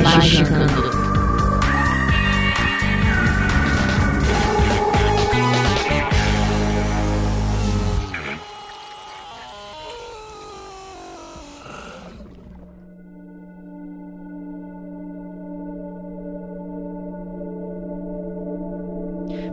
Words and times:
Magicando. 0.00 0.90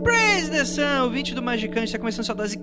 Praise 0.02 0.48
the 0.48 0.64
Sun, 0.64 1.04
o 1.04 1.10
20 1.10 1.34
do 1.34 1.42
Magicante, 1.42 1.84
está 1.84 1.98
começando 1.98 2.24
sua 2.24 2.34
dose 2.34 2.56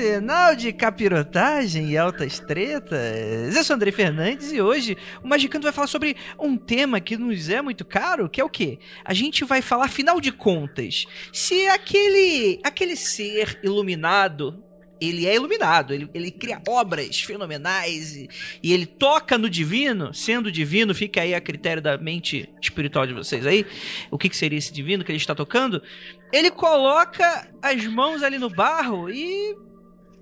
quinzenal 0.00 0.56
de 0.56 0.72
capirotagem 0.72 1.90
e 1.90 1.98
altas 1.98 2.40
tretas. 2.40 3.54
Eu 3.54 3.62
sou 3.62 3.76
Andrei 3.76 3.92
Fernandes 3.92 4.50
e 4.50 4.58
hoje 4.58 4.96
o 5.22 5.28
Magicante 5.28 5.64
vai 5.64 5.72
falar 5.72 5.88
sobre 5.88 6.16
um 6.38 6.56
tema 6.56 7.00
que 7.00 7.18
nos 7.18 7.50
é 7.50 7.60
muito 7.60 7.84
caro, 7.84 8.26
que 8.26 8.40
é 8.40 8.44
o 8.44 8.48
quê? 8.48 8.78
A 9.04 9.12
gente 9.12 9.44
vai 9.44 9.60
falar, 9.60 9.84
afinal 9.84 10.18
de 10.18 10.32
contas, 10.32 11.04
se 11.34 11.66
aquele, 11.66 12.58
aquele 12.64 12.96
ser 12.96 13.60
iluminado 13.62 14.64
ele 14.98 15.26
é 15.26 15.34
iluminado, 15.34 15.94
ele, 15.94 16.10
ele 16.12 16.30
cria 16.30 16.60
obras 16.68 17.20
fenomenais 17.20 18.16
e, 18.16 18.28
e, 18.62 18.72
ele 18.72 18.84
toca 18.84 19.38
no 19.38 19.48
divino, 19.48 20.12
sendo 20.12 20.52
divino, 20.52 20.94
fica 20.94 21.22
aí 21.22 21.34
a 21.34 21.40
critério 21.40 21.82
da 21.82 21.96
mente 21.96 22.48
espiritual 22.60 23.06
de 23.06 23.14
vocês 23.14 23.46
aí, 23.46 23.64
o 24.10 24.18
que, 24.18 24.28
que 24.28 24.36
seria 24.36 24.58
esse 24.58 24.70
divino 24.70 25.02
que 25.02 25.10
ele 25.10 25.16
está 25.16 25.34
tocando. 25.34 25.82
Ele 26.30 26.50
coloca 26.50 27.48
as 27.62 27.86
mãos 27.86 28.22
ali 28.22 28.38
no 28.38 28.50
barro 28.50 29.10
e. 29.10 29.69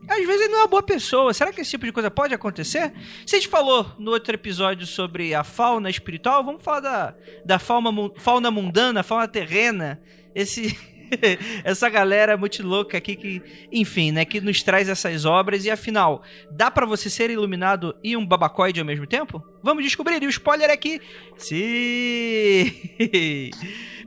Às 0.08 0.26
vezes 0.26 0.42
ele 0.42 0.52
não 0.52 0.58
é 0.58 0.62
uma 0.62 0.68
boa 0.68 0.82
pessoa. 0.82 1.34
Será 1.34 1.52
que 1.52 1.60
esse 1.60 1.70
tipo 1.70 1.84
de 1.84 1.92
coisa 1.92 2.10
pode 2.10 2.34
acontecer? 2.34 2.92
Se 3.26 3.36
a 3.36 3.38
gente 3.38 3.48
falou 3.48 3.94
no 3.98 4.10
outro 4.10 4.34
episódio 4.34 4.86
sobre 4.86 5.34
a 5.34 5.44
fauna 5.44 5.90
espiritual, 5.90 6.42
vamos 6.42 6.62
falar 6.62 6.80
da, 6.80 7.14
da 7.44 7.58
fauna, 7.58 7.90
fauna 8.16 8.50
mundana, 8.50 9.02
fauna 9.02 9.28
terrena. 9.28 10.00
Esse 10.34 10.76
essa 11.64 11.88
galera 11.88 12.36
muito 12.36 12.66
louca 12.66 12.98
aqui 12.98 13.16
que, 13.16 13.42
enfim, 13.72 14.12
né, 14.12 14.24
que 14.24 14.40
nos 14.40 14.62
traz 14.62 14.88
essas 14.88 15.24
obras 15.24 15.64
e 15.64 15.70
afinal, 15.70 16.22
dá 16.50 16.70
para 16.70 16.86
você 16.86 17.08
ser 17.10 17.30
iluminado 17.30 17.94
e 18.02 18.16
um 18.16 18.24
babacoide 18.24 18.80
ao 18.80 18.86
mesmo 18.86 19.06
tempo? 19.06 19.42
Vamos 19.62 19.84
descobrir. 19.84 20.22
E 20.22 20.26
o 20.26 20.30
spoiler 20.30 20.70
aqui, 20.70 21.00
sim. 21.36 22.70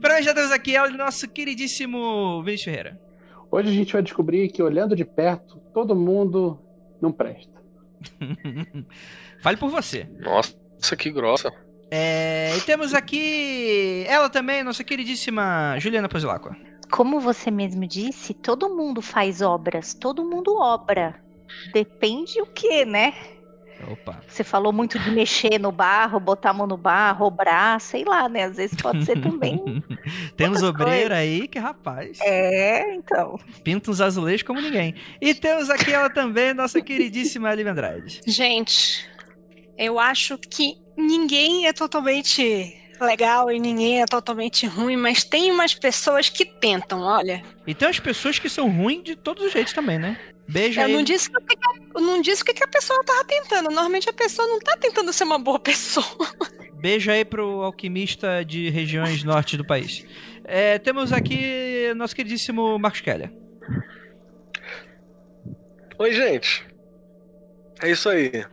para 0.00 0.20
já 0.20 0.34
temos 0.34 0.50
aqui 0.50 0.76
é 0.76 0.82
o 0.82 0.90
nosso 0.90 1.28
queridíssimo 1.28 2.42
Vinícius 2.42 2.64
Ferreira. 2.64 3.11
Hoje 3.52 3.68
a 3.68 3.72
gente 3.72 3.92
vai 3.92 4.02
descobrir 4.02 4.48
que 4.48 4.62
olhando 4.62 4.96
de 4.96 5.04
perto, 5.04 5.58
todo 5.72 5.94
mundo 5.94 6.58
não 7.00 7.12
presta. 7.12 7.62
Fale 9.40 9.56
por 9.56 9.70
você. 9.70 10.08
Nossa, 10.18 10.96
que 10.96 11.10
grossa. 11.10 11.52
É, 11.90 12.56
e 12.56 12.60
temos 12.62 12.94
aqui 12.94 14.04
ela 14.08 14.30
também, 14.30 14.64
nossa 14.64 14.82
queridíssima 14.82 15.76
Juliana 15.78 16.08
Pozilacqua 16.08 16.56
como 16.92 17.18
você 17.18 17.50
mesmo 17.50 17.86
disse, 17.86 18.34
todo 18.34 18.68
mundo 18.68 19.00
faz 19.00 19.40
obras, 19.40 19.94
todo 19.94 20.22
mundo 20.22 20.54
obra. 20.54 21.18
Depende 21.72 22.40
o 22.42 22.46
que, 22.46 22.84
né? 22.84 23.14
Opa. 23.90 24.20
Você 24.28 24.44
falou 24.44 24.72
muito 24.72 24.98
de 24.98 25.10
mexer 25.10 25.58
no 25.58 25.72
barro, 25.72 26.20
botar 26.20 26.50
a 26.50 26.52
mão 26.52 26.66
no 26.66 26.76
barro, 26.76 27.26
obrar, 27.26 27.80
sei 27.80 28.04
lá, 28.04 28.28
né? 28.28 28.44
Às 28.44 28.56
vezes 28.56 28.76
pode 28.80 29.04
ser 29.04 29.20
também. 29.20 29.82
temos 30.36 30.62
obreira 30.62 31.16
aí 31.16 31.48
que 31.48 31.58
rapaz. 31.58 32.18
É, 32.20 32.94
então. 32.94 33.38
Pinta 33.64 33.90
uns 33.90 34.00
azulejos 34.00 34.42
como 34.42 34.60
ninguém. 34.60 34.94
E 35.20 35.34
temos 35.34 35.68
aqui 35.70 35.92
ela 35.92 36.08
também, 36.08 36.54
nossa 36.54 36.80
queridíssima 36.80 37.48
Ali 37.48 37.66
Andrade. 37.66 38.20
Gente, 38.26 39.08
eu 39.76 39.98
acho 39.98 40.38
que 40.38 40.76
ninguém 40.96 41.66
é 41.66 41.72
totalmente 41.72 42.78
legal 43.00 43.50
e 43.50 43.58
ninguém 43.58 44.00
é 44.00 44.06
totalmente 44.06 44.66
ruim, 44.66 44.96
mas 44.96 45.24
tem 45.24 45.50
umas 45.50 45.74
pessoas 45.74 46.28
que 46.28 46.44
tentam, 46.44 47.00
olha. 47.00 47.42
E 47.66 47.74
tem 47.74 47.88
as 47.88 47.98
pessoas 47.98 48.38
que 48.38 48.48
são 48.48 48.70
ruins 48.70 49.02
de 49.02 49.16
todos 49.16 49.44
os 49.44 49.52
jeitos 49.52 49.72
também, 49.72 49.98
né? 49.98 50.18
Beijo 50.48 50.80
eu 50.80 50.86
aí. 50.86 50.92
Não 50.92 51.02
disse, 51.02 51.30
que, 51.30 51.38
eu 51.94 52.00
não 52.00 52.20
disse 52.20 52.42
o 52.42 52.44
que 52.44 52.62
a 52.62 52.68
pessoa 52.68 53.02
tava 53.04 53.24
tentando. 53.24 53.70
Normalmente 53.70 54.08
a 54.08 54.12
pessoa 54.12 54.46
não 54.48 54.58
tá 54.58 54.76
tentando 54.76 55.12
ser 55.12 55.24
uma 55.24 55.38
boa 55.38 55.58
pessoa. 55.60 56.06
Beijo 56.74 57.10
aí 57.10 57.24
pro 57.24 57.62
alquimista 57.62 58.44
de 58.44 58.68
regiões 58.70 59.22
norte 59.22 59.56
do 59.56 59.64
país. 59.64 60.04
É, 60.44 60.78
temos 60.78 61.12
aqui 61.12 61.92
nosso 61.94 62.14
queridíssimo 62.14 62.78
Marcos 62.78 63.00
Keller. 63.00 63.32
Oi, 65.98 66.12
gente. 66.12 66.66
É 67.80 67.90
isso 67.90 68.08
aí. 68.08 68.44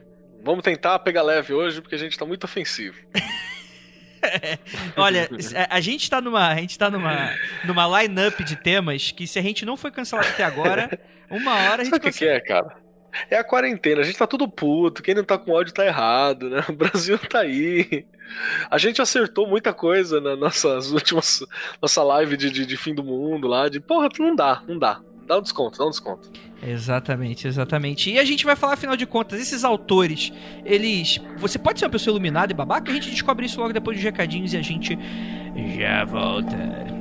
Vamos 0.43 0.63
tentar 0.63 0.99
pegar 0.99 1.21
leve 1.21 1.53
hoje, 1.53 1.81
porque 1.81 1.95
a 1.95 1.97
gente 1.97 2.17
tá 2.17 2.25
muito 2.25 2.43
ofensivo. 2.43 2.97
Olha, 4.95 5.29
a 5.69 5.79
gente 5.79 6.09
tá 6.09 6.21
numa, 6.21 6.49
a 6.49 6.55
gente 6.55 6.77
tá 6.77 6.89
numa, 6.89 7.33
numa 7.65 8.01
line-up 8.01 8.43
de 8.43 8.55
temas 8.55 9.11
que 9.11 9.25
se 9.25 9.39
a 9.39 9.41
gente 9.41 9.65
não 9.65 9.77
foi 9.77 9.91
cancelado 9.91 10.27
até 10.27 10.43
agora, 10.43 10.99
uma 11.29 11.53
hora 11.53 11.81
a 11.81 11.85
gente 11.85 11.89
Sabe 11.89 12.07
o 12.07 12.11
que, 12.11 12.19
que 12.19 12.27
é, 12.27 12.39
cara? 12.39 12.77
É 13.29 13.37
a 13.37 13.43
quarentena, 13.43 14.01
a 14.01 14.03
gente 14.03 14.17
tá 14.17 14.27
tudo 14.27 14.47
puto, 14.47 15.01
quem 15.01 15.15
não 15.15 15.23
tá 15.23 15.37
com 15.37 15.51
ódio 15.51 15.73
tá 15.73 15.85
errado, 15.85 16.49
né? 16.49 16.63
O 16.69 16.73
Brasil 16.73 17.17
tá 17.17 17.39
aí. 17.39 18.05
A 18.69 18.77
gente 18.77 19.01
acertou 19.01 19.47
muita 19.47 19.73
coisa 19.73 20.21
nas 20.21 20.37
nossas 20.37 20.91
últimas. 20.91 21.43
Nossa 21.81 22.03
live 22.03 22.37
de, 22.37 22.51
de, 22.51 22.65
de 22.65 22.77
fim 22.77 22.93
do 22.93 23.03
mundo 23.03 23.47
lá, 23.47 23.67
de 23.67 23.79
porra, 23.79 24.09
não 24.19 24.35
dá, 24.35 24.61
não 24.67 24.77
dá. 24.77 25.01
Dá 25.25 25.37
um 25.37 25.41
desconto, 25.41 25.77
dá 25.77 25.85
um 25.85 25.91
desconto. 25.91 26.31
Exatamente, 26.61 27.47
exatamente. 27.47 28.11
E 28.11 28.17
a 28.17 28.25
gente 28.25 28.45
vai 28.45 28.55
falar, 28.55 28.73
afinal 28.73 28.97
de 28.97 29.05
contas, 29.05 29.39
esses 29.39 29.63
autores, 29.63 30.33
eles. 30.65 31.19
Você 31.37 31.59
pode 31.59 31.79
ser 31.79 31.85
uma 31.85 31.91
pessoa 31.91 32.13
iluminada 32.13 32.51
e 32.51 32.55
babaca, 32.55 32.91
a 32.91 32.93
gente 32.93 33.11
descobre 33.11 33.45
isso 33.45 33.59
logo 33.59 33.71
depois 33.71 33.95
dos 33.95 34.03
recadinhos 34.03 34.53
e 34.53 34.57
a 34.57 34.61
gente 34.61 34.97
já 35.77 36.03
volta. 36.03 36.98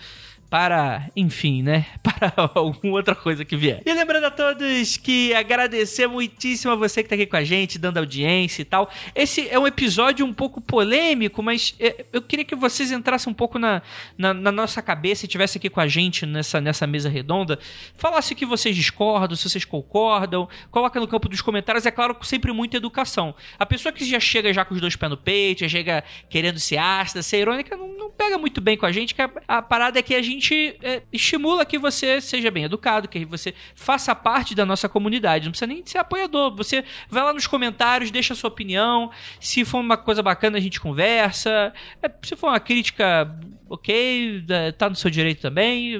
para, 0.49 1.11
enfim, 1.17 1.63
né? 1.63 1.87
Para 2.03 2.33
alguma 2.55 2.95
outra 2.95 3.15
coisa 3.15 3.45
que 3.45 3.57
vier. 3.57 3.83
E 3.85 3.93
lembrando 3.93 4.25
a 4.25 4.31
todos 4.31 4.97
que 4.97 5.35
agradecer 5.35 6.07
muitíssimo 6.07 6.73
a 6.73 6.77
você 6.77 7.03
que 7.03 7.09
tá 7.09 7.15
aqui 7.15 7.27
com 7.27 7.37
a 7.37 7.45
gente, 7.45 7.79
dando 7.79 7.99
audiência 7.99 8.63
e 8.63 8.65
tal. 8.65 8.91
Esse 9.15 9.49
é 9.49 9.59
um 9.59 9.67
episódio 9.67 10.25
um 10.25 10.33
pouco 10.33 10.61
polêmico, 10.61 11.43
mas 11.43 11.75
é, 11.81 12.05
eu 12.13 12.23
queria 12.23 12.45
que 12.45 12.55
vocês 12.55 12.91
entrassem 12.93 13.31
um 13.31 13.35
pouco 13.35 13.59
na, 13.59 13.83
na, 14.17 14.33
na 14.33 14.53
nossa 14.53 14.81
cabeça 14.81 15.25
e 15.25 15.27
estivessem 15.27 15.59
aqui 15.59 15.69
com 15.69 15.81
a 15.81 15.89
gente 15.89 16.25
nessa, 16.25 16.61
nessa 16.61 16.87
mesa 16.87 17.09
redonda. 17.09 17.59
Falasse 17.97 18.33
o 18.33 18.37
que 18.37 18.47
vocês 18.47 18.75
discordam, 18.75 19.37
se 19.37 19.49
vocês 19.49 19.65
concordam. 19.65 20.49
Coloca 20.71 20.99
no 21.01 21.09
campo 21.09 21.29
dos 21.29 21.41
comentários. 21.43 21.85
É 21.87 21.91
claro, 21.91 22.17
sempre 22.23 22.53
muita 22.53 22.77
educação. 22.77 23.35
A 23.59 23.67
pessoa 23.67 23.93
que 23.93 24.05
já 24.05 24.21
chega 24.21 24.53
já 24.53 24.65
com 24.65 24.75
os 24.75 24.81
dois 24.81 24.97
pés 24.97 25.11
no 25.11 25.17
peito, 25.17 25.61
já 25.61 25.69
chega 25.69 26.05
querendo 26.31 26.61
ser 26.61 26.79
ácida, 26.79 27.23
ser 27.23 27.39
irônica, 27.39 27.77
não, 27.77 27.89
não 27.89 28.11
pega 28.11 28.39
muito 28.39 28.61
bem 28.61 28.77
com 28.77 28.87
a 28.87 28.93
gente, 28.93 29.15
que 29.15 29.23
a, 29.23 29.31
a 29.49 29.61
parada 29.61 29.99
é 29.99 30.03
que 30.03 30.15
a 30.15 30.23
gente 30.23 30.36
gente 30.37 30.77
é, 30.83 31.03
estimula 31.13 31.65
que 31.65 31.79
você 31.79 32.21
seja 32.21 32.51
bem 32.51 32.65
educado, 32.65 33.09
que 33.09 33.25
você 33.25 33.55
faça 33.75 34.15
parte 34.15 34.55
da 34.55 34.65
nossa 34.65 34.89
comunidade. 34.89 35.45
Não 35.45 35.53
precisa 35.53 35.67
nem 35.67 35.85
ser 35.85 35.99
apoiador. 35.99 36.55
Você 36.57 36.85
vai 37.11 37.23
lá 37.23 37.33
nos 37.33 37.47
comentários, 37.47 38.11
deixa 38.11 38.33
a 38.33 38.37
sua 38.37 38.49
opinião. 38.49 39.11
Se 39.41 39.65
for 39.65 39.79
uma 39.79 39.97
coisa 39.97 40.23
bacana, 40.23 40.59
a 40.59 40.61
gente 40.61 40.81
conversa. 40.81 41.73
É, 42.03 42.11
se 42.23 42.37
for 42.37 42.49
uma 42.49 42.61
crítica, 42.61 43.37
ok, 43.69 44.45
tá 44.79 44.89
no 44.89 44.97
seu 44.97 45.11
direito 45.11 45.41
também. 45.41 45.97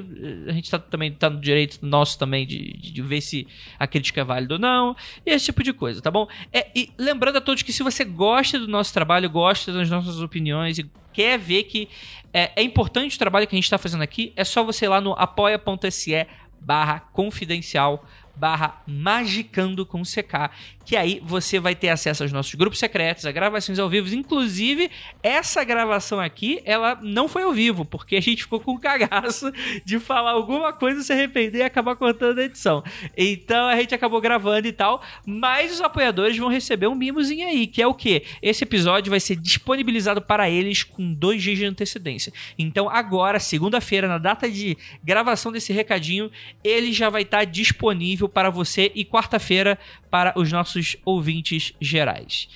A 0.47 0.51
gente 0.51 0.69
tá, 0.69 0.79
também 0.79 1.11
tá 1.11 1.29
no 1.29 1.39
direito 1.39 1.85
nosso 1.85 2.17
também 2.17 2.45
de, 2.45 2.73
de, 2.73 3.01
ver 3.01 3.21
se 3.21 3.47
a 3.77 3.85
crítica 3.87 4.21
é 4.21 4.23
válida 4.23 4.55
ou 4.55 4.59
não. 4.59 4.95
E 5.25 5.31
esse 5.31 5.45
tipo 5.45 5.63
de 5.63 5.73
coisa, 5.73 6.01
tá 6.01 6.09
bom? 6.09 6.27
É, 6.53 6.67
e 6.75 6.91
lembrando 6.97 7.37
a 7.37 7.41
todos 7.41 7.63
que 7.63 7.73
se 7.73 7.83
você 7.83 8.03
gosta 8.03 8.59
do 8.59 8.67
nosso 8.67 8.93
trabalho, 8.93 9.29
gosta 9.29 9.71
das 9.71 9.89
nossas 9.89 10.21
opiniões 10.21 10.79
e 10.79 10.89
quer 11.17 11.39
ver 11.39 11.63
que 11.63 11.89
é, 12.31 12.51
é 12.55 12.61
importante 12.61 13.15
o 13.15 13.19
trabalho 13.19 13.47
que 13.47 13.55
a 13.55 13.57
gente 13.57 13.63
está 13.63 13.79
fazendo 13.79 14.03
aqui, 14.03 14.31
é 14.35 14.43
só 14.43 14.63
você 14.63 14.85
ir 14.85 14.89
lá 14.89 15.01
no 15.01 15.13
apoia.se 15.13 16.27
barra 16.59 16.99
confidencial 17.11 18.05
barra 18.37 18.81
magicando 18.87 19.85
com 19.85 20.01
CK 20.03 20.49
que 20.87 20.95
aí 20.95 21.21
você 21.21 21.59
vai 21.59 21.75
ter 21.75 21.89
acesso 21.89 22.23
aos 22.23 22.31
nossos 22.31 22.55
grupos 22.55 22.79
secretos, 22.79 23.25
a 23.25 23.31
gravações 23.33 23.77
ao 23.77 23.89
vivo. 23.89 24.15
Inclusive, 24.15 24.89
essa 25.21 25.61
gravação 25.65 26.17
aqui, 26.17 26.61
ela 26.63 26.97
não 27.01 27.27
foi 27.27 27.43
ao 27.43 27.51
vivo, 27.51 27.83
porque 27.83 28.15
a 28.15 28.21
gente 28.21 28.43
ficou 28.43 28.61
com 28.61 28.79
cagaço 28.79 29.51
de 29.83 29.99
falar 29.99 30.31
alguma 30.31 30.71
coisa, 30.71 31.03
se 31.03 31.11
arrepender 31.11 31.57
e 31.57 31.63
acabar 31.63 31.97
cortando 31.97 32.39
a 32.39 32.43
edição. 32.43 32.81
Então 33.17 33.67
a 33.67 33.75
gente 33.75 33.93
acabou 33.93 34.21
gravando 34.21 34.65
e 34.65 34.71
tal, 34.71 35.03
mas 35.25 35.73
os 35.73 35.81
apoiadores 35.81 36.37
vão 36.37 36.47
receber 36.47 36.87
um 36.87 36.95
mimozinho 36.95 37.45
aí, 37.45 37.67
que 37.67 37.81
é 37.81 37.87
o 37.87 37.93
que? 37.93 38.23
Esse 38.41 38.63
episódio 38.63 39.09
vai 39.09 39.19
ser 39.19 39.35
disponibilizado 39.35 40.21
para 40.21 40.49
eles 40.49 40.83
com 40.83 41.13
dois 41.13 41.43
dias 41.43 41.57
de 41.57 41.65
antecedência. 41.65 42.31
Então 42.57 42.89
agora, 42.89 43.41
segunda-feira, 43.41 44.07
na 44.07 44.17
data 44.17 44.49
de 44.49 44.77
gravação 45.03 45.51
desse 45.51 45.73
recadinho, 45.73 46.31
ele 46.63 46.93
já 46.93 47.09
vai 47.09 47.23
estar 47.23 47.43
disponível 47.43 48.26
para 48.29 48.49
você 48.49 48.91
e 48.93 49.05
quarta-feira 49.05 49.77
para 50.09 50.33
os 50.37 50.51
nossos 50.51 50.97
ouvintes 51.05 51.73
gerais. 51.79 52.47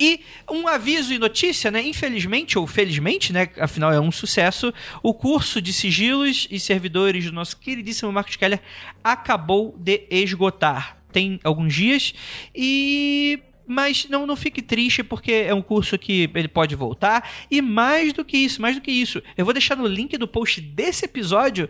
E 0.00 0.20
um 0.50 0.66
aviso 0.66 1.12
e 1.12 1.18
notícia, 1.18 1.70
né? 1.70 1.82
Infelizmente 1.82 2.58
ou 2.58 2.66
felizmente, 2.66 3.34
né? 3.34 3.50
Afinal 3.58 3.92
é 3.92 4.00
um 4.00 4.10
sucesso. 4.10 4.72
O 5.02 5.12
curso 5.12 5.60
de 5.60 5.74
sigilos 5.74 6.48
e 6.50 6.58
servidores 6.58 7.26
do 7.26 7.32
nosso 7.32 7.58
queridíssimo 7.58 8.10
Marcos 8.10 8.36
Keller 8.36 8.62
acabou 9.04 9.76
de 9.78 10.06
esgotar. 10.10 10.96
Tem 11.12 11.38
alguns 11.44 11.74
dias 11.74 12.14
e 12.54 13.40
mas 13.70 14.08
não, 14.08 14.26
não 14.26 14.34
fique 14.34 14.60
triste 14.60 15.04
porque 15.04 15.30
é 15.30 15.54
um 15.54 15.62
curso 15.62 15.96
que 15.96 16.28
ele 16.34 16.48
pode 16.48 16.74
voltar. 16.74 17.30
E 17.48 17.62
mais 17.62 18.12
do 18.12 18.24
que 18.24 18.36
isso, 18.36 18.60
mais 18.60 18.74
do 18.74 18.82
que 18.82 18.90
isso, 18.90 19.22
eu 19.38 19.44
vou 19.44 19.54
deixar 19.54 19.76
no 19.76 19.86
link 19.86 20.18
do 20.18 20.26
post 20.26 20.60
desse 20.60 21.04
episódio 21.04 21.68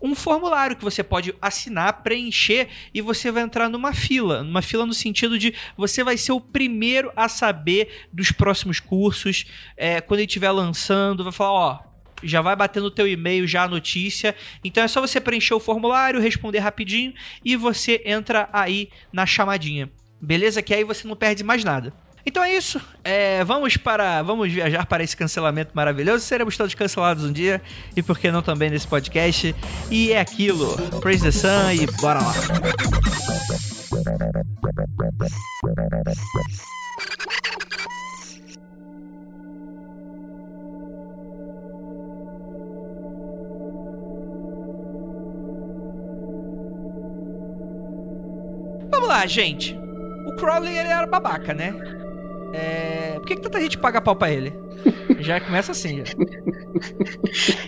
um 0.00 0.14
formulário 0.14 0.74
que 0.74 0.82
você 0.82 1.02
pode 1.02 1.34
assinar, 1.42 2.02
preencher 2.02 2.68
e 2.94 3.02
você 3.02 3.30
vai 3.30 3.42
entrar 3.42 3.68
numa 3.68 3.92
fila. 3.92 4.42
Numa 4.42 4.62
fila 4.62 4.86
no 4.86 4.94
sentido 4.94 5.38
de 5.38 5.52
você 5.76 6.02
vai 6.02 6.16
ser 6.16 6.32
o 6.32 6.40
primeiro 6.40 7.12
a 7.14 7.28
saber 7.28 8.06
dos 8.10 8.32
próximos 8.32 8.80
cursos. 8.80 9.44
É, 9.76 10.00
quando 10.00 10.20
ele 10.20 10.26
estiver 10.26 10.50
lançando, 10.50 11.22
vai 11.22 11.34
falar, 11.34 11.52
ó, 11.52 11.80
já 12.22 12.40
vai 12.40 12.56
bater 12.56 12.80
no 12.80 12.90
teu 12.90 13.06
e-mail 13.06 13.46
já 13.46 13.64
a 13.64 13.68
notícia. 13.68 14.34
Então 14.64 14.82
é 14.82 14.88
só 14.88 15.02
você 15.02 15.20
preencher 15.20 15.52
o 15.52 15.60
formulário, 15.60 16.18
responder 16.18 16.60
rapidinho 16.60 17.12
e 17.44 17.56
você 17.56 18.00
entra 18.06 18.48
aí 18.54 18.88
na 19.12 19.26
chamadinha. 19.26 19.90
Beleza? 20.22 20.62
Que 20.62 20.72
aí 20.72 20.84
você 20.84 21.08
não 21.08 21.16
perde 21.16 21.42
mais 21.42 21.64
nada. 21.64 21.92
Então 22.24 22.44
é 22.44 22.56
isso. 22.56 22.80
É, 23.02 23.42
vamos 23.42 23.76
para, 23.76 24.22
vamos 24.22 24.50
viajar 24.52 24.86
para 24.86 25.02
esse 25.02 25.16
cancelamento 25.16 25.72
maravilhoso. 25.74 26.24
Seremos 26.24 26.56
todos 26.56 26.72
cancelados 26.74 27.24
um 27.24 27.32
dia 27.32 27.60
e 27.96 28.02
por 28.02 28.16
que 28.16 28.30
não 28.30 28.40
também 28.40 28.70
nesse 28.70 28.86
podcast? 28.86 29.52
E 29.90 30.12
é 30.12 30.20
aquilo. 30.20 30.76
Praise 31.00 31.24
the 31.24 31.32
Sun 31.32 31.72
e 31.72 31.86
bora 32.00 32.20
lá. 32.20 32.32
Vamos 48.92 49.08
lá, 49.08 49.26
gente. 49.26 49.81
O 50.24 50.34
Crowley 50.36 50.76
ele 50.76 50.88
era 50.88 51.06
babaca, 51.06 51.52
né? 51.52 51.74
É... 52.52 53.14
Por 53.14 53.26
que, 53.26 53.36
que 53.36 53.42
tanta 53.42 53.60
gente 53.60 53.78
paga 53.78 54.00
pau 54.00 54.14
pra 54.16 54.30
ele? 54.30 54.52
Já 55.18 55.40
começa 55.40 55.72
assim. 55.72 56.04
Já. 56.04 56.14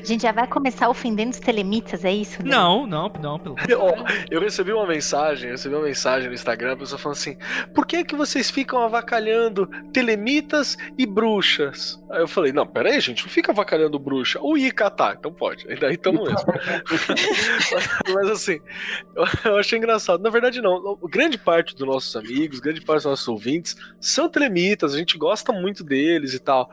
A 0.01 0.05
gente 0.05 0.23
já 0.23 0.33
vai 0.33 0.47
começar 0.47 0.89
ofendendo 0.89 1.31
os 1.31 1.39
telemitas, 1.39 2.05
é 2.05 2.13
isso? 2.13 2.43
Né? 2.43 2.51
Não, 2.51 2.87
não, 2.87 3.11
não. 3.21 3.39
Pelo... 3.39 3.57
Eu, 3.69 3.95
eu 4.31 4.41
recebi 4.41 4.73
uma 4.73 4.87
mensagem, 4.87 5.49
eu 5.49 5.53
recebi 5.53 5.75
uma 5.75 5.85
mensagem 5.85 6.29
no 6.29 6.35
Instagram, 6.35 6.73
a 6.73 6.77
pessoa 6.77 6.99
falando 6.99 7.17
assim: 7.17 7.37
por 7.75 7.87
que 7.87 8.05
que 8.05 8.17
vocês 8.17 8.51
ficam 8.51 8.81
avacalhando 8.81 9.67
telemitas 9.93 10.77
e 10.99 11.07
bruxas? 11.07 12.03
Aí 12.11 12.21
eu 12.21 12.29
falei, 12.29 12.53
não, 12.53 12.67
peraí, 12.67 13.01
gente, 13.01 13.25
não 13.25 13.31
fica 13.31 13.53
avacalhando 13.53 13.99
bruxa. 13.99 14.39
O 14.43 14.57
Ica 14.57 14.91
tá, 14.91 15.17
então 15.19 15.33
pode. 15.33 15.67
E 15.71 15.77
daí 15.77 15.97
tamo 15.97 16.25
mesmo. 16.25 16.39
Mas 18.13 18.31
assim, 18.31 18.61
eu, 19.15 19.25
eu 19.53 19.59
achei 19.59 19.79
engraçado. 19.79 20.23
Na 20.23 20.31
verdade, 20.31 20.61
não. 20.61 20.99
Grande 21.05 21.39
parte 21.39 21.75
dos 21.75 21.87
nossos 21.87 22.15
amigos, 22.17 22.61
grande 22.61 22.81
parte 22.81 22.99
dos 23.03 23.11
nossos 23.11 23.29
ouvintes 23.29 23.77
são 24.01 24.29
telemitas, 24.29 24.95
a 24.95 24.99
gente 24.99 25.17
gosta 25.17 25.53
muito 25.53 25.85
deles 25.85 26.35
e 26.35 26.39
tal. 26.39 26.71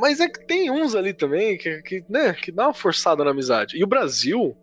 Mas 0.00 0.20
é 0.20 0.28
que 0.28 0.44
tem 0.44 0.70
uns 0.70 0.94
ali 0.94 1.14
também 1.14 1.56
que, 1.56 1.80
que, 1.82 2.04
né, 2.08 2.32
que 2.32 2.50
dá 2.50 2.66
uma 2.66 2.74
forçada 2.74 3.24
na 3.24 3.30
amizade. 3.30 3.78
E 3.78 3.84
o 3.84 3.86
Brasil, 3.86 4.56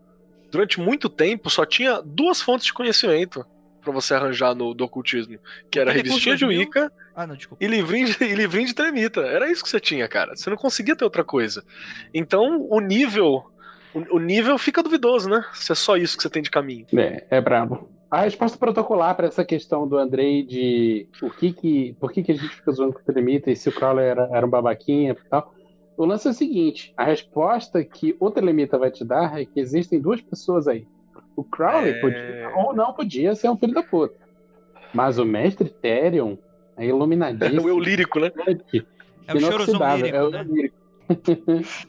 durante 0.52 0.80
muito 0.80 1.10
tempo, 1.10 1.50
só 1.50 1.66
tinha 1.66 2.02
duas 2.04 2.42
fontes 2.42 2.66
de 2.66 2.74
conhecimento 2.74 3.46
para 3.82 3.92
você 3.92 4.14
arranjar 4.14 4.54
no 4.54 4.74
do 4.74 4.84
ocultismo, 4.84 5.38
que 5.70 5.80
era 5.80 5.92
a 5.92 5.94
revistinha 5.94 6.36
de 6.36 6.46
Wicca 6.46 6.92
ah, 7.16 7.28
não, 7.28 7.38
e, 7.60 7.68
livrinho 7.68 8.08
de, 8.08 8.24
e 8.24 8.34
livrinho 8.34 8.68
de 8.68 8.74
tremita. 8.74 9.22
Era 9.22 9.52
isso 9.52 9.64
que 9.64 9.70
você 9.70 9.80
tinha, 9.80 10.08
cara. 10.08 10.36
Você 10.36 10.50
não 10.50 10.58
conseguia 10.58 10.96
ter 10.96 11.04
outra 11.04 11.24
coisa. 11.24 11.64
Então, 12.14 12.66
o 12.70 12.80
nível 12.80 13.46
o, 13.94 14.20
nível 14.20 14.58
fica 14.58 14.82
duvidoso, 14.82 15.30
né? 15.30 15.46
Se 15.54 15.72
é 15.72 15.76
só 15.76 15.96
isso 15.96 16.18
que 16.18 16.24
você 16.24 16.30
tem 16.30 16.42
de 16.42 16.50
caminho. 16.50 16.88
É, 16.98 17.26
é 17.30 17.42
brabo. 17.42 17.90
A 18.14 18.22
resposta 18.22 18.60
protocolar 18.60 19.16
para 19.16 19.26
essa 19.26 19.44
questão 19.44 19.88
do 19.88 19.98
Andrei 19.98 20.44
de 20.44 21.08
o 21.20 21.32
que 21.32 21.52
que, 21.52 21.94
por 22.00 22.12
que, 22.12 22.22
que 22.22 22.32
a 22.32 22.36
gente 22.36 22.56
fica 22.58 22.72
zoando 22.72 22.94
com 22.94 23.00
o 23.00 23.04
Telemita 23.04 23.50
e 23.50 23.56
se 23.56 23.70
o 23.70 23.72
Crawler 23.72 24.06
era, 24.06 24.30
era 24.32 24.46
um 24.46 24.50
babaquinha 24.52 25.14
e 25.14 25.30
tal, 25.30 25.52
o 25.98 26.06
lance 26.06 26.28
é 26.28 26.30
o 26.30 26.34
seguinte: 26.36 26.94
a 26.96 27.06
resposta 27.06 27.84
que 27.84 28.16
o 28.20 28.30
Telemita 28.30 28.78
vai 28.78 28.92
te 28.92 29.04
dar 29.04 29.42
é 29.42 29.46
que 29.46 29.60
existem 29.60 30.00
duas 30.00 30.22
pessoas 30.22 30.68
aí. 30.68 30.86
O 31.36 31.44
Crowley 31.44 31.90
é... 31.90 32.02
podia 32.02 32.52
ou 32.56 32.76
não 32.76 32.94
podia 32.94 33.34
ser 33.34 33.50
um 33.50 33.58
filho 33.58 33.74
da 33.74 33.82
puta. 33.82 34.14
Mas 34.94 35.18
o 35.18 35.26
mestre 35.26 35.68
Therion 35.68 36.36
é 36.78 36.86
iluminadíssimo. 36.86 37.62
É 37.62 37.64
o 37.66 37.68
eu 37.68 37.80
lírico, 37.80 38.20
né? 38.20 38.32
É 39.26 39.34
o 39.34 39.40
chorozão 39.40 39.98
lírico, 39.98 40.16
é 40.16 40.24
o 40.24 40.30
né? 40.30 40.44
lírico. 40.44 40.83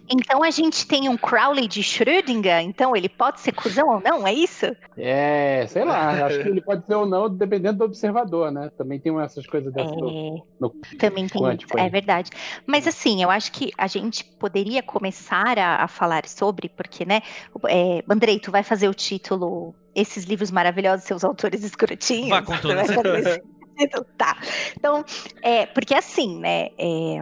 Então 0.08 0.42
a 0.42 0.50
gente 0.50 0.86
tem 0.86 1.08
um 1.08 1.16
Crowley 1.16 1.66
de 1.66 1.82
Schrödinger, 1.82 2.60
então 2.60 2.94
ele 2.94 3.08
pode 3.08 3.40
ser 3.40 3.52
cuzão 3.52 3.88
ou 3.88 4.00
não, 4.00 4.26
é 4.26 4.32
isso? 4.32 4.66
É, 4.96 5.66
sei 5.68 5.84
lá, 5.84 6.26
acho 6.26 6.42
que 6.42 6.48
ele 6.48 6.60
pode 6.60 6.86
ser 6.86 6.94
ou 6.94 7.06
não, 7.06 7.28
dependendo 7.28 7.78
do 7.78 7.84
observador, 7.84 8.50
né? 8.50 8.70
Também 8.76 9.00
tem 9.00 9.18
essas 9.20 9.46
coisas 9.46 9.72
dessas. 9.72 9.92
É, 9.92 9.96
no- 9.96 10.46
no 10.60 10.70
também 10.98 11.26
tem 11.26 11.40
quântico 11.42 11.78
é 11.78 11.88
verdade. 11.88 12.30
Mas 12.66 12.86
assim, 12.86 13.22
eu 13.22 13.30
acho 13.30 13.50
que 13.52 13.72
a 13.76 13.86
gente 13.86 14.24
poderia 14.38 14.82
começar 14.82 15.58
a, 15.58 15.84
a 15.84 15.88
falar 15.88 16.26
sobre, 16.28 16.68
porque, 16.68 17.04
né, 17.04 17.20
é, 17.68 18.02
Andrei, 18.08 18.38
tu 18.38 18.50
vai 18.50 18.62
fazer 18.62 18.88
o 18.88 18.94
título 18.94 19.74
Esses 19.94 20.24
livros 20.24 20.50
maravilhosos, 20.50 21.04
seus 21.06 21.24
autores 21.24 21.62
escrotinhos. 21.64 22.30
Vá 22.30 22.42
com 22.42 22.56
Tu 22.56 22.62
toda 22.62 22.74
vai 22.76 22.84
esse 22.84 23.40
título? 23.76 24.06
Tá. 24.16 24.36
Então, 24.76 25.04
é, 25.42 25.66
porque 25.66 25.94
assim, 25.94 26.38
né, 26.38 26.68
é, 26.78 27.20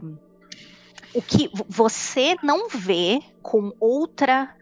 o 1.14 1.20
que 1.22 1.48
vo- 1.54 1.66
você 1.68 2.36
não 2.42 2.68
vê 2.68 3.20
com 3.42 3.72
outra 3.80 4.54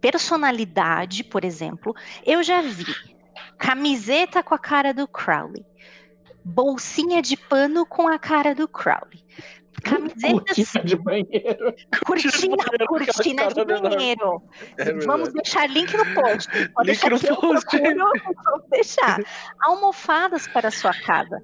personalidade, 0.00 1.22
por 1.24 1.44
exemplo, 1.44 1.94
eu 2.26 2.42
já 2.42 2.60
vi 2.60 2.84
camiseta 3.58 4.42
com 4.42 4.54
a 4.54 4.58
cara 4.58 4.92
do 4.92 5.06
Crowley, 5.06 5.64
bolsinha 6.44 7.22
de 7.22 7.36
pano 7.36 7.86
com 7.86 8.08
a 8.08 8.18
cara 8.18 8.54
do 8.54 8.66
Crowley, 8.66 9.24
camisetas, 9.84 10.56
Cortina 10.56 10.84
de 10.84 10.96
banheiro. 10.96 11.74
cortina, 12.06 12.56
cortina 12.86 13.46
de 13.48 13.80
banheiro. 13.82 14.42
É 14.78 14.92
Vamos 15.06 15.32
deixar 15.32 15.68
link 15.70 15.92
no 15.96 16.04
post. 16.14 16.48
Pode 16.74 16.90
Link 16.90 17.00
deixar 17.00 17.10
no 17.10 17.18
post. 17.36 17.66
procuro, 17.66 18.10
Vamos 18.44 18.64
deixar. 18.70 19.18
Almofadas 19.60 20.46
para 20.48 20.68
a 20.68 20.72
sua 20.72 20.92
casa. 20.92 21.40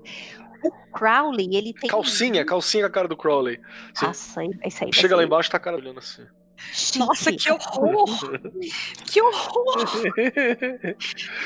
O 0.62 0.70
Crowley, 0.92 1.56
ele 1.56 1.72
tem. 1.72 1.88
Calcinha, 1.88 2.44
calcinha 2.44 2.84
com 2.84 2.88
a 2.88 2.92
cara 2.92 3.08
do 3.08 3.16
Crowley. 3.16 3.60
Nossa, 4.02 4.42
isso 4.64 4.84
aí. 4.84 4.92
chega 4.92 5.16
lá 5.16 5.24
embaixo, 5.24 5.50
tá 5.50 5.56
a 5.56 5.60
cara 5.60 5.76
olhando 5.76 5.98
assim. 5.98 6.26
Nossa, 6.96 7.32
que 7.32 7.50
horror! 7.50 8.40
Que 9.04 9.22
horror! 9.22 9.86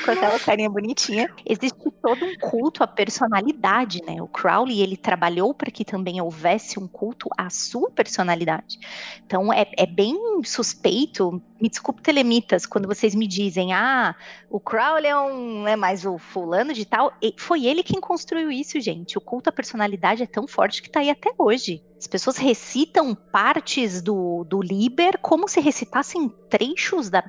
com 0.05 0.11
aquela 0.11 0.39
carinha 0.39 0.69
bonitinha. 0.69 1.33
Existe 1.45 1.91
todo 2.01 2.25
um 2.25 2.35
culto 2.37 2.83
à 2.83 2.87
personalidade, 2.87 4.01
né? 4.05 4.21
O 4.21 4.27
Crowley, 4.27 4.81
ele 4.81 4.97
trabalhou 4.97 5.53
para 5.53 5.71
que 5.71 5.85
também 5.85 6.21
houvesse 6.21 6.79
um 6.79 6.87
culto 6.87 7.29
à 7.37 7.49
sua 7.49 7.89
personalidade. 7.91 8.79
Então, 9.25 9.51
é, 9.53 9.69
é 9.77 9.85
bem 9.85 10.17
suspeito, 10.43 11.41
me 11.61 11.69
desculpe, 11.69 12.01
telemitas, 12.01 12.65
quando 12.65 12.87
vocês 12.87 13.15
me 13.15 13.27
dizem, 13.27 13.73
ah, 13.73 14.15
o 14.49 14.59
Crowley 14.59 15.07
é 15.07 15.17
um, 15.17 15.67
é 15.67 15.75
mais 15.75 16.05
o 16.05 16.17
fulano 16.17 16.73
de 16.73 16.85
tal, 16.85 17.13
foi 17.37 17.65
ele 17.65 17.83
quem 17.83 18.01
construiu 18.01 18.51
isso, 18.51 18.79
gente. 18.81 19.17
O 19.17 19.21
culto 19.21 19.49
à 19.49 19.53
personalidade 19.53 20.23
é 20.23 20.27
tão 20.27 20.47
forte 20.47 20.81
que 20.81 20.89
tá 20.89 20.99
aí 20.99 21.09
até 21.09 21.33
hoje. 21.37 21.81
As 22.03 22.07
pessoas 22.07 22.35
recitam 22.35 23.15
partes 23.15 24.01
do, 24.01 24.43
do 24.43 24.61
Liber 24.61 25.17
como 25.21 25.47
se 25.47 25.61
recitassem 25.61 26.27
trechos 26.49 27.09
da, 27.09 27.23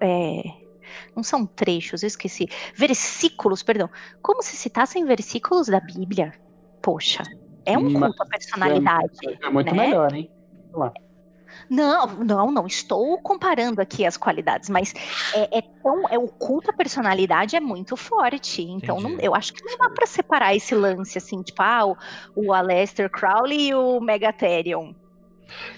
é, 0.00 0.42
não 1.14 1.22
são 1.22 1.46
trechos, 1.46 2.02
eu 2.02 2.08
esqueci. 2.08 2.48
Versículos, 2.74 3.62
perdão. 3.62 3.88
Como 4.20 4.42
se 4.42 4.56
citassem 4.56 5.04
versículos 5.04 5.68
da 5.68 5.78
Bíblia. 5.78 6.34
Poxa, 6.82 7.22
é 7.64 7.78
um 7.78 7.90
Mas 7.90 8.02
culto 8.02 8.22
à 8.24 8.26
personalidade. 8.26 9.38
É 9.40 9.50
muito 9.50 9.72
né? 9.72 9.86
melhor, 9.86 10.12
hein? 10.12 10.28
Não, 11.68 12.06
não, 12.06 12.50
não 12.52 12.66
estou 12.66 13.18
comparando 13.20 13.80
aqui 13.80 14.04
as 14.06 14.16
qualidades, 14.16 14.68
mas 14.68 14.92
é, 15.34 15.58
é 15.58 15.62
tão, 15.82 16.08
é 16.08 16.18
o 16.18 16.28
culto 16.28 16.70
à 16.70 16.72
personalidade 16.72 17.56
é 17.56 17.60
muito 17.60 17.96
forte. 17.96 18.62
Então, 18.62 19.00
não- 19.00 19.18
eu 19.20 19.34
acho 19.34 19.52
que 19.52 19.64
não 19.64 19.76
dá 19.78 19.90
para 19.90 20.06
separar 20.06 20.54
esse 20.54 20.74
lance 20.74 21.18
assim, 21.18 21.42
tipo, 21.42 21.62
ah, 21.62 21.86
o, 21.86 21.96
o 22.36 22.52
Aleister 22.52 23.10
Crowley 23.10 23.68
e 23.68 23.74
o 23.74 24.00
Megatherium. 24.00 24.94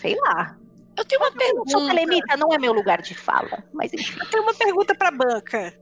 Sei 0.00 0.16
lá. 0.20 0.56
Eu 0.96 1.04
tenho 1.04 1.20
uma 1.20 1.28
Eu 1.28 1.54
sou 1.54 1.64
pergunta. 1.64 1.94
telemita, 1.94 2.36
não 2.36 2.52
é 2.52 2.58
meu 2.58 2.72
lugar 2.72 3.00
de 3.00 3.14
fala. 3.14 3.62
Mas 3.72 3.92
enfim. 3.92 4.18
Eu 4.20 4.26
tenho 4.28 4.42
uma 4.42 4.54
pergunta 4.54 4.94
pra 4.94 5.10
banca. 5.10 5.72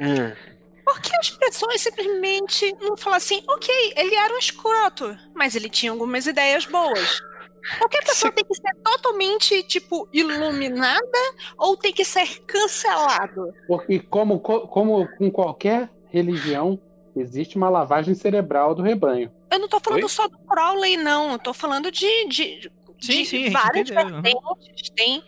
Hum. 0.00 0.32
Por 0.84 1.00
que 1.00 1.14
as 1.16 1.30
pessoas 1.30 1.80
simplesmente 1.80 2.74
não 2.80 2.96
falam 2.96 3.16
assim, 3.16 3.42
ok, 3.48 3.92
ele 3.96 4.14
era 4.14 4.34
um 4.34 4.38
escroto, 4.38 5.16
mas 5.34 5.54
ele 5.54 5.68
tinha 5.70 5.90
algumas 5.92 6.26
ideias 6.26 6.66
boas? 6.66 7.22
Qualquer 7.78 8.04
pessoa 8.04 8.32
tem 8.32 8.44
que 8.44 8.54
ser 8.54 8.74
totalmente, 8.82 9.62
tipo, 9.64 10.08
iluminada 10.12 11.18
ou 11.58 11.76
tem 11.76 11.92
que 11.92 12.04
ser 12.04 12.40
cancelado? 12.46 13.52
Porque, 13.66 14.00
como, 14.00 14.40
co- 14.40 14.66
como 14.68 15.06
com 15.16 15.30
qualquer 15.30 15.90
religião, 16.10 16.78
existe 17.16 17.56
uma 17.56 17.68
lavagem 17.68 18.14
cerebral 18.14 18.74
do 18.74 18.82
rebanho. 18.82 19.32
Eu 19.50 19.58
não 19.58 19.68
tô 19.68 19.78
falando 19.80 20.02
Oi? 20.02 20.08
só 20.08 20.26
do 20.28 20.38
Crowley, 20.38 20.96
não. 20.96 21.32
Eu 21.32 21.38
tô 21.38 21.52
falando 21.54 21.90
de, 21.90 22.28
de, 22.28 22.70
Sim, 23.00 23.22
de 23.22 23.24
sim, 23.26 23.50
várias 23.50 23.88
vertentes. 23.88 24.90
Tem 24.94 25.22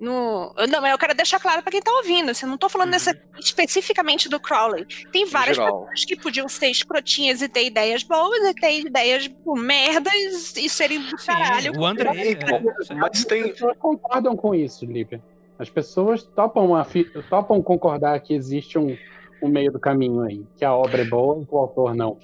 no. 0.00 0.52
eu- 0.56 0.66
Não, 0.68 0.80
mas 0.80 0.92
eu 0.92 0.98
quero 0.98 1.14
deixar 1.14 1.40
claro 1.40 1.62
pra 1.62 1.70
quem 1.70 1.80
tá 1.82 1.90
ouvindo. 1.92 2.30
Assim, 2.30 2.44
eu 2.46 2.50
não 2.50 2.58
tô 2.58 2.68
falando 2.68 2.86
Uhum. 2.88 2.92
nessa- 2.92 3.18
especificamente 3.38 4.28
do 4.28 4.38
Crowley. 4.38 4.86
Tem 5.12 5.24
várias 5.26 5.56
geral. 5.56 5.80
pessoas 5.86 6.04
que 6.04 6.16
podiam 6.16 6.48
ser 6.48 6.68
escrotinhas 6.68 7.40
e 7.42 7.48
ter 7.48 7.64
ideias 7.66 8.02
boas 8.02 8.38
e 8.44 8.54
ter 8.54 8.80
ideias 8.80 9.28
pô, 9.28 9.54
merdas 9.56 10.56
e 10.56 10.68
serem 10.68 11.00
do 11.00 11.16
caralho. 11.16 11.72
o 11.78 11.84
André. 11.86 12.10
É, 12.32 12.94
mas 12.94 13.20
As 13.20 13.24
tem. 13.24 13.48
pessoas 13.50 13.76
concordam 13.78 14.36
com 14.36 14.54
isso, 14.54 14.84
Lívia. 14.84 15.22
As 15.58 15.70
pessoas 15.70 16.22
topam, 16.22 16.74
afi- 16.76 17.10
topam 17.30 17.62
concordar 17.62 18.20
que 18.20 18.34
existe 18.34 18.78
um, 18.78 18.96
um 19.42 19.48
meio 19.48 19.72
do 19.72 19.78
caminho 19.80 20.20
aí, 20.22 20.44
que 20.56 20.64
a 20.64 20.74
obra 20.74 21.00
é 21.02 21.04
boa 21.04 21.42
e 21.42 21.46
que 21.46 21.54
o 21.54 21.58
autor 21.58 21.94
não. 21.94 22.18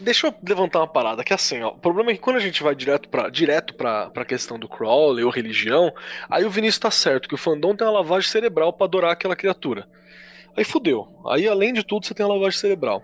Deixa 0.00 0.26
eu 0.26 0.34
levantar 0.46 0.80
uma 0.80 0.88
parada, 0.88 1.22
que 1.22 1.32
assim, 1.32 1.62
ó, 1.62 1.68
o 1.68 1.78
problema 1.78 2.10
é 2.10 2.14
que 2.14 2.20
quando 2.20 2.36
a 2.36 2.40
gente 2.40 2.62
vai 2.62 2.74
direto 2.74 3.08
pra, 3.08 3.28
direto 3.28 3.74
pra, 3.74 4.10
pra 4.10 4.24
questão 4.24 4.58
do 4.58 4.68
Crowley 4.68 5.24
ou 5.24 5.30
religião, 5.30 5.92
aí 6.28 6.44
o 6.44 6.50
Vinícius 6.50 6.80
tá 6.80 6.90
certo, 6.90 7.28
que 7.28 7.34
o 7.34 7.38
fandom 7.38 7.76
tem 7.76 7.86
uma 7.86 7.92
lavagem 8.00 8.28
cerebral 8.28 8.72
pra 8.72 8.86
adorar 8.86 9.12
aquela 9.12 9.36
criatura. 9.36 9.86
Aí 10.56 10.64
fudeu. 10.64 11.08
Aí, 11.28 11.46
além 11.46 11.72
de 11.72 11.84
tudo, 11.84 12.04
você 12.04 12.14
tem 12.14 12.26
uma 12.26 12.34
lavagem 12.34 12.58
cerebral. 12.58 13.02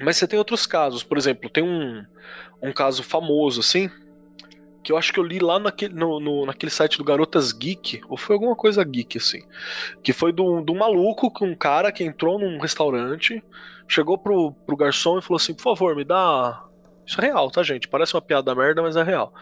Mas 0.00 0.16
você 0.16 0.26
tem 0.26 0.38
outros 0.38 0.66
casos, 0.66 1.02
por 1.02 1.16
exemplo, 1.16 1.48
tem 1.48 1.64
um, 1.64 2.04
um 2.62 2.72
caso 2.72 3.02
famoso, 3.02 3.60
assim, 3.60 3.90
que 4.82 4.92
eu 4.92 4.96
acho 4.96 5.12
que 5.12 5.20
eu 5.20 5.24
li 5.24 5.38
lá 5.38 5.58
naquele, 5.58 5.94
no, 5.94 6.18
no- 6.20 6.46
naquele 6.46 6.70
site 6.70 6.98
do 6.98 7.04
Garotas 7.04 7.52
Geek, 7.52 8.00
ou 8.08 8.16
foi 8.16 8.34
alguma 8.34 8.56
coisa 8.56 8.82
geek, 8.84 9.18
assim, 9.18 9.42
que 10.02 10.12
foi 10.12 10.32
do, 10.32 10.60
do 10.60 10.74
maluco, 10.74 11.32
que 11.32 11.44
um 11.44 11.54
cara 11.54 11.92
que 11.92 12.04
entrou 12.04 12.38
num 12.38 12.58
restaurante, 12.58 13.42
chegou 13.88 14.18
pro, 14.18 14.52
pro 14.66 14.76
garçom 14.76 15.18
e 15.18 15.22
falou 15.22 15.36
assim: 15.36 15.54
por 15.54 15.62
favor, 15.62 15.94
me 15.96 16.04
dá. 16.04 16.64
Isso 17.06 17.20
é 17.20 17.24
real, 17.26 17.50
tá, 17.50 17.62
gente? 17.62 17.88
Parece 17.88 18.14
uma 18.14 18.22
piada 18.22 18.54
merda, 18.54 18.82
mas 18.82 18.96
é 18.96 19.02
real. 19.02 19.32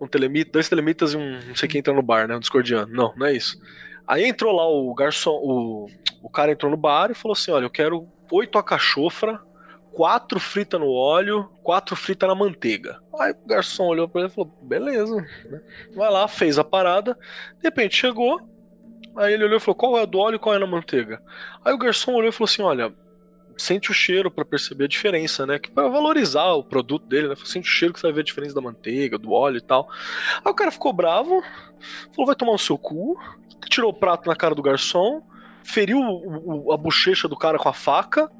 Um 0.00 0.06
telemita, 0.06 0.52
dois 0.52 0.68
telemitas 0.68 1.14
e 1.14 1.16
um 1.16 1.40
não 1.48 1.54
sei 1.56 1.68
quem 1.68 1.78
entra 1.78 1.94
no 1.94 2.02
bar, 2.02 2.28
né? 2.28 2.36
Um 2.36 2.40
discordiano. 2.40 2.92
Não, 2.92 3.14
não 3.16 3.26
é 3.26 3.32
isso. 3.34 3.58
Aí 4.06 4.24
entrou 4.24 4.54
lá 4.54 4.68
o 4.68 4.94
garçom, 4.94 5.32
o, 5.42 5.86
o 6.22 6.28
cara 6.30 6.52
entrou 6.52 6.70
no 6.70 6.76
bar 6.76 7.10
e 7.10 7.14
falou 7.14 7.32
assim: 7.34 7.50
olha, 7.50 7.64
eu 7.64 7.70
quero 7.70 8.06
oito 8.30 8.58
acachofra, 8.58 9.40
quatro 9.96 10.38
frita 10.38 10.78
no 10.78 10.92
óleo, 10.92 11.48
quatro 11.62 11.96
frita 11.96 12.26
na 12.26 12.34
manteiga. 12.34 13.00
Aí 13.18 13.32
o 13.32 13.48
garçom 13.48 13.86
olhou 13.86 14.06
pra 14.06 14.20
ele 14.20 14.30
e 14.30 14.32
falou: 14.32 14.52
beleza. 14.62 15.16
né? 15.16 15.62
Vai 15.94 16.10
lá, 16.10 16.28
fez 16.28 16.58
a 16.58 16.64
parada. 16.64 17.14
De 17.54 17.62
repente 17.62 17.96
chegou. 17.96 18.38
Aí 19.16 19.32
ele 19.32 19.44
olhou 19.44 19.56
e 19.56 19.60
falou: 19.60 19.74
qual 19.74 19.98
é 19.98 20.06
do 20.06 20.18
óleo 20.18 20.36
e 20.36 20.38
qual 20.38 20.54
é 20.54 20.58
na 20.58 20.66
manteiga? 20.66 21.22
Aí 21.64 21.72
o 21.72 21.78
garçom 21.78 22.12
olhou 22.12 22.28
e 22.28 22.32
falou 22.32 22.44
assim: 22.44 22.60
olha, 22.60 22.92
sente 23.56 23.90
o 23.90 23.94
cheiro 23.94 24.30
pra 24.30 24.44
perceber 24.44 24.84
a 24.84 24.88
diferença, 24.88 25.46
né? 25.46 25.58
Que 25.58 25.70
para 25.70 25.88
valorizar 25.88 26.52
o 26.52 26.62
produto 26.62 27.06
dele, 27.06 27.28
né? 27.28 27.34
Sente 27.42 27.66
o 27.66 27.72
cheiro 27.72 27.94
que 27.94 27.98
você 27.98 28.06
vai 28.08 28.12
ver 28.12 28.20
a 28.20 28.24
diferença 28.24 28.54
da 28.54 28.60
manteiga, 28.60 29.16
do 29.16 29.32
óleo 29.32 29.56
e 29.56 29.62
tal. 29.62 29.88
Aí 30.44 30.52
o 30.52 30.54
cara 30.54 30.70
ficou 30.70 30.92
bravo, 30.92 31.42
falou: 32.14 32.26
vai 32.26 32.36
tomar 32.36 32.52
no 32.52 32.58
seu 32.58 32.76
cu, 32.76 33.18
tirou 33.70 33.92
o 33.92 33.94
prato 33.94 34.28
na 34.28 34.36
cara 34.36 34.54
do 34.54 34.60
garçom, 34.60 35.22
feriu 35.64 36.70
a 36.70 36.76
bochecha 36.76 37.26
do 37.26 37.36
cara 37.36 37.56
com 37.56 37.70
a 37.70 37.72
faca, 37.72 38.30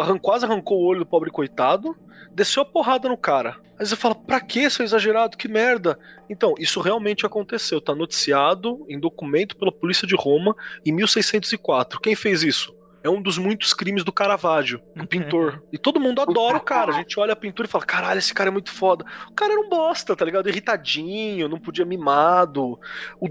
arran- 0.00 0.18
quase 0.18 0.44
arrancou 0.44 0.80
o 0.80 0.84
olho 0.86 1.00
do 1.00 1.06
pobre 1.06 1.30
coitado, 1.30 1.96
desceu 2.32 2.62
a 2.62 2.66
porrada 2.66 3.08
no 3.08 3.16
cara. 3.16 3.56
Aí 3.78 3.86
você 3.86 3.96
fala: 3.96 4.14
pra 4.14 4.40
que, 4.40 4.68
seu 4.70 4.84
exagerado? 4.84 5.36
Que 5.36 5.48
merda! 5.48 5.98
Então, 6.28 6.54
isso 6.58 6.80
realmente 6.80 7.24
aconteceu, 7.24 7.80
tá 7.80 7.94
noticiado 7.94 8.84
em 8.88 8.98
documento 8.98 9.56
pela 9.56 9.72
polícia 9.72 10.06
de 10.06 10.14
Roma 10.16 10.54
em 10.84 10.92
1604. 10.92 12.00
Quem 12.00 12.14
fez 12.14 12.42
isso? 12.42 12.74
É 13.02 13.08
um 13.08 13.22
dos 13.22 13.38
muitos 13.38 13.72
crimes 13.72 14.02
do 14.02 14.12
Caravaggio, 14.12 14.82
o 14.96 15.06
pintor. 15.06 15.62
E 15.72 15.78
todo 15.78 16.00
mundo 16.00 16.20
adora 16.20 16.56
o 16.56 16.60
cara. 16.60 16.92
A 16.92 16.96
gente 16.96 17.18
olha 17.18 17.32
a 17.32 17.36
pintura 17.36 17.68
e 17.68 17.70
fala: 17.70 17.84
caralho, 17.84 18.18
esse 18.18 18.34
cara 18.34 18.48
é 18.48 18.50
muito 18.50 18.72
foda. 18.72 19.04
O 19.30 19.34
cara 19.34 19.52
era 19.52 19.60
um 19.60 19.68
bosta, 19.68 20.16
tá 20.16 20.24
ligado? 20.24 20.48
Irritadinho, 20.48 21.48
não 21.48 21.60
podia 21.60 21.84
mimado. 21.84 22.78
O, 23.20 23.28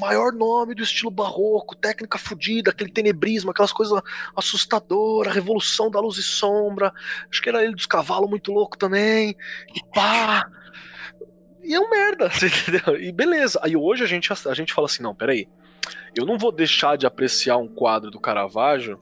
maior 0.00 0.32
nome 0.32 0.74
do 0.74 0.82
estilo 0.82 1.10
barroco, 1.10 1.76
técnica 1.76 2.16
fodida, 2.16 2.70
aquele 2.70 2.90
tenebrismo, 2.90 3.50
aquelas 3.50 3.72
coisas 3.72 4.00
assustadoras, 4.34 5.34
revolução 5.34 5.90
da 5.90 6.00
luz 6.00 6.16
e 6.16 6.22
sombra. 6.22 6.92
Acho 7.30 7.42
que 7.42 7.48
era 7.48 7.62
ele 7.62 7.74
dos 7.74 7.86
cavalos 7.86 8.30
muito 8.30 8.52
louco 8.52 8.78
também. 8.78 9.36
E 9.74 9.84
pá. 9.94 10.48
E 11.62 11.74
é 11.74 11.80
um 11.80 11.90
merda, 11.90 12.30
entendeu? 12.42 12.98
E 12.98 13.12
beleza. 13.12 13.60
Aí 13.62 13.76
hoje 13.76 14.02
a 14.02 14.06
gente, 14.06 14.30
a 14.32 14.54
gente 14.54 14.72
fala 14.72 14.86
assim: 14.86 15.02
não, 15.02 15.14
peraí. 15.14 15.46
Eu 16.16 16.24
não 16.24 16.38
vou 16.38 16.52
deixar 16.52 16.96
de 16.96 17.06
apreciar 17.06 17.56
um 17.56 17.68
quadro 17.68 18.10
do 18.10 18.20
Caravaggio, 18.20 19.00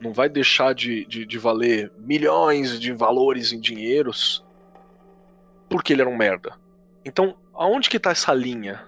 não 0.00 0.12
vai 0.12 0.28
deixar 0.28 0.74
de, 0.74 1.04
de, 1.06 1.24
de 1.24 1.38
valer 1.38 1.92
milhões 1.98 2.78
de 2.78 2.92
valores 2.92 3.52
em 3.52 3.60
dinheiros, 3.60 4.44
porque 5.68 5.92
ele 5.92 6.02
era 6.02 6.10
um 6.10 6.16
merda. 6.16 6.54
Então, 7.04 7.36
aonde 7.54 7.88
que 7.88 7.98
tá 7.98 8.10
essa 8.10 8.32
linha? 8.32 8.84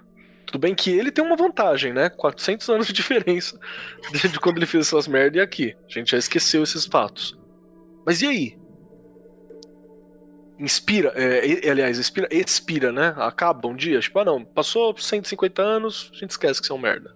Tudo 0.46 0.58
bem 0.58 0.74
que 0.74 0.90
ele 0.90 1.10
tem 1.10 1.24
uma 1.24 1.36
vantagem, 1.36 1.92
né? 1.92 2.08
400 2.08 2.68
anos 2.70 2.86
de 2.86 2.92
diferença 2.92 3.58
de 4.12 4.40
quando 4.40 4.56
ele 4.56 4.66
fez 4.66 4.86
essas 4.86 5.06
merdas 5.06 5.36
e 5.36 5.40
aqui. 5.40 5.76
A 5.86 5.92
gente 5.92 6.12
já 6.12 6.18
esqueceu 6.18 6.62
esses 6.62 6.86
fatos. 6.86 7.38
Mas 8.04 8.22
e 8.22 8.26
aí? 8.26 8.58
Inspira, 10.58 11.12
é, 11.14 11.70
aliás, 11.70 11.98
expira, 11.98 12.90
né? 12.90 13.14
Acaba 13.18 13.68
um 13.68 13.76
dia. 13.76 14.00
Tipo, 14.00 14.20
ah 14.20 14.24
não, 14.24 14.44
passou 14.44 14.96
150 14.96 15.62
anos, 15.62 16.10
a 16.12 16.16
gente 16.16 16.30
esquece 16.30 16.60
que 16.60 16.66
você 16.66 16.72
é 16.72 16.76
um 16.76 16.78
merda. 16.78 17.14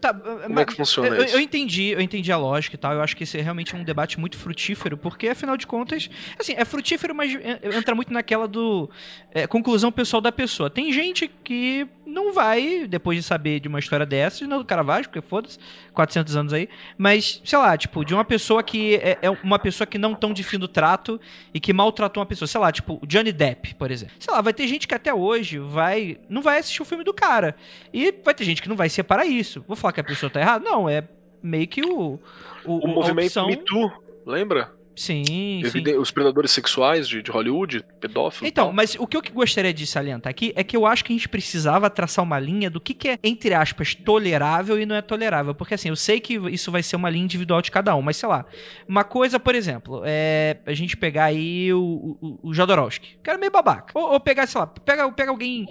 Tá, 0.00 0.14
Como 0.14 0.60
é 0.60 0.64
que 0.64 0.74
funciona 0.74 1.08
eu, 1.08 1.24
isso? 1.24 1.34
eu 1.36 1.40
entendi, 1.40 1.88
eu 1.88 2.00
entendi 2.00 2.30
a 2.30 2.36
lógica 2.36 2.76
e 2.76 2.78
tal. 2.78 2.92
Eu 2.94 3.02
acho 3.02 3.16
que 3.16 3.24
esse 3.24 3.36
é 3.38 3.40
realmente 3.42 3.74
um 3.74 3.82
debate 3.82 4.18
muito 4.20 4.36
frutífero, 4.36 4.96
porque 4.96 5.28
afinal 5.28 5.56
de 5.56 5.66
contas, 5.66 6.08
assim, 6.38 6.54
é 6.56 6.64
frutífero, 6.64 7.14
mas 7.14 7.32
en- 7.32 7.76
entra 7.76 7.94
muito 7.94 8.12
naquela 8.12 8.46
do 8.46 8.88
é, 9.32 9.46
conclusão 9.46 9.90
pessoal 9.90 10.20
da 10.20 10.30
pessoa. 10.30 10.70
Tem 10.70 10.92
gente 10.92 11.28
que 11.42 11.86
não 12.06 12.32
vai, 12.32 12.86
depois 12.86 13.18
de 13.18 13.22
saber 13.24 13.60
de 13.60 13.68
uma 13.68 13.78
história 13.78 14.06
dessas, 14.06 14.46
não 14.48 14.58
do 14.58 14.64
Caravaggio, 14.64 15.10
porque 15.10 15.20
foda-se, 15.26 15.58
400 15.92 16.36
anos 16.36 16.52
aí, 16.52 16.68
mas, 16.96 17.42
sei 17.44 17.58
lá, 17.58 17.76
tipo, 17.76 18.04
de 18.04 18.14
uma 18.14 18.24
pessoa 18.24 18.62
que 18.62 18.94
é, 18.96 19.18
é 19.22 19.30
uma 19.30 19.58
pessoa 19.58 19.86
que 19.86 19.98
não 19.98 20.14
tão 20.14 20.32
de 20.32 20.42
fim 20.42 20.58
do 20.58 20.68
trato 20.68 21.20
e 21.52 21.60
que 21.60 21.72
maltratou 21.72 22.20
uma 22.20 22.26
pessoa, 22.26 22.46
sei 22.48 22.60
lá, 22.60 22.70
tipo, 22.72 22.98
o 23.02 23.06
Johnny 23.06 23.32
Depp, 23.32 23.74
por 23.74 23.90
exemplo. 23.90 24.14
Sei 24.20 24.32
lá, 24.32 24.40
vai 24.40 24.54
ter 24.54 24.66
gente 24.68 24.86
que 24.88 24.94
até 24.94 25.12
hoje 25.12 25.58
vai 25.58 26.18
não 26.28 26.40
vai 26.40 26.58
assistir 26.58 26.80
o 26.80 26.84
filme 26.84 27.04
do 27.04 27.12
cara. 27.12 27.56
E 27.92 28.14
vai 28.24 28.32
ter 28.34 28.44
gente 28.44 28.62
que 28.62 28.68
não 28.68 28.76
vai 28.76 28.88
separar 28.88 29.26
isso. 29.26 29.64
Vou 29.66 29.76
falar 29.76 29.87
que 29.92 30.00
a 30.00 30.04
pessoa 30.04 30.28
tá 30.30 30.40
errada? 30.40 30.64
Não, 30.64 30.88
é 30.88 31.06
meio 31.42 31.66
que 31.68 31.82
o. 31.82 32.18
O, 32.64 32.84
O 32.84 32.88
movimento 32.88 33.26
opção- 33.26 33.46
Me 33.46 33.56
Too, 33.56 33.90
lembra? 34.26 34.76
Sim, 34.98 35.62
sim. 35.70 35.96
Os 35.96 36.10
predadores 36.10 36.50
sexuais 36.50 37.06
de, 37.08 37.22
de 37.22 37.30
Hollywood, 37.30 37.84
pedófilos. 38.00 38.48
Então, 38.50 38.64
tal. 38.64 38.72
mas 38.72 38.96
o 38.98 39.06
que 39.06 39.16
eu 39.16 39.22
gostaria 39.32 39.72
de 39.72 39.86
salientar 39.86 40.28
aqui 40.28 40.52
é 40.56 40.64
que 40.64 40.76
eu 40.76 40.84
acho 40.84 41.04
que 41.04 41.12
a 41.12 41.16
gente 41.16 41.28
precisava 41.28 41.88
traçar 41.88 42.24
uma 42.24 42.36
linha 42.40 42.68
do 42.68 42.80
que, 42.80 42.92
que 42.92 43.10
é, 43.10 43.18
entre 43.22 43.54
aspas, 43.54 43.94
tolerável 43.94 44.76
e 44.76 44.84
não 44.84 44.96
é 44.96 45.00
tolerável. 45.00 45.54
Porque 45.54 45.74
assim, 45.74 45.88
eu 45.88 45.94
sei 45.94 46.18
que 46.18 46.34
isso 46.50 46.72
vai 46.72 46.82
ser 46.82 46.96
uma 46.96 47.08
linha 47.08 47.22
individual 47.24 47.62
de 47.62 47.70
cada 47.70 47.94
um, 47.94 48.02
mas 48.02 48.16
sei 48.16 48.28
lá. 48.28 48.44
Uma 48.88 49.04
coisa, 49.04 49.38
por 49.38 49.54
exemplo, 49.54 50.02
é 50.04 50.56
a 50.66 50.74
gente 50.74 50.96
pegar 50.96 51.26
aí 51.26 51.72
o, 51.72 52.18
o, 52.20 52.40
o 52.48 52.52
Jodorowsky. 52.52 53.18
Que 53.22 53.30
era 53.30 53.38
meio 53.38 53.52
babaca. 53.52 53.92
Ou, 53.96 54.14
ou 54.14 54.18
pegar, 54.18 54.48
sei 54.48 54.60
lá, 54.60 54.66
pega, 54.66 55.08
pega 55.12 55.30
alguém. 55.30 55.64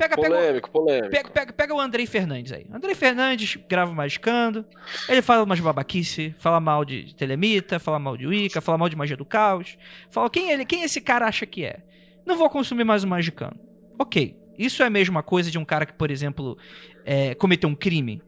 Pega, 0.00 0.16
pega, 0.16 0.34
Polêmico, 0.34 0.70
polêmico. 0.70 1.10
Pega, 1.10 1.28
pega, 1.28 1.52
pega 1.52 1.74
o 1.74 1.78
Andrei 1.78 2.06
Fernandes 2.06 2.52
aí. 2.52 2.64
Andrei 2.72 2.94
Fernandes 2.94 3.58
grava 3.68 3.92
o 3.92 3.94
Magicando. 3.94 4.64
Ele 5.06 5.20
fala 5.20 5.44
umas 5.44 5.60
babaquice, 5.60 6.34
fala 6.38 6.58
mal 6.58 6.86
de 6.86 7.14
Telemita, 7.14 7.78
fala 7.78 7.98
mal 7.98 8.16
de 8.16 8.26
Wicca, 8.26 8.62
fala 8.62 8.78
mal 8.78 8.88
de 8.88 8.96
Magia 8.96 9.14
do 9.14 9.26
Caos. 9.26 9.76
Fala 10.08 10.30
quem 10.30 10.52
ele, 10.52 10.64
quem 10.64 10.84
esse 10.84 11.02
cara 11.02 11.26
acha 11.26 11.44
que 11.44 11.66
é. 11.66 11.80
Não 12.24 12.38
vou 12.38 12.48
consumir 12.48 12.82
mais 12.82 13.04
o 13.04 13.08
Magicando. 13.08 13.60
Ok. 13.98 14.34
Isso 14.56 14.82
é 14.82 14.86
a 14.86 14.90
mesma 14.90 15.22
coisa 15.22 15.50
de 15.50 15.58
um 15.58 15.66
cara 15.66 15.84
que, 15.84 15.92
por 15.92 16.10
exemplo, 16.10 16.56
é, 17.04 17.34
cometeu 17.34 17.68
um 17.68 17.74
crime. 17.74 18.22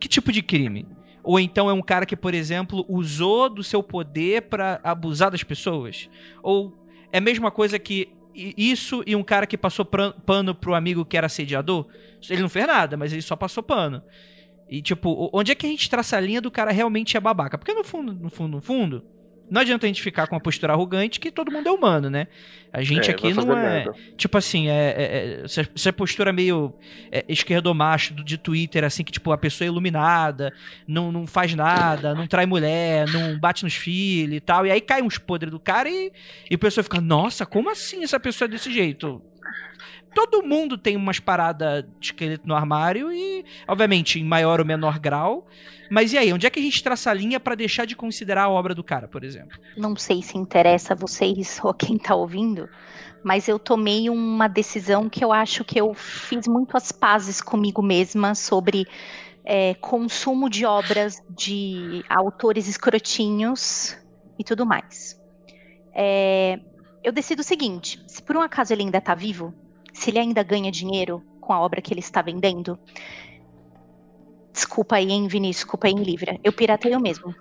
Que 0.00 0.08
tipo 0.08 0.32
de 0.32 0.42
crime? 0.42 0.88
Ou 1.22 1.38
então 1.38 1.70
é 1.70 1.72
um 1.72 1.82
cara 1.82 2.04
que, 2.04 2.16
por 2.16 2.34
exemplo, 2.34 2.84
usou 2.88 3.48
do 3.48 3.62
seu 3.62 3.80
poder 3.80 4.42
pra 4.42 4.80
abusar 4.82 5.30
das 5.30 5.44
pessoas? 5.44 6.10
Ou 6.42 6.76
é 7.12 7.18
a 7.18 7.20
mesma 7.20 7.52
coisa 7.52 7.78
que 7.78 8.12
isso 8.34 9.02
e 9.06 9.14
um 9.14 9.22
cara 9.22 9.46
que 9.46 9.56
passou 9.56 9.84
pano 9.84 10.54
pro 10.54 10.74
amigo 10.74 11.04
que 11.04 11.16
era 11.16 11.26
assediador? 11.26 11.86
Ele 12.28 12.42
não 12.42 12.48
fez 12.48 12.66
nada, 12.66 12.96
mas 12.96 13.12
ele 13.12 13.22
só 13.22 13.36
passou 13.36 13.62
pano. 13.62 14.02
E, 14.68 14.80
tipo, 14.80 15.28
onde 15.34 15.52
é 15.52 15.54
que 15.54 15.66
a 15.66 15.68
gente 15.68 15.90
traça 15.90 16.16
a 16.16 16.20
linha 16.20 16.40
do 16.40 16.50
cara 16.50 16.70
realmente 16.72 17.16
é 17.16 17.20
babaca? 17.20 17.58
Porque 17.58 17.74
no 17.74 17.84
fundo, 17.84 18.14
no 18.14 18.30
fundo, 18.30 18.56
no 18.56 18.62
fundo, 18.62 19.04
não 19.50 19.60
adianta 19.60 19.86
a 19.86 19.88
gente 19.88 20.02
ficar 20.02 20.26
com 20.26 20.34
uma 20.34 20.40
postura 20.40 20.72
arrogante 20.72 21.20
que 21.20 21.30
todo 21.30 21.50
mundo 21.52 21.68
é 21.68 21.72
humano, 21.72 22.08
né? 22.08 22.26
A 22.72 22.82
gente 22.82 23.10
É, 23.10 23.12
aqui 23.12 23.34
não 23.34 23.56
é. 23.56 23.84
Tipo 24.16 24.38
assim, 24.38 24.68
é, 24.68 24.72
é- 24.72 25.02
é- 25.42 25.42
essa, 25.44 25.92
postura 25.92 26.32
meio 26.32 26.72
é, 27.10 27.22
esquerdomacho 27.28 28.14
do- 28.14 28.24
de 28.24 28.38
Twitter, 28.38 28.82
assim, 28.82 29.04
que, 29.04 29.12
tipo, 29.12 29.30
a 29.30 29.36
pessoa 29.36 29.66
é 29.66 29.68
iluminada, 29.68 30.52
não, 30.88 31.12
não 31.12 31.26
faz 31.26 31.54
nada, 31.54 32.14
não 32.14 32.26
trai 32.26 32.46
mulher, 32.46 33.06
não 33.10 33.38
bate 33.38 33.62
nos 33.64 33.74
filhos 33.74 34.36
e 34.36 34.40
tal. 34.40 34.66
E 34.66 34.70
aí 34.70 34.80
cai 34.80 35.02
uns 35.02 35.18
podres 35.18 35.50
do 35.50 35.60
cara 35.60 35.88
e, 35.90 36.10
e 36.50 36.54
a 36.54 36.58
pessoa 36.58 36.82
fica, 36.82 37.00
nossa, 37.00 37.44
como 37.44 37.68
assim 37.68 38.02
essa 38.02 38.18
pessoa 38.18 38.46
é 38.46 38.50
desse 38.50 38.72
jeito? 38.72 39.20
Todo 40.14 40.42
mundo 40.42 40.76
tem 40.76 40.96
umas 40.96 41.18
paradas 41.18 41.84
de 41.98 42.06
esqueleto 42.06 42.46
no 42.46 42.54
armário 42.54 43.12
e, 43.12 43.44
obviamente, 43.66 44.20
em 44.20 44.24
maior 44.24 44.60
ou 44.60 44.66
menor 44.66 44.98
grau. 44.98 45.46
Mas 45.90 46.12
e 46.12 46.18
aí, 46.18 46.32
onde 46.32 46.46
é 46.46 46.50
que 46.50 46.58
a 46.58 46.62
gente 46.62 46.82
traça 46.82 47.10
a 47.10 47.14
linha 47.14 47.38
pra 47.38 47.54
deixar 47.54 47.86
de 47.86 47.96
considerar 47.96 48.44
a 48.44 48.48
obra 48.48 48.74
do 48.74 48.82
cara, 48.82 49.08
por 49.08 49.24
exemplo? 49.24 49.58
Não 49.76 49.96
sei 49.96 50.22
se 50.22 50.36
interessa 50.38 50.94
a 50.94 50.96
vocês 50.96 51.60
ou 51.64 51.72
quem 51.72 51.98
tá 51.98 52.14
ouvindo, 52.14 52.68
mas 53.22 53.48
eu 53.48 53.58
tomei 53.58 54.08
uma 54.10 54.48
decisão 54.48 55.08
que 55.08 55.24
eu 55.24 55.32
acho 55.32 55.64
que 55.64 55.80
eu 55.80 55.94
fiz 55.94 56.46
muito 56.46 56.76
as 56.76 56.92
pazes 56.92 57.40
comigo 57.40 57.82
mesma 57.82 58.34
sobre 58.34 58.86
é, 59.44 59.74
consumo 59.74 60.48
de 60.48 60.64
obras 60.64 61.22
de 61.28 62.04
autores 62.08 62.68
escrotinhos 62.68 63.96
e 64.38 64.44
tudo 64.44 64.64
mais. 64.64 65.20
É, 65.94 66.58
eu 67.02 67.12
decido 67.12 67.40
o 67.40 67.44
seguinte: 67.44 68.02
se 68.06 68.22
por 68.22 68.36
um 68.36 68.40
acaso 68.40 68.72
ele 68.72 68.82
ainda 68.82 69.00
tá 69.00 69.14
vivo, 69.14 69.54
se 69.92 70.10
ele 70.10 70.18
ainda 70.18 70.42
ganha 70.42 70.70
dinheiro 70.70 71.22
com 71.40 71.52
a 71.52 71.60
obra 71.60 71.82
que 71.82 71.92
ele 71.92 72.00
está 72.00 72.22
vendendo, 72.22 72.78
desculpa 74.52 74.96
aí, 74.96 75.10
hein, 75.10 75.28
Vinícius, 75.28 75.64
desculpa 75.64 75.86
aí, 75.88 75.94
Lívia, 75.94 76.38
eu 76.42 76.52
pirateio 76.52 77.00
mesmo. 77.00 77.34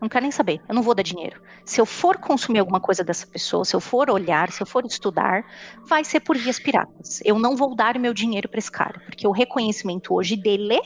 Não 0.00 0.08
quero 0.08 0.24
nem 0.24 0.30
saber, 0.30 0.60
eu 0.68 0.74
não 0.74 0.82
vou 0.82 0.94
dar 0.94 1.02
dinheiro. 1.02 1.40
Se 1.64 1.80
eu 1.80 1.86
for 1.86 2.18
consumir 2.18 2.58
alguma 2.58 2.80
coisa 2.80 3.02
dessa 3.02 3.26
pessoa, 3.26 3.64
se 3.64 3.74
eu 3.74 3.80
for 3.80 4.10
olhar, 4.10 4.50
se 4.52 4.62
eu 4.62 4.66
for 4.66 4.84
estudar, 4.84 5.42
vai 5.88 6.04
ser 6.04 6.20
por 6.20 6.36
vias 6.36 6.58
piratas. 6.58 7.20
Eu 7.24 7.38
não 7.38 7.56
vou 7.56 7.74
dar 7.74 7.96
o 7.96 8.00
meu 8.00 8.12
dinheiro 8.12 8.48
para 8.48 8.58
esse 8.58 8.70
cara, 8.70 9.00
porque 9.06 9.26
o 9.26 9.32
reconhecimento 9.32 10.12
hoje 10.14 10.36
dele 10.36 10.78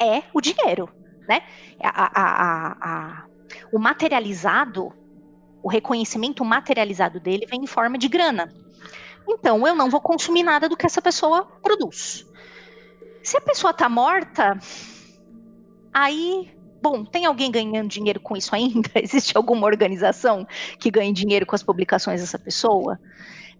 é 0.00 0.22
o 0.34 0.40
dinheiro, 0.40 0.88
né? 1.28 1.40
A- 1.82 2.10
a- 2.14 2.76
a- 2.80 3.24
o 3.72 3.78
materializado, 3.78 4.92
o 5.62 5.68
reconhecimento 5.68 6.44
materializado 6.44 7.20
dele 7.20 7.46
vem 7.48 7.62
em 7.62 7.66
forma 7.66 7.96
de 7.96 8.08
grana. 8.08 8.52
Então, 9.28 9.66
eu 9.66 9.74
não 9.74 9.90
vou 9.90 10.00
consumir 10.00 10.42
nada 10.42 10.68
do 10.68 10.76
que 10.76 10.86
essa 10.86 11.02
pessoa 11.02 11.44
produz. 11.62 12.26
Se 13.22 13.36
a 13.36 13.40
pessoa 13.40 13.72
tá 13.72 13.88
morta, 13.88 14.58
aí 15.92 16.50
Bom, 16.82 17.04
tem 17.04 17.24
alguém 17.24 17.48
ganhando 17.48 17.88
dinheiro 17.88 18.18
com 18.18 18.36
isso 18.36 18.52
ainda? 18.52 18.90
Existe 19.00 19.36
alguma 19.36 19.66
organização 19.66 20.44
que 20.80 20.90
ganhe 20.90 21.12
dinheiro 21.12 21.46
com 21.46 21.54
as 21.54 21.62
publicações 21.62 22.20
dessa 22.20 22.40
pessoa? 22.40 22.98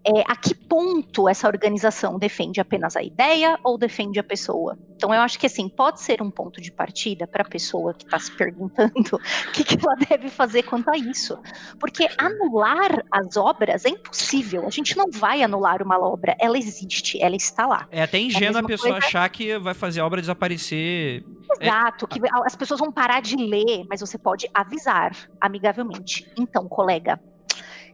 É, 0.05 0.23
a 0.27 0.35
que 0.35 0.53
ponto 0.53 1.29
essa 1.29 1.47
organização 1.47 2.19
defende 2.19 2.61
apenas 2.61 2.97
a 2.97 3.03
ideia 3.03 3.57
ou 3.63 3.79
defende 3.79 4.19
a 4.19 4.25
pessoa? 4.25 4.77
Então, 4.97 5.15
eu 5.15 5.21
acho 5.21 5.39
que 5.39 5.47
assim 5.47 5.69
pode 5.69 6.01
ser 6.01 6.21
um 6.21 6.31
ponto 6.31 6.61
de 6.61 6.73
partida 6.73 7.27
para 7.27 7.43
a 7.43 7.49
pessoa 7.49 7.95
que 7.95 8.05
está 8.05 8.19
se 8.19 8.33
perguntando 8.33 8.93
o 9.15 9.53
que, 9.53 9.63
que 9.63 9.79
ela 9.85 9.95
deve 9.95 10.29
fazer 10.29 10.65
quanto 10.65 10.91
a 10.91 10.97
isso. 10.97 11.39
Porque 11.79 12.09
anular 12.19 13.05
as 13.13 13.37
obras 13.37 13.85
é 13.85 13.91
impossível. 13.91 14.67
A 14.67 14.71
gente 14.71 14.97
não 14.97 15.07
vai 15.11 15.43
anular 15.43 15.81
uma 15.83 15.99
obra, 15.99 16.37
ela 16.41 16.59
existe, 16.59 17.23
ela 17.23 17.37
está 17.37 17.67
lá. 17.67 17.87
É 17.91 18.03
até 18.03 18.19
ingênuo 18.19 18.49
a 18.49 18.53
mesma 18.55 18.69
pessoa 18.69 18.93
coisa- 18.93 19.07
achar 19.07 19.29
que 19.29 19.57
vai 19.59 19.75
fazer 19.75 20.01
a 20.01 20.07
obra 20.07 20.21
desaparecer. 20.21 21.25
É- 21.61 21.67
Exato, 21.67 22.09
que 22.09 22.19
as 22.45 22.57
pessoas 22.57 22.81
vão 22.81 22.91
parar 22.91 23.21
de 23.21 23.37
ler, 23.37 23.85
mas 23.89 24.01
você 24.01 24.17
pode 24.19 24.49
avisar 24.55 25.13
amigavelmente. 25.41 26.27
Então, 26.37 26.67
colega, 26.67 27.21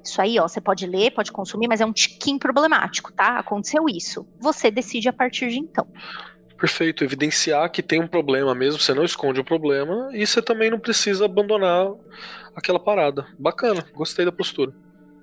isso 0.02 0.20
aí, 0.20 0.38
ó, 0.38 0.46
você 0.48 0.60
pode 0.60 0.86
ler, 0.86 1.10
pode 1.12 1.30
consumir, 1.32 1.68
mas 1.68 1.80
é 1.80 1.86
um 1.86 1.92
tiquinho 1.92 2.38
problemático, 2.38 3.12
tá? 3.12 3.38
Aconteceu 3.38 3.84
isso. 3.88 4.26
Você 4.40 4.70
decide 4.70 5.08
a 5.08 5.12
partir 5.12 5.48
de 5.48 5.58
então. 5.58 5.86
Perfeito, 6.58 7.04
evidenciar 7.04 7.70
que 7.70 7.82
tem 7.82 8.00
um 8.00 8.08
problema 8.08 8.54
mesmo, 8.54 8.80
você 8.80 8.92
não 8.92 9.04
esconde 9.04 9.40
o 9.40 9.44
problema 9.44 10.10
e 10.12 10.26
você 10.26 10.42
também 10.42 10.70
não 10.70 10.78
precisa 10.80 11.24
abandonar 11.24 11.88
aquela 12.54 12.80
parada. 12.80 13.26
Bacana, 13.38 13.84
gostei 13.94 14.24
da 14.24 14.32
postura. 14.32 14.72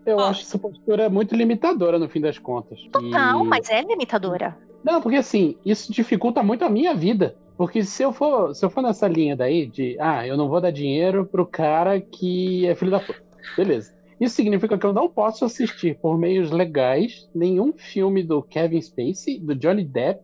Eu 0.05 0.19
acho 0.19 0.41
essa 0.43 0.57
postura 0.57 1.09
muito 1.09 1.35
limitadora 1.35 1.99
no 1.99 2.07
fim 2.07 2.21
das 2.21 2.37
contas. 2.37 2.79
Total, 2.91 3.43
E- 3.43 3.47
mas 3.47 3.69
é 3.69 3.81
limitadora. 3.81 4.57
Não, 4.83 5.01
porque 5.01 5.17
assim, 5.17 5.57
isso 5.65 5.91
dificulta 5.91 6.41
muito 6.43 6.63
a 6.63 6.69
minha 6.69 6.93
vida. 6.93 7.35
Porque 7.57 7.83
se 7.83 8.03
eu 8.03 8.13
for, 8.13 8.53
se 8.53 8.63
eu 8.63 8.69
for 8.69 8.81
nessa 8.81 9.07
linha 9.07 9.35
daí 9.35 9.65
de, 9.65 9.97
ah, 9.99 10.25
eu 10.27 10.37
não 10.37 10.47
vou 10.47 10.61
dar 10.61 10.71
dinheiro 10.71 11.25
pro 11.25 11.45
cara 11.45 11.99
que 11.99 12.67
é 12.67 12.75
filho 12.75 12.91
da 12.91 12.99
puta. 12.99 13.19
Beleza. 13.57 13.93
Isso 14.19 14.35
significa 14.35 14.77
que 14.77 14.85
eu 14.85 14.93
não 14.93 15.09
posso 15.09 15.43
assistir 15.45 15.99
por 16.01 16.17
meios 16.17 16.51
legais 16.51 17.27
nenhum 17.33 17.73
filme 17.77 18.23
do 18.23 18.41
Kevin 18.43 18.81
Spacey, 18.81 19.39
do 19.39 19.55
Johnny 19.55 19.83
Depp, 19.83 20.21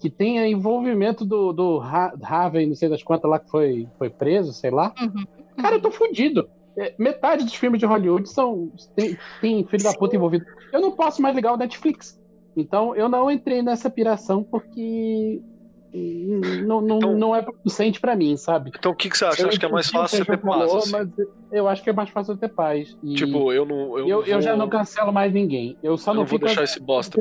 que 0.00 0.10
tenha 0.10 0.46
envolvimento 0.46 1.24
do, 1.24 1.52
do 1.52 1.80
Ha- 1.80 2.14
Harvey, 2.22 2.66
não 2.66 2.74
sei 2.74 2.88
das 2.88 3.02
quantas 3.02 3.30
lá 3.30 3.38
que 3.38 3.48
foi, 3.50 3.86
foi 3.98 4.10
preso, 4.10 4.52
sei 4.52 4.70
lá. 4.70 4.92
Uhum. 5.00 5.24
Cara, 5.56 5.76
eu 5.76 5.82
tô 5.82 5.90
fudido. 5.90 6.48
É, 6.78 6.94
Metade 6.98 7.44
dos 7.44 7.54
filmes 7.54 7.80
de 7.80 7.86
Hollywood 7.86 8.28
são 8.30 8.70
tem, 8.94 9.16
tem 9.40 9.66
filho 9.66 9.82
da 9.82 9.94
puta 9.94 10.14
envolvido. 10.14 10.44
Eu 10.72 10.80
não 10.80 10.92
posso 10.92 11.20
mais 11.20 11.34
ligar 11.34 11.52
o 11.52 11.56
Netflix. 11.56 12.16
Então 12.56 12.94
eu 12.94 13.08
não 13.08 13.30
entrei 13.30 13.62
nessa 13.62 13.90
piração 13.90 14.44
porque 14.48 15.42
não, 15.92 16.80
não, 16.80 16.96
Então- 16.98 17.16
não 17.16 17.34
é 17.34 17.42
producente 17.42 18.00
pra 18.00 18.14
mim, 18.14 18.36
sabe? 18.36 18.70
Então 18.78 18.92
o 18.92 18.94
que, 18.94 19.08
que 19.08 19.16
você 19.16 19.24
acha? 19.24 19.42
Eu 19.42 19.48
Acho 19.48 19.58
que 19.58 19.66
é 19.66 19.68
mais 19.68 19.88
fácil 19.88 20.18
você 20.18 20.24
ter 20.24 20.36
paz. 20.38 20.74
assim. 20.74 20.92
mas 20.92 21.08
eu 21.50 21.68
acho 21.68 21.82
que 21.82 21.90
é 21.90 21.92
mais 21.92 22.10
fácil 22.10 22.36
ter 22.36 22.48
paz. 22.48 22.96
E 23.02 23.14
Tipo, 23.14 23.52
eu 23.52 23.64
não. 23.64 23.98
Eu, 23.98 24.08
eu, 24.08 24.20
não 24.20 24.26
eu 24.26 24.42
já 24.42 24.56
não 24.56 24.68
cancelo 24.68 25.12
mais 25.12 25.32
ninguém. 25.32 25.76
Eu 25.82 25.96
só 25.96 26.10
eu 26.10 26.14
não, 26.16 26.22
não 26.22 26.26
vou 26.26 26.38
fico 26.38 26.46
deixar 26.46 26.64
esse 26.64 26.80
bosta. 26.80 27.18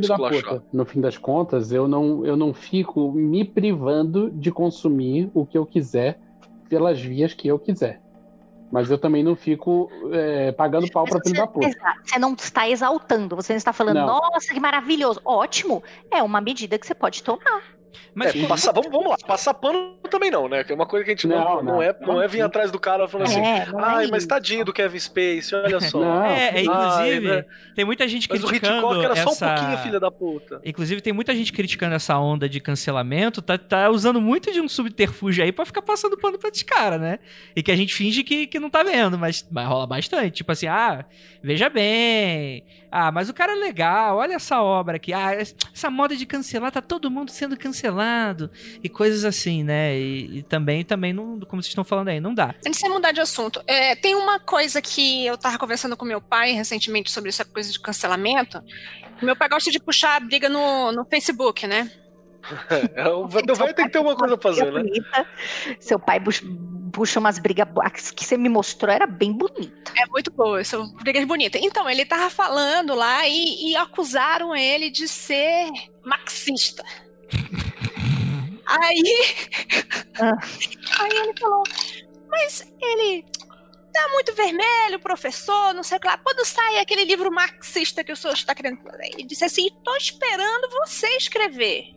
No 0.73 0.85
fim 0.85 0.99
das 1.01 1.17
contas, 1.17 1.71
eu 1.71 1.87
não, 1.87 2.25
eu 2.25 2.35
não 2.35 2.53
fico 2.53 3.11
me 3.11 3.45
privando 3.45 4.29
de 4.31 4.51
consumir 4.51 5.29
o 5.33 5.45
que 5.45 5.57
eu 5.57 5.65
quiser 5.65 6.19
pelas 6.69 6.99
vias 6.99 7.33
que 7.33 7.47
eu 7.47 7.57
quiser. 7.57 8.01
Mas 8.69 8.91
eu 8.91 8.97
também 8.97 9.23
não 9.23 9.33
fico 9.33 9.89
é, 10.11 10.51
pagando 10.51 10.91
pau 10.91 11.05
pra 11.05 11.19
Mas 11.19 11.23
filho 11.29 11.39
da 11.39 11.45
você, 11.49 11.69
puta. 11.69 11.93
você 12.03 12.19
não 12.19 12.33
está 12.33 12.67
exaltando, 12.67 13.33
você 13.33 13.53
não 13.53 13.57
está 13.57 13.71
falando, 13.71 13.95
Não. 13.95 14.07
nossa, 14.07 14.53
que 14.53 14.59
maravilhoso. 14.59 15.21
Ótimo. 15.23 15.81
É 16.11 16.21
uma 16.21 16.41
medida 16.41 16.77
que 16.77 16.85
você 16.85 16.93
pode 16.93 17.23
tomar. 17.23 17.61
Mas 18.13 18.35
É, 18.35 18.47
passar, 18.47 18.71
vamos, 18.71 18.91
vamos 18.91 19.09
lá, 19.09 19.17
passar 19.25 19.53
pano 19.53 19.95
também 20.09 20.31
não, 20.31 20.47
né? 20.47 20.63
Que 20.63 20.71
é 20.71 20.75
uma 20.75 20.85
coisa 20.85 21.03
que 21.05 21.11
a 21.11 21.13
gente 21.13 21.27
não, 21.27 21.37
Não, 21.37 21.55
não, 21.55 21.63
não. 21.63 21.81
é, 21.81 21.95
não 22.01 22.21
é 22.21 22.27
vir 22.27 22.41
atrás 22.41 22.71
do 22.71 22.79
cara 22.79 23.07
falando 23.07 23.27
assim, 23.27 23.39
é, 23.39 23.65
não 23.67 23.79
é 23.79 23.83
ai, 23.83 24.07
mas 24.07 24.19
isso. 24.19 24.27
tadinho 24.27 24.65
do 24.65 24.73
Kevin 24.73 24.99
Space, 24.99 25.53
olha 25.53 25.79
só. 25.79 25.99
Não. 25.99 26.25
É, 26.25 26.57
é, 26.57 26.61
inclusive, 26.61 27.29
Ai, 27.29 27.37
né? 27.37 27.45
tem 27.75 27.85
muita 27.85 28.07
gente 28.07 28.27
Mas 28.29 28.43
o 28.43 28.47
criticando 28.47 28.77
Hitchcock 28.77 29.05
era 29.05 29.15
só 29.15 29.29
essa... 29.31 29.45
um 29.45 29.55
pouquinho, 29.55 29.77
filha 29.79 29.99
da 29.99 30.11
puta. 30.11 30.61
Inclusive, 30.65 31.01
tem 31.01 31.13
muita 31.13 31.35
gente 31.35 31.51
criticando 31.53 31.95
essa 31.95 32.17
onda 32.17 32.47
de 32.49 32.59
cancelamento, 32.59 33.41
tá, 33.41 33.57
tá 33.57 33.89
usando 33.89 34.19
muito 34.21 34.51
de 34.51 34.61
um 34.61 34.67
subterfúgio 34.67 35.43
aí 35.43 35.51
pra 35.51 35.65
ficar 35.65 35.81
passando 35.81 36.17
pano 36.17 36.37
pra 36.39 36.49
esses 36.49 36.63
caras, 36.63 36.99
né? 36.99 37.19
E 37.55 37.61
que 37.61 37.71
a 37.71 37.75
gente 37.75 37.93
finge 37.93 38.23
que, 38.23 38.47
que 38.47 38.59
não 38.59 38.69
tá 38.69 38.83
vendo, 38.83 39.17
mas, 39.17 39.47
mas 39.51 39.67
rola 39.67 39.85
bastante. 39.85 40.31
Tipo 40.37 40.51
assim, 40.51 40.67
ah, 40.67 41.05
veja 41.43 41.69
bem. 41.69 42.63
Ah, 42.91 43.11
mas 43.11 43.29
o 43.29 43.33
cara 43.33 43.53
é 43.53 43.55
legal, 43.55 44.17
olha 44.17 44.35
essa 44.35 44.61
obra 44.61 44.95
aqui. 44.97 45.13
Ah, 45.13 45.33
essa 45.33 45.89
moda 45.89 46.15
de 46.15 46.25
cancelar, 46.25 46.71
tá 46.71 46.81
todo 46.81 47.11
mundo 47.11 47.31
sendo 47.31 47.57
cancelado. 47.57 48.49
E 48.83 48.87
coisas 48.87 49.25
assim, 49.25 49.63
né? 49.63 49.97
E, 49.97 50.39
e 50.39 50.43
também, 50.43 50.83
também, 50.83 51.13
não, 51.13 51.39
como 51.41 51.61
vocês 51.61 51.71
estão 51.71 51.83
falando 51.83 52.09
aí, 52.09 52.19
não 52.19 52.33
dá. 52.33 52.55
Antes 52.65 52.79
de 52.79 52.89
mudar 52.89 53.11
de 53.11 53.19
assunto, 53.19 53.61
é, 53.67 53.95
tem 53.95 54.15
uma 54.15 54.39
coisa 54.39 54.81
que 54.81 55.25
eu 55.25 55.37
tava 55.37 55.57
conversando 55.57 55.97
com 55.97 56.05
meu 56.05 56.21
pai 56.21 56.53
recentemente 56.53 57.11
sobre 57.11 57.29
essa 57.29 57.43
coisa 57.43 57.71
de 57.71 57.79
cancelamento. 57.79 58.61
Meu 59.21 59.35
pai 59.35 59.49
gosta 59.49 59.71
de 59.71 59.79
puxar 59.79 60.15
a 60.15 60.19
briga 60.19 60.47
no, 60.47 60.91
no 60.91 61.05
Facebook, 61.05 61.67
né? 61.67 61.91
É, 62.95 63.07
o 63.09 63.27
vai 63.27 63.73
ter 63.73 63.83
que 63.83 63.89
ter 63.89 63.99
uma 63.99 64.15
coisa 64.15 64.37
pra 64.37 64.51
fazer, 64.51 64.71
né? 64.71 64.83
Bonita. 64.83 65.27
Seu 65.79 65.99
pai 65.99 66.19
puxa 66.91 67.19
umas 67.19 67.37
brigas 67.39 67.67
as 67.83 68.11
que 68.11 68.25
você 68.25 68.37
me 68.37 68.49
mostrou, 68.49 68.91
era 68.91 69.05
bem 69.05 69.31
bonito. 69.33 69.91
É 69.95 70.05
muito 70.07 70.31
boa, 70.31 70.63
são 70.63 70.87
brigas 70.95 71.25
bonitas. 71.25 71.61
Então, 71.61 71.89
ele 71.89 72.05
tava 72.05 72.29
falando 72.29 72.93
lá 72.95 73.27
e, 73.27 73.71
e 73.71 73.75
acusaram 73.75 74.55
ele 74.55 74.89
de 74.89 75.07
ser 75.07 75.69
marxista. 76.03 76.83
Aí. 78.65 79.03
Ah. 80.19 80.37
Aí 80.99 81.11
ele 81.11 81.33
falou, 81.39 81.63
mas 82.27 82.73
ele 82.81 83.23
tá 83.93 84.09
muito 84.11 84.33
vermelho, 84.33 84.99
professor, 84.99 85.73
não 85.73 85.83
sei 85.83 85.97
o 85.97 86.01
que 86.01 86.07
lá. 86.07 86.17
Quando 86.17 86.45
sai 86.45 86.79
aquele 86.79 87.05
livro 87.05 87.31
marxista 87.31 88.03
que 88.03 88.11
o 88.11 88.15
senhor 88.15 88.33
está 88.33 88.53
querendo. 88.53 88.79
Ele 88.99 89.23
disse 89.23 89.45
assim: 89.45 89.69
tô 89.83 89.95
esperando 89.95 90.69
você 90.69 91.07
escrever. 91.17 91.96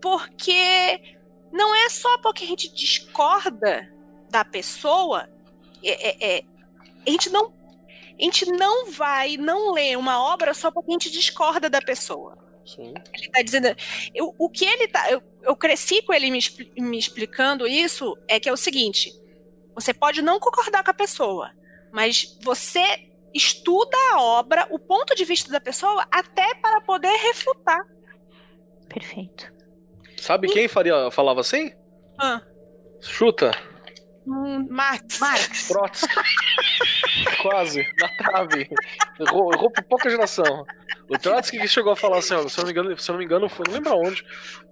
Porque 0.00 1.16
não 1.52 1.74
é 1.74 1.88
só 1.88 2.18
porque 2.18 2.44
a 2.44 2.46
gente 2.46 2.72
discorda 2.74 3.92
da 4.30 4.44
pessoa. 4.44 5.28
é- 5.82 6.08
é- 6.10 6.36
é, 6.38 6.44
a 7.06 7.10
gente 7.10 7.30
não 7.30 7.52
a 8.18 8.22
gente 8.22 8.44
não 8.52 8.90
vai 8.90 9.38
não 9.38 9.72
ler 9.72 9.96
uma 9.96 10.22
obra 10.22 10.52
só 10.52 10.70
porque 10.70 10.90
a 10.90 10.92
gente 10.92 11.10
discorda 11.10 11.70
da 11.70 11.80
pessoa. 11.80 12.36
Sim. 12.66 12.92
Ele 13.14 13.30
tá 13.30 13.40
dizendo. 13.42 13.68
eu- 14.14 14.34
o 14.38 14.50
que 14.50 14.64
ele 14.66 14.86
tá. 14.88 15.10
Eu, 15.10 15.22
eu 15.42 15.56
cresci 15.56 16.02
com 16.02 16.12
ele 16.12 16.30
me, 16.30 16.38
me 16.78 16.98
explicando 16.98 17.66
isso, 17.66 18.14
é 18.28 18.38
que 18.38 18.46
é 18.48 18.52
o 18.52 18.56
seguinte: 18.58 19.10
você 19.74 19.94
pode 19.94 20.20
não 20.20 20.38
concordar 20.38 20.84
com 20.84 20.90
a 20.90 20.94
pessoa, 20.94 21.50
mas 21.90 22.38
você 22.42 23.08
estuda 23.32 23.96
a 24.12 24.20
obra, 24.22 24.66
o 24.70 24.78
ponto 24.78 25.14
de 25.14 25.24
vista 25.24 25.50
da 25.50 25.60
pessoa, 25.60 26.06
até 26.12 26.54
para 26.56 26.82
poder 26.82 27.16
refutar. 27.22 27.80
Perfeito. 28.88 29.50
Sabe 30.20 30.48
quem 30.48 30.68
faria, 30.68 31.10
falava 31.10 31.40
assim? 31.40 31.72
Ah, 32.18 32.40
Chuta. 33.00 33.50
hum, 34.26 34.66
Marx. 34.70 35.18
Marx. 35.18 35.68
Trotsky. 35.68 36.14
Quase, 37.42 37.82
na 37.98 38.08
trave. 38.16 38.68
Errou, 39.18 39.52
errou 39.52 39.70
por 39.70 39.82
pouca 39.84 40.10
geração. 40.10 40.64
O 41.08 41.18
Trotsky 41.18 41.58
que 41.58 41.66
chegou 41.66 41.92
a 41.92 41.96
falar 41.96 42.18
assim, 42.18 42.34
ó, 42.34 42.46
se 42.46 42.58
eu 42.58 42.62
não 42.62 42.66
me 42.66 42.72
engano, 42.72 42.98
se 42.98 43.10
eu 43.10 43.12
não 43.14 43.18
me 43.18 43.24
engano, 43.24 43.48
foi, 43.48 43.64
não 43.66 43.74
lembro 43.74 43.92
aonde, 43.92 44.22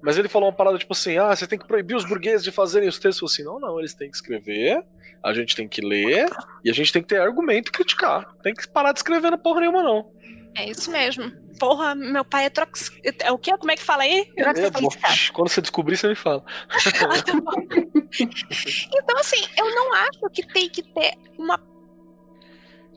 mas 0.02 0.18
ele 0.18 0.28
falou 0.28 0.48
uma 0.48 0.54
parada 0.54 0.78
tipo 0.78 0.92
assim: 0.92 1.16
ah, 1.18 1.34
você 1.34 1.46
tem 1.46 1.58
que 1.58 1.66
proibir 1.66 1.96
os 1.96 2.04
burgueses 2.04 2.44
de 2.44 2.52
fazerem 2.52 2.88
os 2.88 2.98
textos 2.98 3.32
assim. 3.32 3.42
Não, 3.42 3.58
não, 3.58 3.78
eles 3.78 3.94
têm 3.94 4.10
que 4.10 4.16
escrever, 4.16 4.82
a 5.24 5.32
gente 5.32 5.56
tem 5.56 5.66
que 5.66 5.80
ler 5.80 6.28
e 6.64 6.70
a 6.70 6.74
gente 6.74 6.92
tem 6.92 7.02
que 7.02 7.08
ter 7.08 7.20
argumento 7.20 7.68
e 7.68 7.72
criticar. 7.72 8.26
Tem 8.42 8.54
que 8.54 8.68
parar 8.68 8.92
de 8.92 8.98
escrever 8.98 9.30
na 9.30 9.38
porra 9.38 9.60
nenhuma, 9.60 9.82
não. 9.82 10.10
É 10.56 10.68
isso 10.70 10.90
mesmo. 10.90 11.30
Porra, 11.58 11.94
meu 11.94 12.24
pai 12.24 12.46
é 12.46 12.50
trox... 12.50 12.90
É 13.20 13.32
o 13.32 13.38
quê? 13.38 13.56
Como 13.58 13.70
é 13.70 13.76
que 13.76 13.82
fala 13.82 14.02
aí? 14.04 14.30
É, 14.36 15.30
quando 15.32 15.48
você 15.48 15.60
descobrir, 15.60 15.96
você 15.96 16.08
me 16.08 16.14
fala. 16.14 16.44
Então, 18.20 19.18
assim, 19.18 19.44
eu 19.56 19.74
não 19.74 19.92
acho 19.92 20.20
que 20.32 20.42
tem 20.46 20.68
que 20.68 20.82
ter 20.82 21.12
uma 21.38 21.60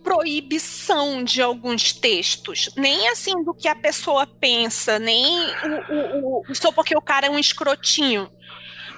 proibição 0.03 1.23
de 1.23 1.41
alguns 1.41 1.93
textos, 1.93 2.69
nem 2.75 3.07
assim 3.09 3.43
do 3.43 3.53
que 3.53 3.67
a 3.67 3.75
pessoa 3.75 4.25
pensa, 4.25 4.97
nem 4.97 5.25
o, 5.91 6.39
o, 6.39 6.43
o- 6.49 6.55
só 6.55 6.71
porque 6.71 6.95
o 6.95 7.01
cara 7.01 7.27
é 7.27 7.29
um 7.29 7.37
escrotinho. 7.37 8.31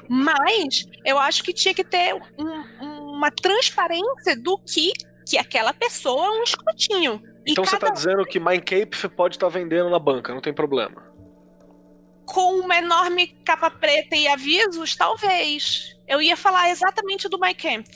Mas 0.07 0.85
eu 1.05 1.17
acho 1.17 1.43
que 1.43 1.53
tinha 1.53 1.73
que 1.73 1.83
ter 1.83 2.13
um- 2.37 3.09
uma 3.15 3.31
transparência 3.31 4.35
do 4.41 4.57
que, 4.59 4.91
que 5.27 5.37
aquela 5.37 5.73
pessoa 5.73 6.27
é 6.27 6.29
um 6.29 6.43
escrotinho. 6.43 7.21
Então 7.45 7.65
você 7.65 7.71
cada 7.71 7.87
tá 7.87 7.93
dizendo 7.93 8.25
que 8.25 8.39
Kampf 8.39 9.09
pode 9.09 9.35
estar 9.35 9.49
vendendo 9.49 9.89
na 9.89 9.99
banca, 9.99 10.33
não 10.33 10.41
tem 10.41 10.53
problema. 10.53 11.11
com 12.25 12.59
uma 12.59 12.77
enorme 12.77 13.27
capa 13.43 13.69
preta 13.69 14.15
e 14.15 14.27
avisos, 14.27 14.95
talvez. 14.95 15.97
Eu 16.07 16.21
ia 16.21 16.37
falar 16.37 16.69
exatamente 16.69 17.27
do 17.27 17.37
Camp. 17.37 17.87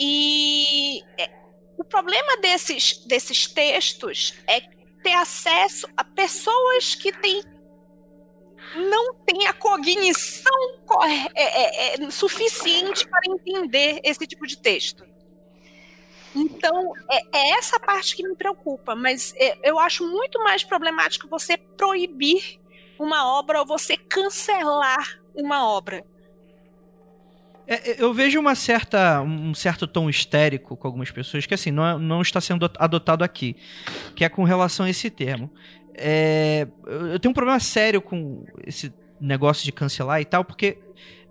E 0.00 1.02
é, 1.18 1.30
o 1.76 1.84
problema 1.84 2.36
desses, 2.36 3.04
desses 3.06 3.46
textos 3.46 4.34
é 4.46 4.60
ter 5.02 5.14
acesso 5.14 5.88
a 5.96 6.04
pessoas 6.04 6.94
que 6.94 7.12
têm 7.12 7.42
não 8.74 9.14
têm 9.24 9.46
a 9.46 9.52
cognição 9.54 10.52
é, 11.34 11.42
é, 11.42 12.04
é, 12.04 12.10
suficiente 12.10 13.08
para 13.08 13.20
entender 13.26 14.00
esse 14.04 14.26
tipo 14.26 14.46
de 14.46 14.58
texto. 14.58 15.04
Então, 16.34 16.92
é, 17.10 17.38
é 17.38 17.50
essa 17.58 17.80
parte 17.80 18.14
que 18.14 18.26
me 18.26 18.34
preocupa, 18.36 18.94
mas 18.94 19.34
é, 19.36 19.58
eu 19.68 19.78
acho 19.78 20.08
muito 20.08 20.38
mais 20.42 20.62
problemático 20.62 21.28
você 21.28 21.56
proibir 21.56 22.60
uma 22.98 23.38
obra 23.38 23.60
ou 23.60 23.66
você 23.66 23.96
cancelar 23.96 25.20
uma 25.34 25.68
obra. 25.68 26.04
É, 27.66 27.90
é, 27.90 28.02
eu 28.02 28.14
vejo 28.14 28.40
uma 28.40 28.54
certa, 28.54 29.20
um 29.20 29.54
certo 29.54 29.86
tom 29.86 30.08
histérico 30.08 30.76
com 30.76 30.88
algumas 30.88 31.10
pessoas 31.10 31.44
que 31.44 31.52
assim 31.54 31.70
não, 31.70 31.86
é- 31.86 31.98
não 31.98 32.22
está 32.22 32.40
sendo 32.40 32.70
adotado 32.78 33.22
aqui, 33.22 33.56
que 34.16 34.24
é 34.24 34.28
com 34.28 34.42
relação 34.42 34.86
a 34.86 34.90
esse 34.90 35.10
termo. 35.10 35.50
É, 35.94 36.66
eu 36.86 37.06
eu 37.08 37.20
tenho 37.20 37.30
um 37.30 37.34
problema 37.34 37.60
sério 37.60 38.00
com 38.00 38.44
esse 38.66 38.92
negócio 39.20 39.64
de 39.64 39.72
cancelar 39.72 40.20
e 40.20 40.24
tal, 40.24 40.44
porque 40.44 40.78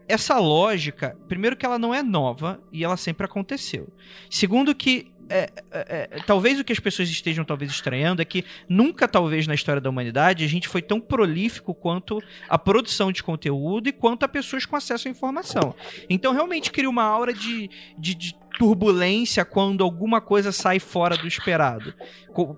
essa 0.08 0.38
lógica, 0.40 1.18
primeiro 1.28 1.56
que 1.56 1.66
ela 1.66 1.78
não 1.78 1.94
é 1.94 2.02
nova 2.02 2.62
e 2.72 2.84
ela 2.84 2.98
sempre 2.98 3.26
aconteceu. 3.26 3.88
Segundo 4.30 4.74
que 4.74 5.12
é, 5.30 5.50
é, 5.72 6.10
é, 6.12 6.20
talvez 6.26 6.60
o 6.60 6.64
que 6.64 6.72
as 6.72 6.80
pessoas 6.80 7.10
estejam 7.10 7.44
talvez 7.44 7.72
estranhando 7.72 8.22
é 8.22 8.26
que 8.26 8.46
nunca 8.68 9.08
talvez 9.08 9.46
na 9.46 9.54
história 9.54 9.82
da 9.82 9.90
humanidade 9.90 10.44
a 10.44 10.48
gente 10.48 10.68
foi 10.68 10.82
tão 10.82 11.00
prolífico 11.00 11.74
quanto 11.74 12.22
a 12.48 12.58
produção 12.58 13.12
de 13.12 13.22
conteúdo 13.22 13.90
e 13.90 13.92
quanto 13.92 14.24
a 14.24 14.28
pessoas 14.28 14.66
com 14.66 14.76
acesso 14.76 15.08
à 15.08 15.12
informação. 15.12 15.76
Então 16.10 16.34
realmente 16.34 16.72
cria 16.72 16.90
uma 16.90 17.04
aura 17.04 17.34
de, 17.34 17.70
de, 17.98 18.16
de 18.16 18.36
turbulência 18.58 19.46
quando 19.46 19.84
alguma 19.84 20.20
coisa 20.20 20.52
sai 20.52 20.80
fora 20.80 21.16
do 21.16 21.28
esperado. 21.28 21.94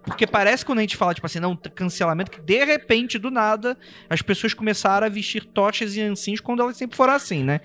Porque 0.03 0.25
parece 0.25 0.65
quando 0.65 0.79
a 0.79 0.81
gente 0.81 0.95
fala, 0.95 1.13
tipo 1.13 1.25
assim, 1.25 1.39
não, 1.39 1.55
cancelamento, 1.55 2.31
que 2.31 2.41
de 2.41 2.63
repente, 2.63 3.17
do 3.17 3.29
nada, 3.29 3.77
as 4.09 4.21
pessoas 4.21 4.53
começaram 4.53 5.05
a 5.05 5.09
vestir 5.09 5.45
tochas 5.45 5.95
e 5.95 6.01
ansins 6.01 6.39
quando 6.39 6.61
elas 6.61 6.77
sempre 6.77 6.95
foram 6.95 7.13
assim, 7.13 7.43
né? 7.43 7.59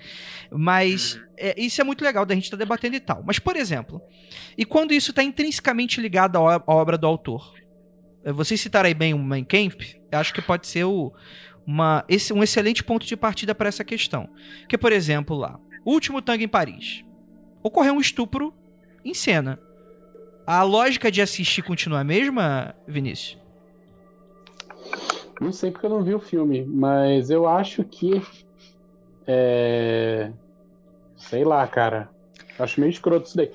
Mas 0.51 1.19
é, 1.37 1.59
isso 1.59 1.79
é 1.79 1.83
muito 1.83 2.03
legal 2.03 2.25
da 2.25 2.35
gente 2.35 2.45
estar 2.45 2.57
debatendo 2.57 2.95
e 2.95 2.99
tal. 2.99 3.23
Mas, 3.25 3.39
por 3.39 3.55
exemplo, 3.55 4.01
e 4.57 4.65
quando 4.65 4.93
isso 4.93 5.11
está 5.11 5.23
intrinsecamente 5.23 6.01
ligado 6.01 6.37
à 6.37 6.61
obra 6.67 6.97
do 6.97 7.07
autor? 7.07 7.53
Eh, 8.23 8.31
Vocês 8.31 8.59
citaram 8.59 8.87
aí 8.87 8.93
bem 8.93 9.13
o 9.13 9.19
Mein 9.19 9.45
Kampf, 9.45 9.95
acho 10.11 10.33
que 10.33 10.41
pode 10.41 10.67
ser 10.67 10.83
o, 10.83 11.13
uma, 11.65 12.03
esse, 12.09 12.33
um 12.33 12.43
excelente 12.43 12.83
ponto 12.83 13.05
de 13.05 13.15
partida 13.15 13.55
para 13.55 13.69
essa 13.69 13.83
questão. 13.83 14.29
Que, 14.67 14.77
por 14.77 14.91
exemplo, 14.91 15.37
lá, 15.37 15.57
último 15.85 16.21
tango 16.21 16.43
em 16.43 16.47
Paris. 16.47 17.03
Ocorreu 17.65 17.95
um 17.95 17.99
estupro 17.99 18.53
em 19.03 19.15
cena. 19.15 19.59
A 20.45 20.61
lógica 20.61 21.09
de 21.09 21.19
assistir 21.19 21.63
continua 21.63 22.01
a 22.01 22.03
mesma, 22.03 22.75
Vinícius? 22.87 23.41
Não 25.41 25.51
sei 25.51 25.71
porque 25.71 25.87
eu 25.87 25.89
não 25.89 26.03
vi 26.03 26.13
o 26.13 26.19
filme, 26.19 26.63
mas 26.63 27.31
eu 27.31 27.47
acho 27.47 27.83
que 27.83 28.21
É. 29.25 30.31
Sei 31.17 31.43
lá, 31.43 31.65
cara. 31.65 32.07
Acho 32.59 32.79
meio 32.79 32.91
escroto 32.91 33.25
isso 33.25 33.35
daí. 33.35 33.51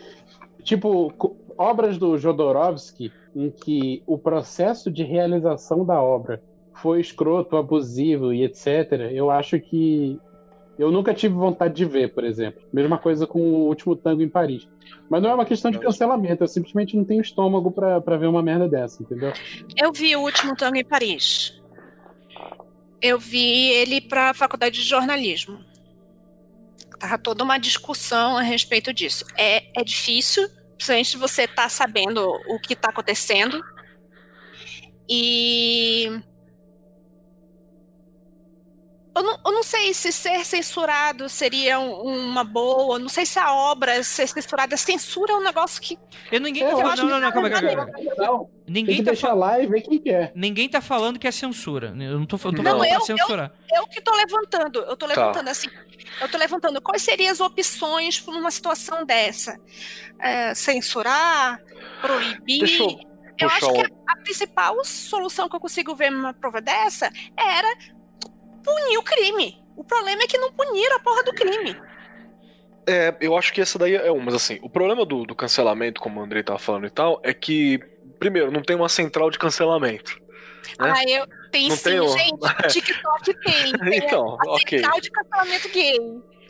Tipo, 0.64 1.14
obras 1.56 1.96
do 1.96 2.18
Jodorowsky 2.18 3.12
em 3.36 3.48
que 3.48 4.02
o 4.08 4.18
processo 4.18 4.90
de 4.90 5.04
realização 5.04 5.84
da 5.84 6.02
obra 6.02 6.42
foi 6.74 7.00
escroto, 7.00 7.56
abusivo 7.56 8.32
e 8.32 8.42
etc., 8.42 9.12
eu 9.12 9.30
acho 9.30 9.60
que 9.60 10.18
eu 10.80 10.90
nunca 10.90 11.12
tive 11.12 11.34
vontade 11.34 11.74
de 11.74 11.84
ver, 11.84 12.14
por 12.14 12.24
exemplo. 12.24 12.62
Mesma 12.72 12.96
coisa 12.96 13.26
com 13.26 13.38
o 13.38 13.66
último 13.66 13.94
tango 13.94 14.22
em 14.22 14.28
Paris. 14.28 14.66
Mas 15.10 15.22
não 15.22 15.28
é 15.28 15.34
uma 15.34 15.44
questão 15.44 15.70
de 15.70 15.78
cancelamento, 15.78 16.42
eu 16.42 16.48
simplesmente 16.48 16.96
não 16.96 17.04
tenho 17.04 17.20
estômago 17.20 17.70
para 17.70 18.16
ver 18.16 18.26
uma 18.26 18.42
merda 18.42 18.66
dessa, 18.66 19.02
entendeu? 19.02 19.32
Eu 19.76 19.92
vi 19.92 20.16
o 20.16 20.20
último 20.20 20.56
tango 20.56 20.76
em 20.76 20.84
Paris. 20.84 21.60
Eu 23.02 23.18
vi 23.18 23.68
ele 23.72 24.00
para 24.00 24.30
a 24.30 24.34
faculdade 24.34 24.80
de 24.80 24.88
jornalismo. 24.88 25.58
Tava 26.98 27.18
toda 27.18 27.44
uma 27.44 27.58
discussão 27.58 28.38
a 28.38 28.42
respeito 28.42 28.92
disso. 28.92 29.26
É, 29.36 29.64
é 29.78 29.84
difícil, 29.84 30.48
principalmente 30.76 31.18
você 31.18 31.46
tá 31.46 31.68
sabendo 31.68 32.26
o 32.48 32.58
que 32.58 32.72
está 32.72 32.88
acontecendo. 32.88 33.62
E 35.08 36.22
eu 39.14 39.22
não, 39.22 39.38
eu 39.44 39.52
não, 39.52 39.62
sei 39.62 39.92
se 39.92 40.12
ser 40.12 40.44
censurado 40.44 41.28
seria 41.28 41.80
uma 41.80 42.44
boa. 42.44 42.98
Não 42.98 43.08
sei 43.08 43.26
se 43.26 43.38
a 43.38 43.52
obra 43.52 44.02
ser 44.04 44.28
censurada. 44.28 44.76
Censura 44.76 45.32
é 45.32 45.36
um 45.36 45.42
negócio 45.42 45.82
que. 45.82 45.98
Eu 46.30 46.40
ninguém 46.40 46.62
tá 46.62 46.70
falando. 46.70 46.96
Não, 46.98 47.08
não, 47.08 47.20
não, 47.20 47.32
calma, 47.32 47.50
calma, 47.50 47.90
calma. 48.16 48.48
Ninguém 48.68 48.84
Tem 48.84 48.96
que 48.96 49.02
tá 49.02 49.10
deixar 49.10 49.34
lá 49.34 49.60
e 49.60 49.66
ver 49.66 49.80
quem 49.80 49.98
quer. 49.98 50.30
Ninguém 50.34 50.68
tá 50.68 50.80
falando 50.80 51.18
que 51.18 51.26
é 51.26 51.32
censura. 51.32 51.88
Eu 51.88 52.20
não 52.20 52.26
tô, 52.26 52.36
eu 52.36 52.40
tô 52.40 52.52
não, 52.52 52.62
falando 52.62 52.84
eu, 52.84 52.90
pra 52.90 53.00
censurar. 53.00 53.52
Eu, 53.68 53.82
eu, 53.82 53.88
que 53.88 54.00
tô 54.00 54.14
levantando. 54.14 54.78
Eu 54.78 54.96
tô 54.96 55.06
tá. 55.08 55.14
levantando 55.14 55.44
tá. 55.44 55.50
assim. 55.50 55.68
Eu 56.20 56.28
tô 56.28 56.38
levantando 56.38 56.80
quais 56.80 57.02
seriam 57.02 57.32
as 57.32 57.40
opções 57.40 58.20
para 58.20 58.34
uma 58.34 58.50
situação 58.50 59.04
dessa. 59.04 59.58
É, 60.20 60.54
censurar, 60.54 61.60
proibir. 62.00 62.60
Deixa 62.60 62.82
eu, 62.84 63.00
eu 63.40 63.48
acho 63.48 63.72
que 63.72 63.80
a, 63.80 64.12
a 64.12 64.16
principal 64.18 64.84
solução 64.84 65.48
que 65.48 65.56
eu 65.56 65.60
consigo 65.60 65.96
ver 65.96 66.10
numa 66.10 66.32
prova 66.32 66.60
dessa 66.60 67.10
era 67.36 67.76
punir 68.62 68.98
o 68.98 69.02
crime. 69.02 69.62
O 69.76 69.84
problema 69.84 70.22
é 70.22 70.26
que 70.26 70.38
não 70.38 70.52
puniram 70.52 70.96
a 70.96 71.00
porra 71.00 71.22
do 71.22 71.32
crime. 71.32 71.76
É, 72.86 73.14
eu 73.20 73.36
acho 73.36 73.52
que 73.52 73.60
essa 73.60 73.78
daí 73.78 73.94
é 73.94 74.10
uma, 74.10 74.24
mas 74.24 74.34
assim, 74.34 74.58
o 74.62 74.68
problema 74.68 75.04
do, 75.04 75.24
do 75.24 75.34
cancelamento, 75.34 76.00
como 76.00 76.20
o 76.20 76.24
Andrei 76.24 76.42
tava 76.42 76.58
falando 76.58 76.86
e 76.86 76.90
tal, 76.90 77.20
é 77.22 77.32
que, 77.32 77.78
primeiro, 78.18 78.50
não 78.50 78.62
tem 78.62 78.76
uma 78.76 78.88
central 78.88 79.30
de 79.30 79.38
cancelamento. 79.38 80.20
Né? 80.78 80.92
Ah, 80.96 81.02
eu 81.08 81.26
tem 81.50 81.68
não 81.68 81.76
sim, 81.76 81.82
tem 81.84 82.08
gente. 82.08 82.68
TikTok 82.68 83.34
tem. 83.34 83.72
tem 83.90 83.98
então, 83.98 84.36
a, 84.40 84.44
a 84.44 84.52
ok. 84.54 84.78
central 84.78 85.00
de 85.00 85.10
cancelamento 85.10 85.68
gay. 85.68 85.98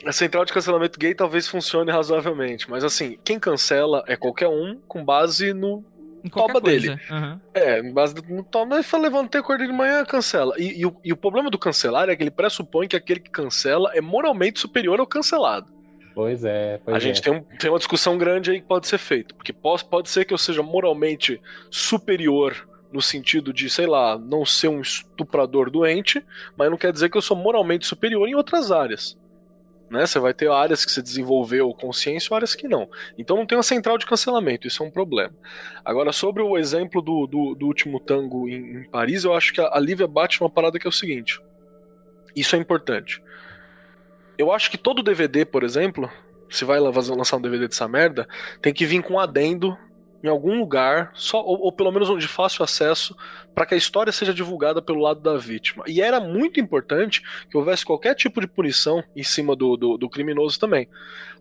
A 0.05 0.13
central 0.13 0.45
de 0.47 0.53
cancelamento 0.53 0.99
gay 0.99 1.15
talvez 1.15 1.47
funcione 1.47 1.91
razoavelmente, 1.93 2.71
mas 2.71 2.83
assim, 2.83 3.19
quem 3.23 3.39
cancela 3.39 4.03
é 4.07 4.17
qualquer 4.17 4.49
um 4.49 4.81
com 4.89 5.05
base 5.05 5.53
no 5.53 5.85
toba 6.29 6.61
dele. 6.61 6.91
Uhum. 7.11 7.41
É, 7.55 7.83
mas 7.83 8.13
no 8.15 8.43
toba, 8.43 8.77
ele 8.77 8.83
fala, 8.83 9.05
levantei, 9.05 9.41
acordei 9.41 9.67
de 9.67 9.73
manhã, 9.73 10.05
cancela. 10.05 10.55
E, 10.59 10.81
e, 10.81 10.87
o, 10.87 10.97
e 11.05 11.13
o 11.13 11.17
problema 11.17 11.51
do 11.51 11.59
cancelar 11.59 12.09
é 12.09 12.17
que 12.17 12.23
ele 12.23 12.31
pressupõe 12.31 12.89
que 12.89 12.97
aquele 12.97 13.21
que 13.21 13.31
cancela 13.31 13.91
é 13.95 14.01
moralmente 14.01 14.61
superior 14.61 15.01
ao 15.01 15.07
cancelado. 15.07 15.73
Pois 16.15 16.45
é. 16.45 16.81
Pois 16.85 16.97
a 16.97 16.99
gente 16.99 17.21
é. 17.21 17.23
tem, 17.23 17.33
um, 17.33 17.43
tem 17.59 17.71
uma 17.71 17.79
discussão 17.79 18.19
grande 18.19 18.51
aí 18.51 18.61
que 18.61 18.67
pode 18.67 18.87
ser 18.87 18.99
feita. 18.99 19.35
Porque 19.35 19.53
pode, 19.53 19.85
pode 19.85 20.11
ser 20.11 20.25
que 20.25 20.35
eu 20.35 20.39
seja 20.39 20.63
moralmente 20.63 21.41
superior 21.71 22.69
no 22.93 23.01
sentido 23.01 23.53
de, 23.53 23.71
sei 23.71 23.87
lá, 23.87 24.19
não 24.19 24.45
ser 24.45 24.69
um 24.69 24.81
estuprador 24.81 25.71
doente, 25.71 26.25
mas 26.57 26.69
não 26.69 26.77
quer 26.77 26.93
dizer 26.93 27.09
que 27.09 27.17
eu 27.17 27.23
sou 27.23 27.37
moralmente 27.37 27.87
superior 27.87 28.29
em 28.29 28.35
outras 28.35 28.73
áreas 28.73 29.20
né? 29.91 30.07
Você 30.07 30.19
vai 30.19 30.33
ter 30.33 30.49
áreas 30.51 30.85
que 30.85 30.93
você 30.93 31.03
desenvolveu 31.03 31.75
consciência 31.75 32.35
áreas 32.35 32.55
que 32.55 32.69
não. 32.69 32.89
Então 33.19 33.37
não 33.37 33.45
tem 33.45 33.59
uma 33.59 33.63
central 33.63 33.99
de 33.99 34.07
cancelamento, 34.07 34.67
isso 34.67 34.83
é 34.83 34.87
um 34.87 34.91
problema. 34.91 35.35
Agora, 35.85 36.13
sobre 36.13 36.43
o 36.43 36.57
exemplo 36.57 37.03
do, 37.03 37.27
do, 37.27 37.55
do 37.55 37.67
último 37.67 37.99
tango 37.99 38.49
em, 38.49 38.77
em, 38.77 38.85
Paris, 38.85 39.25
eu 39.25 39.35
acho 39.35 39.53
que 39.53 39.61
a, 39.61 39.69
a 39.73 39.81
Lívia 39.81 40.07
bate 40.07 40.41
uma 40.41 40.49
parada 40.49 40.79
que 40.79 40.87
é 40.87 40.89
o 40.89 40.93
seguinte. 40.93 41.41
Isso 42.35 42.55
é 42.55 42.59
importante. 42.59 43.21
Eu 44.39 44.53
acho 44.53 44.71
que 44.71 44.79
todo 44.79 45.03
DVD, 45.03 45.45
por 45.45 45.65
exemplo, 45.65 46.11
se 46.49 46.65
vai 46.65 46.79
lançar 46.79 47.37
um 47.37 47.41
DVD 47.41 47.67
dessa 47.67 47.89
merda, 47.89 48.29
tem 48.63 48.73
que 48.73 48.87
vir 48.87 49.03
com 49.03 49.15
um 49.15 49.19
adendo 49.19 49.77
em 50.23 50.29
algum 50.29 50.59
lugar, 50.59 51.11
só 51.15 51.43
ou, 51.43 51.61
ou 51.61 51.73
pelo 51.73 51.91
menos 51.91 52.09
de 52.19 52.29
fácil 52.29 52.63
acesso, 52.63 53.17
para 53.55 53.67
que 53.67 53.75
a 53.75 53.77
história 53.77 54.13
seja 54.13 54.33
divulgada 54.33 54.83
pelo 54.83 55.01
lado 55.01 55.21
da 55.21 55.37
vítima. 55.37 55.85
E 55.87 56.01
era 56.01 56.21
muito 56.21 56.61
importante 56.61 57.23
que 57.51 57.57
houvesse 57.57 57.85
qualquer 57.85 58.15
tipo 58.15 58.41
de 58.41 58.47
punição 58.47 59.03
em 59.17 59.23
cima 59.23 59.57
do, 59.57 59.77
do, 59.77 59.97
do 59.97 60.09
criminoso 60.09 60.59
também. 60.59 60.89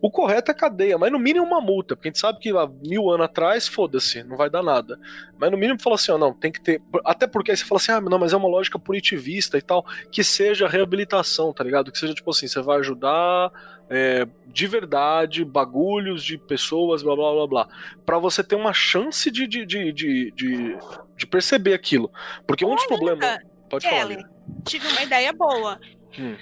O 0.00 0.10
correto 0.10 0.50
é 0.50 0.54
cadeia, 0.54 0.96
mas 0.96 1.12
no 1.12 1.18
mínimo 1.18 1.44
uma 1.44 1.60
multa, 1.60 1.94
porque 1.94 2.08
a 2.08 2.10
gente 2.10 2.18
sabe 2.18 2.38
que 2.38 2.50
há 2.50 2.66
mil 2.66 3.10
anos 3.10 3.26
atrás, 3.26 3.68
foda-se, 3.68 4.22
não 4.22 4.36
vai 4.36 4.48
dar 4.48 4.62
nada. 4.62 4.98
Mas 5.38 5.50
no 5.50 5.58
mínimo 5.58 5.80
fala 5.80 5.96
assim, 5.96 6.12
ó, 6.12 6.18
não, 6.18 6.32
tem 6.32 6.50
que 6.50 6.60
ter. 6.60 6.82
Até 7.04 7.26
porque 7.26 7.50
aí 7.50 7.56
você 7.56 7.64
fala 7.64 7.78
assim, 7.78 7.92
ah, 7.92 8.00
não, 8.00 8.18
mas 8.18 8.32
é 8.32 8.36
uma 8.36 8.48
lógica 8.48 8.78
punitivista 8.78 9.58
e 9.58 9.62
tal, 9.62 9.84
que 10.10 10.24
seja 10.24 10.66
reabilitação, 10.66 11.52
tá 11.52 11.62
ligado? 11.62 11.92
Que 11.92 11.98
seja 11.98 12.14
tipo 12.14 12.30
assim, 12.30 12.48
você 12.48 12.62
vai 12.62 12.78
ajudar 12.78 13.52
é, 13.90 14.24
de 14.46 14.66
verdade, 14.68 15.44
bagulhos 15.44 16.22
de 16.22 16.38
pessoas, 16.38 17.02
blá 17.02 17.16
blá 17.16 17.32
blá 17.32 17.46
blá, 17.46 17.68
para 18.06 18.18
você 18.18 18.42
ter 18.44 18.54
uma 18.54 18.72
chance 18.72 19.28
de, 19.30 19.48
de, 19.48 19.66
de, 19.66 19.92
de, 19.92 20.30
de, 20.30 20.78
de 21.16 21.26
perceber 21.26 21.74
aquilo. 21.74 22.10
Porque 22.46 22.64
um 22.64 22.76
dos 22.76 22.86
problemas. 22.86 23.38
Pode 23.68 23.88
Kelly, 23.88 24.14
falar. 24.14 24.30
Tive 24.64 24.88
uma 24.88 25.02
ideia 25.02 25.32
boa. 25.32 25.80
Hum. 26.16 26.36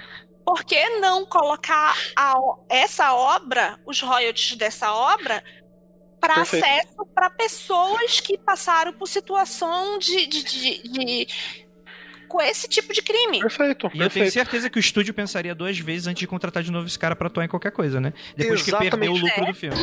Por 0.45 0.65
que 0.65 0.89
não 1.01 1.27
colocar 1.27 1.95
a, 2.17 2.35
essa 2.69 3.15
obra, 3.15 3.79
os 3.87 4.01
royalties 4.01 4.57
dessa 4.57 4.93
obra, 4.93 5.43
para 6.21 6.43
acesso 6.43 7.07
para 7.15 7.31
pessoas 7.31 8.21
que 8.21 8.37
passaram 8.37 8.93
por 8.93 9.07
situação 9.07 9.99
de, 9.99 10.27
de, 10.27 10.43
de, 10.43 10.89
de 10.89 11.29
com 12.29 12.41
esse 12.41 12.69
tipo 12.69 12.93
de 12.93 13.03
crime. 13.03 13.41
Perfeito. 13.41 13.87
E 13.87 13.91
perfeito. 13.91 14.03
eu 14.03 14.11
tenho 14.11 14.31
certeza 14.31 14.71
que 14.71 14.79
o 14.79 14.81
estúdio 14.81 15.14
pensaria 15.14 15.55
duas 15.55 15.79
vezes 15.79 16.07
antes 16.07 16.21
de 16.21 16.27
contratar 16.27 16.62
de 16.62 16.71
novo 16.71 16.87
esse 16.87 16.99
cara 16.99 17.17
para 17.17 17.27
atuar 17.27 17.45
em 17.45 17.49
qualquer 17.49 17.73
coisa, 17.73 18.01
né? 18.01 18.12
Depois 18.37 18.61
Exatamente. 18.61 18.91
que 18.91 18.97
perdeu 18.97 19.12
o 19.12 19.17
lucro 19.17 19.45
é. 19.45 19.47
do 19.47 19.55
filme. 19.55 19.77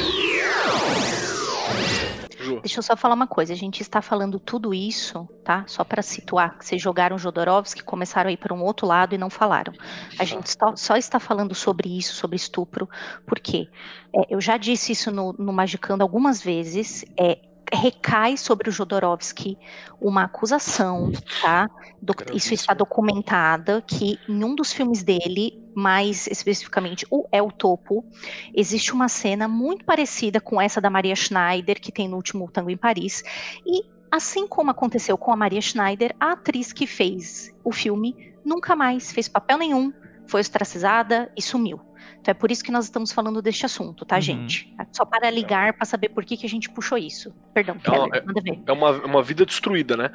Deixa 2.62 2.79
eu 2.79 2.84
só 2.84 2.95
falar 2.95 3.15
uma 3.15 3.27
coisa. 3.27 3.53
A 3.53 3.55
gente 3.55 3.81
está 3.81 4.01
falando 4.01 4.39
tudo 4.39 4.73
isso, 4.73 5.27
tá? 5.43 5.63
Só 5.67 5.84
para 5.84 6.01
situar. 6.01 6.55
Vocês 6.60 6.81
jogaram 6.81 7.17
Jodorowsky, 7.17 7.84
começaram 7.84 8.29
a 8.29 8.34
ir 8.34 8.38
para 8.38 8.53
um 8.53 8.63
outro 8.63 8.86
lado 8.86 9.15
e 9.15 9.17
não 9.17 9.29
falaram. 9.29 9.73
A 10.19 10.23
gente 10.23 10.53
só 10.75 10.95
está 10.95 11.19
falando 11.19 11.55
sobre 11.55 11.97
isso, 11.97 12.13
sobre 12.13 12.36
estupro, 12.36 12.88
porque 13.25 13.67
é, 14.13 14.34
eu 14.34 14.39
já 14.39 14.58
disse 14.58 14.91
isso 14.91 15.12
no, 15.12 15.34
no 15.34 15.51
Magicando 15.51 16.03
algumas 16.03 16.41
vezes. 16.41 17.03
É, 17.19 17.39
recai 17.73 18.38
sobre 18.38 18.69
o 18.69 18.71
Jodorowsky 18.71 19.58
uma 19.99 20.23
acusação, 20.23 21.12
tá? 21.41 21.69
Do, 22.01 22.13
isso 22.34 22.54
está 22.54 22.73
documentada 22.73 23.82
que 23.86 24.19
em 24.28 24.43
um 24.43 24.56
dos 24.56 24.71
filmes 24.71 25.04
dele, 25.04 25.60
mais 25.75 26.28
especificamente 26.28 27.06
o 27.10 27.28
El 27.32 27.51
Topo, 27.51 28.06
existe 28.54 28.93
uma 28.93 29.08
cena 29.08 29.47
muito 29.47 29.84
parecida 29.86 30.39
com 30.39 30.62
essa 30.62 30.80
da 30.80 30.89
Maria 30.89 31.15
Schneider 31.15 31.80
que 31.82 31.91
tem 31.91 32.08
no 32.08 32.15
último 32.15 32.49
Tango 32.51 32.69
em 32.69 32.78
Paris 32.78 33.23
e 33.65 33.84
assim 34.12 34.47
como 34.47 34.71
aconteceu 34.71 35.17
com 35.17 35.32
a 35.32 35.36
Maria 35.36 35.62
Schneider, 35.62 36.15
a 36.19 36.34
atriz 36.34 36.71
que 36.71 36.88
fez 36.88 37.54
o 37.63 37.71
filme 37.71 38.34
nunca 38.45 38.75
mais 38.75 39.12
fez 39.12 39.28
papel 39.28 39.58
nenhum, 39.58 39.91
foi 40.28 40.41
ostracizada 40.41 41.32
e 41.36 41.41
sumiu. 41.41 41.80
Então 42.25 42.31
é 42.31 42.33
por 42.33 42.49
isso 42.49 42.63
que 42.63 42.71
nós 42.71 42.85
estamos 42.85 43.11
falando 43.11 43.39
deste 43.39 43.67
assunto, 43.67 44.03
tá, 44.03 44.15
uhum. 44.15 44.21
gente? 44.21 44.73
É 44.81 44.85
só 44.91 45.05
para 45.05 45.29
ligar 45.29 45.73
para 45.73 45.85
saber 45.85 46.09
por 46.09 46.25
que, 46.25 46.35
que 46.35 46.47
a 46.47 46.49
gente 46.49 46.71
puxou 46.71 46.97
isso. 46.97 47.31
Perdão, 47.53 47.77
é 47.83 47.91
uma, 47.91 48.07
manda 48.07 48.41
ver. 48.41 48.59
É 48.65 48.71
uma, 48.71 48.91
uma 49.05 49.21
vida 49.21 49.45
destruída, 49.45 49.95
né? 49.95 50.09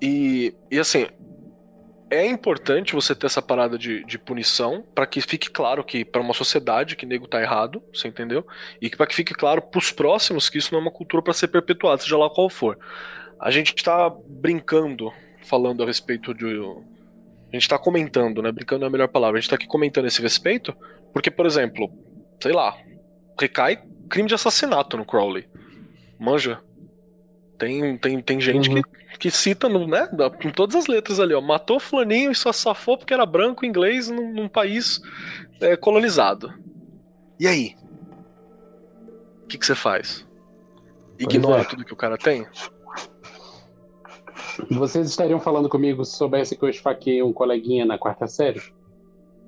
E, 0.00 0.54
e 0.70 0.78
assim, 0.78 1.06
é 2.08 2.26
importante 2.26 2.94
você 2.94 3.14
ter 3.14 3.26
essa 3.26 3.42
parada 3.42 3.76
de, 3.76 4.02
de 4.06 4.18
punição 4.18 4.82
para 4.94 5.06
que 5.06 5.20
fique 5.20 5.50
claro 5.50 5.84
que 5.84 6.02
para 6.02 6.22
uma 6.22 6.32
sociedade 6.32 6.96
que 6.96 7.04
nego 7.04 7.28
tá 7.28 7.42
errado, 7.42 7.82
você 7.92 8.08
entendeu? 8.08 8.46
E 8.80 8.88
para 8.88 9.06
que 9.06 9.14
fique 9.14 9.34
claro 9.34 9.60
pros 9.60 9.92
próximos 9.92 10.48
que 10.48 10.56
isso 10.56 10.72
não 10.72 10.78
é 10.78 10.82
uma 10.84 10.90
cultura 10.90 11.22
para 11.22 11.34
ser 11.34 11.48
perpetuada, 11.48 12.00
seja 12.00 12.16
lá 12.16 12.30
qual 12.30 12.48
for. 12.48 12.78
A 13.38 13.50
gente 13.50 13.74
tá 13.74 14.10
brincando 14.26 15.12
falando 15.42 15.82
a 15.82 15.86
respeito 15.86 16.32
de 16.32 16.58
a 17.52 17.56
gente 17.56 17.68
tá 17.68 17.78
comentando, 17.78 18.42
né? 18.42 18.52
Brincando 18.52 18.84
é 18.84 18.88
a 18.88 18.90
melhor 18.90 19.08
palavra. 19.08 19.38
A 19.38 19.40
gente 19.40 19.50
tá 19.50 19.56
aqui 19.56 19.66
comentando 19.66 20.06
esse 20.06 20.22
respeito, 20.22 20.74
porque, 21.12 21.30
por 21.30 21.46
exemplo, 21.46 21.90
sei 22.40 22.52
lá, 22.52 22.76
recai 23.38 23.82
crime 24.08 24.28
de 24.28 24.34
assassinato 24.34 24.96
no 24.96 25.04
Crowley. 25.04 25.48
Manja. 26.18 26.60
Tem, 27.58 27.96
tem, 27.98 28.20
tem 28.22 28.40
gente 28.40 28.70
uhum. 28.70 28.82
que, 28.82 29.18
que 29.18 29.30
cita 29.30 29.68
no, 29.68 29.86
né, 29.86 30.08
com 30.42 30.50
todas 30.50 30.74
as 30.76 30.86
letras 30.86 31.20
ali, 31.20 31.34
ó. 31.34 31.40
Matou 31.40 31.78
fulaninho 31.78 32.30
e 32.30 32.34
só 32.34 32.52
safou 32.52 32.96
porque 32.96 33.12
era 33.12 33.26
branco 33.26 33.66
inglês 33.66 34.08
num, 34.08 34.32
num 34.32 34.48
país 34.48 35.00
é, 35.60 35.76
colonizado. 35.76 36.54
E 37.38 37.46
aí? 37.46 37.76
O 39.44 39.46
que 39.46 39.64
você 39.64 39.74
faz? 39.74 40.26
Ignora 41.18 41.62
é. 41.62 41.64
tudo 41.64 41.84
que 41.84 41.92
o 41.92 41.96
cara 41.96 42.16
tem? 42.16 42.46
Vocês 44.70 45.08
estariam 45.08 45.40
falando 45.40 45.68
comigo 45.68 46.04
se 46.04 46.16
soubesse 46.16 46.56
que 46.56 46.64
eu 46.64 46.68
esfaquei 46.68 47.22
um 47.22 47.32
coleguinha 47.32 47.84
na 47.84 47.98
quarta 47.98 48.26
série? 48.26 48.60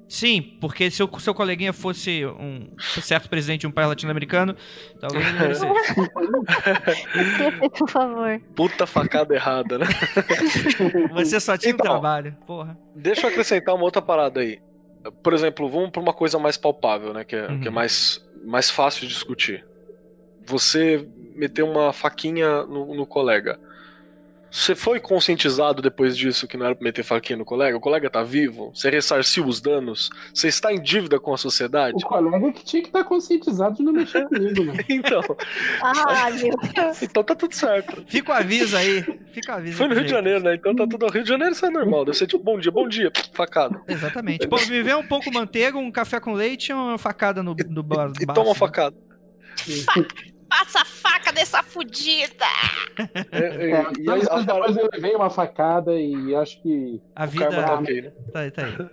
Sim, 0.09 0.59
porque 0.61 0.91
se 0.91 1.03
o 1.03 1.21
seu 1.21 1.35
coleguinha 1.35 1.73
fosse 1.73 2.25
um 2.27 2.69
certo 2.79 3.31
presidente 3.31 3.63
de 3.63 3.67
um 3.67 3.71
país 3.71 3.89
latino-americano, 3.89 4.55
talvez 5.01 5.27
ele 5.27 5.39
merecesse. 5.39 5.73
Por 7.79 7.89
favor. 7.89 8.41
Puta 8.55 8.87
facada 8.87 9.35
errada, 9.35 9.79
né? 9.79 9.87
Você 11.15 11.41
só 11.41 11.57
tinha 11.57 11.73
Então, 11.73 11.87
um 11.87 11.91
trabalho, 11.91 12.37
porra. 12.47 12.79
Deixa 12.95 13.27
eu 13.27 13.31
acrescentar 13.31 13.75
uma 13.75 13.85
outra 13.85 14.03
parada 14.03 14.41
aí. 14.41 14.61
Por 15.23 15.33
exemplo, 15.33 15.67
vamos 15.69 15.91
pra 15.91 16.01
uma 16.03 16.13
coisa 16.13 16.39
mais 16.39 16.57
palpável, 16.59 17.13
né? 17.15 17.25
Que 17.25 17.35
é, 17.37 17.47
Uhum. 17.49 17.61
que 17.61 17.69
é 17.69 17.71
mais, 17.71 18.23
mais 18.45 18.69
fácil 18.71 19.07
de 19.07 19.15
discutir. 19.15 19.65
Você 20.47 21.09
meteu 21.35 21.67
uma 21.69 21.93
faquinha 21.93 22.63
no, 22.65 22.95
no 22.95 23.07
colega. 23.07 23.59
Você 24.53 24.75
foi 24.75 25.01
conscientizado 25.01 25.81
depois 25.81 26.15
disso 26.15 26.47
que 26.47 26.59
não 26.59 26.67
era 26.67 26.75
pra 26.75 26.85
meter 26.85 27.03
faquinha 27.03 27.39
no 27.39 27.45
colega? 27.45 27.75
O 27.75 27.81
colega 27.81 28.11
tá 28.11 28.23
vivo? 28.23 28.71
Você 28.75 28.91
ressarciu 28.91 29.47
os 29.47 29.63
danos? 29.63 30.11
Você 30.35 30.49
está 30.49 30.71
em 30.71 30.81
dívida 30.81 31.19
com 31.19 31.33
a 31.33 31.39
sociedade? 31.39 31.97
O 31.97 32.07
colega 32.07 32.53
que 32.53 32.63
tinha 32.63 32.83
que 32.83 32.89
estar 32.91 33.03
conscientizado 33.03 33.77
de 33.77 33.83
não 33.83 33.95
mexer 33.95 34.29
comigo, 34.29 34.65
né? 34.65 34.75
Então, 34.91 35.23
Ai, 35.83 36.33
meu 36.35 36.55
Deus. 36.75 37.03
então 37.03 37.25
tá 37.25 37.35
tudo 37.35 37.55
certo. 37.55 38.05
Fica 38.07 38.31
o 38.31 38.35
aviso 38.35 38.77
aí. 38.77 39.03
Fica 39.33 39.53
o 39.53 39.57
aviso. 39.57 39.79
Foi 39.79 39.89
no 39.89 39.95
Rio 39.95 40.05
de. 40.05 40.11
Janeiro, 40.11 40.41
né? 40.45 40.55
Então 40.55 40.77
tá 40.77 40.87
tudo. 40.87 41.09
Rio 41.09 41.23
de 41.23 41.29
Janeiro 41.31 41.55
isso 41.55 41.65
é 41.65 41.71
normal. 41.71 42.05
Deve 42.05 42.19
ser 42.19 42.27
tipo, 42.27 42.45
bom 42.45 42.59
dia, 42.59 42.71
bom 42.71 42.87
dia, 42.87 43.11
facada. 43.33 43.81
Exatamente. 43.89 44.47
Pô, 44.47 44.57
me 44.69 44.83
vê 44.83 44.95
um 44.95 45.07
pouco 45.07 45.33
manteiga, 45.33 45.79
um 45.79 45.91
café 45.91 46.21
com 46.21 46.35
leite 46.35 46.73
e 46.73 46.75
uma 46.75 46.99
facada 46.99 47.43
no, 47.43 47.57
no 47.71 47.83
bar. 47.83 48.13
E 48.21 48.27
bar, 48.27 48.35
toma 48.35 48.49
uma 48.49 48.53
assim. 48.53 48.61
facada. 48.61 48.97
Passa 50.53 50.83
a 50.83 50.85
faca 50.85 51.33
dessa 51.33 51.63
fudida. 51.63 52.45
É, 53.33 53.39
é, 53.39 53.71
É, 53.71 53.87
e 53.99 54.05
dois 54.05 54.29
aí, 54.29 54.45
depois 54.45 54.77
eu 54.77 54.89
levei 54.93 55.15
uma 55.15 55.31
facada 55.31 55.99
e 55.99 56.35
acho 56.35 56.61
que. 56.61 57.01
A 57.17 57.25
o 57.25 57.33
karma 57.33 57.63
tá 57.63 57.77
vida. 57.77 57.81
ok, 57.81 58.03
né? 58.03 58.13
Tá, 58.33 58.41
aí, 58.41 58.51
tá 58.51 58.67
aí. 58.67 58.91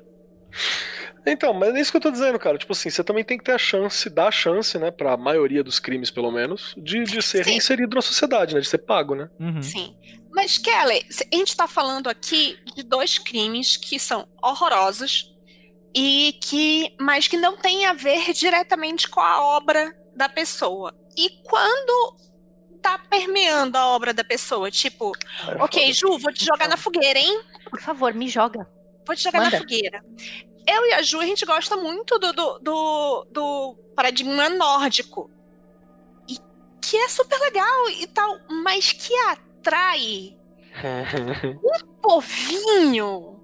Então, 1.25 1.53
mas 1.53 1.75
é 1.75 1.81
isso 1.81 1.91
que 1.91 1.97
eu 1.97 2.01
tô 2.01 2.11
dizendo, 2.11 2.39
cara. 2.39 2.57
Tipo 2.57 2.71
assim, 2.71 2.89
você 2.89 3.03
também 3.03 3.25
tem 3.25 3.37
que 3.37 3.43
ter 3.43 3.51
a 3.51 3.57
chance, 3.57 4.09
dar 4.09 4.29
a 4.29 4.31
chance, 4.31 4.79
né, 4.79 4.89
pra 4.89 5.17
maioria 5.17 5.61
dos 5.61 5.79
crimes, 5.79 6.09
pelo 6.09 6.31
menos, 6.31 6.73
de, 6.77 7.03
de 7.03 7.21
ser 7.21 7.43
Sim. 7.43 7.51
reinserido 7.51 7.93
na 7.93 8.01
sociedade, 8.01 8.55
né? 8.55 8.61
De 8.61 8.67
ser 8.67 8.79
pago, 8.79 9.13
né? 9.13 9.29
Uhum. 9.37 9.61
Sim. 9.61 9.97
Mas, 10.31 10.57
Kelly, 10.57 11.05
a 11.31 11.35
gente 11.35 11.57
tá 11.57 11.67
falando 11.67 12.07
aqui 12.07 12.57
de 12.73 12.83
dois 12.83 13.17
crimes 13.17 13.75
que 13.75 13.99
são 13.99 14.25
horrorosos 14.41 15.35
e 15.93 16.37
que, 16.41 16.95
mas 17.01 17.27
que 17.27 17.35
não 17.35 17.57
tem 17.57 17.85
a 17.85 17.93
ver 17.93 18.31
diretamente 18.31 19.09
com 19.09 19.19
a 19.19 19.57
obra 19.57 19.93
da 20.19 20.27
pessoa. 20.27 20.93
E 21.15 21.29
quando 21.43 22.17
tá 22.81 22.99
permeando 23.09 23.77
a 23.77 23.87
obra 23.87 24.13
da 24.13 24.23
pessoa, 24.23 24.69
tipo, 24.69 25.13
ok. 25.59 25.93
Ju, 25.93 26.17
vou 26.19 26.33
te 26.33 26.45
jogar 26.45 26.67
na 26.67 26.75
fogueira, 26.75 27.17
hein? 27.17 27.41
Por 27.69 27.79
favor, 27.79 28.13
me 28.13 28.27
joga. 28.27 28.69
Vou 29.07 29.15
te 29.15 29.23
jogar 29.23 29.39
Manda. 29.39 29.51
na 29.51 29.57
fogueira. 29.59 30.03
Eu 30.67 30.85
e 30.87 30.93
a 30.93 31.01
Ju, 31.01 31.21
a 31.21 31.25
gente 31.25 31.45
gosta 31.45 31.77
muito 31.77 32.19
do, 32.19 32.33
do, 32.33 32.59
do, 32.59 33.27
do 33.31 33.75
paradigma 33.95 34.49
nórdico. 34.49 35.31
E 36.27 36.37
que 36.81 36.97
é 36.97 37.07
super 37.07 37.39
legal 37.39 37.89
e 37.89 38.05
tal, 38.07 38.39
mas 38.49 38.91
que 38.91 39.15
atrai 39.15 40.37
povinho. 42.03 43.39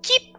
Que 0.00 0.32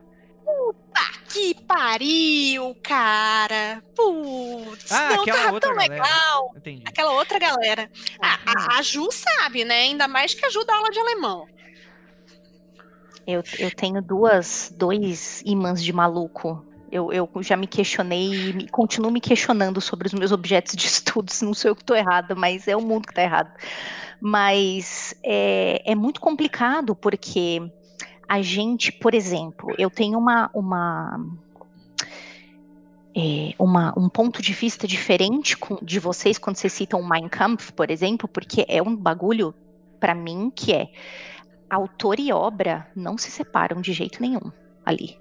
puta 0.46 1.02
que 1.34 1.54
pariu, 1.66 2.76
cara. 2.84 3.84
Putz, 3.96 4.92
Ah, 4.92 5.16
não 5.18 5.26
tava 5.26 5.54
outra 5.54 5.70
tão 5.70 5.76
galera. 5.78 5.94
legal. 6.04 6.54
Entendi. 6.56 6.84
Aquela 6.86 7.12
outra 7.14 7.40
galera. 7.40 7.90
A, 8.22 8.76
a, 8.76 8.80
a 8.80 8.82
Ju 8.82 9.10
sabe, 9.12 9.66
né? 9.66 9.82
Ainda 9.82 10.08
mais 10.08 10.34
que 10.34 10.46
a 10.46 10.50
Ju 10.50 10.64
dá 10.64 10.76
aula 10.76 10.90
de 10.90 11.00
alemão. 11.00 11.48
Eu, 13.28 13.44
eu 13.58 13.72
tenho 13.76 14.02
duas, 14.02 14.72
dois 14.78 15.42
imãs 15.46 15.84
de 15.84 15.92
maluco. 15.92 16.64
Eu, 16.92 17.12
eu 17.12 17.30
já 17.42 17.58
me 17.58 17.66
questionei 17.68 18.50
e 18.50 18.54
me- 18.54 18.70
continuo 18.70 19.12
me 19.12 19.20
questionando 19.20 19.82
sobre 19.82 20.08
os 20.08 20.14
meus 20.14 20.32
objetos 20.32 20.76
de 20.76 20.86
estudos. 20.88 21.42
Não 21.42 21.54
sou 21.54 21.72
eu 21.72 21.76
que 21.76 21.82
estou 21.82 21.96
errada, 21.98 22.36
mas 22.36 22.68
é 22.68 22.76
o 22.76 22.82
mundo 22.82 23.06
que 23.08 23.12
está 23.12 23.24
errado. 23.24 23.52
Mas 24.22 25.14
é, 25.24 25.82
é 25.92 25.96
muito 25.96 26.22
complicado 26.22 26.96
porque 26.96 27.62
a 28.28 28.42
gente, 28.42 28.92
por 28.92 29.14
exemplo, 29.14 29.74
eu 29.78 29.90
tenho 29.90 30.18
uma, 30.18 30.50
uma, 30.54 31.20
é, 33.16 33.54
uma- 33.58 33.94
um 33.98 34.10
ponto 34.10 34.42
de 34.42 34.54
vista 34.54 34.88
diferente 34.88 35.56
de 35.82 36.00
vocês 36.00 36.38
quando 36.38 36.58
vocês 36.58 36.74
citam 36.74 37.00
o 37.00 37.10
Mein 37.10 37.30
Kampf, 37.30 37.72
por 37.74 37.90
exemplo, 37.90 38.28
porque 38.28 38.66
é 38.68 38.82
um 38.82 38.96
bagulho 38.96 39.54
para 40.00 40.14
mim 40.14 40.52
que 40.54 40.74
é 40.74 40.90
autor 41.70 42.20
e 42.20 42.32
obra 42.32 42.88
não 42.96 43.18
se 43.18 43.32
separam 43.32 43.82
de 43.82 43.94
jeito 43.94 44.22
nenhum 44.22 44.52
ali. 44.86 45.18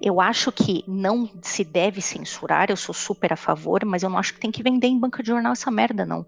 Eu 0.00 0.20
acho 0.20 0.50
que 0.50 0.84
não 0.86 1.28
se 1.42 1.64
deve 1.64 2.00
censurar, 2.00 2.70
eu 2.70 2.76
sou 2.76 2.94
super 2.94 3.32
a 3.32 3.36
favor, 3.36 3.84
mas 3.84 4.02
eu 4.02 4.10
não 4.10 4.18
acho 4.18 4.34
que 4.34 4.40
tem 4.40 4.50
que 4.50 4.62
vender 4.62 4.88
em 4.88 4.98
banca 4.98 5.22
de 5.22 5.28
jornal 5.28 5.52
essa 5.52 5.70
merda, 5.70 6.04
não. 6.06 6.26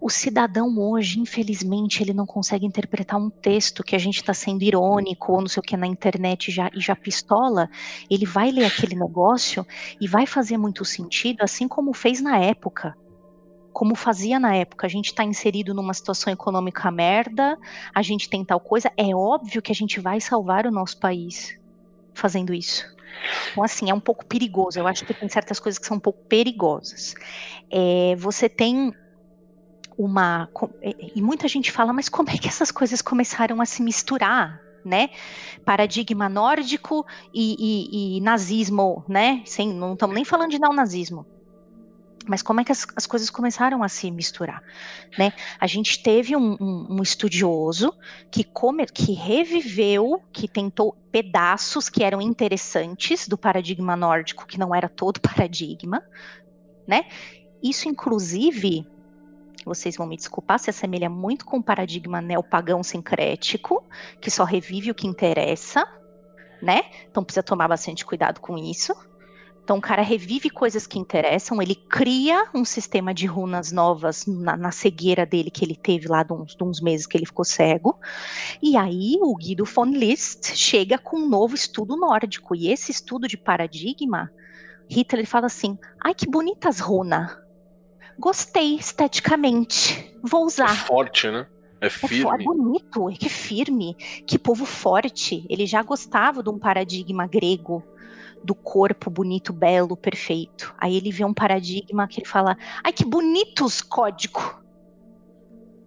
O 0.00 0.10
cidadão 0.10 0.78
hoje, 0.78 1.20
infelizmente, 1.20 2.02
ele 2.02 2.12
não 2.12 2.26
consegue 2.26 2.66
interpretar 2.66 3.18
um 3.18 3.30
texto 3.30 3.82
que 3.82 3.96
a 3.96 3.98
gente 3.98 4.16
está 4.16 4.34
sendo 4.34 4.62
irônico 4.62 5.32
ou 5.32 5.40
não 5.40 5.48
sei 5.48 5.60
o 5.60 5.64
que 5.64 5.76
na 5.76 5.86
internet 5.86 6.50
já, 6.50 6.70
e 6.74 6.80
já 6.80 6.94
pistola. 6.94 7.68
Ele 8.10 8.26
vai 8.26 8.50
ler 8.50 8.66
aquele 8.66 8.94
negócio 8.94 9.66
e 10.00 10.06
vai 10.06 10.26
fazer 10.26 10.56
muito 10.56 10.84
sentido, 10.84 11.42
assim 11.42 11.68
como 11.68 11.92
fez 11.92 12.20
na 12.20 12.38
época. 12.38 12.96
Como 13.72 13.94
fazia 13.94 14.40
na 14.40 14.56
época, 14.56 14.86
a 14.86 14.90
gente 14.90 15.06
está 15.06 15.22
inserido 15.22 15.72
numa 15.72 15.94
situação 15.94 16.32
econômica 16.32 16.90
merda, 16.90 17.56
a 17.94 18.02
gente 18.02 18.28
tem 18.28 18.44
tal 18.44 18.58
coisa, 18.58 18.90
é 18.96 19.14
óbvio 19.14 19.62
que 19.62 19.70
a 19.70 19.74
gente 19.74 20.00
vai 20.00 20.20
salvar 20.20 20.66
o 20.66 20.70
nosso 20.72 20.98
país 20.98 21.56
fazendo 22.12 22.52
isso. 22.52 22.84
Então, 23.50 23.62
assim, 23.64 23.90
é 23.90 23.94
um 23.94 24.00
pouco 24.00 24.24
perigoso. 24.26 24.78
Eu 24.78 24.86
acho 24.86 25.04
que 25.04 25.14
tem 25.14 25.28
certas 25.28 25.58
coisas 25.60 25.78
que 25.78 25.86
são 25.86 25.96
um 25.96 26.00
pouco 26.00 26.20
perigosas. 26.28 27.14
É, 27.70 28.14
você 28.16 28.48
tem 28.48 28.92
uma. 29.96 30.48
e- 30.82 31.12
E 31.16 31.22
muita 31.22 31.48
gente 31.48 31.72
fala, 31.72 31.92
mas 31.92 32.08
como 32.08 32.30
é 32.30 32.38
que 32.38 32.48
essas 32.48 32.70
coisas 32.70 33.02
começaram 33.02 33.60
a 33.60 33.66
se 33.66 33.82
misturar? 33.82 34.60
Né? 34.84 35.08
Paradigma 35.64 36.28
nórdico 36.28 37.04
e, 37.34 37.56
e- 37.58 38.16
e 38.16 38.20
nazismo, 38.20 39.04
né? 39.08 39.42
Sem, 39.44 39.74
não 39.74 39.92
estamos 39.94 40.14
nem 40.14 40.24
falando 40.24 40.50
de 40.50 40.58
neonazismo. 40.58 41.26
Mas 42.28 42.42
como 42.42 42.60
é 42.60 42.64
que 42.64 42.70
as, 42.70 42.86
as 42.94 43.06
coisas 43.06 43.30
começaram 43.30 43.82
a 43.82 43.88
se 43.88 44.10
misturar? 44.10 44.62
Né? 45.18 45.32
A 45.58 45.66
gente 45.66 46.02
teve 46.02 46.36
um, 46.36 46.56
um- 46.60 46.86
um 46.98 47.02
estudioso 47.02 47.92
que, 48.30 48.44
come, 48.44 48.86
que 48.86 49.12
reviveu, 49.12 50.22
que 50.32 50.46
tentou 50.46 50.96
pedaços 51.10 51.88
que 51.88 52.04
eram 52.04 52.20
interessantes 52.20 53.26
do 53.26 53.38
paradigma 53.38 53.96
nórdico, 53.96 54.46
que 54.46 54.58
não 54.58 54.74
era 54.74 54.88
todo 54.88 55.20
paradigma, 55.22 56.02
né? 56.86 57.06
Isso, 57.62 57.88
inclusive, 57.88 58.86
vocês 59.64 59.96
vão 59.96 60.06
me 60.06 60.16
desculpar, 60.16 60.58
se 60.58 60.70
assemelha 60.70 61.10
muito 61.10 61.44
com 61.44 61.58
o 61.58 61.62
paradigma 61.62 62.20
neopagão 62.20 62.82
sincrético, 62.82 63.84
que 64.20 64.30
só 64.30 64.44
revive 64.44 64.90
o 64.90 64.94
que 64.94 65.06
interessa, 65.06 65.84
né? 66.62 66.82
Então 67.10 67.24
precisa 67.24 67.42
tomar 67.42 67.68
bastante 67.68 68.04
cuidado 68.04 68.40
com 68.40 68.56
isso. 68.56 68.94
Então 69.68 69.76
o 69.76 69.82
cara 69.82 70.00
revive 70.00 70.48
coisas 70.48 70.86
que 70.86 70.98
interessam, 70.98 71.60
ele 71.60 71.74
cria 71.74 72.48
um 72.54 72.64
sistema 72.64 73.12
de 73.12 73.26
runas 73.26 73.70
novas 73.70 74.24
na, 74.24 74.56
na 74.56 74.70
cegueira 74.70 75.26
dele 75.26 75.50
que 75.50 75.62
ele 75.62 75.76
teve 75.76 76.08
lá 76.08 76.22
de 76.22 76.32
uns, 76.32 76.56
de 76.56 76.64
uns 76.64 76.80
meses 76.80 77.06
que 77.06 77.18
ele 77.18 77.26
ficou 77.26 77.44
cego. 77.44 78.00
E 78.62 78.78
aí 78.78 79.18
o 79.20 79.36
Guido 79.36 79.66
von 79.66 79.84
List 79.84 80.54
chega 80.56 80.96
com 80.96 81.18
um 81.18 81.28
novo 81.28 81.54
estudo 81.54 81.98
nórdico. 81.98 82.56
E 82.56 82.72
esse 82.72 82.90
estudo 82.90 83.28
de 83.28 83.36
paradigma, 83.36 84.30
Hitler 84.88 85.26
fala 85.26 85.44
assim: 85.44 85.76
ai 86.02 86.14
que 86.14 86.26
bonitas 86.26 86.80
runas. 86.80 87.30
Gostei 88.18 88.76
esteticamente. 88.76 90.18
Vou 90.22 90.44
É 90.44 90.46
usar. 90.46 90.86
forte, 90.86 91.30
né? 91.30 91.46
É 91.78 91.84
É, 91.84 91.86
é 91.88 91.88
firme. 91.90 92.42
bonito, 92.42 93.10
é 93.10 93.12
que 93.12 93.28
firme, 93.28 93.94
que 94.26 94.38
povo 94.38 94.64
forte. 94.64 95.46
Ele 95.50 95.66
já 95.66 95.82
gostava 95.82 96.42
de 96.42 96.48
um 96.48 96.58
paradigma 96.58 97.26
grego 97.26 97.84
do 98.44 98.54
corpo 98.54 99.10
bonito, 99.10 99.52
belo, 99.52 99.96
perfeito. 99.96 100.72
Aí 100.80 100.96
ele 100.96 101.10
vê 101.10 101.24
um 101.24 101.34
paradigma 101.34 102.08
que 102.08 102.20
ele 102.20 102.28
fala: 102.28 102.56
"Ai 102.84 102.92
que 102.92 103.04
bonitos 103.04 103.80
código". 103.80 104.40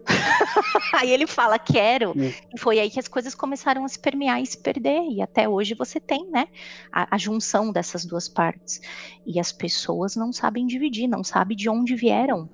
aí 0.95 1.11
ele 1.11 1.27
fala: 1.27 1.57
"Quero". 1.59 2.11
Hum. 2.11 2.31
E 2.53 2.59
foi 2.59 2.79
aí 2.79 2.89
que 2.89 2.99
as 2.99 3.07
coisas 3.07 3.35
começaram 3.35 3.83
a 3.85 3.87
se 3.87 3.99
permear 3.99 4.41
e 4.41 4.45
se 4.45 4.61
perder. 4.61 5.01
E 5.09 5.21
até 5.21 5.47
hoje 5.47 5.75
você 5.75 5.99
tem, 5.99 6.29
né, 6.31 6.45
a, 6.91 7.15
a 7.15 7.17
junção 7.17 7.71
dessas 7.71 8.05
duas 8.05 8.27
partes. 8.27 8.79
E 9.25 9.39
as 9.39 9.51
pessoas 9.51 10.15
não 10.15 10.31
sabem 10.33 10.65
dividir, 10.65 11.07
não 11.07 11.23
sabem 11.23 11.55
de 11.55 11.69
onde 11.69 11.95
vieram 11.95 12.49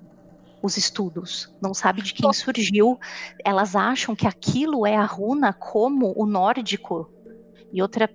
os 0.62 0.76
estudos, 0.76 1.48
não 1.60 1.72
sabe 1.72 2.02
de 2.02 2.12
quem 2.12 2.32
surgiu. 2.32 2.98
Elas 3.44 3.76
acham 3.76 4.14
que 4.14 4.26
aquilo 4.26 4.86
é 4.86 4.96
a 4.96 5.04
runa 5.04 5.52
como 5.52 6.12
o 6.16 6.26
nórdico 6.26 7.08
e 7.72 7.82
outra 7.82 8.08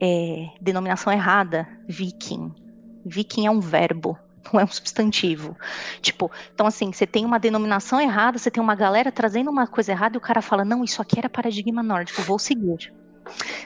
é, 0.00 0.48
denominação 0.60 1.12
errada, 1.12 1.68
viking. 1.86 2.52
Viking 3.04 3.46
é 3.46 3.50
um 3.50 3.60
verbo, 3.60 4.18
não 4.52 4.60
é 4.60 4.64
um 4.64 4.68
substantivo. 4.68 5.56
Tipo, 6.00 6.30
então 6.54 6.66
assim, 6.66 6.92
você 6.92 7.06
tem 7.06 7.24
uma 7.24 7.38
denominação 7.38 8.00
errada, 8.00 8.38
você 8.38 8.50
tem 8.50 8.62
uma 8.62 8.74
galera 8.74 9.12
trazendo 9.12 9.50
uma 9.50 9.66
coisa 9.66 9.92
errada 9.92 10.16
e 10.16 10.18
o 10.18 10.20
cara 10.20 10.40
fala, 10.40 10.64
não, 10.64 10.82
isso 10.82 11.02
aqui 11.02 11.18
era 11.18 11.28
paradigma 11.28 11.82
nórdico, 11.82 12.22
vou 12.22 12.38
seguir. 12.38 12.92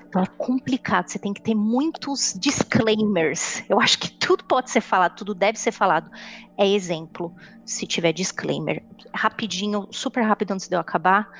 Então 0.08 0.22
é 0.22 0.26
complicado, 0.36 1.08
você 1.08 1.18
tem 1.18 1.32
que 1.32 1.40
ter 1.40 1.54
muitos 1.54 2.34
disclaimers. 2.38 3.64
Eu 3.68 3.80
acho 3.80 3.98
que 3.98 4.10
tudo 4.10 4.44
pode 4.44 4.70
ser 4.70 4.80
falado, 4.80 5.16
tudo 5.16 5.34
deve 5.34 5.58
ser 5.58 5.72
falado. 5.72 6.10
É 6.58 6.68
exemplo, 6.68 7.34
se 7.64 7.86
tiver 7.86 8.12
disclaimer. 8.12 8.82
Rapidinho, 9.12 9.88
super 9.90 10.22
rápido 10.22 10.52
antes 10.52 10.68
de 10.68 10.74
eu 10.74 10.80
acabar. 10.80 11.30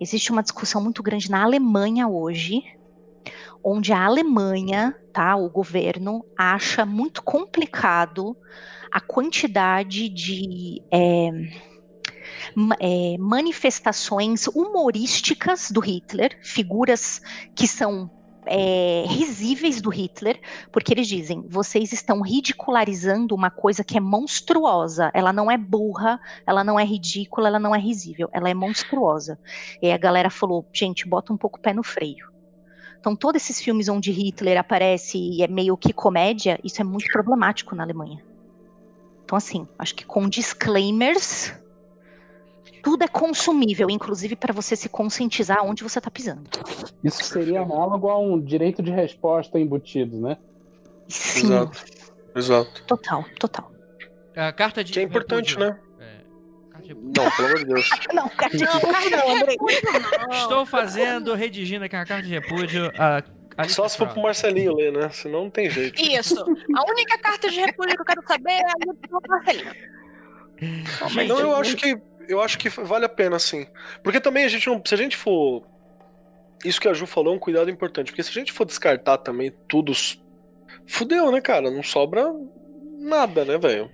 Existe 0.00 0.30
uma 0.30 0.42
discussão 0.42 0.82
muito 0.82 1.02
grande 1.02 1.30
na 1.30 1.42
Alemanha 1.42 2.06
hoje, 2.08 2.62
onde 3.64 3.92
a 3.92 4.04
Alemanha, 4.04 4.94
tá, 5.12 5.34
o 5.36 5.48
governo, 5.48 6.24
acha 6.36 6.84
muito 6.84 7.22
complicado 7.22 8.36
a 8.92 9.00
quantidade 9.00 10.08
de. 10.08 10.82
É, 10.92 11.30
é, 12.80 13.16
manifestações 13.18 14.46
humorísticas 14.46 15.70
do 15.70 15.80
Hitler, 15.80 16.38
figuras 16.42 17.20
que 17.54 17.66
são 17.66 18.10
é, 18.46 19.04
risíveis 19.06 19.80
do 19.80 19.90
Hitler, 19.90 20.40
porque 20.70 20.92
eles 20.92 21.08
dizem: 21.08 21.44
vocês 21.48 21.92
estão 21.92 22.20
ridicularizando 22.20 23.34
uma 23.34 23.50
coisa 23.50 23.82
que 23.82 23.96
é 23.96 24.00
monstruosa. 24.00 25.10
Ela 25.14 25.32
não 25.32 25.50
é 25.50 25.56
burra, 25.56 26.20
ela 26.46 26.62
não 26.62 26.78
é 26.78 26.84
ridícula, 26.84 27.48
ela 27.48 27.58
não 27.58 27.74
é 27.74 27.78
risível, 27.78 28.28
ela 28.32 28.48
é 28.48 28.54
monstruosa. 28.54 29.38
E 29.80 29.90
a 29.90 29.98
galera 29.98 30.30
falou: 30.30 30.66
gente, 30.72 31.08
bota 31.08 31.32
um 31.32 31.36
pouco 31.36 31.58
o 31.58 31.62
pé 31.62 31.72
no 31.72 31.82
freio. 31.82 32.33
Então, 33.04 33.14
todos 33.14 33.42
esses 33.42 33.60
filmes 33.60 33.86
onde 33.86 34.10
Hitler 34.10 34.56
aparece 34.56 35.18
e 35.18 35.42
é 35.42 35.46
meio 35.46 35.76
que 35.76 35.92
comédia, 35.92 36.58
isso 36.64 36.80
é 36.80 36.84
muito 36.84 37.06
problemático 37.12 37.76
na 37.76 37.82
Alemanha. 37.82 38.24
Então, 39.22 39.36
assim, 39.36 39.68
acho 39.78 39.94
que 39.94 40.06
com 40.06 40.26
disclaimers 40.26 41.52
tudo 42.82 43.04
é 43.04 43.08
consumível, 43.08 43.90
inclusive 43.90 44.34
para 44.34 44.54
você 44.54 44.74
se 44.74 44.88
conscientizar 44.88 45.62
onde 45.62 45.82
você 45.82 45.98
está 45.98 46.10
pisando. 46.10 46.48
Isso 47.02 47.22
seria 47.24 47.60
análogo 47.60 48.08
a 48.08 48.18
um 48.18 48.40
direito 48.40 48.82
de 48.82 48.90
resposta 48.90 49.60
embutido, 49.60 50.18
né? 50.18 50.38
Sim. 51.06 51.48
Exato. 51.48 51.84
Exato. 52.34 52.84
Total, 52.86 53.22
total. 53.38 53.70
A 54.34 54.50
carta 54.50 54.82
de. 54.82 54.94
Que 54.94 55.00
é 55.00 55.02
importante, 55.02 55.58
né? 55.58 55.78
Repúdio. 56.88 57.12
Não, 57.16 57.30
pelo 57.30 57.48
amor 57.48 57.58
de 57.58 57.64
Deus. 57.64 57.90
Não, 58.12 58.28
cara, 58.28 58.52
Não, 58.56 58.80
carta 58.80 59.10
de 59.10 59.44
repúdio 59.44 59.80
não. 60.28 60.36
Estou 60.36 60.66
fazendo, 60.66 61.34
redigindo 61.34 61.84
aqui 61.84 61.96
a 61.96 62.04
carta 62.04 62.22
de 62.22 62.30
repúdio. 62.30 62.92
A, 62.98 63.22
a 63.56 63.68
Só 63.68 63.88
se 63.88 63.96
for 63.96 64.08
pro 64.08 64.22
Marcelinho 64.22 64.74
ler, 64.74 64.92
né? 64.92 65.08
Senão 65.10 65.44
não 65.44 65.50
tem 65.50 65.70
jeito. 65.70 66.00
Isso. 66.00 66.40
A 66.40 66.90
única 66.90 67.18
carta 67.18 67.48
de 67.48 67.60
repúdio 67.60 67.94
que 67.94 68.02
eu 68.02 68.06
quero 68.06 68.22
saber 68.26 68.52
é 68.52 68.66
a 68.66 69.20
do 69.20 69.28
Marcelinho. 69.28 69.72
Gente, 71.08 71.28
Não, 71.28 71.40
eu 71.40 71.56
acho 71.56 71.76
que 71.76 71.98
eu 72.28 72.40
acho 72.40 72.58
que 72.58 72.68
vale 72.68 73.04
a 73.04 73.08
pena, 73.08 73.38
sim. 73.38 73.66
Porque 74.02 74.20
também 74.20 74.44
a 74.44 74.48
gente 74.48 74.66
não. 74.66 74.82
Se 74.84 74.94
a 74.94 74.98
gente 74.98 75.16
for. 75.16 75.66
Isso 76.64 76.80
que 76.80 76.88
a 76.88 76.94
Ju 76.94 77.06
falou 77.06 77.34
é 77.34 77.36
um 77.36 77.40
cuidado 77.40 77.70
importante. 77.70 78.10
Porque 78.10 78.22
se 78.22 78.30
a 78.30 78.32
gente 78.32 78.52
for 78.52 78.64
descartar 78.64 79.18
também 79.18 79.52
tudo. 79.68 79.92
Fudeu, 80.86 81.30
né, 81.30 81.40
cara? 81.40 81.70
Não 81.70 81.82
sobra 81.82 82.24
nada, 82.98 83.44
né, 83.44 83.58
velho? 83.58 83.90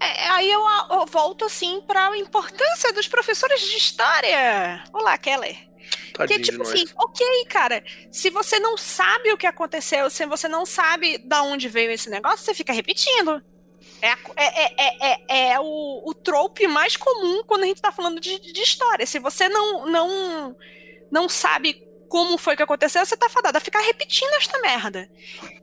É, 0.00 0.28
aí 0.28 0.50
eu, 0.50 0.60
eu 0.90 1.06
volto 1.06 1.44
assim 1.44 1.80
para 1.80 2.08
a 2.08 2.18
importância 2.18 2.92
dos 2.92 3.08
professores 3.08 3.60
de 3.60 3.76
história. 3.76 4.84
Olá, 4.92 5.16
Keller. 5.16 5.56
Tadinho 6.12 6.38
Que 6.38 6.44
tipo 6.44 6.62
assim, 6.62 6.84
ok, 6.96 7.44
cara, 7.46 7.82
se 8.10 8.30
você 8.30 8.58
não 8.58 8.76
sabe 8.76 9.32
o 9.32 9.36
que 9.36 9.46
aconteceu, 9.46 10.10
se 10.10 10.26
você 10.26 10.48
não 10.48 10.66
sabe 10.66 11.18
da 11.18 11.42
onde 11.42 11.68
veio 11.68 11.90
esse 11.90 12.10
negócio, 12.10 12.44
você 12.44 12.54
fica 12.54 12.72
repetindo. 12.72 13.42
É, 14.02 14.10
é, 14.10 14.16
é, 14.36 14.74
é, 14.78 15.20
é, 15.28 15.52
é 15.52 15.60
o, 15.60 16.02
o 16.04 16.14
trope 16.14 16.66
mais 16.66 16.96
comum 16.96 17.42
quando 17.44 17.64
a 17.64 17.66
gente 17.66 17.80
tá 17.80 17.92
falando 17.92 18.20
de, 18.20 18.38
de 18.38 18.60
história. 18.60 19.06
Se 19.06 19.18
você 19.18 19.48
não, 19.48 19.86
não, 19.86 20.56
não 21.10 21.28
sabe 21.28 21.85
como 22.08 22.38
foi 22.38 22.56
que 22.56 22.62
aconteceu, 22.62 23.04
você 23.04 23.16
tá 23.16 23.28
fadado 23.28 23.58
a 23.58 23.60
ficar 23.60 23.80
repetindo 23.80 24.32
esta 24.34 24.58
merda. 24.60 25.08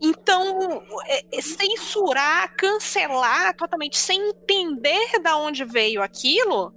Então, 0.01 0.83
é- 1.07 1.25
é 1.37 1.41
censurar, 1.41 2.55
cancelar 2.55 3.55
totalmente, 3.55 3.97
sem 3.97 4.29
entender 4.29 5.19
da 5.21 5.37
onde 5.37 5.63
veio 5.65 6.01
aquilo, 6.01 6.73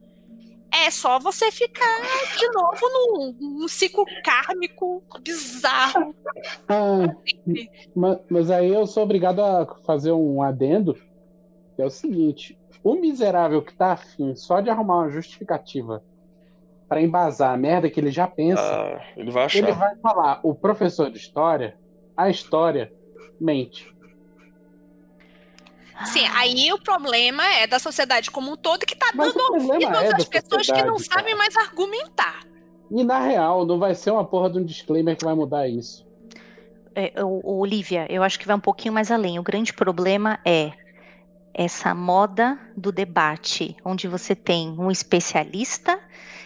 é 0.72 0.90
só 0.90 1.18
você 1.18 1.50
ficar 1.50 2.00
de 2.38 2.48
novo 2.50 2.80
num, 2.88 3.36
num 3.60 3.68
ciclo 3.68 4.04
kármico 4.24 5.02
bizarro. 5.20 6.14
Ah, 6.68 7.14
ma- 7.94 8.20
mas 8.28 8.50
aí 8.50 8.68
eu 8.72 8.86
sou 8.86 9.02
obrigado 9.04 9.40
a 9.42 9.66
fazer 9.84 10.12
um 10.12 10.42
adendo, 10.42 10.98
é 11.78 11.84
o 11.84 11.90
seguinte: 11.90 12.58
o 12.82 12.94
miserável 12.94 13.62
que 13.62 13.74
tá 13.74 13.92
afim 13.92 14.34
só 14.36 14.60
de 14.60 14.68
arrumar 14.70 14.98
uma 15.04 15.10
justificativa 15.10 16.02
para 16.89 17.03
embasar 17.03 17.53
a 17.53 17.57
merda 17.57 17.91
que 17.91 17.99
ele 17.99 18.11
já 18.11 18.26
pensa, 18.26 18.62
Ah, 18.62 19.03
ele 19.16 19.30
vai 19.30 19.45
ele 19.55 19.70
achar. 19.70 19.78
vai 19.78 19.97
falar, 19.97 20.41
o 20.43 20.55
professor 20.55 21.11
de 21.11 21.18
história, 21.18 21.76
a 22.16 22.30
história 22.30 22.93
mente. 23.41 23.93
Sim, 26.05 26.26
aí 26.34 26.72
o 26.72 26.78
problema 26.78 27.43
é 27.55 27.66
da 27.66 27.78
sociedade 27.78 28.30
como 28.30 28.53
um 28.53 28.57
todo 28.57 28.80
que 28.84 28.95
tá 28.95 29.11
Mas 29.14 29.32
dando 29.32 29.53
ouvidos 29.55 29.82
é 30.03 30.14
às 30.14 30.24
pessoas 30.26 30.66
que 30.66 30.82
não 30.82 30.99
sabem 30.99 31.34
cara. 31.34 31.37
mais 31.39 31.57
argumentar. 31.57 32.41
E 32.91 33.03
na 33.03 33.18
real, 33.18 33.64
não 33.64 33.78
vai 33.78 33.95
ser 33.95 34.11
uma 34.11 34.24
porra 34.24 34.51
de 34.51 34.59
um 34.59 34.64
disclaimer 34.64 35.16
que 35.16 35.24
vai 35.24 35.34
mudar 35.34 35.66
isso. 35.66 36.07
É, 36.95 37.12
o- 37.24 37.41
o 37.43 37.59
Olivia, 37.61 38.07
eu 38.11 38.22
acho 38.22 38.39
que 38.39 38.47
vai 38.47 38.55
um 38.57 38.61
pouquinho 38.61 38.93
mais 38.95 39.11
além. 39.11 39.39
O 39.39 39.43
grande 39.43 39.72
problema 39.72 40.39
é 40.45 40.72
essa 41.53 41.95
moda 41.95 42.59
do 42.76 42.93
debate, 42.93 43.74
onde 43.84 44.07
você 44.07 44.34
tem 44.34 44.68
um 44.78 44.91
especialista 44.91 45.99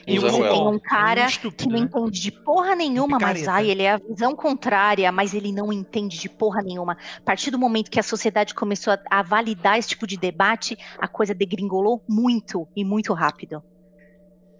e 0.07 0.19
tem 0.19 0.63
um 0.63 0.79
cara 0.79 1.27
um 1.27 1.51
que 1.51 1.67
não 1.69 1.79
né? 1.79 1.79
entende 1.81 2.21
de 2.21 2.33
porra 2.33 2.75
nenhuma, 2.75 3.19
mas 3.21 3.47
ai, 3.47 3.71
ele 3.71 3.83
é 3.83 3.93
a 3.93 3.99
visão 3.99 4.35
contrária, 4.35 5.11
mas 5.13 5.35
ele 5.35 5.53
não 5.53 5.73
entende 5.73 6.19
de 6.19 6.29
porra 6.29 6.63
nenhuma. 6.63 6.97
A 7.19 7.21
partir 7.23 7.51
do 7.51 7.59
momento 7.59 7.91
que 7.91 8.01
a 8.01 8.03
sociedade 8.03 8.55
começou 8.55 8.93
a, 8.93 8.99
a 9.11 9.23
validar 9.23 9.79
esse 9.79 9.89
tipo 9.89 10.07
de 10.07 10.17
debate, 10.17 10.77
a 10.99 11.07
coisa 11.07 11.35
degringolou 11.35 12.03
muito 12.09 12.67
e 12.75 12.85
muito 12.85 13.13
rápido. 13.13 13.63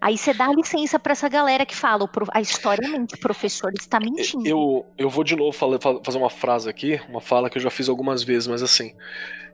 Aí 0.01 0.17
você 0.17 0.33
dá 0.33 0.47
licença 0.51 0.97
pra 0.97 1.11
essa 1.11 1.29
galera 1.29 1.63
que 1.63 1.75
fala, 1.75 2.09
a 2.31 2.41
história 2.41 2.89
mente, 2.89 3.13
o 3.13 3.19
professor 3.19 3.71
está 3.79 3.99
mentindo. 3.99 4.47
Eu, 4.47 4.85
eu 4.97 5.07
vou 5.07 5.23
de 5.23 5.35
novo 5.35 5.55
fazer 5.55 6.17
uma 6.17 6.29
frase 6.29 6.67
aqui, 6.67 6.99
uma 7.07 7.21
fala 7.21 7.51
que 7.51 7.59
eu 7.59 7.61
já 7.61 7.69
fiz 7.69 7.87
algumas 7.87 8.23
vezes, 8.23 8.47
mas 8.47 8.63
assim, 8.63 8.95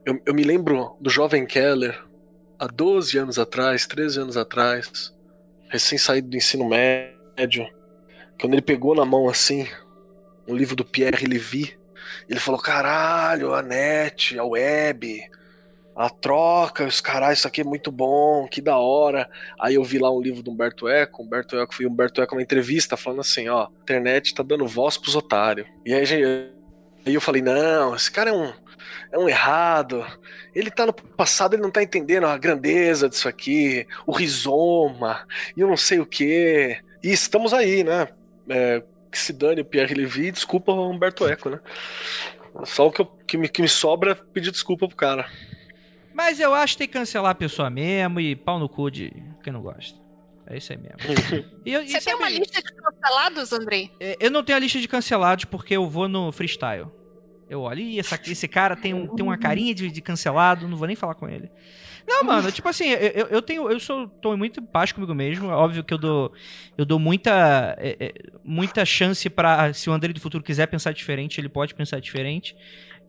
eu, 0.06 0.22
eu 0.26 0.34
me 0.34 0.44
lembro 0.44 0.96
do 1.02 1.10
jovem 1.10 1.46
Keller, 1.46 2.02
há 2.58 2.66
12 2.66 3.18
anos 3.18 3.38
atrás, 3.38 3.86
13 3.86 4.22
anos 4.22 4.38
atrás, 4.38 5.14
recém 5.70 5.97
saído 5.97 6.30
do 6.30 6.38
ensino 6.38 6.68
médio, 6.68 7.68
quando 8.39 8.53
ele 8.53 8.61
pegou 8.61 8.95
na 8.95 9.05
mão 9.05 9.28
assim, 9.28 9.68
um 10.47 10.55
livro 10.55 10.76
do 10.76 10.86
Pierre 10.86 11.26
Levy, 11.26 11.78
ele 12.30 12.39
falou: 12.39 12.59
caralho, 12.59 13.53
a 13.53 13.61
net, 13.61 14.38
a 14.38 14.43
web, 14.43 15.22
a 15.95 16.09
troca, 16.09 16.86
os 16.86 17.01
caralho, 17.01 17.34
isso 17.34 17.47
aqui 17.47 17.61
é 17.61 17.63
muito 17.63 17.91
bom, 17.91 18.47
que 18.47 18.61
da 18.61 18.78
hora. 18.78 19.30
Aí 19.59 19.76
eu 19.76 19.84
vi 19.84 19.97
lá 19.97 20.11
um 20.11 20.22
livro 20.22 20.43
do 20.43 20.51
Humberto 20.51 20.88
Eco, 20.88 21.24
Humberto 21.24 21.57
Eco, 21.57 21.74
fui 21.74 21.86
Humberto 21.86 22.22
Eco 22.22 22.36
na 22.36 22.41
entrevista 22.41 22.95
falando 22.95 23.22
assim, 23.22 23.49
ó, 23.49 23.63
a 23.63 23.70
internet 23.82 24.34
tá 24.34 24.43
dando 24.43 24.68
voz 24.68 24.97
pros 24.97 25.15
otários. 25.15 25.68
E 25.86 25.93
aí, 25.93 26.51
aí 27.05 27.13
eu 27.13 27.22
falei, 27.22 27.41
não, 27.41 27.95
esse 27.95 28.11
cara 28.11 28.30
é 28.30 28.34
um, 28.34 28.53
é 29.12 29.18
um 29.18 29.28
errado. 29.30 30.06
Ele 30.56 30.70
tá 30.72 30.86
no 30.86 30.94
passado, 30.94 31.54
ele 31.56 31.62
não 31.64 31.72
tá 31.72 31.82
entendendo 31.84 32.26
a 32.26 32.38
grandeza 32.38 33.08
disso 33.10 33.28
aqui, 33.28 33.86
o 34.06 34.12
rizoma, 34.12 35.28
e 35.56 35.62
eu 35.62 35.68
não 35.68 35.78
sei 35.78 36.00
o 36.00 36.06
que. 36.06 36.78
E 37.04 37.12
estamos 37.12 37.54
aí, 37.54 37.84
né? 37.84 38.08
É, 38.50 38.82
que 39.12 39.18
se 39.20 39.34
dane 39.34 39.62
o 39.62 39.66
Pierre 39.66 39.94
Levy, 39.96 40.32
desculpa 40.32 40.72
o 40.72 40.90
Humberto 40.90 41.28
Eco, 41.28 41.50
né? 41.50 41.60
Só 42.66 42.88
o 42.88 42.92
que, 42.92 43.02
eu- 43.02 43.06
que 43.06 43.38
me, 43.38 43.48
que 43.48 43.62
me 43.62 43.70
sobra 43.70 44.12
é 44.12 44.16
pedir 44.16 44.52
desculpa 44.52 44.88
pro 44.88 44.98
cara. 44.98 45.30
Mas 46.14 46.40
eu 46.40 46.54
acho 46.54 46.74
que 46.74 46.80
tem 46.80 46.88
que 46.88 46.94
cancelar 46.94 47.32
a 47.32 47.36
pessoa 47.36 47.70
mesmo 47.70 48.20
e 48.20 48.36
pau 48.36 48.58
no 48.58 48.68
cu 48.68 48.90
de 48.90 49.14
quem 49.44 49.54
não 49.54 49.62
gosta. 49.62 50.00
É 50.48 50.58
isso 50.58 50.72
aí 50.72 50.80
mesmo. 50.80 50.98
E 51.66 51.74
eu, 51.74 51.84
e 51.84 51.90
Você 51.90 52.00
tem 52.02 52.16
uma 52.16 52.30
lista 52.30 52.62
de 52.62 52.74
cancelados, 52.74 53.52
Andrei? 53.54 53.92
é, 54.00 54.16
Eu 54.20 54.32
não 54.32 54.42
tenho 54.44 54.56
a 54.56 54.60
lista 54.60 54.80
de 54.80 54.88
cancelados 54.88 55.46
porque 55.46 55.76
eu 55.76 55.88
vou 55.90 56.08
no 56.08 56.32
freestyle. 56.32 56.88
Eu 57.50 57.62
olho, 57.62 57.80
e 57.82 58.00
essa- 58.00 58.20
esse 58.28 58.48
cara 58.48 58.76
tem, 58.76 58.93
um- 58.93 59.08
tem 59.08 59.24
uma 59.26 59.38
carinha 59.38 59.74
de, 59.74 59.89
de 59.89 60.02
cancelado, 60.02 60.68
não 60.68 60.78
vou 60.78 60.88
nem 60.88 60.95
falar 60.95 61.16
com 61.16 61.28
ele. 61.30 61.50
Não, 62.08 62.24
mano, 62.24 62.50
tipo 62.54 62.70
assim, 62.70 62.88
eu, 62.89 63.28
eu- 63.28 63.41
tenho. 63.41 63.70
Eu 63.70 63.80
sou. 63.82 64.08
tô 64.08 64.36
muito 64.38 64.62
em 64.62 64.64
paz 64.66 64.93
comigo 64.93 65.14
mesmo. 65.14 65.52
É 65.52 65.54
óbvio 65.54 65.84
que 65.84 65.93
eu 65.93 65.98
dou. 65.98 66.32
Eu 66.78 66.86
dou 66.86 66.98
muita. 66.98 67.76
é, 67.78 67.98
é, 68.00 68.14
muita 68.45 68.86
chance 68.86 69.30
pra. 69.30 69.74
Se 69.74 69.89
o 69.89 69.93
André 69.93 70.14
do 70.14 70.20
futuro 70.22 70.41
quiser 70.41 70.68
pensar 70.68 70.93
diferente, 70.93 71.41
ele 71.41 71.50
pode 71.50 71.76
pensar 71.76 72.00
diferente. 72.00 72.56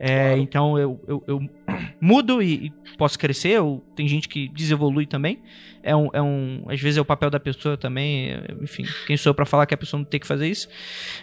É, 0.00 0.36
Então 0.38 0.78
eu, 0.78 1.00
eu, 1.08 1.24
eu 1.26 1.40
mudo 2.00 2.40
e, 2.40 2.66
e 2.66 2.72
posso 2.96 3.18
crescer. 3.18 3.50
Eu, 3.50 3.82
tem 3.96 4.06
gente 4.06 4.28
que 4.28 4.48
desevolui 4.48 5.06
também. 5.06 5.42
É 5.82 5.94
um, 5.96 6.08
é 6.12 6.22
um. 6.22 6.64
Às 6.68 6.80
vezes 6.80 6.98
é 6.98 7.00
o 7.00 7.04
papel 7.04 7.30
da 7.30 7.40
pessoa 7.40 7.76
também. 7.76 8.30
é, 8.30 8.46
Enfim, 8.62 8.84
quem 9.06 9.16
sou 9.16 9.30
eu 9.30 9.34
pra 9.34 9.44
falar 9.44 9.66
que 9.66 9.74
a 9.74 9.78
pessoa 9.78 9.98
não 9.98 10.04
tem 10.04 10.20
que 10.20 10.26
fazer 10.26 10.46
isso? 10.46 10.68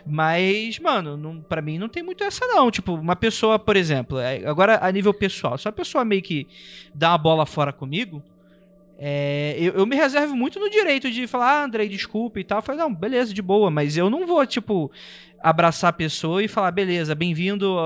Mas, 0.05 0.77
mano, 0.79 1.15
não, 1.15 1.41
pra 1.41 1.61
mim 1.61 1.77
não 1.77 1.87
tem 1.87 2.03
muito 2.03 2.23
essa, 2.23 2.45
não. 2.47 2.69
Tipo, 2.69 2.95
uma 2.95 3.15
pessoa, 3.15 3.57
por 3.57 3.75
exemplo, 3.77 4.19
é, 4.19 4.45
agora 4.45 4.79
a 4.81 4.91
nível 4.91 5.13
pessoal, 5.13 5.57
se 5.57 5.67
a 5.67 5.71
pessoa 5.71 6.03
meio 6.03 6.21
que 6.21 6.47
dá 6.93 7.11
uma 7.11 7.17
bola 7.17 7.45
fora 7.45 7.71
comigo. 7.71 8.21
é, 8.97 9.55
eu, 9.59 9.73
eu 9.73 9.85
me 9.85 9.95
reservo 9.95 10.35
muito 10.35 10.59
no 10.59 10.69
direito 10.69 11.11
de 11.11 11.27
falar, 11.27 11.61
ah, 11.61 11.63
Andrei, 11.65 11.87
desculpa 11.89 12.39
e 12.39 12.43
tal. 12.43 12.59
Eu 12.59 12.61
falei, 12.61 12.79
não, 12.81 12.93
beleza, 12.93 13.33
de 13.33 13.41
boa, 13.41 13.69
mas 13.69 13.97
eu 13.97 14.09
não 14.09 14.25
vou, 14.25 14.45
tipo, 14.45 14.89
abraçar 15.39 15.89
a 15.89 15.93
pessoa 15.93 16.43
e 16.43 16.47
falar, 16.47 16.71
beleza, 16.71 17.13
bem-vindo, 17.13 17.77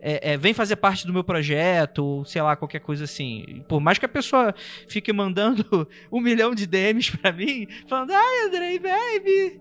é, 0.00 0.32
é, 0.32 0.36
vem 0.36 0.54
fazer 0.54 0.76
parte 0.76 1.06
do 1.06 1.12
meu 1.12 1.22
projeto, 1.22 2.04
ou 2.04 2.24
sei 2.24 2.40
lá, 2.42 2.56
qualquer 2.56 2.80
coisa 2.80 3.04
assim. 3.04 3.62
Por 3.68 3.80
mais 3.80 3.98
que 3.98 4.06
a 4.06 4.08
pessoa 4.08 4.54
fique 4.88 5.12
mandando 5.12 5.86
um 6.10 6.20
milhão 6.20 6.54
de 6.54 6.66
DMs 6.66 7.16
pra 7.16 7.32
mim, 7.32 7.66
falando, 7.86 8.12
ai, 8.12 8.46
Andrei, 8.46 8.78
baby, 8.78 9.58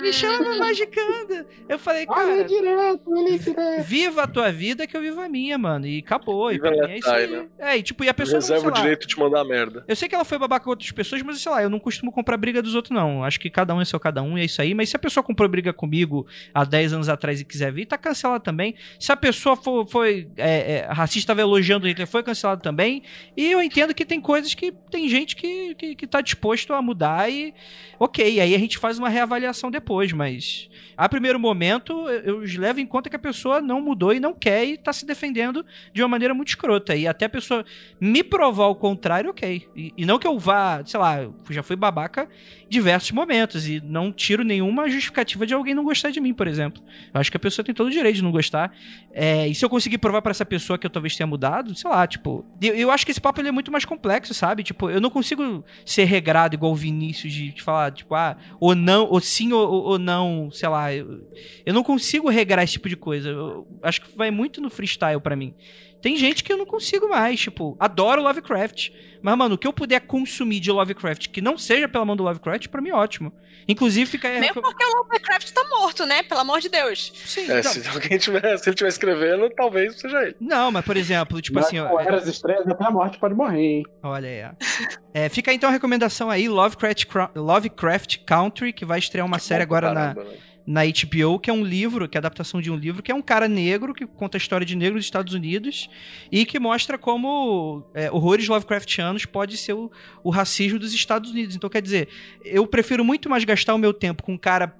me 0.00 0.12
chama 0.12 0.56
Magicanda. 0.56 1.46
Eu 1.68 1.78
falei, 1.78 2.06
cara, 2.06 2.20
Olha 2.32 2.44
direto, 2.44 3.02
olha 3.06 3.38
direto. 3.38 3.82
viva 3.84 4.22
a 4.22 4.26
tua 4.26 4.50
vida 4.52 4.86
que 4.86 4.96
eu 4.96 5.00
vivo 5.00 5.20
a 5.20 5.28
minha, 5.28 5.56
mano. 5.58 5.86
E 5.86 5.98
acabou. 5.98 6.52
E 6.52 6.58
pra 6.58 6.70
mim 6.70 6.78
é 6.80 6.98
isso 6.98 7.10
aí. 7.10 7.26
né? 7.26 7.46
É, 7.58 7.76
e 7.76 7.82
tipo, 7.82 8.04
e 8.04 8.08
a 8.08 8.14
pessoa 8.14 8.34
não, 8.34 8.40
Reserva 8.40 8.62
sei 8.62 8.70
o 8.70 8.74
direito 8.74 9.06
de 9.06 9.18
mandar 9.18 9.44
merda. 9.44 9.84
eu 9.86 9.96
sei 9.96 10.08
que 10.08 10.14
ela 10.14 10.24
foi 10.24 10.38
babaca 10.38 10.64
com 10.64 10.70
outras 10.70 10.90
pessoas, 10.90 11.22
mas 11.22 11.40
sei 11.40 11.52
lá, 11.52 11.62
eu 11.62 11.70
não 11.70 11.78
costumo 11.78 12.10
comprar 12.12 12.36
briga 12.36 12.62
dos 12.62 12.74
outros, 12.74 12.94
não. 12.94 13.24
Acho 13.24 13.38
que 13.40 13.50
cada 13.50 13.74
um 13.74 13.80
é 13.80 13.84
seu 13.84 14.00
cada 14.00 14.22
um 14.22 14.36
e 14.38 14.42
é 14.42 14.44
isso 14.44 14.60
aí. 14.62 14.74
Mas 14.74 14.88
se 14.90 14.96
a 14.96 14.98
pessoa 14.98 15.22
comprou 15.22 15.48
briga 15.48 15.72
comigo 15.72 16.26
há 16.54 16.64
10 16.64 16.94
anos 16.94 17.08
atrás 17.08 17.40
e 17.40 17.44
quiser 17.44 17.72
vir, 17.72 17.86
tá 17.86 17.98
cancelada 17.98 18.40
também. 18.40 18.74
Se 18.98 19.12
a 19.12 19.16
pessoa 19.16 19.56
for, 19.56 19.86
foi 19.88 20.28
é, 20.36 20.78
é, 20.78 20.86
racista, 20.90 21.28
tava 21.30 21.40
elogiando 21.42 21.86
Hitler, 21.86 22.06
foi 22.06 22.22
cancelado 22.22 22.62
também. 22.62 23.02
E 23.36 23.50
eu 23.50 23.62
entendo 23.62 23.94
que 23.94 24.04
tem 24.04 24.20
coisas 24.20 24.54
que 24.54 24.72
tem 24.90 25.08
gente 25.08 25.36
que, 25.36 25.74
que, 25.74 25.94
que 25.94 26.06
tá 26.06 26.20
disposto 26.20 26.72
a 26.72 26.82
mudar 26.82 27.30
e. 27.30 27.52
Ok, 27.98 28.40
aí 28.40 28.54
a 28.54 28.58
gente 28.58 28.78
faz 28.78 28.98
uma 28.98 29.08
reavaliação 29.08 29.70
depois, 29.70 29.89
mas. 30.12 30.68
A 30.96 31.08
primeiro 31.08 31.38
momento, 31.38 32.08
eu 32.08 32.30
eu 32.30 32.60
levo 32.60 32.80
em 32.80 32.86
conta 32.86 33.10
que 33.10 33.16
a 33.16 33.18
pessoa 33.18 33.60
não 33.60 33.80
mudou 33.80 34.12
e 34.12 34.20
não 34.20 34.32
quer 34.34 34.64
e 34.64 34.76
tá 34.76 34.92
se 34.92 35.04
defendendo 35.04 35.64
de 35.92 36.02
uma 36.02 36.08
maneira 36.08 36.32
muito 36.34 36.48
escrota. 36.48 36.94
E 36.94 37.06
até 37.06 37.26
a 37.26 37.28
pessoa 37.28 37.64
me 38.00 38.22
provar 38.22 38.66
o 38.66 38.74
contrário, 38.74 39.30
ok. 39.30 39.68
E, 39.74 39.92
e 39.96 40.06
não 40.06 40.18
que 40.18 40.26
eu 40.26 40.38
vá, 40.38 40.82
sei 40.84 40.98
lá, 41.00 41.22
eu 41.22 41.34
já 41.50 41.62
fui 41.62 41.76
babaca 41.76 42.28
diversos 42.68 43.10
momentos 43.10 43.68
e 43.68 43.80
não 43.84 44.12
tiro 44.12 44.44
nenhuma 44.44 44.88
justificativa 44.88 45.44
de 45.44 45.52
alguém 45.52 45.74
não 45.74 45.82
gostar 45.82 46.10
de 46.10 46.20
mim, 46.20 46.32
por 46.32 46.46
exemplo. 46.46 46.80
Eu 47.12 47.20
acho 47.20 47.30
que 47.30 47.36
a 47.36 47.40
pessoa 47.40 47.64
tem 47.64 47.74
todo 47.74 47.88
o 47.88 47.90
direito 47.90 48.16
de 48.16 48.22
não 48.22 48.30
gostar. 48.30 48.72
É, 49.12 49.48
e 49.48 49.54
se 49.54 49.64
eu 49.64 49.68
conseguir 49.68 49.98
provar 49.98 50.22
pra 50.22 50.30
essa 50.30 50.46
pessoa 50.46 50.78
que 50.78 50.86
eu 50.86 50.90
talvez 50.90 51.16
tenha 51.16 51.26
mudado, 51.26 51.74
sei 51.74 51.90
lá, 51.90 52.06
tipo. 52.06 52.44
Eu, 52.62 52.74
eu 52.74 52.90
acho 52.90 53.04
que 53.04 53.10
esse 53.10 53.20
papo 53.20 53.40
é 53.40 53.50
muito 53.50 53.72
mais 53.72 53.84
complexo, 53.84 54.32
sabe? 54.32 54.62
Tipo, 54.62 54.88
eu 54.88 55.00
não 55.00 55.10
consigo 55.10 55.64
ser 55.84 56.04
regrado 56.04 56.54
igual 56.54 56.72
o 56.72 56.76
Vinícius 56.76 57.32
de, 57.32 57.52
de 57.52 57.62
falar, 57.62 57.90
tipo, 57.90 58.14
ah, 58.14 58.36
ou 58.60 58.74
não, 58.74 59.06
ou 59.06 59.20
sim 59.20 59.52
ou, 59.52 59.68
ou- 59.82 59.98
não, 59.98 60.50
sei 60.50 60.68
lá. 60.68 60.92
Eu, 60.94 61.26
eu 61.64 61.74
não 61.74 61.82
consigo 61.82 62.28
regrar 62.28 62.62
esse 62.64 62.74
tipo 62.74 62.88
de 62.88 62.96
coisa. 62.96 63.28
Eu 63.30 63.66
acho 63.82 64.00
que 64.02 64.16
vai 64.16 64.30
muito 64.30 64.60
no 64.60 64.70
freestyle 64.70 65.20
pra 65.20 65.36
mim. 65.36 65.54
Tem 66.00 66.16
gente 66.16 66.42
que 66.42 66.52
eu 66.52 66.56
não 66.56 66.66
consigo 66.66 67.08
mais, 67.08 67.38
tipo, 67.40 67.76
adoro 67.78 68.22
Lovecraft. 68.22 68.90
Mas, 69.22 69.36
mano, 69.36 69.54
o 69.54 69.58
que 69.58 69.66
eu 69.66 69.72
puder 69.72 70.00
consumir 70.00 70.60
de 70.60 70.72
Lovecraft 70.72 71.28
que 71.28 71.42
não 71.42 71.58
seja 71.58 71.86
pela 71.86 72.06
mão 72.06 72.16
do 72.16 72.22
Lovecraft, 72.22 72.68
pra 72.68 72.80
mim 72.80 72.88
é 72.88 72.94
ótimo. 72.94 73.30
Inclusive, 73.68 74.10
fica 74.10 74.26
aí. 74.28 74.40
Mesmo 74.40 74.62
porque 74.62 74.82
o 74.82 74.96
Lovecraft 75.02 75.50
tá 75.52 75.62
morto, 75.68 76.06
né? 76.06 76.22
Pelo 76.22 76.40
amor 76.40 76.58
de 76.60 76.70
Deus. 76.70 77.12
Sim, 77.26 77.44
É, 77.50 77.56
não, 77.56 77.62
se 77.70 77.86
alguém 77.86 78.16
tiver, 78.16 78.40
se 78.56 78.64
ele 78.68 78.70
estiver 78.74 78.88
escrevendo, 78.88 79.50
talvez 79.50 80.00
seja 80.00 80.22
ele. 80.22 80.36
não, 80.40 80.72
mas 80.72 80.82
por 80.86 80.96
exemplo, 80.96 81.40
tipo 81.42 81.56
Mas 81.56 81.66
assim, 81.66 81.78
ó, 81.78 81.88
com 81.88 82.00
eras 82.00 82.26
estranhas, 82.26 82.66
até 82.66 82.82
a 82.84 82.90
morte 82.90 83.18
pode 83.18 83.34
morrer, 83.34 83.60
hein? 83.60 83.82
Olha 84.02 84.28
aí. 84.28 84.42
ó. 84.44 84.86
É, 85.12 85.28
fica 85.28 85.50
aí, 85.50 85.56
então 85.58 85.68
a 85.68 85.72
recomendação 85.72 86.30
aí, 86.30 86.48
Lovecraft, 86.48 87.04
Cra- 87.06 87.30
Lovecraft 87.36 88.18
Country, 88.24 88.72
que 88.72 88.86
vai 88.86 88.98
estrear 88.98 89.26
uma 89.26 89.38
série 89.38 89.66
Bom 89.66 89.76
pra 89.76 89.88
agora 89.90 90.14
na, 90.14 90.14
né? 90.14 90.30
Na 90.70 90.82
HBO, 90.84 91.40
que 91.40 91.50
é 91.50 91.52
um 91.52 91.64
livro, 91.64 92.08
que 92.08 92.16
é 92.16 92.18
a 92.18 92.20
adaptação 92.20 92.60
de 92.60 92.70
um 92.70 92.76
livro, 92.76 93.02
que 93.02 93.10
é 93.10 93.14
um 93.14 93.20
cara 93.20 93.48
negro 93.48 93.92
que 93.92 94.06
conta 94.06 94.36
a 94.36 94.38
história 94.38 94.64
de 94.64 94.76
negros 94.76 95.00
dos 95.00 95.06
Estados 95.06 95.34
Unidos 95.34 95.90
e 96.30 96.46
que 96.46 96.60
mostra 96.60 96.96
como 96.96 97.82
é, 97.92 98.08
horrores 98.08 98.46
Lovecraftianos 98.46 99.24
pode 99.24 99.56
ser 99.56 99.72
o, 99.72 99.90
o 100.22 100.30
racismo 100.30 100.78
dos 100.78 100.94
Estados 100.94 101.32
Unidos. 101.32 101.56
Então, 101.56 101.68
quer 101.68 101.82
dizer, 101.82 102.08
eu 102.44 102.68
prefiro 102.68 103.04
muito 103.04 103.28
mais 103.28 103.42
gastar 103.42 103.74
o 103.74 103.78
meu 103.78 103.92
tempo 103.92 104.22
com 104.22 104.34
um 104.34 104.38
cara 104.38 104.72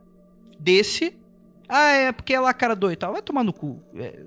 desse. 0.60 1.18
Ah, 1.72 1.90
é 1.92 2.12
porque 2.12 2.34
é 2.34 2.40
lá 2.40 2.52
cara 2.52 2.74
doido 2.74 2.94
e 2.94 2.96
tal. 2.96 3.12
Vai 3.12 3.22
tomar 3.22 3.44
no 3.44 3.52
cu. 3.52 3.80
É, 3.94 4.18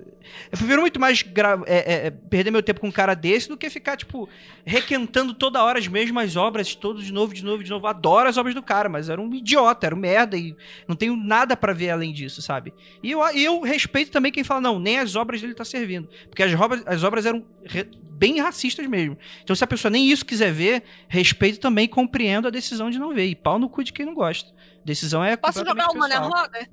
eu 0.50 0.58
prefiro 0.58 0.80
muito 0.80 0.98
mais 0.98 1.22
gra- 1.22 1.60
é, 1.66 1.76
é, 1.76 2.06
é, 2.06 2.10
perder 2.10 2.50
meu 2.50 2.62
tempo 2.62 2.80
com 2.80 2.88
um 2.88 2.92
cara 2.92 3.12
desse 3.14 3.48
do 3.48 3.56
que 3.56 3.68
ficar, 3.68 3.96
tipo, 3.98 4.26
requentando 4.64 5.34
toda 5.34 5.62
hora 5.62 5.78
as 5.78 5.86
mesmas 5.86 6.36
obras, 6.36 6.74
todos 6.74 7.04
de 7.04 7.12
novo, 7.12 7.34
de 7.34 7.44
novo, 7.44 7.62
de 7.62 7.68
novo. 7.70 7.86
Adoro 7.86 8.28
as 8.28 8.36
obras 8.38 8.54
do 8.54 8.62
cara, 8.62 8.88
mas 8.88 9.08
era 9.10 9.20
um 9.20 9.32
idiota, 9.34 9.86
era 9.86 9.94
um 9.94 9.98
merda 9.98 10.36
e 10.38 10.56
não 10.88 10.96
tenho 10.96 11.16
nada 11.16 11.54
pra 11.56 11.72
ver 11.74 11.90
além 11.90 12.12
disso, 12.12 12.40
sabe? 12.40 12.72
E 13.02 13.10
eu, 13.10 13.20
eu 13.36 13.60
respeito 13.60 14.10
também 14.10 14.32
quem 14.32 14.42
fala, 14.42 14.60
não, 14.62 14.78
nem 14.78 14.98
as 14.98 15.14
obras 15.14 15.40
dele 15.40 15.54
tá 15.54 15.64
servindo. 15.64 16.08
Porque 16.30 16.42
as 16.42 16.54
obras, 16.58 16.82
as 16.86 17.02
obras 17.04 17.26
eram 17.26 17.44
re- 17.64 17.88
bem 18.10 18.40
racistas 18.40 18.86
mesmo. 18.86 19.18
Então, 19.42 19.54
se 19.54 19.62
a 19.62 19.66
pessoa 19.66 19.90
nem 19.90 20.08
isso 20.10 20.24
quiser 20.24 20.50
ver, 20.52 20.82
respeito 21.08 21.60
também 21.60 21.86
compreendo 21.86 22.48
a 22.48 22.50
decisão 22.50 22.88
de 22.90 22.98
não 22.98 23.12
ver. 23.12 23.26
E 23.26 23.34
pau 23.34 23.58
no 23.58 23.68
cu 23.68 23.84
de 23.84 23.92
quem 23.92 24.06
não 24.06 24.14
gosta. 24.14 24.50
Decisão 24.84 25.22
é. 25.22 25.36
Posso 25.36 25.58
jogar 25.64 25.90
uma 25.90 26.08
na 26.08 26.20
pessoal. 26.20 26.30
roda? 26.42 26.68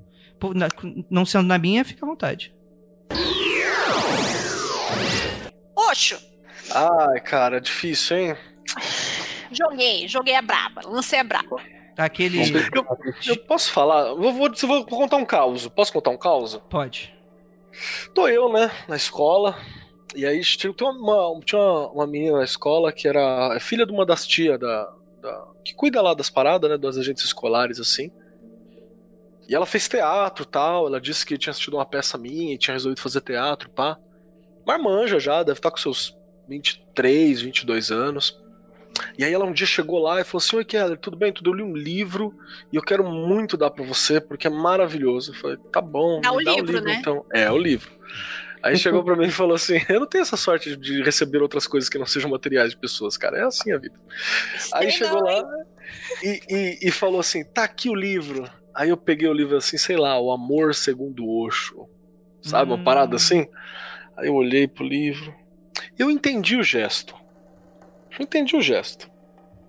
Não 1.09 1.25
sendo 1.25 1.47
na 1.47 1.57
minha, 1.57 1.83
fica 1.85 2.05
à 2.05 2.09
vontade. 2.09 2.53
Oxo, 5.75 6.17
Ai, 6.73 7.19
cara, 7.21 7.59
difícil, 7.59 8.17
hein? 8.17 8.37
joguei, 9.51 10.07
joguei 10.07 10.35
a 10.35 10.41
braba, 10.41 10.81
lancei 10.85 11.19
a 11.19 11.23
braba. 11.23 11.57
Aquele. 11.97 12.39
Eu, 12.73 12.85
eu 13.27 13.37
posso 13.37 13.71
falar? 13.71 14.07
Eu 14.07 14.17
vou, 14.17 14.33
vou, 14.33 14.49
vou 14.67 14.85
contar 14.85 15.17
um 15.17 15.25
caos. 15.25 15.67
Posso 15.67 15.91
contar 15.91 16.09
um 16.11 16.17
caos? 16.17 16.55
Pode. 16.69 17.13
Tô 18.13 18.27
eu, 18.27 18.51
né, 18.51 18.71
na 18.87 18.95
escola. 18.95 19.57
E 20.15 20.25
aí 20.25 20.41
tinha 20.41 20.73
tinha 20.73 20.89
uma, 20.89 21.39
tinha 21.45 21.61
uma, 21.61 21.87
uma 21.91 22.07
menina 22.07 22.37
na 22.37 22.43
escola 22.43 22.91
que 22.91 23.07
era 23.07 23.57
filha 23.59 23.85
de 23.85 23.91
uma 23.91 24.05
das 24.05 24.25
tias 24.25 24.59
da, 24.59 24.89
da- 25.21 25.47
que 25.63 25.73
cuida 25.73 26.01
lá 26.01 26.13
das 26.13 26.29
paradas, 26.29 26.69
né, 26.71 26.77
das 26.77 26.97
agentes 26.97 27.23
escolares, 27.25 27.79
assim. 27.79 28.09
E 29.47 29.55
ela 29.55 29.65
fez 29.65 29.87
teatro 29.87 30.45
tal. 30.45 30.87
Ela 30.87 30.99
disse 30.99 31.25
que 31.25 31.37
tinha 31.37 31.51
assistido 31.51 31.75
uma 31.75 31.85
peça 31.85 32.17
minha 32.17 32.53
e 32.53 32.57
tinha 32.57 32.73
resolvido 32.73 33.01
fazer 33.01 33.21
teatro, 33.21 33.69
pá. 33.69 33.97
Marmanja 34.65 35.19
já, 35.19 35.43
deve 35.43 35.59
estar 35.59 35.71
com 35.71 35.77
seus 35.77 36.15
23, 36.47 37.41
22 37.41 37.91
anos. 37.91 38.39
E 39.17 39.23
aí 39.23 39.33
ela 39.33 39.45
um 39.45 39.53
dia 39.53 39.65
chegou 39.65 39.99
lá 39.99 40.19
e 40.21 40.23
falou 40.23 40.43
assim: 40.43 40.55
Oi, 40.57 40.65
Keller, 40.65 40.97
tudo 40.97 41.17
bem? 41.17 41.31
Tudo? 41.31 41.49
Eu 41.49 41.53
li 41.55 41.63
um 41.63 41.75
livro 41.75 42.33
e 42.71 42.75
eu 42.75 42.81
quero 42.81 43.03
muito 43.03 43.57
dar 43.57 43.71
pra 43.71 43.83
você 43.83 44.19
porque 44.19 44.47
é 44.47 44.49
maravilhoso. 44.49 45.31
Eu 45.31 45.35
falei: 45.35 45.57
Tá 45.71 45.81
bom, 45.81 46.21
Dá 46.21 46.31
me 46.31 46.37
o 46.37 46.39
livro, 46.39 46.81
né? 46.81 46.97
então. 46.99 47.25
É, 47.33 47.49
o 47.51 47.57
livro. 47.57 47.91
Aí 48.63 48.77
chegou 48.77 49.03
pra 49.03 49.15
mim 49.15 49.27
e 49.27 49.31
falou 49.31 49.55
assim: 49.55 49.79
Eu 49.89 50.01
não 50.01 50.07
tenho 50.07 50.21
essa 50.21 50.37
sorte 50.37 50.75
de 50.75 51.01
receber 51.01 51.41
outras 51.41 51.65
coisas 51.65 51.89
que 51.89 51.97
não 51.97 52.05
sejam 52.05 52.29
materiais 52.29 52.71
de 52.71 52.77
pessoas, 52.77 53.17
cara. 53.17 53.37
É 53.37 53.43
assim 53.43 53.71
a 53.71 53.77
vida. 53.77 53.95
Aí 54.73 54.91
chegou 54.91 55.21
não, 55.21 55.25
lá 55.25 55.43
e, 56.21 56.39
e, 56.49 56.79
e 56.87 56.91
falou 56.91 57.19
assim: 57.19 57.43
Tá 57.43 57.63
aqui 57.63 57.89
o 57.89 57.95
livro. 57.95 58.49
Aí 58.73 58.89
eu 58.89 58.97
peguei 58.97 59.27
o 59.27 59.33
livro 59.33 59.57
assim, 59.57 59.77
sei 59.77 59.97
lá, 59.97 60.19
O 60.19 60.31
Amor 60.31 60.73
Segundo 60.75 61.27
Osho. 61.29 61.87
Sabe, 62.41 62.71
Hum. 62.71 62.75
uma 62.75 62.83
parada 62.83 63.15
assim? 63.15 63.47
Aí 64.17 64.27
eu 64.27 64.35
olhei 64.35 64.67
pro 64.67 64.83
livro. 64.85 65.33
Eu 65.97 66.09
entendi 66.09 66.55
o 66.55 66.63
gesto. 66.63 67.15
Eu 68.17 68.23
entendi 68.23 68.55
o 68.55 68.61
gesto. 68.61 69.09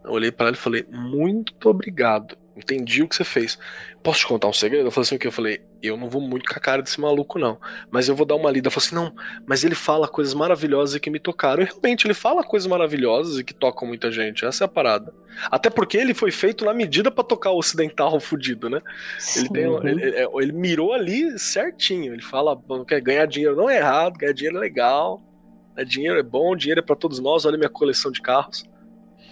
Eu 0.04 0.12
olhei 0.12 0.32
pra 0.32 0.46
ela 0.46 0.56
e 0.56 0.58
falei: 0.58 0.84
Muito 0.90 1.68
obrigado. 1.68 2.36
Entendi 2.56 3.02
o 3.02 3.08
que 3.08 3.14
você 3.16 3.24
fez. 3.24 3.58
Posso 4.02 4.20
te 4.20 4.26
contar 4.26 4.48
um 4.48 4.52
segredo? 4.52 4.86
Eu 4.86 4.90
falei 4.90 5.06
assim: 5.06 5.16
o 5.16 5.18
que? 5.18 5.26
Eu 5.26 5.32
falei: 5.32 5.60
Eu 5.82 5.96
não 5.96 6.08
vou 6.08 6.20
muito 6.22 6.48
com 6.48 6.56
a 6.56 6.60
cara 6.60 6.80
desse 6.80 7.00
maluco, 7.00 7.38
não. 7.38 7.58
Mas 7.90 8.08
eu 8.08 8.14
vou 8.14 8.24
dar 8.24 8.36
uma 8.36 8.50
lida. 8.50 8.68
Ela 8.68 8.70
falou 8.70 8.86
assim: 8.86 8.94
Não, 8.94 9.12
mas 9.46 9.64
ele 9.64 9.74
fala 9.74 10.06
coisas 10.06 10.32
maravilhosas 10.32 10.94
e 10.94 11.00
que 11.00 11.10
me 11.10 11.18
tocaram. 11.18 11.62
E 11.62 11.66
realmente, 11.66 12.06
ele 12.06 12.14
fala 12.14 12.44
coisas 12.44 12.66
maravilhosas 12.68 13.38
e 13.38 13.44
que 13.44 13.52
tocam 13.52 13.88
muita 13.88 14.10
gente. 14.12 14.44
Essa 14.44 14.62
é 14.62 14.66
a 14.66 14.68
parada. 14.68 15.12
Até 15.50 15.68
porque 15.70 15.96
ele 15.96 16.14
foi 16.14 16.30
feito 16.30 16.64
na 16.64 16.72
medida 16.72 17.10
pra 17.10 17.24
tocar 17.24 17.50
o 17.50 17.58
ocidental 17.58 18.20
fudido, 18.20 18.70
né? 18.70 18.80
Ele, 19.36 19.48
tem, 19.48 19.64
ele, 19.88 20.02
ele- 20.04 20.28
ele 20.40 20.52
mirou 20.52 20.92
ali 20.92 21.36
certinho. 21.38 22.12
Ele 22.12 22.22
fala 22.22 22.56
ganhar 23.02 23.26
dinheiro 23.26 23.56
não 23.56 23.68
é 23.68 23.78
errado, 23.78 24.16
ganhar 24.18 24.32
dinheiro 24.32 24.58
é 24.58 24.60
legal. 24.60 25.20
né? 25.76 25.84
Dinheiro 25.84 26.18
é 26.18 26.22
bom, 26.22 26.54
dinheiro 26.54 26.80
é 26.80 26.82
pra 26.84 26.94
todos 26.94 27.18
nós. 27.18 27.44
Olha 27.44 27.58
minha 27.58 27.68
coleção 27.70 28.12
de 28.12 28.20
carros. 28.22 28.64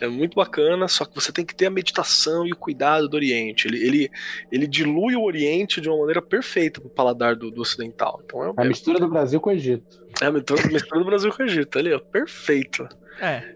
É 0.01 0.09
muito 0.09 0.35
bacana, 0.35 0.89
só 0.89 1.05
que 1.05 1.15
você 1.15 1.31
tem 1.31 1.45
que 1.45 1.55
ter 1.55 1.67
a 1.67 1.71
meditação 1.71 2.47
e 2.47 2.53
o 2.53 2.57
cuidado 2.57 3.09
do 3.09 3.15
Oriente. 3.17 3.69
Ele, 3.69 3.85
ele, 3.87 4.11
ele 4.51 4.67
dilui 4.67 5.15
o 5.15 5.23
Oriente 5.23 5.81
de 5.81 5.89
uma 5.89 5.99
maneira 5.99 6.23
perfeita 6.23 6.81
pro 6.81 6.89
paladar 6.89 7.37
do, 7.37 7.51
do 7.51 7.61
ocidental. 7.61 8.21
Então 8.25 8.43
é, 8.45 8.53
A 8.57 8.65
mistura 8.65 8.99
do 8.99 9.09
Brasil 9.09 9.41
com 9.41 9.51
o 9.51 9.53
Egito. 9.53 10.05
é 10.23 10.27
a 10.27 10.33
mistura 10.33 10.67
mistura 10.69 11.01
do 11.01 11.07
Brasil 11.07 11.31
com 11.33 11.43
o 11.43 11.47
Egito. 11.47 11.79
Ali, 11.79 11.93
ó, 11.93 11.99
perfeito. 11.99 12.89
É. 13.21 13.55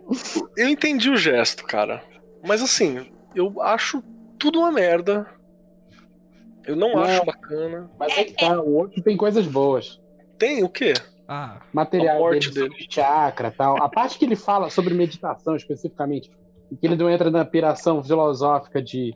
Eu 0.57 0.69
entendi 0.69 1.09
o 1.09 1.17
gesto, 1.17 1.65
cara. 1.65 2.05
Mas 2.47 2.61
assim, 2.61 3.11
eu 3.35 3.63
acho 3.63 4.03
tudo 4.39 4.59
uma 4.59 4.71
merda. 4.71 5.27
Eu 6.67 6.77
não, 6.77 6.93
Não. 6.95 7.03
acho 7.03 7.25
bacana. 7.25 7.91
Mas 7.99 8.17
aí 8.19 8.25
que 8.27 8.35
tá, 8.35 8.61
o 8.61 8.75
outro 8.75 9.03
tem 9.03 9.17
coisas 9.17 9.47
boas. 9.47 10.01
Tem 10.39 10.63
o 10.63 10.69
quê? 10.69 10.93
Ah, 11.27 11.61
Material 11.73 12.31
dele, 12.31 12.43
sobre 12.53 12.87
chakra 12.91 13.51
tal. 13.51 13.83
A 13.83 13.89
parte 13.89 14.19
que 14.19 14.25
ele 14.25 14.37
fala 14.37 14.69
sobre 14.71 14.93
meditação 14.95 15.57
especificamente, 15.57 16.31
e 16.71 16.77
que 16.77 16.87
ele 16.87 16.97
não 16.97 17.09
entra 17.09 17.31
na 17.31 17.45
piração 17.45 18.03
filosófica 18.05 18.83
de, 18.83 19.15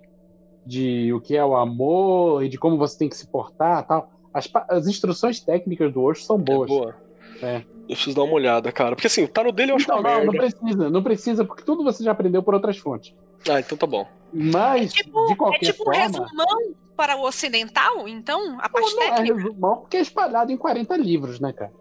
de 0.64 1.12
o 1.12 1.20
que 1.20 1.36
é 1.36 1.44
o 1.44 1.56
amor 1.56 2.42
e 2.44 2.48
de 2.48 2.58
como 2.58 2.78
você 2.78 2.98
tem 2.98 3.08
que 3.08 3.16
se 3.16 3.26
portar 3.28 3.86
tal. 3.86 4.10
As, 4.32 4.48
as 4.68 4.86
instruções 4.86 5.40
técnicas 5.40 5.92
do 5.92 6.02
Osho 6.02 6.22
são 6.22 6.36
É 6.36 6.40
boas. 6.42 6.68
boa. 6.68 6.96
Eu 7.42 7.94
preciso 7.94 8.16
dar 8.16 8.22
uma 8.24 8.34
olhada, 8.34 8.70
cara. 8.72 8.94
Porque 8.94 9.06
assim, 9.06 9.24
o 9.24 9.28
tarot 9.28 9.54
dele 9.54 9.72
eu 9.72 9.76
acho 9.76 9.84
Então, 9.84 10.00
uma 10.00 10.18
não, 10.18 10.24
não 10.26 10.32
precisa, 10.34 10.90
não 10.90 11.02
precisa, 11.02 11.44
porque 11.44 11.62
tudo 11.64 11.82
você 11.84 12.02
já 12.04 12.12
aprendeu 12.12 12.42
por 12.42 12.54
outras 12.54 12.76
fontes. 12.78 13.14
Ah, 13.48 13.60
então 13.60 13.78
tá 13.78 13.86
bom. 13.86 14.06
Mas, 14.32 14.92
Tipo, 14.92 15.26
de 15.26 15.32
é 15.32 15.36
qualquer 15.36 15.58
tipo 15.72 15.82
um 15.82 15.84
forma. 15.84 16.00
resumão 16.00 16.74
para 16.96 17.16
o 17.16 17.22
ocidental, 17.24 18.06
então, 18.08 18.58
a 18.60 18.68
parte 18.68 18.90
Não, 18.90 18.96
não 18.96 19.02
é 19.02 19.10
técnica. 19.14 19.34
resumão, 19.36 19.76
porque 19.76 19.96
é 19.96 20.00
espalhado 20.00 20.50
em 20.52 20.56
40 20.56 20.96
livros, 20.96 21.38
né, 21.40 21.52
cara? 21.52 21.72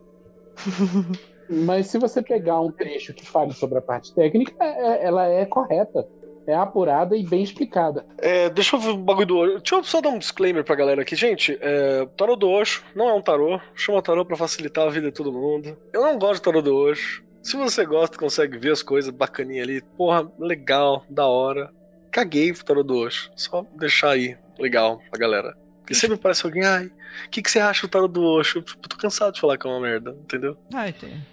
Mas 1.49 1.87
se 1.87 1.97
você 1.97 2.21
pegar 2.21 2.59
um 2.59 2.71
trecho 2.71 3.13
que 3.13 3.25
fale 3.25 3.53
sobre 3.53 3.77
a 3.77 3.81
parte 3.81 4.13
técnica, 4.13 4.53
é- 4.59 4.65
é- 5.03 5.05
ela 5.05 5.25
é 5.27 5.45
correta. 5.45 6.07
É 6.45 6.53
apurada 6.55 7.15
e 7.15 7.25
bem 7.25 7.43
explicada. 7.43 8.05
É, 8.19 8.49
deixa 8.49 8.77
eu 8.77 8.79
ver 8.79 8.89
o 8.91 8.97
bagulho 8.97 9.25
do 9.27 9.37
Osho. 9.37 9.57
Deixa 9.57 9.75
eu 9.75 9.83
só 9.83 9.99
dar 9.99 10.09
um 10.09 10.17
disclaimer 10.17 10.63
pra 10.63 10.75
galera 10.75 11.01
aqui. 11.01 11.13
Gente, 11.13 11.57
é, 11.61 12.05
tarô 12.17 12.37
do 12.37 12.49
Osho 12.49 12.83
não 12.95 13.09
é 13.09 13.13
um 13.13 13.21
tarô. 13.21 13.59
Chama 13.75 14.01
tarô 14.01 14.23
pra 14.25 14.37
facilitar 14.37 14.87
a 14.87 14.89
vida 14.89 15.07
de 15.07 15.13
todo 15.13 15.31
mundo. 15.31 15.77
Eu 15.91 16.01
não 16.01 16.17
gosto 16.17 16.41
do 16.41 16.45
tarô 16.45 16.61
do 16.61 16.73
Osho. 16.73 17.21
Se 17.43 17.57
você 17.57 17.85
gosta, 17.85 18.17
consegue 18.17 18.57
ver 18.57 18.71
as 18.71 18.81
coisas 18.81 19.11
bacaninha 19.11 19.61
ali. 19.63 19.81
Porra, 19.97 20.29
legal, 20.39 21.03
da 21.09 21.27
hora. 21.27 21.69
Caguei 22.11 22.53
pro 22.53 22.63
tarô 22.63 22.81
do 22.83 22.95
Osho. 22.97 23.29
Só 23.35 23.65
deixar 23.75 24.11
aí, 24.11 24.37
legal, 24.57 25.01
pra 25.11 25.19
galera. 25.19 25.53
Porque 25.87 25.95
sempre 25.95 26.17
parece 26.17 26.45
alguém, 26.45 26.65
ai, 26.65 26.87
o 26.87 27.29
que, 27.31 27.41
que 27.41 27.49
você 27.49 27.59
acha 27.59 27.87
do 27.87 27.89
tarô 27.89 28.09
do 28.09 28.21
Osho? 28.21 28.61
Tipo, 28.61 28.89
tô 28.89 28.97
cansado 28.97 29.33
de 29.33 29.39
falar 29.39 29.57
que 29.57 29.65
é 29.65 29.69
uma 29.69 29.79
merda, 29.79 30.11
entendeu? 30.21 30.57
Ah, 30.73 30.91
tem. 30.91 31.25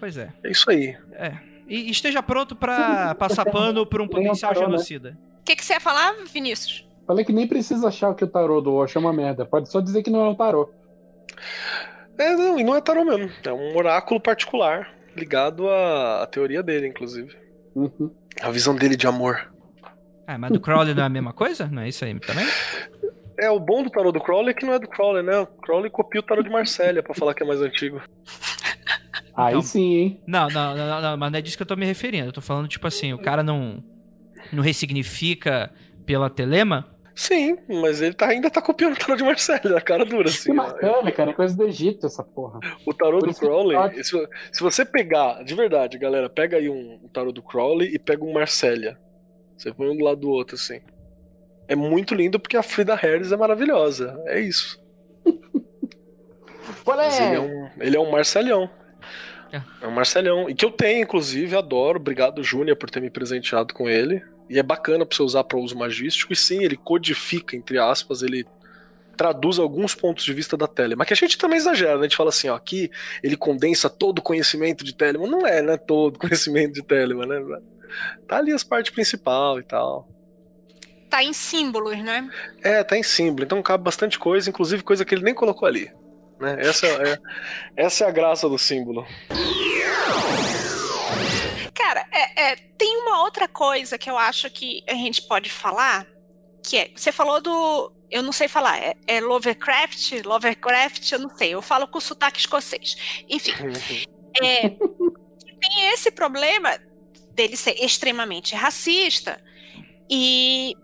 Pois 0.00 0.16
é. 0.16 0.32
É 0.42 0.50
isso 0.50 0.68
aí. 0.68 0.98
É. 1.12 1.38
E 1.68 1.88
esteja 1.88 2.20
pronto 2.20 2.56
pra 2.56 3.14
passar 3.14 3.44
pano 3.44 3.86
por 3.86 4.00
um 4.00 4.08
potencial 4.08 4.52
né? 4.52 4.58
genocida. 4.58 5.16
O 5.42 5.44
que, 5.44 5.54
que 5.54 5.64
você 5.64 5.74
ia 5.74 5.80
falar, 5.80 6.12
Vinícius? 6.26 6.84
Falei 7.06 7.24
que 7.24 7.32
nem 7.32 7.46
precisa 7.46 7.86
achar 7.86 8.12
que 8.16 8.24
o 8.24 8.26
tarô 8.26 8.60
do 8.60 8.74
Osho 8.74 8.98
é 8.98 9.00
uma 9.00 9.12
merda. 9.12 9.46
Pode 9.46 9.70
só 9.70 9.80
dizer 9.80 10.02
que 10.02 10.10
não 10.10 10.24
é 10.24 10.28
um 10.30 10.34
tarô. 10.34 10.74
É, 12.18 12.34
não, 12.34 12.58
e 12.58 12.64
não 12.64 12.74
é 12.74 12.80
tarô 12.80 13.04
mesmo. 13.04 13.30
É 13.44 13.52
um 13.52 13.76
oráculo 13.76 14.20
particular, 14.20 14.92
ligado 15.16 15.68
à, 15.68 16.24
à 16.24 16.26
teoria 16.26 16.64
dele, 16.64 16.88
inclusive. 16.88 17.36
Uhum. 17.76 18.10
A 18.42 18.50
visão 18.50 18.74
dele 18.74 18.96
de 18.96 19.06
amor. 19.06 19.52
Ah, 20.26 20.36
mas 20.36 20.50
do 20.50 20.60
Crowley 20.60 20.94
não 20.94 21.04
é 21.04 21.06
a 21.06 21.08
mesma 21.08 21.32
coisa? 21.32 21.68
Não 21.68 21.82
é 21.82 21.88
isso 21.88 22.04
aí 22.04 22.18
também? 22.18 22.46
É, 23.40 23.50
o 23.50 23.58
bom 23.58 23.82
do 23.82 23.90
tarô 23.90 24.12
do 24.12 24.20
Crowley 24.20 24.50
é 24.50 24.54
que 24.54 24.66
não 24.66 24.74
é 24.74 24.78
do 24.78 24.86
Crowley, 24.88 25.22
né? 25.22 25.38
O 25.38 25.46
Crowley 25.46 25.90
copia 25.90 26.20
o 26.20 26.24
tarô 26.24 26.42
de 26.42 26.50
Marsella 26.50 27.02
pra 27.02 27.14
falar 27.14 27.32
que 27.34 27.42
é 27.42 27.46
mais 27.46 27.60
antigo. 27.62 28.00
Aí 29.34 29.50
Então- 29.52 29.62
sim, 29.62 29.94
hein? 29.94 30.20
Não, 30.26 30.48
não, 30.48 30.76
não, 30.76 30.86
não, 30.86 31.00
não, 31.00 31.16
mas 31.16 31.32
não 31.32 31.38
é 31.38 31.42
disso 31.42 31.56
que 31.56 31.62
eu 31.62 31.66
tô 31.66 31.76
me 31.76 31.86
referindo. 31.86 32.28
Eu 32.28 32.32
tô 32.32 32.40
falando, 32.40 32.68
tipo 32.68 32.86
assim, 32.86 33.12
o 33.12 33.18
cara 33.18 33.42
não, 33.42 33.82
não 34.52 34.62
ressignifica 34.62 35.72
pela 36.04 36.28
telema? 36.28 36.86
Sim, 37.14 37.56
mas 37.68 38.00
ele 38.00 38.14
tá- 38.14 38.28
ainda 38.28 38.50
tá 38.50 38.62
copiando 38.62 38.94
o 38.94 38.96
tarô 38.96 39.14
de 39.16 39.22
Marsella, 39.22 39.78
a 39.78 39.80
cara 39.80 40.04
dura, 40.04 40.24
Que 40.24 40.30
assim. 40.30 40.52
ó. 40.52 40.54
bacana, 40.56 41.12
cara. 41.12 41.30
É 41.30 41.34
coisa 41.34 41.56
do 41.56 41.66
Egito 41.66 42.06
essa 42.06 42.22
porra. 42.24 42.60
O 42.86 42.94
tarô 42.94 43.18
Por 43.18 43.28
do 43.28 43.34
que 43.34 43.40
Crowley, 43.40 43.76
pode- 43.76 44.04
se, 44.04 44.28
se 44.52 44.60
você 44.62 44.84
pegar, 44.84 45.42
de 45.44 45.54
verdade, 45.54 45.98
galera, 45.98 46.28
pega 46.30 46.56
aí 46.56 46.68
um, 46.68 47.00
um 47.04 47.08
tarô 47.08 47.30
do 47.32 47.42
Crowley 47.42 47.94
e 47.94 47.98
pega 47.98 48.24
um 48.24 48.32
Marsella. 48.32 48.98
Você 49.56 49.72
põe 49.72 49.88
um 49.90 49.96
do 49.96 50.04
lado 50.04 50.20
do 50.20 50.30
outro, 50.30 50.54
assim. 50.56 50.80
É 51.70 51.76
muito 51.76 52.16
lindo 52.16 52.40
porque 52.40 52.56
a 52.56 52.64
Frida 52.64 52.96
Harris 52.96 53.30
é 53.30 53.36
maravilhosa. 53.36 54.20
É 54.26 54.40
isso. 54.40 54.82
Qual 56.82 56.96
Mas 56.96 57.20
ele 57.20 57.28
é 57.28 57.34
é? 57.34 57.40
um, 57.40 57.70
ele 57.78 57.96
é 57.96 58.00
um 58.00 58.10
Marcelhão. 58.10 58.68
É. 59.52 59.62
É 59.80 59.86
um 59.86 59.92
Marcelhão. 59.92 60.50
E 60.50 60.54
que 60.54 60.64
eu 60.64 60.72
tenho, 60.72 61.04
inclusive, 61.04 61.56
adoro. 61.56 62.00
Obrigado, 62.00 62.42
Júnior, 62.42 62.76
por 62.76 62.90
ter 62.90 63.00
me 63.00 63.08
presenteado 63.08 63.72
com 63.72 63.88
ele. 63.88 64.20
E 64.48 64.58
é 64.58 64.64
bacana 64.64 65.06
pra 65.06 65.16
você 65.16 65.22
usar 65.22 65.44
para 65.44 65.60
uso 65.60 65.78
magístico. 65.78 66.32
E 66.32 66.36
sim, 66.36 66.64
ele 66.64 66.76
codifica, 66.76 67.54
entre 67.54 67.78
aspas, 67.78 68.20
ele 68.20 68.44
traduz 69.16 69.60
alguns 69.60 69.94
pontos 69.94 70.24
de 70.24 70.34
vista 70.34 70.56
da 70.56 70.66
Telema. 70.66 71.04
Que 71.04 71.12
a 71.12 71.16
gente 71.16 71.38
também 71.38 71.58
exagera, 71.58 71.94
né? 71.94 72.00
A 72.00 72.02
gente 72.02 72.16
fala 72.16 72.30
assim, 72.30 72.48
ó, 72.48 72.56
aqui 72.56 72.90
ele 73.22 73.36
condensa 73.36 73.88
todo 73.88 74.18
o 74.18 74.22
conhecimento 74.22 74.82
de 74.84 74.92
Telema. 74.92 75.24
Não 75.28 75.46
é, 75.46 75.62
né? 75.62 75.76
Todo 75.76 76.18
conhecimento 76.18 76.72
de 76.72 76.82
Telema, 76.82 77.24
né? 77.24 77.60
Tá 78.26 78.38
ali 78.38 78.52
as 78.52 78.64
partes 78.64 78.92
principal 78.92 79.60
e 79.60 79.62
tal. 79.62 80.08
Tá 81.10 81.24
em 81.24 81.32
símbolos, 81.32 81.98
né? 81.98 82.30
É, 82.62 82.84
tá 82.84 82.96
em 82.96 83.02
símbolo, 83.02 83.44
então 83.44 83.60
cabe 83.62 83.82
bastante 83.82 84.18
coisa, 84.18 84.48
inclusive 84.48 84.82
coisa 84.82 85.04
que 85.04 85.12
ele 85.12 85.24
nem 85.24 85.34
colocou 85.34 85.66
ali. 85.66 85.92
Né? 86.38 86.56
Essa, 86.60 86.86
é, 86.86 87.18
essa 87.76 88.04
é 88.04 88.08
a 88.08 88.12
graça 88.12 88.48
do 88.48 88.56
símbolo. 88.56 89.04
Cara, 91.74 92.06
é, 92.12 92.42
é, 92.42 92.56
tem 92.78 92.96
uma 92.98 93.22
outra 93.24 93.48
coisa 93.48 93.98
que 93.98 94.08
eu 94.08 94.16
acho 94.16 94.48
que 94.50 94.82
a 94.88 94.94
gente 94.94 95.22
pode 95.22 95.50
falar, 95.50 96.06
que 96.64 96.78
é, 96.78 96.90
você 96.94 97.10
falou 97.10 97.40
do, 97.40 97.92
eu 98.10 98.22
não 98.22 98.32
sei 98.32 98.46
falar, 98.48 98.78
é, 98.78 98.94
é 99.06 99.20
Lovecraft, 99.20 100.24
Lovecraft, 100.24 101.12
eu 101.12 101.18
não 101.18 101.36
sei, 101.36 101.54
eu 101.54 101.60
falo 101.60 101.88
com 101.88 102.00
sotaque 102.00 102.38
escocês. 102.38 103.24
Enfim, 103.28 103.52
é, 104.40 104.68
tem 104.68 105.92
esse 105.92 106.10
problema 106.10 106.78
dele 107.32 107.56
ser 107.56 107.74
extremamente 107.82 108.54
racista 108.54 109.42
e 110.08 110.76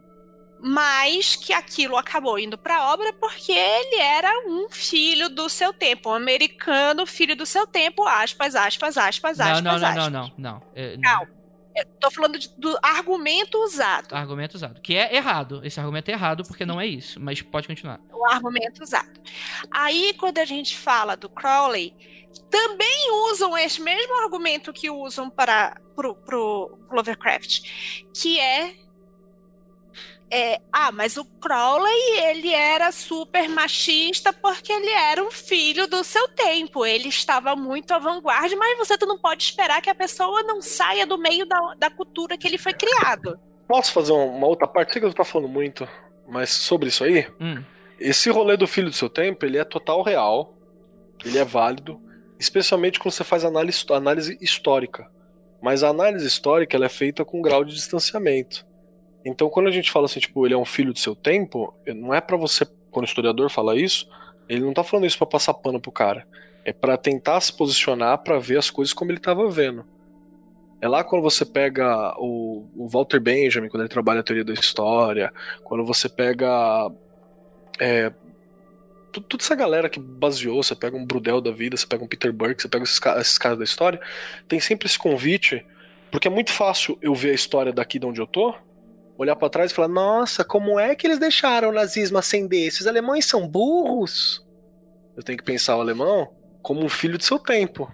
mas 0.61 1.37
que 1.37 1.53
aquilo 1.53 1.97
acabou 1.97 2.39
indo 2.39 2.57
para 2.59 2.77
a 2.77 2.93
obra 2.93 3.13
porque 3.13 3.53
ele 3.53 3.97
era 3.97 4.31
um 4.49 4.69
filho 4.71 5.29
do 5.29 5.49
seu 5.49 5.73
tempo, 5.73 6.11
um 6.11 6.15
americano 6.15 7.07
filho 7.07 7.37
do 7.37 7.47
seu 7.47 7.67
tempo, 7.67 8.05
aspas, 8.07 8.55
aspas, 8.55 8.97
aspas, 8.97 9.39
Não, 9.39 9.47
aspas, 9.47 9.63
não, 9.63 9.79
não, 9.79 9.89
aspas. 9.89 9.97
não, 9.97 10.11
não, 10.11 10.33
não. 10.39 10.63
É, 10.75 10.97
não. 10.97 11.03
Calma. 11.03 11.37
Tô 12.01 12.11
falando 12.11 12.39
de- 12.39 12.49
do 12.57 12.75
argumento 12.83 13.59
usado. 13.63 14.15
Argumento 14.15 14.55
usado. 14.55 14.81
Que 14.81 14.97
é 14.97 15.15
errado. 15.15 15.61
Esse 15.63 15.79
argumento 15.79 16.09
é 16.09 16.13
errado 16.13 16.43
porque 16.43 16.65
não 16.65 16.81
é 16.81 16.87
isso. 16.87 17.21
Mas 17.21 17.43
pode 17.43 17.67
continuar. 17.69 18.01
O 18.11 18.25
argumento 18.25 18.83
usado. 18.83 19.21
Aí, 19.71 20.15
quando 20.19 20.39
a 20.39 20.47
gente 20.47 20.75
fala 20.75 21.15
do 21.19 21.29
Crowley, 21.29 21.95
também 22.49 23.13
usam 23.31 23.59
esse 23.59 23.83
mesmo 23.83 24.15
argumento 24.23 24.73
que 24.73 24.89
usam 24.89 25.29
para 25.29 25.79
pro, 25.95 26.15
pro 26.15 26.79
Lovecraft, 26.91 27.61
que 28.15 28.41
é, 28.41 28.75
é, 30.31 30.61
ah, 30.73 30.91
mas 30.91 31.17
o 31.17 31.25
Crowley 31.25 32.21
ele 32.25 32.53
era 32.53 32.91
super 32.91 33.49
machista 33.49 34.33
porque 34.33 34.73
ele 34.73 34.91
era 34.91 35.23
um 35.23 35.31
filho 35.31 35.87
do 35.87 36.03
seu 36.03 36.27
tempo. 36.29 36.85
Ele 36.85 37.09
estava 37.09 37.55
muito 37.55 37.93
à 37.93 37.99
vanguarda, 37.99 38.57
mas 38.57 38.79
você 38.79 38.97
não 39.07 39.19
pode 39.19 39.45
esperar 39.45 39.81
que 39.81 39.91
a 39.91 39.95
pessoa 39.95 40.43
não 40.43 40.61
saia 40.61 41.07
do 41.07 41.17
meio 41.17 41.47
da, 41.47 41.75
da 41.79 41.91
cultura 41.91 42.37
que 42.37 42.47
ele 42.47 42.59
foi 42.59 42.73
criado. 42.75 43.39
Posso 43.69 43.93
fazer 43.93 44.13
uma 44.13 44.47
outra 44.47 44.67
parte? 44.67 44.93
Sei 44.93 45.01
que 45.01 45.07
eu 45.07 45.13
tô 45.13 45.25
falando 45.25 45.49
muito, 45.49 45.89
mas 46.27 46.51
sobre 46.51 46.89
isso 46.89 47.05
aí, 47.05 47.27
Hum. 47.41 47.63
esse 47.99 48.31
rolê 48.31 48.57
do 48.57 48.67
filho 48.67 48.91
do 48.91 48.97
seu 48.97 49.09
tempo, 49.09 49.45
ele 49.45 49.59
é 49.59 49.65
total 49.65 50.03
real, 50.03 50.55
ele 51.25 51.39
é 51.39 51.45
válido, 51.45 52.01
especialmente 52.39 52.99
quando 52.99 53.13
você 53.15 53.25
faz 53.25 53.45
análise, 53.45 53.85
análise 53.91 54.39
histórica. 54.41 55.09
Mas 55.63 55.83
a 55.83 55.89
análise 55.89 56.27
histórica 56.27 56.77
ela 56.77 56.87
é 56.87 56.89
feita 56.89 57.25
com 57.25 57.39
um 57.39 57.43
grau 57.43 57.65
de 57.65 57.75
distanciamento. 57.75 58.65
Então, 59.29 59.51
quando 59.51 59.67
a 59.67 59.73
gente 59.73 59.91
fala 59.91 60.07
assim, 60.07 60.21
tipo, 60.21 60.47
ele 60.47 60.55
é 60.55 60.57
um 60.57 60.65
filho 60.65 60.93
do 60.93 61.01
seu 61.01 61.17
tempo, 61.17 61.75
não 61.85 62.15
é 62.15 62.21
pra 62.21 62.37
você, 62.37 62.65
quando 62.93 63.07
o 63.07 63.09
historiador 63.09 63.51
fala 63.51 63.77
isso, 63.77 64.09
ele 64.49 64.61
não 64.61 64.73
tá 64.73 64.85
falando 64.85 65.05
isso 65.05 65.19
pra 65.19 65.27
passar 65.27 65.53
pano 65.53 65.81
pro 65.81 65.91
cara. 65.91 66.25
É 66.65 66.73
pra 66.73 66.97
tentar 66.97 67.41
se 67.41 67.53
posicionar 67.53 68.19
pra 68.19 68.39
ver 68.39 68.57
as 68.57 68.71
coisas 68.71 68.95
como 68.95 69.11
ele 69.11 69.19
tava 69.19 69.51
vendo. 69.51 69.85
É 70.81 70.87
lá 70.87 71.03
quando 71.03 71.23
você 71.23 71.45
pega 71.45 72.15
o, 72.19 72.69
o 72.77 72.87
Walter 72.87 73.19
Benjamin, 73.19 73.69
quando 73.69 73.83
ele 73.83 73.89
trabalha 73.89 74.21
a 74.21 74.23
teoria 74.23 74.45
da 74.45 74.53
história, 74.53 75.33
quando 75.65 75.85
você 75.85 76.09
pega 76.09 76.89
é, 77.81 78.13
toda 79.11 79.43
essa 79.43 79.57
galera 79.57 79.89
que 79.89 79.99
baseou, 79.99 80.63
você 80.63 80.77
pega 80.77 80.97
um 80.97 81.05
Brudel 81.05 81.41
da 81.41 81.51
vida, 81.51 81.77
você 81.77 81.87
pega 81.87 82.05
um 82.05 82.09
Peter 82.09 82.33
Burke, 82.33 82.63
você 82.63 82.69
pega 82.69 82.85
esses, 82.85 83.01
esses 83.19 83.39
caras 83.39 83.59
da 83.59 83.65
história, 83.65 84.01
tem 84.47 84.61
sempre 84.61 84.87
esse 84.87 84.99
convite, 84.99 85.67
porque 86.13 86.29
é 86.29 86.31
muito 86.31 86.53
fácil 86.53 86.97
eu 87.03 87.13
ver 87.13 87.31
a 87.31 87.35
história 87.35 87.73
daqui 87.73 87.99
de 87.99 88.07
onde 88.07 88.21
eu 88.21 88.27
tô, 88.27 88.55
olhar 89.19 89.37
pra 89.37 89.49
trás 89.49 89.71
e 89.71 89.75
falar, 89.75 89.89
nossa, 89.89 90.45
como 90.45 90.79
é 90.79 90.95
que 90.95 91.07
eles 91.07 91.19
deixaram 91.19 91.71
o 91.71 91.73
nazismo 91.73 92.19
ascender? 92.19 92.67
Esses 92.67 92.87
alemães 92.87 93.25
são 93.25 93.49
burros? 93.49 94.45
Eu 95.17 95.23
tenho 95.23 95.39
que 95.39 95.45
pensar 95.45 95.77
o 95.77 95.81
alemão 95.81 96.35
como 96.63 96.85
um 96.85 96.89
filho 96.89 97.17
do 97.17 97.25
seu 97.25 97.39
tempo, 97.39 97.91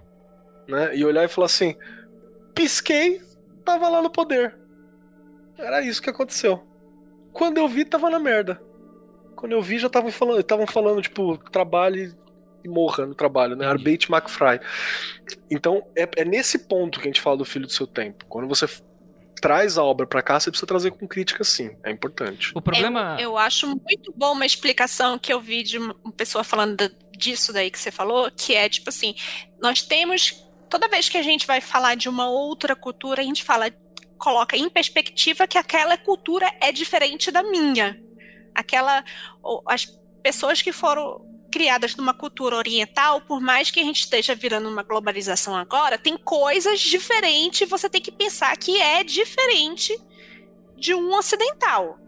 né? 0.66 0.96
E 0.96 1.04
olhar 1.04 1.24
e 1.24 1.28
falar 1.28 1.46
assim, 1.46 1.76
pisquei, 2.54 3.20
tava 3.64 3.88
lá 3.88 4.02
no 4.02 4.10
poder. 4.10 4.58
Era 5.56 5.82
isso 5.82 6.02
que 6.02 6.10
aconteceu. 6.10 6.62
Quando 7.32 7.58
eu 7.58 7.68
vi, 7.68 7.84
tava 7.84 8.10
na 8.10 8.18
merda. 8.18 8.60
Quando 9.36 9.52
eu 9.52 9.62
vi, 9.62 9.78
já 9.78 9.86
estavam 9.86 10.10
falando, 10.10 10.40
estavam 10.40 10.66
falando, 10.66 11.02
tipo, 11.02 11.38
trabalhe 11.50 12.14
e 12.64 12.68
morra 12.68 13.06
no 13.06 13.14
trabalho, 13.14 13.56
né? 13.56 13.66
Arbeit 13.66 14.08
frei. 14.28 14.60
Então, 15.50 15.86
é, 15.96 16.08
é 16.16 16.24
nesse 16.24 16.60
ponto 16.60 17.00
que 17.00 17.06
a 17.06 17.10
gente 17.10 17.20
fala 17.20 17.36
do 17.36 17.44
filho 17.44 17.66
do 17.66 17.72
seu 17.72 17.86
tempo. 17.86 18.24
Quando 18.28 18.48
você 18.48 18.66
traz 19.40 19.76
a 19.76 19.82
obra 19.82 20.06
pra 20.06 20.22
cá, 20.22 20.38
você 20.38 20.50
precisa 20.50 20.66
trazer 20.66 20.90
com 20.92 21.06
crítica, 21.08 21.42
sim. 21.44 21.76
É 21.82 21.90
importante. 21.90 22.52
O 22.54 22.60
problema. 22.60 23.16
Eu 23.20 23.36
acho 23.36 23.66
muito 23.66 24.12
bom 24.16 24.32
uma 24.32 24.46
explicação 24.46 25.18
que 25.18 25.32
eu 25.32 25.40
vi 25.40 25.62
de 25.62 25.78
uma 25.78 25.94
pessoa 26.16 26.44
falando 26.44 26.76
da- 26.76 26.90
disso 27.16 27.52
daí 27.52 27.70
que 27.70 27.78
você 27.78 27.90
falou, 27.90 28.30
que 28.30 28.54
é 28.54 28.68
tipo 28.68 28.88
assim, 28.88 29.14
nós 29.60 29.82
temos 29.82 30.44
toda 30.68 30.88
vez 30.88 31.08
que 31.08 31.18
a 31.18 31.22
gente 31.22 31.46
vai 31.46 31.60
falar 31.60 31.96
de 31.96 32.08
uma 32.08 32.28
outra 32.28 32.74
cultura, 32.74 33.20
a 33.20 33.24
gente 33.24 33.44
fala 33.44 33.70
coloca 34.18 34.56
em 34.56 34.70
perspectiva 34.70 35.48
que 35.48 35.58
aquela 35.58 35.96
cultura 35.98 36.48
é 36.60 36.70
diferente 36.70 37.30
da 37.32 37.42
minha. 37.42 38.00
Aquela 38.54 39.04
as 39.66 39.86
pessoas 40.22 40.62
que 40.62 40.72
foram 40.72 41.26
criadas 41.52 41.94
numa 41.94 42.14
cultura 42.14 42.56
oriental, 42.56 43.20
por 43.20 43.40
mais 43.40 43.70
que 43.70 43.78
a 43.78 43.84
gente 43.84 44.00
esteja 44.00 44.34
virando 44.34 44.68
uma 44.68 44.82
globalização 44.82 45.54
agora, 45.54 45.98
tem 45.98 46.16
coisas 46.16 46.80
diferentes, 46.80 47.68
você 47.68 47.88
tem 47.88 48.00
que 48.00 48.10
pensar 48.10 48.56
que 48.56 48.80
é 48.80 49.04
diferente 49.04 49.96
de 50.76 50.94
um 50.94 51.14
ocidental. 51.14 51.98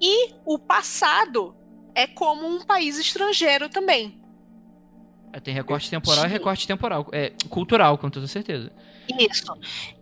E 0.00 0.34
o 0.44 0.58
passado 0.58 1.56
é 1.94 2.06
como 2.06 2.46
um 2.46 2.64
país 2.64 2.98
estrangeiro 2.98 3.70
também. 3.70 4.20
É, 5.32 5.40
tem 5.40 5.54
recorte 5.54 5.90
temporal 5.90 6.26
e 6.26 6.28
recorte 6.28 6.66
temporal. 6.66 7.08
É, 7.12 7.32
cultural, 7.48 7.96
com 7.96 8.10
toda 8.10 8.26
certeza. 8.26 8.70
Isso. 9.18 9.52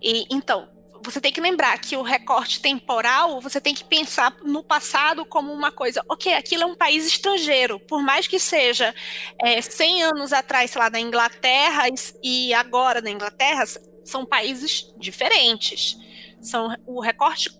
E, 0.02 0.26
então, 0.28 0.68
você 1.04 1.20
tem 1.20 1.32
que 1.32 1.40
lembrar 1.40 1.78
que 1.78 1.96
o 1.96 2.02
recorte 2.02 2.60
temporal, 2.60 3.40
você 3.40 3.60
tem 3.60 3.74
que 3.74 3.84
pensar 3.84 4.34
no 4.42 4.64
passado 4.64 5.24
como 5.26 5.52
uma 5.52 5.70
coisa, 5.70 6.02
ok, 6.08 6.32
aquilo 6.32 6.62
é 6.62 6.66
um 6.66 6.74
país 6.74 7.06
estrangeiro, 7.06 7.78
por 7.78 8.02
mais 8.02 8.26
que 8.26 8.38
seja 8.38 8.94
é, 9.38 9.60
100 9.60 10.04
anos 10.04 10.32
atrás, 10.32 10.70
sei 10.70 10.80
lá, 10.80 10.88
na 10.88 10.98
Inglaterra 10.98 11.84
e 12.22 12.54
agora 12.54 13.00
na 13.00 13.10
Inglaterra, 13.10 13.64
são 14.04 14.24
países 14.24 14.92
diferentes. 14.98 15.96
São, 16.40 16.74
o 16.86 17.00
recorte 17.00 17.50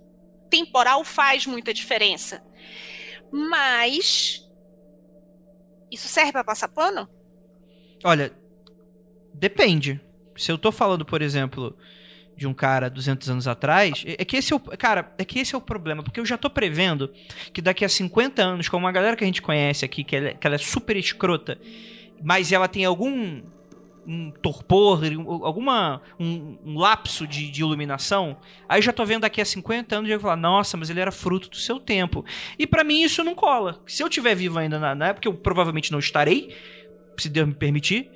temporal 0.50 1.04
faz 1.04 1.46
muita 1.46 1.72
diferença. 1.72 2.42
Mas 3.30 4.48
isso 5.90 6.08
serve 6.08 6.32
para 6.32 6.44
passar 6.44 6.68
pano? 6.68 7.08
Olha, 8.02 8.32
depende. 9.32 10.00
Se 10.36 10.50
eu 10.50 10.58
tô 10.58 10.72
falando, 10.72 11.04
por 11.04 11.22
exemplo, 11.22 11.76
de 12.36 12.46
um 12.46 12.54
cara 12.54 12.90
200 12.90 13.30
anos 13.30 13.48
atrás, 13.48 14.04
é, 14.06 14.16
é 14.18 14.24
que 14.24 14.36
esse 14.36 14.52
é 14.52 14.56
o, 14.56 14.60
cara, 14.60 15.12
é 15.18 15.24
que 15.24 15.38
esse 15.38 15.54
é 15.54 15.58
o 15.58 15.60
problema, 15.60 16.02
porque 16.02 16.20
eu 16.20 16.26
já 16.26 16.36
tô 16.36 16.50
prevendo 16.50 17.12
que 17.52 17.62
daqui 17.62 17.84
a 17.84 17.88
50 17.88 18.42
anos, 18.42 18.68
com 18.68 18.76
uma 18.76 18.92
galera 18.92 19.16
que 19.16 19.24
a 19.24 19.26
gente 19.26 19.42
conhece 19.42 19.84
aqui, 19.84 20.02
que 20.04 20.16
ela, 20.16 20.34
que 20.34 20.46
ela 20.46 20.56
é 20.56 20.58
super 20.58 20.96
escrota, 20.96 21.58
mas 22.22 22.52
ela 22.52 22.68
tem 22.68 22.84
algum 22.84 23.42
um 24.06 24.30
torpor, 24.30 25.00
alguma 25.42 26.00
um, 26.20 26.58
um 26.64 26.78
lapso 26.78 27.26
de, 27.26 27.50
de, 27.50 27.62
iluminação, 27.62 28.36
aí 28.68 28.82
já 28.82 28.92
tô 28.92 29.04
vendo 29.04 29.22
daqui 29.22 29.40
a 29.40 29.44
50 29.44 29.96
anos 29.96 30.08
e 30.08 30.12
eu 30.12 30.18
vou 30.18 30.28
falar, 30.28 30.40
nossa, 30.40 30.76
mas 30.76 30.90
ele 30.90 31.00
era 31.00 31.10
fruto 31.10 31.48
do 31.48 31.56
seu 31.56 31.80
tempo. 31.80 32.24
E 32.58 32.66
para 32.66 32.84
mim 32.84 33.02
isso 33.02 33.24
não 33.24 33.34
cola. 33.34 33.82
Se 33.86 34.02
eu 34.02 34.10
tiver 34.10 34.34
vivo 34.34 34.58
ainda 34.58 34.78
na, 34.78 34.94
na 34.94 35.08
época, 35.08 35.26
eu 35.26 35.34
provavelmente 35.34 35.90
não 35.90 35.98
estarei, 35.98 36.54
se 37.16 37.28
Deus 37.28 37.48
me 37.48 37.54
permitir, 37.54 38.10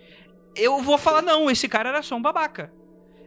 eu 0.54 0.82
vou 0.82 0.98
falar, 0.98 1.22
não, 1.22 1.50
esse 1.50 1.68
cara 1.68 1.88
era 1.88 2.02
só 2.02 2.16
um 2.16 2.22
babaca. 2.22 2.72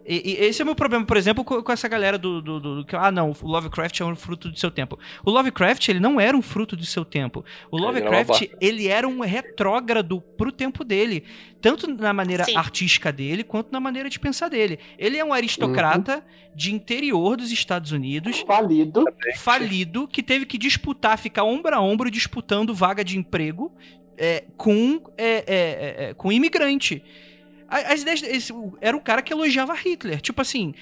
E, 0.06 0.32
e, 0.32 0.46
esse 0.46 0.62
é 0.62 0.64
o 0.64 0.66
meu 0.66 0.76
problema, 0.76 1.06
por 1.06 1.18
exemplo, 1.18 1.44
com, 1.44 1.62
com 1.62 1.72
essa 1.72 1.88
galera 1.88 2.18
do, 2.18 2.42
do, 2.42 2.60
do, 2.60 2.86
que 2.86 2.96
Ah, 2.96 3.12
não, 3.12 3.34
o 3.42 3.48
Lovecraft 3.48 4.00
é 4.00 4.06
um 4.06 4.16
fruto 4.16 4.50
do 4.50 4.58
seu 4.58 4.72
tempo. 4.72 4.98
O 5.24 5.32
Lovecraft, 5.32 5.88
ele 5.90 6.00
não 6.00 6.20
era 6.20 6.36
um 6.36 6.42
fruto 6.42 6.76
do 6.76 6.86
seu 6.86 7.06
tempo. 7.06 7.46
O 7.70 7.78
Lovecraft, 7.78 8.42
ele, 8.42 8.56
ele 8.62 8.88
era 8.88 9.08
um 9.08 9.22
retrógrado 9.22 10.22
pro 10.38 10.52
tempo 10.52 10.84
dele. 10.84 11.24
Tanto 11.62 11.88
na 11.88 12.14
maneira 12.14 12.44
Sim. 12.44 12.56
artística 12.56 13.12
dele, 13.12 13.44
quanto 13.44 13.72
na 13.72 13.80
maneira 13.80 14.10
de 14.10 14.20
pensar 14.20 14.50
dele. 14.50 14.80
Ele 14.98 15.18
é 15.18 15.24
um 15.24 15.34
aristocrata 15.34 16.16
uhum. 16.16 16.56
de 16.56 16.74
interior 16.74 17.38
dos 17.38 17.52
Estados 17.52 17.92
Unidos. 17.92 18.40
Falido. 18.48 19.06
Falido, 19.38 20.08
que 20.08 20.24
teve 20.24 20.46
que 20.46 20.58
disputar, 20.58 21.18
ficar 21.18 21.44
ombro 21.44 21.76
a 21.76 21.80
ombro 21.80 22.10
disputando 22.10 22.74
vaga 22.74 23.04
de 23.04 23.18
emprego 23.18 23.72
é, 24.18 24.44
com, 24.56 25.02
é, 25.18 25.26
é, 25.26 25.44
é, 25.48 26.10
é 26.10 26.14
com 26.14 26.32
imigrante. 26.32 27.04
As 27.72 28.02
ideias. 28.02 28.22
Esse, 28.24 28.54
era 28.82 28.96
o 28.96 29.02
cara 29.02 29.22
que 29.22 29.34
elogiava 29.34 29.74
Hitler. 29.74 30.22
Tipo 30.22 30.42
assim. 30.42 30.74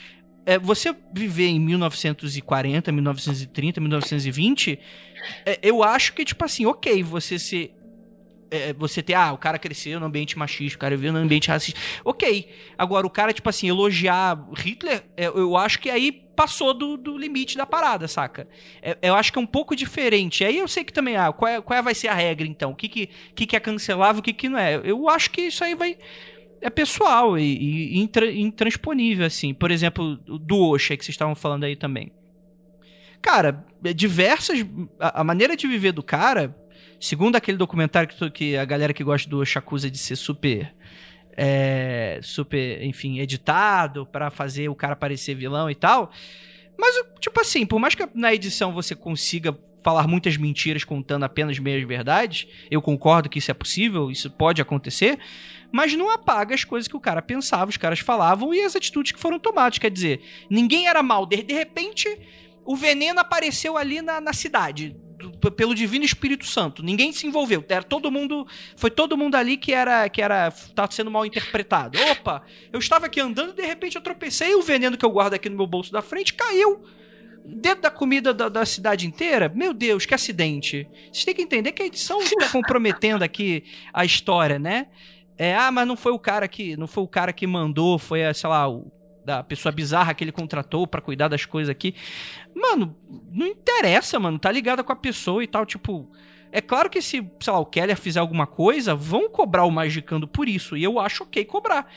É, 0.46 0.58
você 0.58 0.96
viver 1.14 1.48
em 1.48 1.60
1940, 1.60 2.92
1930, 2.92 3.82
1920, 3.82 4.80
é, 5.46 5.60
eu 5.62 5.84
acho 5.84 6.14
que, 6.14 6.26
tipo 6.26 6.44
assim, 6.44 6.66
ok, 6.66 7.04
você 7.04 7.38
ser 7.38 7.76
é, 8.52 8.74
você 8.74 9.02
ter, 9.02 9.14
ah, 9.14 9.32
o 9.32 9.38
cara 9.38 9.60
cresceu 9.60 10.00
no 10.00 10.06
ambiente 10.06 10.38
machista, 10.38 10.78
o 10.78 10.80
cara 10.80 10.96
viveu 10.96 11.14
no 11.14 11.20
ambiente 11.20 11.50
racista. 11.50 11.80
Ok. 12.04 12.50
Agora, 12.78 13.06
o 13.06 13.10
cara, 13.10 13.34
tipo 13.34 13.48
assim, 13.50 13.68
elogiar 13.68 14.38
Hitler, 14.58 15.04
é, 15.16 15.28
eu 15.28 15.56
acho 15.56 15.80
que 15.80 15.90
aí 15.90 16.12
passou 16.12 16.74
do, 16.74 16.96
do 16.98 17.18
limite 17.18 17.58
da 17.58 17.66
parada, 17.66 18.08
saca? 18.08 18.48
É, 18.82 18.98
eu 19.02 19.14
acho 19.14 19.32
que 19.32 19.38
é 19.38 19.42
um 19.42 19.46
pouco 19.46 19.76
diferente. 19.76 20.44
Aí 20.44 20.58
eu 20.58 20.68
sei 20.68 20.84
que 20.84 20.94
também, 20.94 21.16
ah, 21.16 21.32
qual, 21.32 21.52
é, 21.52 21.62
qual 21.62 21.84
vai 21.84 21.94
ser 21.94 22.08
a 22.08 22.14
regra, 22.14 22.48
então? 22.48 22.72
O 22.72 22.76
que, 22.76 22.88
que, 22.88 23.10
que, 23.36 23.46
que 23.46 23.56
é 23.56 23.60
cancelável, 23.60 24.20
o 24.20 24.24
que, 24.24 24.34
que 24.34 24.50
não 24.50 24.58
é? 24.58 24.82
Eu 24.84 25.10
acho 25.10 25.30
que 25.32 25.42
isso 25.42 25.64
aí 25.64 25.76
vai 25.76 25.98
é 26.62 26.70
pessoal 26.70 27.38
e, 27.38 27.43
e 27.43 27.99
intra, 27.99 28.32
intransponível, 28.32 29.26
assim. 29.26 29.53
Por 29.53 29.72
exemplo, 29.72 30.16
do 30.18 30.70
Osha, 30.70 30.95
que 30.97 31.03
vocês 31.03 31.14
estavam 31.14 31.36
falando 31.36 31.64
aí 31.64 31.76
também. 31.76 32.12
Cara, 33.22 33.66
é 33.84 33.93
diversas. 33.93 34.66
A, 34.99 35.22
a, 35.22 35.24
maneira 35.24 35.55
de 35.55 35.68
viver 35.68 35.91
do 35.91 36.03
cara, 36.03 36.55
segundo 36.99 37.36
aquele 37.36 37.57
documentário 37.57 38.10
que, 38.10 38.32
que 38.32 38.57
a 38.57 38.66
galera 38.66 38.93
que 38.93 39.03
gosta 39.03 39.30
do 39.30 39.39
Osha 39.39 39.60
acusa 39.60 39.89
de 39.89 39.97
ser 39.97 40.16
super. 40.16 40.74
É, 41.41 42.20
super, 42.22 42.84
enfim, 42.84 43.20
editado 43.20 44.05
para 44.05 44.30
fazer 44.30 44.68
o 44.68 44.76
cara 44.76 44.95
parecer 44.95 45.36
vilão 45.36 45.70
e 45.70 45.76
tal. 45.76 46.12
Mas, 46.78 46.95
tipo 47.20 47.39
assim, 47.39 47.66
por 47.66 47.80
mais 47.80 47.95
que 47.95 48.05
na 48.14 48.34
edição 48.34 48.74
você 48.74 48.93
consiga 48.93 49.57
falar 49.82 50.05
muitas 50.07 50.36
mentiras 50.36 50.84
contando 50.84 51.24
apenas 51.24 51.57
meias 51.57 51.88
verdades, 51.88 52.47
eu 52.70 52.82
concordo 52.82 53.30
que 53.30 53.39
isso 53.39 53.51
é 53.51 53.53
possível, 53.53 54.12
isso 54.12 54.30
pode 54.30 54.62
acontecer 54.62 55.18
mas 55.72 55.93
não 55.93 56.09
apaga 56.09 56.55
as 56.55 56.63
coisas 56.63 56.88
que 56.88 56.97
o 56.97 56.99
cara 56.99 57.22
pensava, 57.22 57.70
os 57.70 57.78
caras 57.78 57.99
falavam 57.99 58.53
e 58.53 58.61
as 58.61 58.76
atitudes 58.76 59.11
que 59.11 59.20
foram 59.20 59.39
tomadas. 59.39 59.78
Quer 59.78 59.91
dizer, 59.91 60.22
ninguém 60.49 60.88
era 60.88 61.03
mal. 61.03 61.26
De, 61.26 61.43
de 61.43 61.53
repente, 61.53 62.07
o 62.65 62.76
veneno 62.76 63.20
apareceu 63.20 63.78
ali 63.78 64.01
na, 64.01 64.20
na 64.20 64.34
cidade. 64.34 64.95
Do, 65.17 65.51
pelo 65.51 65.76
divino 65.76 66.05
Espírito 66.05 66.45
Santo. 66.45 66.82
Ninguém 66.82 67.11
se 67.11 67.28
envolveu. 67.28 67.63
Era 67.67 67.84
todo 67.84 68.09
mundo. 68.09 68.47
Foi 68.78 68.89
todo 68.89 69.17
mundo 69.17 69.36
ali 69.36 69.57
que 69.57 69.74
era. 69.74 70.07
que 70.07 70.22
era. 70.22 70.49
Tava 70.74 70.91
sendo 70.91 71.11
mal 71.11 71.26
interpretado. 71.26 71.99
Opa! 72.11 72.41
Eu 72.72 72.80
estava 72.80 73.05
aqui 73.05 73.20
andando 73.20 73.51
e 73.51 73.55
de 73.55 73.65
repente 73.65 73.95
eu 73.95 74.01
tropecei 74.01 74.55
o 74.55 74.61
veneno 74.61 74.97
que 74.97 75.05
eu 75.05 75.11
guardo 75.11 75.34
aqui 75.34 75.49
no 75.49 75.57
meu 75.57 75.67
bolso 75.67 75.91
da 75.91 76.01
frente 76.01 76.34
caiu 76.34 76.84
dentro 77.45 77.82
da 77.82 77.91
comida 77.91 78.34
da, 78.34 78.49
da, 78.49 78.65
cidade 78.65 79.07
inteira, 79.07 79.51
meu 79.53 79.74
Deus, 79.74 80.05
que 80.05 80.13
acidente. 80.13 80.88
Vocês 81.11 81.26
têm 81.26 81.34
que 81.34 81.41
entender 81.41 81.72
que 81.72 81.82
a 81.82 81.86
edição 81.86 82.22
está 82.22 82.49
comprometendo 82.49 83.24
aqui 83.24 83.63
a 83.93 84.05
história, 84.05 84.59
né? 84.59 84.88
É, 85.40 85.56
ah, 85.56 85.72
mas 85.72 85.88
não 85.88 85.96
foi 85.96 86.12
o 86.12 86.20
cara 86.20 86.50
que, 86.50 86.76
não 86.76 86.86
foi 86.86 87.02
o 87.02 87.08
cara 87.08 87.32
que 87.32 87.48
mandou, 87.48 87.98
foi, 87.98 88.26
a, 88.26 88.34
sei 88.34 88.50
lá, 88.50 88.70
o, 88.70 88.92
da 89.24 89.42
pessoa 89.42 89.72
bizarra 89.72 90.14
que 90.14 90.22
ele 90.22 90.34
contratou 90.34 90.86
para 90.86 91.00
cuidar 91.00 91.30
das 91.30 91.46
coisas 91.46 91.70
aqui. 91.70 91.96
Mano, 92.54 92.94
não 93.32 93.48
interessa, 93.48 94.20
mano, 94.20 94.38
tá 94.38 94.52
ligado 94.52 94.84
com 94.84 94.92
a 94.92 94.98
pessoa 94.98 95.42
e 95.42 95.48
tal, 95.48 95.66
tipo, 95.66 96.12
é 96.52 96.60
claro 96.60 96.90
que 96.90 97.02
se, 97.02 97.26
sei 97.40 97.54
lá, 97.54 97.60
o 97.60 97.66
Keller 97.66 97.96
fizer 97.96 98.20
alguma 98.20 98.46
coisa, 98.46 98.94
vão 98.94 99.30
cobrar 99.30 99.64
o 99.64 99.72
Magicando 99.72 100.28
por 100.28 100.50
isso, 100.50 100.76
e 100.76 100.84
eu 100.84 101.00
acho 101.00 101.24
OK 101.24 101.46
cobrar. 101.46 101.90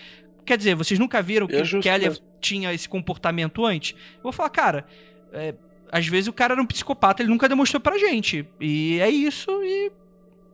Quer 0.47 0.57
dizer, 0.57 0.77
vocês 0.77 1.01
nunca 1.01 1.21
viram 1.21 1.49
que 1.49 1.57
é 1.57 1.63
o 1.63 1.81
Keller 1.81 2.17
tinha 2.41 2.73
esse 2.73 2.89
comportamento 2.89 3.67
antes? 3.67 3.97
Eu 4.17 4.23
vou 4.23 4.33
falar, 4.33 4.51
cara, 4.51 4.87
é, 5.33 5.53
às 5.91 6.07
vezes 6.07 6.29
o 6.29 6.33
cara 6.33 6.55
era 6.55 6.63
um 6.63 6.67
psicopata, 6.67 7.23
ele 7.23 7.31
nunca 7.31 7.49
demonstrou 7.49 7.81
pra 7.81 7.99
gente. 7.99 8.47
E 8.61 9.01
é 9.01 9.11
isso, 9.11 9.51
e 9.65 9.91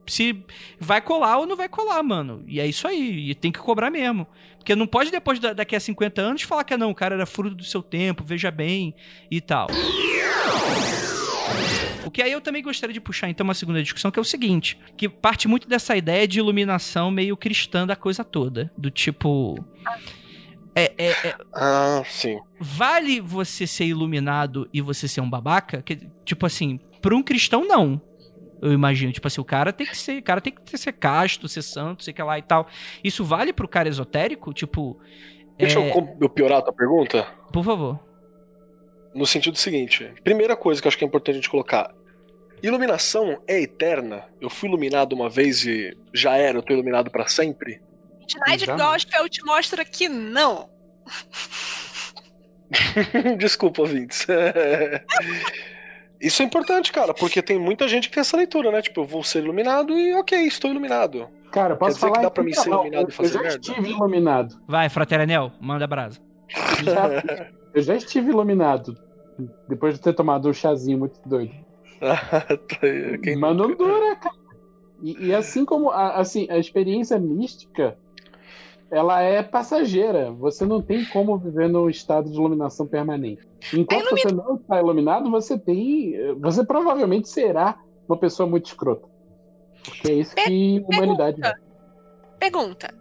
se 0.08 0.44
vai 0.78 1.00
colar 1.00 1.38
ou 1.38 1.46
não 1.46 1.56
vai 1.56 1.68
colar, 1.68 2.02
mano. 2.02 2.42
E 2.46 2.60
é 2.60 2.66
isso 2.66 2.86
aí, 2.86 3.30
e 3.30 3.34
tem 3.34 3.52
que 3.52 3.58
cobrar 3.58 3.90
mesmo. 3.90 4.26
Porque 4.56 4.74
não 4.74 4.86
pode 4.86 5.10
depois 5.10 5.38
da, 5.38 5.52
daqui 5.52 5.76
a 5.76 5.80
50 5.80 6.20
anos 6.20 6.42
falar 6.42 6.64
que 6.64 6.76
não, 6.76 6.90
o 6.90 6.94
cara 6.94 7.14
era 7.14 7.26
fruto 7.26 7.54
do 7.54 7.64
seu 7.64 7.82
tempo, 7.82 8.24
veja 8.24 8.50
bem 8.50 8.94
e 9.30 9.40
tal. 9.40 9.68
O 12.04 12.10
que 12.10 12.22
aí 12.22 12.32
eu 12.32 12.40
também 12.40 12.62
gostaria 12.62 12.94
de 12.94 13.00
puxar 13.00 13.28
então 13.28 13.44
uma 13.44 13.54
segunda 13.54 13.82
discussão, 13.82 14.10
que 14.10 14.18
é 14.18 14.22
o 14.22 14.24
seguinte, 14.24 14.78
que 14.96 15.08
parte 15.08 15.46
muito 15.46 15.68
dessa 15.68 15.96
ideia 15.96 16.26
de 16.26 16.38
iluminação 16.38 17.10
meio 17.10 17.36
cristã 17.36 17.86
da 17.86 17.94
coisa 17.94 18.24
toda, 18.24 18.72
do 18.78 18.90
tipo 18.90 19.62
é, 20.78 20.92
é, 20.96 21.10
é, 21.10 21.36
ah, 21.52 22.02
sim. 22.06 22.38
Vale 22.60 23.20
você 23.20 23.66
ser 23.66 23.86
iluminado 23.86 24.68
e 24.72 24.80
você 24.80 25.08
ser 25.08 25.20
um 25.20 25.28
babaca? 25.28 25.82
Que, 25.82 25.98
tipo 26.24 26.46
assim, 26.46 26.78
para 27.02 27.16
um 27.16 27.22
cristão 27.22 27.66
não. 27.66 28.00
Eu 28.60 28.72
imagino, 28.72 29.12
tipo 29.12 29.26
assim, 29.26 29.40
o 29.40 29.44
cara 29.44 29.72
tem 29.72 29.86
que 29.86 29.96
ser, 29.96 30.18
o 30.18 30.22
cara 30.22 30.40
tem 30.40 30.52
que 30.52 30.76
ser 30.76 30.92
casto, 30.92 31.48
ser 31.48 31.62
santo, 31.62 32.04
sei 32.04 32.12
que 32.12 32.22
lá 32.22 32.38
e 32.38 32.42
tal. 32.42 32.66
Isso 33.02 33.24
vale 33.24 33.52
pro 33.52 33.68
cara 33.68 33.88
esotérico? 33.88 34.52
Tipo. 34.52 35.00
Deixa 35.56 35.80
é... 35.80 35.92
eu 36.20 36.28
piorar 36.28 36.58
a 36.58 36.62
tua 36.62 36.72
pergunta? 36.72 37.26
Por 37.52 37.64
favor. 37.64 37.98
No 39.14 39.26
sentido 39.26 39.56
seguinte: 39.56 40.12
primeira 40.22 40.56
coisa 40.56 40.80
que 40.80 40.86
eu 40.86 40.88
acho 40.88 40.98
que 40.98 41.04
é 41.04 41.06
importante 41.06 41.34
a 41.34 41.38
gente 41.38 41.50
colocar. 41.50 41.94
Iluminação 42.60 43.40
é 43.46 43.60
eterna? 43.60 44.24
Eu 44.40 44.50
fui 44.50 44.68
iluminado 44.68 45.12
uma 45.12 45.30
vez 45.30 45.64
e 45.64 45.96
já 46.12 46.36
era, 46.36 46.58
eu 46.58 46.62
tô 46.62 46.72
iluminado 46.72 47.08
para 47.08 47.28
sempre? 47.28 47.80
Midnight 48.20 48.66
Gospel 48.66 49.28
te 49.28 49.44
mostra 49.44 49.84
que 49.84 50.08
não. 50.08 50.68
Desculpa, 53.38 53.82
ouvintes. 53.82 54.26
Isso 56.20 56.42
é 56.42 56.44
importante, 56.44 56.92
cara, 56.92 57.14
porque 57.14 57.40
tem 57.42 57.58
muita 57.58 57.86
gente 57.86 58.08
que 58.08 58.14
tem 58.14 58.20
essa 58.20 58.36
leitura, 58.36 58.72
né? 58.72 58.82
Tipo, 58.82 59.02
eu 59.02 59.04
vou 59.04 59.22
ser 59.22 59.42
iluminado 59.42 59.92
e 59.96 60.14
ok, 60.14 60.38
estou 60.46 60.70
iluminado. 60.70 61.28
Cara, 61.52 61.76
posso 61.76 61.92
Quer 61.92 61.94
dizer 61.94 62.00
falar 62.00 62.16
que 62.16 62.22
dá 62.22 62.30
pra 62.30 62.44
mim 62.44 62.52
ser 62.52 62.68
iluminado 62.70 63.08
e 63.08 63.12
fazer 63.12 63.28
eu 63.28 63.32
já 63.34 63.42
merda? 63.42 63.58
estive 63.60 63.90
iluminado. 63.90 64.60
Vai, 64.66 64.88
Frateranel, 64.88 65.52
manda 65.60 65.86
brasa. 65.86 66.20
Já, 66.82 67.08
eu 67.74 67.82
já 67.82 67.94
estive 67.94 68.30
iluminado. 68.30 68.96
Depois 69.68 69.94
de 69.94 70.00
ter 70.00 70.12
tomado 70.12 70.48
um 70.48 70.52
chazinho 70.52 70.98
muito 70.98 71.20
doido. 71.24 71.54
Quem 73.22 73.36
Mas 73.36 73.56
não 73.56 73.74
dura, 73.74 74.16
cara. 74.16 74.34
E, 75.02 75.26
e 75.28 75.34
assim 75.34 75.64
como 75.64 75.90
a, 75.90 76.16
assim, 76.16 76.46
a 76.50 76.58
experiência 76.58 77.18
mística, 77.18 77.96
ela 78.90 79.20
é 79.20 79.42
passageira. 79.42 80.30
Você 80.32 80.64
não 80.64 80.80
tem 80.82 81.04
como 81.06 81.36
viver 81.38 81.68
num 81.68 81.88
estado 81.90 82.30
de 82.30 82.36
iluminação 82.36 82.86
permanente. 82.86 83.46
Enquanto 83.72 84.06
ilumi- 84.06 84.20
você 84.22 84.32
não 84.32 84.56
está 84.56 84.78
iluminado, 84.78 85.30
você 85.30 85.58
tem. 85.58 86.14
Você 86.40 86.64
provavelmente 86.64 87.28
será 87.28 87.78
uma 88.08 88.16
pessoa 88.16 88.48
muito 88.48 88.66
escrota. 88.66 89.06
Porque 89.84 90.10
é 90.10 90.14
isso 90.14 90.34
que 90.34 90.84
a 90.84 90.94
humanidade 90.96 91.40
é. 91.44 91.52
Pergunta. 92.38 92.94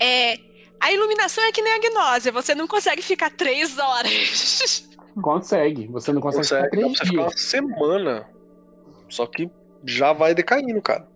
É, 0.00 0.36
a 0.80 0.92
iluminação 0.92 1.42
é 1.44 1.52
que 1.52 1.60
nem 1.62 1.74
a 1.74 1.78
gnose, 1.78 2.30
você 2.30 2.54
não 2.54 2.66
consegue 2.68 3.02
ficar 3.02 3.30
três 3.30 3.78
horas. 3.78 4.88
consegue. 5.22 5.86
Você 5.88 6.12
não 6.12 6.20
consegue, 6.20 6.42
Consegue, 6.48 6.64
ficar 6.64 6.70
três 6.70 6.98
você 6.98 7.04
ficar 7.06 7.20
uma 7.22 7.28
dias. 7.28 7.40
semana. 7.42 8.28
Só 9.08 9.26
que 9.26 9.50
já 9.84 10.12
vai 10.12 10.34
decaindo, 10.34 10.80
cara. 10.80 11.08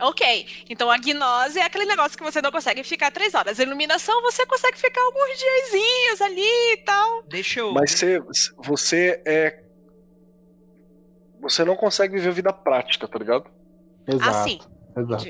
Ok, 0.00 0.46
então 0.68 0.90
a 0.90 0.96
gnose 0.98 1.58
é 1.58 1.64
aquele 1.64 1.86
negócio 1.86 2.16
que 2.16 2.24
você 2.24 2.40
não 2.40 2.50
consegue 2.50 2.82
ficar 2.82 3.10
três 3.10 3.34
horas. 3.34 3.58
A 3.58 3.62
iluminação 3.62 4.20
você 4.22 4.46
consegue 4.46 4.78
ficar 4.78 5.00
alguns 5.02 5.38
diazinhos 5.38 6.20
ali 6.20 6.72
e 6.72 6.76
tal. 6.84 7.22
Deixa 7.28 7.60
eu. 7.60 7.72
Mas 7.72 7.92
você, 7.92 8.22
você 8.58 9.22
é. 9.26 9.62
Você 11.40 11.64
não 11.64 11.76
consegue 11.76 12.14
viver 12.14 12.32
vida 12.32 12.52
prática, 12.52 13.08
tá 13.08 13.18
ligado? 13.18 13.50
Exato. 14.06 14.30
Assim. 14.30 14.58
exato. 14.96 15.24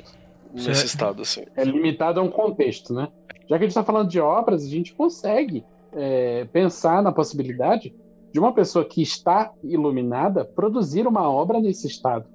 Nesse 0.52 0.64
Certo. 0.74 0.86
estado, 0.86 1.22
assim. 1.22 1.44
é 1.56 1.62
limitado 1.62 2.18
a 2.18 2.22
um 2.24 2.30
contexto, 2.30 2.92
né? 2.92 3.06
Já 3.48 3.56
que 3.56 3.64
a 3.64 3.66
gente 3.66 3.68
está 3.68 3.84
falando 3.84 4.08
de 4.08 4.18
obras, 4.18 4.64
a 4.64 4.68
gente 4.68 4.92
consegue 4.94 5.64
é, 5.92 6.44
pensar 6.46 7.02
na 7.02 7.12
possibilidade 7.12 7.94
de 8.32 8.38
uma 8.38 8.52
pessoa 8.52 8.84
que 8.84 9.00
está 9.02 9.52
iluminada 9.62 10.44
produzir 10.44 11.06
uma 11.06 11.30
obra 11.30 11.60
nesse 11.60 11.86
estado 11.86 12.28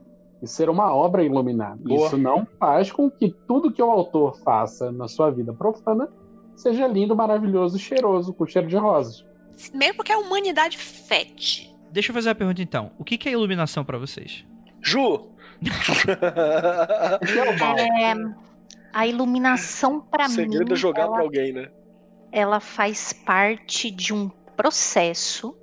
e 0.46 0.48
ser 0.48 0.70
uma 0.70 0.93
obra 0.96 1.24
iluminada. 1.24 1.80
Boa. 1.84 2.08
Isso 2.08 2.18
não 2.18 2.48
faz 2.60 2.91
com 2.91 3.10
que 3.10 3.36
tudo 3.48 3.72
que 3.72 3.82
o 3.82 3.91
autor 3.91 4.38
faça 4.39 4.91
na 4.91 5.08
sua 5.08 5.30
vida 5.32 5.52
profana 5.52 6.08
seja 6.56 6.88
lindo, 6.88 7.16
maravilhoso, 7.16 7.78
cheiroso, 7.78 8.34
com 8.34 8.46
cheiro 8.46 8.68
de 8.68 8.78
rosas. 8.78 9.26
Mesmo 9.74 9.98
porque 9.98 10.12
a 10.12 10.18
humanidade 10.18 10.78
fede. 10.78 11.76
Deixa 11.91 12.12
eu 12.12 12.14
fazer 12.14 12.30
uma 12.30 12.36
pergunta 12.36 12.62
então. 12.62 12.91
O 12.98 13.04
que 13.04 13.18
que 13.18 13.28
é 13.28 13.32
iluminação 13.32 13.84
pra 13.84 13.98
vocês? 13.98 14.46
Ju! 14.82 15.32
É? 17.26 18.12
É, 18.12 18.14
a 18.93 19.08
iluminação, 19.08 20.02
para 20.02 20.28
mim, 20.28 20.36
segredo 20.36 20.74
é 20.74 20.76
jogar 20.76 21.04
ela, 21.04 21.14
pra 21.14 21.22
alguém, 21.24 21.52
né? 21.52 21.70
ela 22.32 22.60
faz 22.60 23.14
parte 23.14 23.89
de 23.89 24.14
um 24.14 24.30
processo 24.58 25.56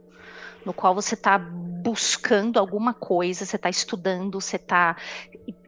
no 0.64 0.72
qual 0.72 0.94
você 0.94 1.14
está 1.14 1.38
buscando 1.82 2.58
alguma 2.58 2.94
coisa, 2.94 3.44
você 3.44 3.56
está 3.56 3.68
estudando, 3.68 4.40
você 4.40 4.56
está 4.56 4.96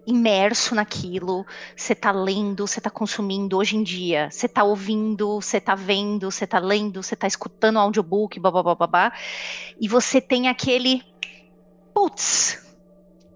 imerso 0.06 0.74
naquilo, 0.74 1.44
você 1.76 1.92
está 1.92 2.12
lendo, 2.12 2.66
você 2.66 2.78
está 2.78 2.90
consumindo 2.90 3.56
hoje 3.56 3.76
em 3.76 3.82
dia, 3.82 4.30
você 4.30 4.46
está 4.46 4.62
ouvindo, 4.62 5.40
você 5.40 5.56
está 5.56 5.74
vendo, 5.74 6.30
você 6.30 6.44
está 6.44 6.58
lendo, 6.58 7.02
você 7.02 7.14
está 7.14 7.26
escutando 7.26 7.78
audiobook, 7.78 8.38
babá, 8.38 8.62
babá, 8.74 9.12
e 9.80 9.88
você 9.88 10.20
tem 10.20 10.46
aquele 10.48 11.02
putz, 11.92 12.76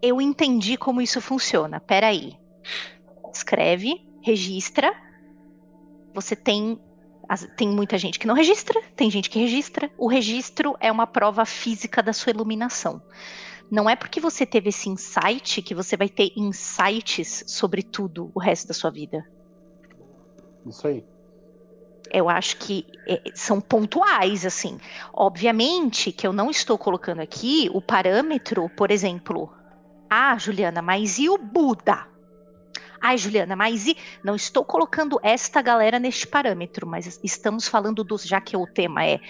eu 0.01 0.20
entendi 0.20 0.76
como 0.76 1.01
isso 1.01 1.20
funciona. 1.20 1.81
Peraí. 1.81 2.37
Escreve, 3.33 4.07
registra. 4.22 4.93
Você 6.14 6.37
tem 6.37 6.79
as- 7.29 7.47
tem 7.57 7.68
muita 7.68 7.99
gente 7.99 8.18
que 8.18 8.26
não 8.26 8.35
registra, 8.35 8.81
tem 8.97 9.11
gente 9.11 9.29
que 9.29 9.39
registra. 9.39 9.91
O 9.99 10.09
registro 10.09 10.76
é 10.81 10.91
uma 10.91 11.07
prova 11.07 11.45
física 11.45 12.03
da 12.03 12.12
sua 12.12 12.31
iluminação. 12.31 13.03
Não 13.70 13.89
é 13.89 13.95
porque 13.95 14.18
você 14.18 14.47
teve 14.47 14.70
esse 14.70 14.89
insight 14.89 15.61
que 15.61 15.74
você 15.74 15.97
vai 15.97 16.09
ter 16.09 16.33
insights 16.35 17.45
sobre 17.47 17.83
tudo 17.83 18.31
o 18.35 18.41
resto 18.41 18.68
da 18.68 18.74
sua 18.74 18.91
vida. 18.91 19.22
Isso 20.66 20.87
aí. 20.89 21.05
Eu 22.11 22.31
acho 22.31 22.57
que 22.57 22.87
é, 23.07 23.20
são 23.35 23.61
pontuais, 23.61 24.47
assim. 24.47 24.79
Obviamente 25.12 26.11
que 26.11 26.26
eu 26.26 26.33
não 26.33 26.51
estou 26.51 26.79
colocando 26.79 27.20
aqui 27.20 27.68
o 27.74 27.83
parâmetro, 27.83 28.70
por 28.70 28.91
exemplo. 28.91 29.53
Ah, 30.09 30.39
Juliana, 30.39 30.81
mas 30.81 31.18
e 31.18 31.29
o 31.29 31.37
Buda? 31.37 32.07
Ai, 33.01 33.16
Juliana, 33.16 33.55
mas 33.55 33.86
e. 33.86 33.96
Não 34.24 34.34
estou 34.34 34.64
colocando 34.64 35.18
esta 35.22 35.62
galera 35.62 35.99
neste 36.01 36.26
parâmetro, 36.26 36.86
mas 36.86 37.18
estamos 37.22 37.68
falando 37.68 38.03
dos. 38.03 38.24
Já 38.24 38.40
que 38.40 38.57
o 38.57 38.66
tema 38.66 39.05
é 39.07 39.20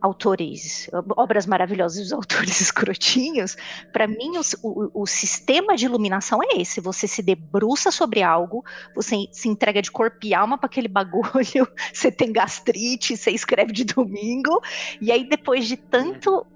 autores, 0.00 0.90
obras 1.16 1.46
maravilhosas 1.46 2.02
dos 2.02 2.12
autores 2.14 2.60
escrotinhos, 2.60 3.56
para 3.92 4.06
mim 4.06 4.36
os- 4.38 4.54
o, 4.62 5.02
o 5.02 5.06
sistema 5.06 5.74
de 5.76 5.86
iluminação 5.86 6.40
é 6.42 6.60
esse. 6.60 6.80
Você 6.80 7.08
se 7.08 7.22
debruça 7.22 7.90
sobre 7.90 8.22
algo, 8.22 8.62
você 8.94 9.16
se 9.32 9.48
entrega 9.48 9.80
de 9.80 9.90
corpo 9.90 10.18
e 10.26 10.34
alma 10.34 10.58
para 10.58 10.66
aquele 10.66 10.88
bagulho, 10.88 11.66
você 11.92 12.12
tem 12.12 12.32
gastrite, 12.32 13.16
você 13.16 13.30
escreve 13.30 13.72
de 13.72 13.84
domingo, 13.84 14.60
e 15.00 15.10
aí 15.10 15.26
depois 15.28 15.66
de 15.66 15.76
tanto 15.78 16.46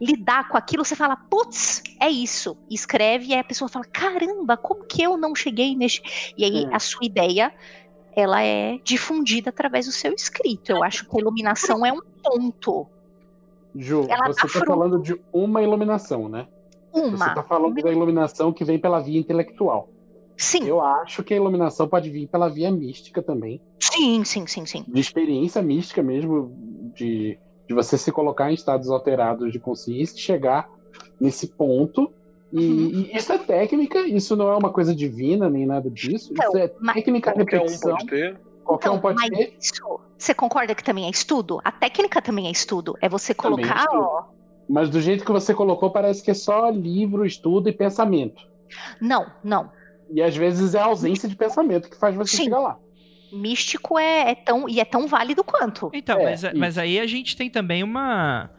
lidar 0.00 0.48
com 0.48 0.56
aquilo, 0.56 0.84
você 0.84 0.96
fala, 0.96 1.16
putz, 1.30 1.82
é 2.00 2.08
isso. 2.08 2.56
E 2.70 2.74
escreve, 2.74 3.26
e 3.26 3.32
aí 3.34 3.40
a 3.40 3.44
pessoa 3.44 3.68
fala, 3.68 3.84
caramba, 3.92 4.56
como 4.56 4.84
que 4.86 5.02
eu 5.02 5.16
não 5.16 5.34
cheguei 5.34 5.76
neste. 5.76 6.02
E 6.36 6.44
aí 6.44 6.64
Hum. 6.66 6.70
a 6.72 6.78
sua 6.78 7.04
ideia, 7.06 7.52
ela 8.16 8.42
é 8.42 8.78
difundida 8.84 9.50
através 9.50 9.86
do 9.86 9.92
seu 9.92 10.12
escrito. 10.12 10.70
Eu 10.70 10.82
acho 10.84 11.06
que 11.08 11.16
a 11.16 11.20
iluminação 11.20 11.84
é 11.84 11.92
um 11.92 12.00
ponto. 12.22 12.86
Ju, 13.76 14.06
Ela 14.08 14.26
você 14.26 14.40
tá 14.42 14.46
está 14.46 14.58
fru- 14.60 14.66
falando 14.66 15.02
de 15.02 15.20
uma 15.32 15.62
iluminação, 15.62 16.28
né? 16.28 16.46
Você 16.92 17.08
Uma. 17.08 17.26
está 17.26 17.42
falando 17.42 17.74
da 17.82 17.90
iluminação 17.90 18.52
que 18.52 18.64
vem 18.64 18.78
pela 18.78 19.00
via 19.00 19.18
intelectual. 19.18 19.88
Sim, 20.36 20.64
Eu 20.66 20.80
acho 20.80 21.22
que 21.24 21.32
a 21.34 21.36
iluminação 21.36 21.88
pode 21.88 22.10
vir 22.10 22.28
pela 22.28 22.48
via 22.48 22.70
mística 22.70 23.22
também. 23.22 23.60
sim, 23.80 24.24
sim, 24.24 24.46
sim, 24.46 24.64
sim. 24.66 24.84
de 24.86 25.00
experiência 25.00 25.60
mística 25.62 26.02
mesmo, 26.02 26.52
de, 26.96 27.38
de 27.66 27.74
você 27.74 27.96
se 27.98 28.12
colocar 28.12 28.50
em 28.50 28.54
estados 28.54 28.90
alterados 28.90 29.52
de 29.52 29.58
consciência 29.58 30.16
e 30.16 30.20
chegar 30.20 30.68
nesse 31.20 31.48
ponto. 31.48 32.12
E, 32.52 32.58
Uhum. 32.58 32.80
e 33.12 33.16
isso 33.16 33.32
é 33.32 33.38
técnica, 33.38 34.00
isso 34.06 34.36
não 34.36 34.48
é 34.48 34.56
uma 34.56 34.70
coisa 34.72 34.94
divina 34.94 35.48
nem 35.50 35.66
nada 35.66 35.90
disso. 35.90 36.32
Então, 36.32 36.48
isso 36.48 36.58
é 36.58 36.72
mas- 36.80 36.94
técnica, 36.96 37.32
Qualquer 37.32 37.56
um 37.56 37.62
repetição. 37.62 37.90
pode 37.92 38.06
ter. 38.06 38.40
Qualquer 38.64 38.90
um 38.90 38.92
Então, 38.92 39.02
pode 39.02 39.18
mas 39.18 39.30
ter. 39.30 39.56
isso, 39.60 40.00
você 40.16 40.32
concorda 40.34 40.74
que 40.74 40.84
também 40.84 41.06
é 41.06 41.10
estudo? 41.10 41.60
A 41.64 41.72
técnica 41.72 42.22
também 42.22 42.46
é 42.46 42.50
estudo. 42.50 42.96
É 43.00 43.08
você 43.08 43.32
é 43.32 43.34
colocar, 43.34 43.76
estudo. 43.80 43.98
ó. 44.02 44.24
Mas 44.68 44.88
do 44.88 45.00
jeito 45.00 45.24
que 45.24 45.32
você 45.32 45.52
colocou, 45.52 45.90
parece 45.90 46.22
que 46.22 46.30
é 46.30 46.34
só 46.34 46.70
livro, 46.70 47.26
estudo 47.26 47.68
e 47.68 47.72
pensamento. 47.72 48.40
Não, 49.00 49.26
não. 49.42 49.70
E 50.10 50.22
às 50.22 50.34
vezes 50.36 50.74
é 50.74 50.78
a 50.80 50.84
ausência 50.86 51.28
de 51.28 51.36
pensamento 51.36 51.90
que 51.90 51.96
faz 51.98 52.14
você 52.14 52.36
Sim. 52.36 52.44
chegar 52.44 52.60
lá. 52.60 52.78
Místico 53.34 53.98
é, 53.98 54.30
é 54.30 54.34
tão 54.34 54.68
e 54.68 54.80
é 54.80 54.84
tão 54.84 55.06
válido 55.06 55.42
quanto. 55.44 55.90
Então, 55.92 56.20
É, 56.20 56.24
mas, 56.30 56.42
mas 56.54 56.78
aí 56.78 56.98
a 57.00 57.06
gente 57.06 57.36
tem 57.36 57.50
também 57.50 57.82
uma. 57.82 58.50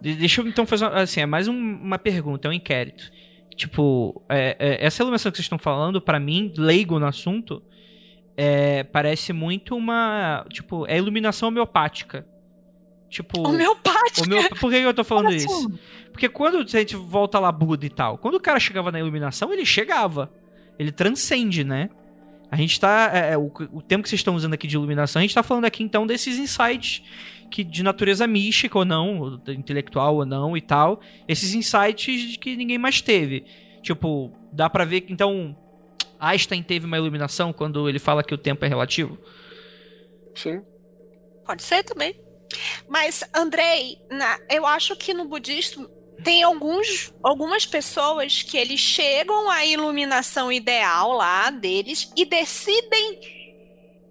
de- 0.00 0.14
Deixa 0.14 0.40
eu 0.40 0.46
então 0.48 0.66
fazer 0.66 0.86
uma, 0.86 1.00
assim, 1.02 1.20
é 1.20 1.26
mais 1.26 1.48
um- 1.48 1.52
uma 1.54 1.98
pergunta, 1.98 2.48
é 2.48 2.50
um 2.50 2.54
inquérito. 2.54 3.10
Tipo, 3.56 4.22
é- 4.28 4.56
é, 4.58 4.84
essa 4.86 5.02
iluminação 5.02 5.30
que 5.30 5.36
vocês 5.38 5.44
estão 5.44 5.58
falando, 5.58 6.00
pra 6.00 6.18
mim, 6.18 6.52
leigo 6.56 6.98
no 6.98 7.06
assunto, 7.06 7.62
é, 8.36 8.82
parece 8.84 9.32
muito 9.32 9.76
uma. 9.76 10.44
Tipo, 10.50 10.86
é 10.88 10.96
iluminação 10.98 11.48
homeopática. 11.48 12.26
Tipo. 13.08 13.46
Homeopática. 13.48 14.22
homeo- 14.24 14.48
Por 14.58 14.70
que 14.70 14.80
que 14.80 14.86
eu 14.86 14.94
tô 14.94 15.04
falando 15.04 15.26
Como 15.26 15.36
isso? 15.36 15.48
assim? 15.48 15.78
Porque 16.10 16.28
quando 16.28 16.58
a 16.58 16.64
gente 16.66 16.96
volta 16.96 17.38
lá 17.38 17.50
Buda 17.52 17.86
e 17.86 17.90
tal, 17.90 18.18
quando 18.18 18.34
o 18.34 18.40
cara 18.40 18.58
chegava 18.58 18.90
na 18.90 18.98
iluminação, 18.98 19.52
ele 19.52 19.64
chegava. 19.64 20.32
Ele 20.78 20.90
transcende, 20.90 21.62
né? 21.62 21.88
A 22.50 22.56
gente 22.56 22.78
tá. 22.78 23.10
é, 23.12 23.32
é, 23.32 23.38
o, 23.38 23.50
o 23.72 23.82
tempo 23.82 24.02
que 24.02 24.08
vocês 24.08 24.20
estão 24.20 24.34
usando 24.34 24.54
aqui 24.54 24.66
de 24.66 24.76
iluminação, 24.76 25.20
a 25.20 25.22
gente 25.22 25.34
tá 25.34 25.42
falando 25.42 25.64
aqui 25.64 25.82
então 25.82 26.06
desses 26.06 26.38
insights 26.38 27.02
que 27.50 27.62
de 27.64 27.82
natureza 27.82 28.26
mística 28.26 28.78
ou 28.78 28.84
não, 28.84 29.40
intelectual 29.48 30.16
ou 30.16 30.26
não 30.26 30.56
e 30.56 30.60
tal. 30.60 31.00
Esses 31.28 31.54
insights 31.54 32.32
de 32.32 32.38
que 32.38 32.56
ninguém 32.56 32.78
mais 32.78 33.00
teve. 33.00 33.44
Tipo, 33.82 34.32
dá 34.52 34.68
pra 34.70 34.84
ver 34.84 35.02
que 35.02 35.12
então. 35.12 35.56
Einstein 36.18 36.62
teve 36.62 36.86
uma 36.86 36.96
iluminação 36.96 37.52
quando 37.52 37.88
ele 37.88 37.98
fala 37.98 38.22
que 38.24 38.32
o 38.32 38.38
tempo 38.38 38.64
é 38.64 38.68
relativo? 38.68 39.18
Sim. 40.34 40.62
Pode 41.44 41.62
ser 41.62 41.82
também. 41.82 42.14
Mas, 42.88 43.22
Andrei, 43.34 43.98
na- 44.10 44.38
eu 44.50 44.64
acho 44.66 44.96
que 44.96 45.12
no 45.12 45.26
budismo 45.26 45.88
tem 46.24 46.42
alguns, 46.42 47.12
algumas 47.22 47.66
pessoas 47.66 48.42
que 48.42 48.56
eles 48.56 48.80
chegam 48.80 49.50
à 49.50 49.64
iluminação 49.64 50.50
ideal 50.50 51.12
lá 51.12 51.50
deles 51.50 52.10
e 52.16 52.24
decidem 52.24 53.20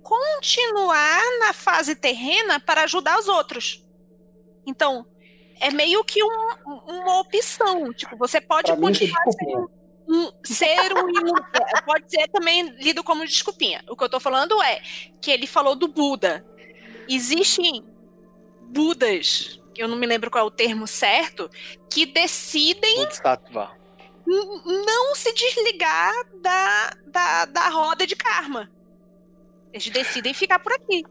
continuar 0.01 1.21
na 1.39 1.53
fase 1.53 1.95
terrena 1.95 2.59
para 2.59 2.83
ajudar 2.83 3.17
os 3.19 3.27
outros. 3.27 3.83
Então, 4.65 5.05
é 5.59 5.71
meio 5.71 6.03
que 6.03 6.23
um- 6.23 6.55
uma 6.87 7.19
opção. 7.19 7.91
Tipo, 7.93 8.17
você 8.17 8.39
pode 8.39 8.67
Pra 8.71 8.75
é 8.75 8.79
continuar 8.79 9.23
desculpinha. 9.25 9.67
um, 10.07 10.31
ser 10.45 10.93
um 10.93 11.37
é, 11.77 11.81
pode 11.81 12.09
ser 12.09 12.27
também 12.29 12.63
lido 12.81 13.03
como 13.03 13.25
desculpinha. 13.25 13.83
O 13.89 13.95
que 13.95 14.03
eu 14.03 14.09
tô 14.09 14.19
falando 14.19 14.61
é 14.61 14.81
que 15.21 15.31
ele 15.31 15.47
falou 15.47 15.75
do 15.75 15.87
Buda. 15.87 16.45
Existem 17.09 17.83
Budas, 18.61 19.59
eu 19.81 19.87
não 19.87 19.97
me 19.97 20.05
lembro 20.07 20.29
qual 20.31 20.43
é 20.43 20.47
o 20.47 20.51
termo 20.51 20.85
certo, 20.87 21.49
que 21.89 22.05
decidem 22.05 22.97
não 24.25 25.15
se 25.15 25.33
desligar 25.33 26.13
da, 26.41 26.93
da, 27.07 27.45
da 27.45 27.69
roda 27.69 28.07
de 28.07 28.15
karma. 28.15 28.69
Eles 29.71 29.89
decidem 29.89 30.33
ficar 30.33 30.59
por 30.59 30.71
aqui. 30.71 31.03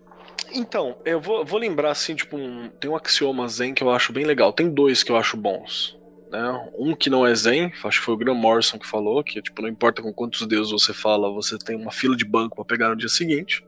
Então, 0.52 0.96
eu 1.04 1.20
vou, 1.20 1.44
vou 1.44 1.58
lembrar 1.58 1.90
assim, 1.90 2.14
tipo, 2.14 2.36
um- 2.36 2.68
tem 2.68 2.90
um 2.90 2.96
axioma 2.96 3.48
zen 3.48 3.74
que 3.74 3.82
eu 3.82 3.90
acho 3.90 4.12
bem 4.12 4.24
legal. 4.24 4.52
Tem 4.52 4.68
dois 4.70 5.02
que 5.02 5.10
eu 5.12 5.16
acho 5.16 5.36
bons. 5.36 5.98
Né? 6.30 6.70
Um 6.78 6.94
que 6.94 7.10
não 7.10 7.26
é 7.26 7.34
zen, 7.34 7.72
acho 7.84 7.98
que 8.00 8.04
foi 8.06 8.14
o 8.14 8.16
Graham 8.16 8.34
Morrison 8.36 8.78
que 8.78 8.86
falou, 8.86 9.22
que 9.22 9.42
tipo, 9.42 9.60
não 9.60 9.68
importa 9.68 10.00
com 10.00 10.12
quantos 10.12 10.46
deuses 10.46 10.72
você 10.72 10.94
fala, 10.94 11.30
você 11.30 11.58
tem 11.58 11.76
uma 11.76 11.90
fila 11.92 12.16
de 12.16 12.24
banco 12.24 12.56
pra 12.56 12.64
pegar 12.64 12.88
no 12.88 12.96
dia 12.96 13.08
seguinte. 13.08 13.62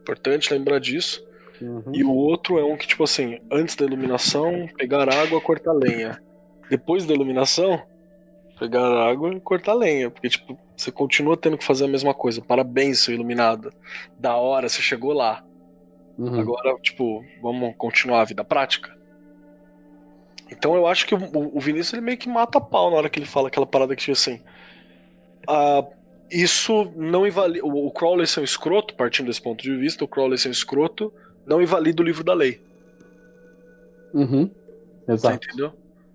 Importante 0.00 0.52
lembrar 0.52 0.78
disso. 0.78 1.22
Uhum. 1.60 1.92
E 1.92 2.02
o 2.02 2.12
outro 2.12 2.58
é 2.58 2.64
um 2.64 2.76
que, 2.76 2.86
tipo 2.86 3.04
assim, 3.04 3.38
antes 3.50 3.76
da 3.76 3.84
iluminação, 3.84 4.68
pegar 4.76 5.12
água, 5.12 5.40
cortar 5.40 5.72
lenha. 5.72 6.22
Depois 6.70 7.04
da 7.04 7.14
iluminação, 7.14 7.82
pegar 8.58 8.86
água 9.08 9.34
e 9.34 9.40
cortar 9.40 9.74
lenha. 9.74 10.10
Porque, 10.10 10.28
tipo, 10.28 10.58
você 10.76 10.90
continua 10.90 11.36
tendo 11.36 11.58
que 11.58 11.64
fazer 11.64 11.84
a 11.84 11.88
mesma 11.88 12.14
coisa. 12.14 12.40
Parabéns, 12.40 13.00
seu 13.00 13.14
iluminado. 13.14 13.72
Da 14.18 14.36
hora, 14.36 14.68
você 14.68 14.80
chegou 14.80 15.12
lá. 15.12 15.44
Uhum. 16.16 16.38
Agora, 16.38 16.74
tipo, 16.80 17.24
vamos 17.42 17.74
continuar 17.76 18.20
a 18.22 18.24
vida 18.24 18.44
prática. 18.44 18.98
Então 20.50 20.74
eu 20.74 20.86
acho 20.86 21.06
que 21.06 21.14
o, 21.14 21.56
o 21.56 21.60
Vinícius 21.60 21.92
ele 21.92 22.02
meio 22.02 22.18
que 22.18 22.28
mata 22.28 22.58
a 22.58 22.60
pau 22.60 22.90
na 22.90 22.96
hora 22.96 23.08
que 23.08 23.18
ele 23.18 23.26
fala 23.26 23.48
aquela 23.48 23.66
parada 23.66 23.94
que 23.94 24.10
assim. 24.10 24.42
ah, 25.48 25.86
isso 26.30 26.92
não 26.96 27.26
invalida. 27.26 27.64
O, 27.64 27.86
o 27.86 27.90
Crowley 27.90 28.26
ser 28.26 28.40
um 28.40 28.44
escroto, 28.44 28.94
partindo 28.94 29.26
desse 29.26 29.40
ponto 29.40 29.62
de 29.62 29.74
vista, 29.76 30.04
o 30.04 30.08
Crowley 30.08 30.38
ser 30.38 30.48
um 30.48 30.52
escroto, 30.52 31.12
não 31.50 31.60
invalida 31.60 32.00
o 32.00 32.04
livro 32.04 32.22
da 32.22 32.32
lei. 32.32 32.60
Uhum. 34.14 34.48
Você 35.04 35.12
Exato. 35.14 35.46
entendeu? 35.48 35.72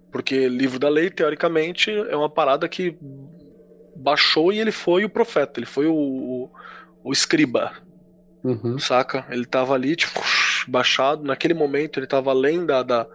Porque 0.10 0.48
livro 0.48 0.80
da 0.80 0.88
lei, 0.88 1.10
teoricamente, 1.10 1.92
é 1.92 2.16
uma 2.16 2.30
parada 2.30 2.70
que 2.70 2.96
baixou 3.94 4.54
e 4.54 4.60
ele 4.60 4.72
foi 4.72 5.04
o 5.04 5.10
profeta, 5.10 5.60
ele 5.60 5.66
foi 5.66 5.88
o, 5.88 5.94
o, 5.94 6.50
o 7.04 7.12
escriba, 7.12 7.74
Uhum. 8.42 8.78
saca? 8.78 9.26
Ele 9.30 9.44
tava 9.46 9.74
ali, 9.74 9.96
tipo, 9.96 10.22
baixado. 10.70 11.24
Naquele 11.24 11.54
momento 11.54 12.00
ele 12.00 12.08
tava 12.08 12.30
além 12.30 12.66
da, 12.66 12.82
da, 12.84 13.08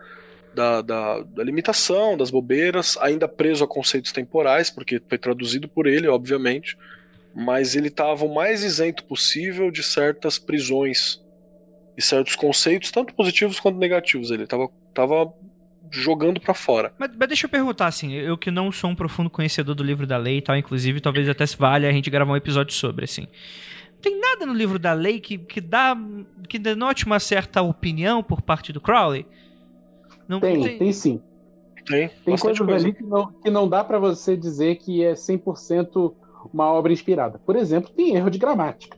da, 0.52 0.82
da, 0.82 1.20
da 1.20 1.42
limitação, 1.44 2.18
das 2.18 2.30
bobeiras, 2.30 2.98
ainda 3.00 3.26
preso 3.28 3.64
a 3.64 3.68
conceitos 3.68 4.12
temporais, 4.12 4.70
porque 4.70 5.00
foi 5.08 5.16
traduzido 5.16 5.68
por 5.68 5.86
ele, 5.86 6.06
obviamente. 6.08 6.76
Mas 7.34 7.76
ele 7.76 7.88
tava 7.88 8.26
o 8.26 8.34
mais 8.34 8.62
isento 8.64 9.04
possível 9.04 9.70
de 9.70 9.82
certas 9.84 10.36
prisões 10.38 11.20
e 11.96 12.02
certos 12.02 12.36
conceitos, 12.36 12.90
tanto 12.90 13.14
positivos 13.14 13.60
quanto 13.60 13.78
negativos. 13.78 14.30
Ele 14.30 14.46
tava, 14.46 14.68
tava 14.94 15.32
jogando 15.90 16.40
pra 16.40 16.54
fora. 16.54 16.92
Mas, 16.98 17.10
mas 17.16 17.28
deixa 17.28 17.46
eu 17.46 17.50
perguntar, 17.50 17.86
assim, 17.86 18.12
eu 18.12 18.38
que 18.38 18.50
não 18.50 18.70
sou 18.70 18.90
um 18.90 18.94
profundo 18.94 19.28
conhecedor 19.28 19.74
do 19.74 19.82
livro 19.82 20.06
da 20.06 20.16
lei 20.16 20.38
e 20.38 20.42
tal, 20.42 20.56
inclusive, 20.56 21.00
talvez 21.00 21.28
até 21.28 21.44
se 21.44 21.56
valha 21.56 21.88
a 21.88 21.92
gente 21.92 22.08
gravar 22.10 22.32
um 22.32 22.36
episódio 22.36 22.72
sobre, 22.74 23.04
assim. 23.04 23.26
Tem 24.00 24.18
nada 24.18 24.46
no 24.46 24.54
livro 24.54 24.78
da 24.78 24.92
lei 24.92 25.20
que, 25.20 25.36
que 25.36 25.60
dá. 25.60 25.96
que 26.48 26.58
denote 26.58 27.04
uma 27.04 27.20
certa 27.20 27.60
opinião 27.60 28.22
por 28.22 28.40
parte 28.40 28.72
do 28.72 28.80
Crowley? 28.80 29.26
Não 30.26 30.40
Tem, 30.40 30.78
tem 30.78 30.92
sim. 30.92 31.20
Tem, 31.84 32.08
Tem 32.08 32.36
coisas 32.36 32.58
coisa. 32.58 32.86
ali 32.86 32.94
que 32.94 33.02
não, 33.02 33.32
que 33.32 33.50
não 33.50 33.68
dá 33.68 33.82
pra 33.82 33.98
você 33.98 34.36
dizer 34.36 34.76
que 34.76 35.02
é 35.04 35.12
100% 35.12 36.14
uma 36.52 36.72
obra 36.72 36.92
inspirada. 36.92 37.38
Por 37.44 37.56
exemplo, 37.56 37.90
tem 37.90 38.14
erro 38.14 38.30
de 38.30 38.38
gramática. 38.38 38.96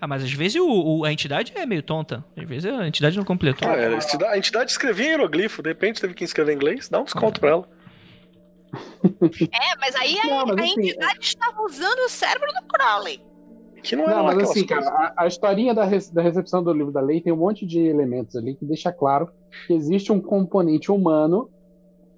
Ah, 0.00 0.06
mas 0.06 0.22
às 0.24 0.32
vezes 0.32 0.60
o, 0.60 0.68
o- 0.68 1.04
a 1.04 1.12
entidade 1.12 1.52
é 1.54 1.64
meio 1.66 1.82
tonta. 1.82 2.24
Às 2.36 2.48
vezes 2.48 2.70
a 2.72 2.86
entidade 2.86 3.16
não 3.16 3.24
completou. 3.24 3.68
Ah, 3.68 3.74
é, 3.76 3.86
a 3.86 3.92
entidade- 3.96 4.34
a 4.34 4.38
entidade 4.38 4.70
escrevia 4.70 5.06
em 5.06 5.08
hieroglifo, 5.10 5.62
de 5.62 5.68
repente 5.70 6.00
teve 6.00 6.14
que 6.14 6.24
escrever 6.24 6.52
em 6.52 6.56
inglês, 6.56 6.88
dá 6.88 7.00
um 7.00 7.04
desconto 7.04 7.40
pra 7.40 7.50
ela. 7.50 7.68
É, 9.52 9.76
mas 9.80 9.94
aí 9.96 10.18
a, 10.18 10.26
Não, 10.26 10.46
mas 10.46 10.56
a 10.58 10.62
assim, 10.64 10.80
entidade 10.80 11.18
estava 11.20 11.62
usando 11.62 11.98
o 12.00 12.08
cérebro 12.08 12.48
do 12.52 12.66
Crowley. 12.66 13.22
Que 13.82 13.94
não 13.94 14.04
era 14.04 14.16
Não, 14.16 14.24
mas 14.24 14.38
assim, 14.50 14.66
coisas. 14.66 14.88
cara, 14.88 15.14
a, 15.16 15.24
a 15.24 15.26
historinha 15.26 15.72
da, 15.74 15.84
re- 15.84 16.10
da 16.12 16.20
recepção 16.22 16.62
do 16.62 16.72
livro 16.72 16.92
da 16.92 17.00
lei 17.00 17.20
tem 17.20 17.32
um 17.32 17.36
monte 17.36 17.64
de 17.64 17.78
elementos 17.80 18.34
ali 18.36 18.54
que 18.54 18.64
deixa 18.64 18.92
claro 18.92 19.30
que 19.66 19.72
existe 19.72 20.10
um 20.12 20.20
componente 20.20 20.90
humano 20.90 21.48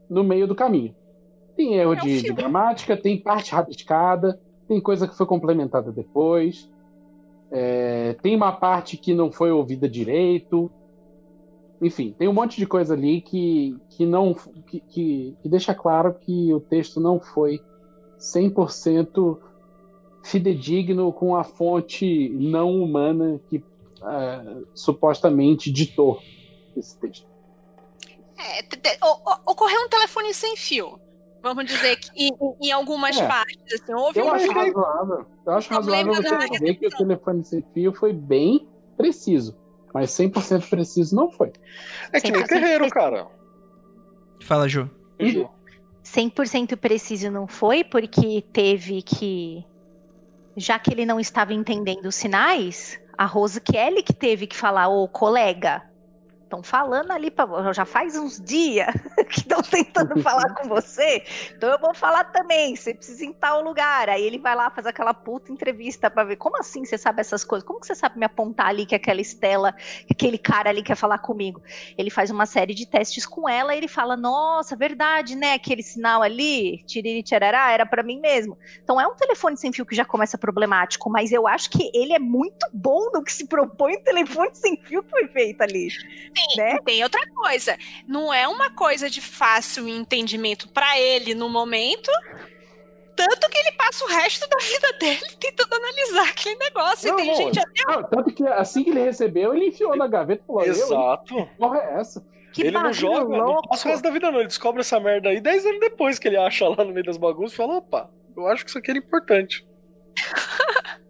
no 0.08 0.24
meio 0.24 0.46
do 0.46 0.54
caminho. 0.54 0.94
Tem 1.56 1.74
erro 1.74 1.92
É 1.94 1.96
um 1.98 2.04
de, 2.06 2.22
de 2.22 2.32
gramática, 2.32 2.96
tem 2.96 3.20
parte 3.20 3.52
rabiscada, 3.52 4.40
tem 4.66 4.80
coisa 4.80 5.06
que 5.06 5.16
foi 5.16 5.26
complementada 5.26 5.92
depois, 5.92 6.68
é, 7.50 8.14
tem 8.22 8.36
uma 8.36 8.52
parte 8.52 8.96
que 8.96 9.14
não 9.14 9.32
foi 9.32 9.50
ouvida 9.50 9.88
direito. 9.88 10.70
Enfim, 11.80 12.14
tem 12.18 12.28
um 12.28 12.32
monte 12.32 12.56
de 12.56 12.66
coisa 12.66 12.94
ali 12.94 13.20
que, 13.20 13.76
que 13.90 14.04
não 14.04 14.34
que, 14.34 14.80
que, 14.80 15.36
que 15.40 15.48
deixa 15.48 15.74
claro 15.74 16.14
que 16.14 16.52
o 16.52 16.60
texto 16.60 17.00
não 17.00 17.20
foi 17.20 17.60
100% 18.18 19.38
fidedigno 20.24 21.12
com 21.12 21.36
a 21.36 21.44
fonte 21.44 22.28
não 22.30 22.82
humana 22.82 23.40
que 23.48 23.62
ah, 24.02 24.60
supostamente 24.74 25.70
ditou 25.70 26.20
esse 26.76 26.98
texto. 26.98 27.26
É, 28.36 28.62
ocorreu 29.46 29.80
um 29.82 29.88
telefone 29.88 30.34
sem 30.34 30.56
fio. 30.56 31.00
Vamos 31.42 31.66
dizer 31.66 31.96
que 31.96 32.10
em, 32.16 32.30
em 32.60 32.72
algumas 32.72 33.16
É. 33.16 33.26
partes, 33.26 33.80
assim, 33.80 33.94
houve 33.94 34.18
Eu 34.18 34.26
um 34.26 34.30
acho 34.32 34.50
razoável. 34.52 35.26
Eu 35.46 35.52
acho 35.52 35.72
razoável 35.72 36.14
você 36.14 36.48
dizer 36.48 36.74
que 36.74 36.86
o 36.86 36.90
telefone 36.90 37.44
sem 37.44 37.64
fio 37.72 37.92
foi 37.92 38.12
bem 38.12 38.68
preciso. 38.96 39.56
Mas 39.94 40.10
100% 40.10 40.68
preciso 40.68 41.14
não 41.14 41.30
foi. 41.30 41.52
É 42.12 42.20
que 42.20 42.30
nem 42.30 42.42
100% 42.42 42.46
terreiro, 42.46 42.90
cara. 42.90 43.26
Fala, 44.42 44.68
Ju. 44.68 44.90
Uhum. 45.20 45.48
100% 46.04 46.76
preciso 46.76 47.30
não 47.30 47.46
foi, 47.46 47.84
porque 47.84 48.42
teve 48.52 49.02
que. 49.02 49.64
Já 50.56 50.78
que 50.78 50.92
ele 50.92 51.06
não 51.06 51.20
estava 51.20 51.54
entendendo 51.54 52.06
os 52.06 52.14
sinais, 52.14 53.00
a 53.16 53.26
Rose 53.26 53.60
Kelly 53.60 54.02
que 54.02 54.12
teve 54.12 54.46
que 54.46 54.56
falar, 54.56 54.88
ô 54.88 55.06
colega, 55.08 55.82
estão 56.48 56.62
falando 56.62 57.10
ali 57.10 57.30
para 57.30 57.72
já 57.72 57.84
faz 57.84 58.16
uns 58.16 58.40
dias 58.40 58.88
que 59.28 59.40
estão 59.40 59.62
tentando 59.62 60.20
falar 60.22 60.54
com 60.54 60.68
você, 60.68 61.22
então 61.54 61.70
eu 61.70 61.78
vou 61.78 61.94
falar 61.94 62.24
também, 62.24 62.74
você 62.74 62.94
precisa 62.94 63.24
ir 63.24 63.28
em 63.28 63.32
tal 63.32 63.62
lugar. 63.62 64.08
Aí 64.08 64.24
ele 64.24 64.38
vai 64.38 64.56
lá, 64.56 64.70
faz 64.70 64.86
aquela 64.86 65.12
puta 65.12 65.52
entrevista 65.52 66.10
para 66.10 66.24
ver 66.24 66.36
como 66.36 66.58
assim 66.58 66.84
você 66.84 66.96
sabe 66.96 67.20
essas 67.20 67.44
coisas, 67.44 67.66
como 67.66 67.80
que 67.80 67.86
você 67.86 67.94
sabe 67.94 68.18
me 68.18 68.24
apontar 68.24 68.68
ali 68.68 68.86
que 68.86 68.94
aquela 68.94 69.20
Estela, 69.20 69.72
que 69.72 70.12
aquele 70.12 70.38
cara 70.38 70.70
ali 70.70 70.82
quer 70.82 70.96
falar 70.96 71.18
comigo. 71.18 71.62
Ele 71.96 72.10
faz 72.10 72.30
uma 72.30 72.46
série 72.46 72.74
de 72.74 72.86
testes 72.86 73.26
com 73.26 73.48
ela 73.48 73.74
e 73.74 73.78
ele 73.78 73.88
fala, 73.88 74.16
nossa, 74.16 74.74
verdade, 74.74 75.36
né, 75.36 75.54
aquele 75.54 75.82
sinal 75.82 76.22
ali, 76.22 76.82
tiriri 76.84 77.22
tcharará, 77.22 77.70
era 77.70 77.84
para 77.84 78.02
mim 78.02 78.18
mesmo. 78.20 78.56
Então 78.82 79.00
é 79.00 79.06
um 79.06 79.14
telefone 79.14 79.56
sem 79.56 79.72
fio 79.72 79.84
que 79.84 79.94
já 79.94 80.04
começa 80.04 80.38
problemático, 80.38 81.10
mas 81.10 81.30
eu 81.30 81.46
acho 81.46 81.70
que 81.70 81.90
ele 81.94 82.12
é 82.12 82.18
muito 82.18 82.66
bom 82.72 83.10
no 83.12 83.22
que 83.22 83.32
se 83.32 83.46
propõe 83.46 83.96
o 83.96 84.02
telefone 84.02 84.50
sem 84.54 84.76
fio 84.76 85.02
que 85.02 85.10
foi 85.10 85.28
feito 85.28 85.60
ali. 85.60 85.88
Tem, 86.54 86.64
né? 86.64 86.78
tem 86.84 87.02
outra 87.02 87.20
coisa. 87.30 87.76
Não 88.06 88.32
é 88.32 88.46
uma 88.46 88.70
coisa 88.70 89.08
de 89.10 89.20
fácil 89.20 89.88
entendimento 89.88 90.68
pra 90.68 90.98
ele 90.98 91.34
no 91.34 91.48
momento. 91.48 92.10
Tanto 93.16 93.50
que 93.50 93.58
ele 93.58 93.72
passa 93.72 94.04
o 94.04 94.08
resto 94.08 94.48
da 94.48 94.56
vida 94.58 94.92
dele 95.00 95.26
tentando 95.40 95.74
analisar 95.74 96.28
aquele 96.28 96.54
negócio. 96.56 97.10
Não, 97.10 97.18
e 97.18 97.22
tem 97.22 97.34
gente 97.34 97.60
Não, 97.86 98.02
tanto 98.04 98.32
que 98.32 98.46
assim 98.46 98.84
que 98.84 98.90
ele 98.90 99.02
recebeu, 99.02 99.54
ele 99.54 99.66
enfiou 99.66 99.96
na 99.96 100.06
gaveta 100.06 100.42
e 100.42 100.46
falou: 100.46 100.62
Exato. 100.62 101.34
que 101.34 101.46
porra 101.56 101.78
é 101.78 102.00
essa? 102.00 102.24
Que 102.52 102.62
ele 102.62 102.78
não 102.78 102.92
joga, 102.92 103.36
não 103.36 103.60
passa 103.62 103.88
o 103.88 103.90
resto 103.90 104.02
da 104.02 104.10
vida 104.10 104.30
não. 104.30 104.38
Ele 104.38 104.48
descobre 104.48 104.80
essa 104.80 104.98
merda 105.00 105.28
aí 105.28 105.40
10 105.40 105.66
anos 105.66 105.80
depois 105.80 106.18
que 106.18 106.28
ele 106.28 106.36
acha 106.36 106.68
lá 106.68 106.84
no 106.84 106.92
meio 106.92 107.04
das 107.04 107.16
bagunças 107.16 107.52
e 107.52 107.56
fala, 107.56 107.76
opa, 107.76 108.10
eu 108.36 108.46
acho 108.46 108.64
que 108.64 108.70
isso 108.70 108.78
aqui 108.78 108.90
era 108.90 108.98
importante. 108.98 109.66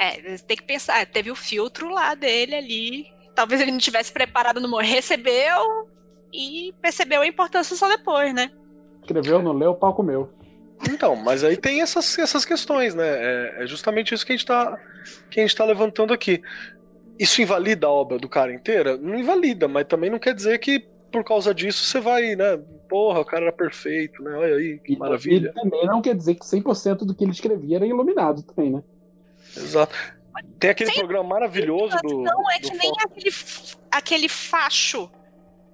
É, 0.00 0.36
você 0.36 0.44
tem 0.44 0.56
que 0.56 0.62
pensar, 0.62 1.04
teve 1.06 1.28
o 1.28 1.34
filtro 1.34 1.88
lá 1.88 2.14
dele 2.14 2.54
ali. 2.54 3.17
Talvez 3.38 3.60
ele 3.60 3.70
não 3.70 3.78
tivesse 3.78 4.10
preparado 4.10 4.60
no 4.60 4.68
momento. 4.68 4.88
Recebeu 4.90 5.88
e 6.32 6.74
percebeu 6.82 7.20
a 7.20 7.26
importância 7.26 7.76
só 7.76 7.86
depois, 7.88 8.34
né? 8.34 8.50
Escreveu, 9.00 9.40
não 9.40 9.52
leu, 9.52 9.70
o 9.70 9.74
pau 9.76 9.94
comeu. 9.94 10.28
Então, 10.90 11.14
mas 11.14 11.44
aí 11.44 11.56
tem 11.56 11.80
essas, 11.80 12.18
essas 12.18 12.44
questões, 12.44 12.96
né? 12.96 13.06
É, 13.06 13.62
é 13.62 13.66
justamente 13.68 14.12
isso 14.12 14.26
que 14.26 14.32
a, 14.32 14.36
gente 14.36 14.44
tá, 14.44 14.76
que 15.30 15.38
a 15.38 15.44
gente 15.44 15.54
tá 15.54 15.64
levantando 15.64 16.12
aqui. 16.12 16.42
Isso 17.16 17.40
invalida 17.40 17.86
a 17.86 17.90
obra 17.90 18.18
do 18.18 18.28
cara 18.28 18.52
inteira? 18.52 18.96
Não 18.96 19.16
invalida, 19.16 19.68
mas 19.68 19.86
também 19.86 20.10
não 20.10 20.18
quer 20.18 20.34
dizer 20.34 20.58
que 20.58 20.80
por 21.12 21.22
causa 21.22 21.54
disso 21.54 21.84
você 21.84 22.00
vai, 22.00 22.34
né? 22.34 22.58
Porra, 22.88 23.20
o 23.20 23.24
cara 23.24 23.44
era 23.44 23.52
perfeito, 23.52 24.20
né? 24.20 24.32
Olha 24.36 24.56
aí, 24.56 24.80
que 24.80 24.94
E, 24.94 24.98
maravilha. 24.98 25.52
e 25.56 25.60
também 25.60 25.86
não 25.86 26.02
quer 26.02 26.16
dizer 26.16 26.34
que 26.34 26.44
100% 26.44 27.06
do 27.06 27.14
que 27.14 27.22
ele 27.22 27.30
escrevia 27.30 27.76
era 27.76 27.86
iluminado 27.86 28.42
também, 28.42 28.72
né? 28.72 28.82
Exato. 29.56 29.94
Tem 30.58 30.70
aquele 30.70 30.92
programa 30.92 31.28
maravilhoso 31.28 31.96
do. 32.02 32.22
Não 32.22 32.50
é 32.50 32.58
do 32.58 32.70
que 32.70 32.76
nem 32.76 32.90
Fox. 32.90 33.04
aquele, 33.04 33.30
aquele 33.90 34.28
facho 34.28 35.10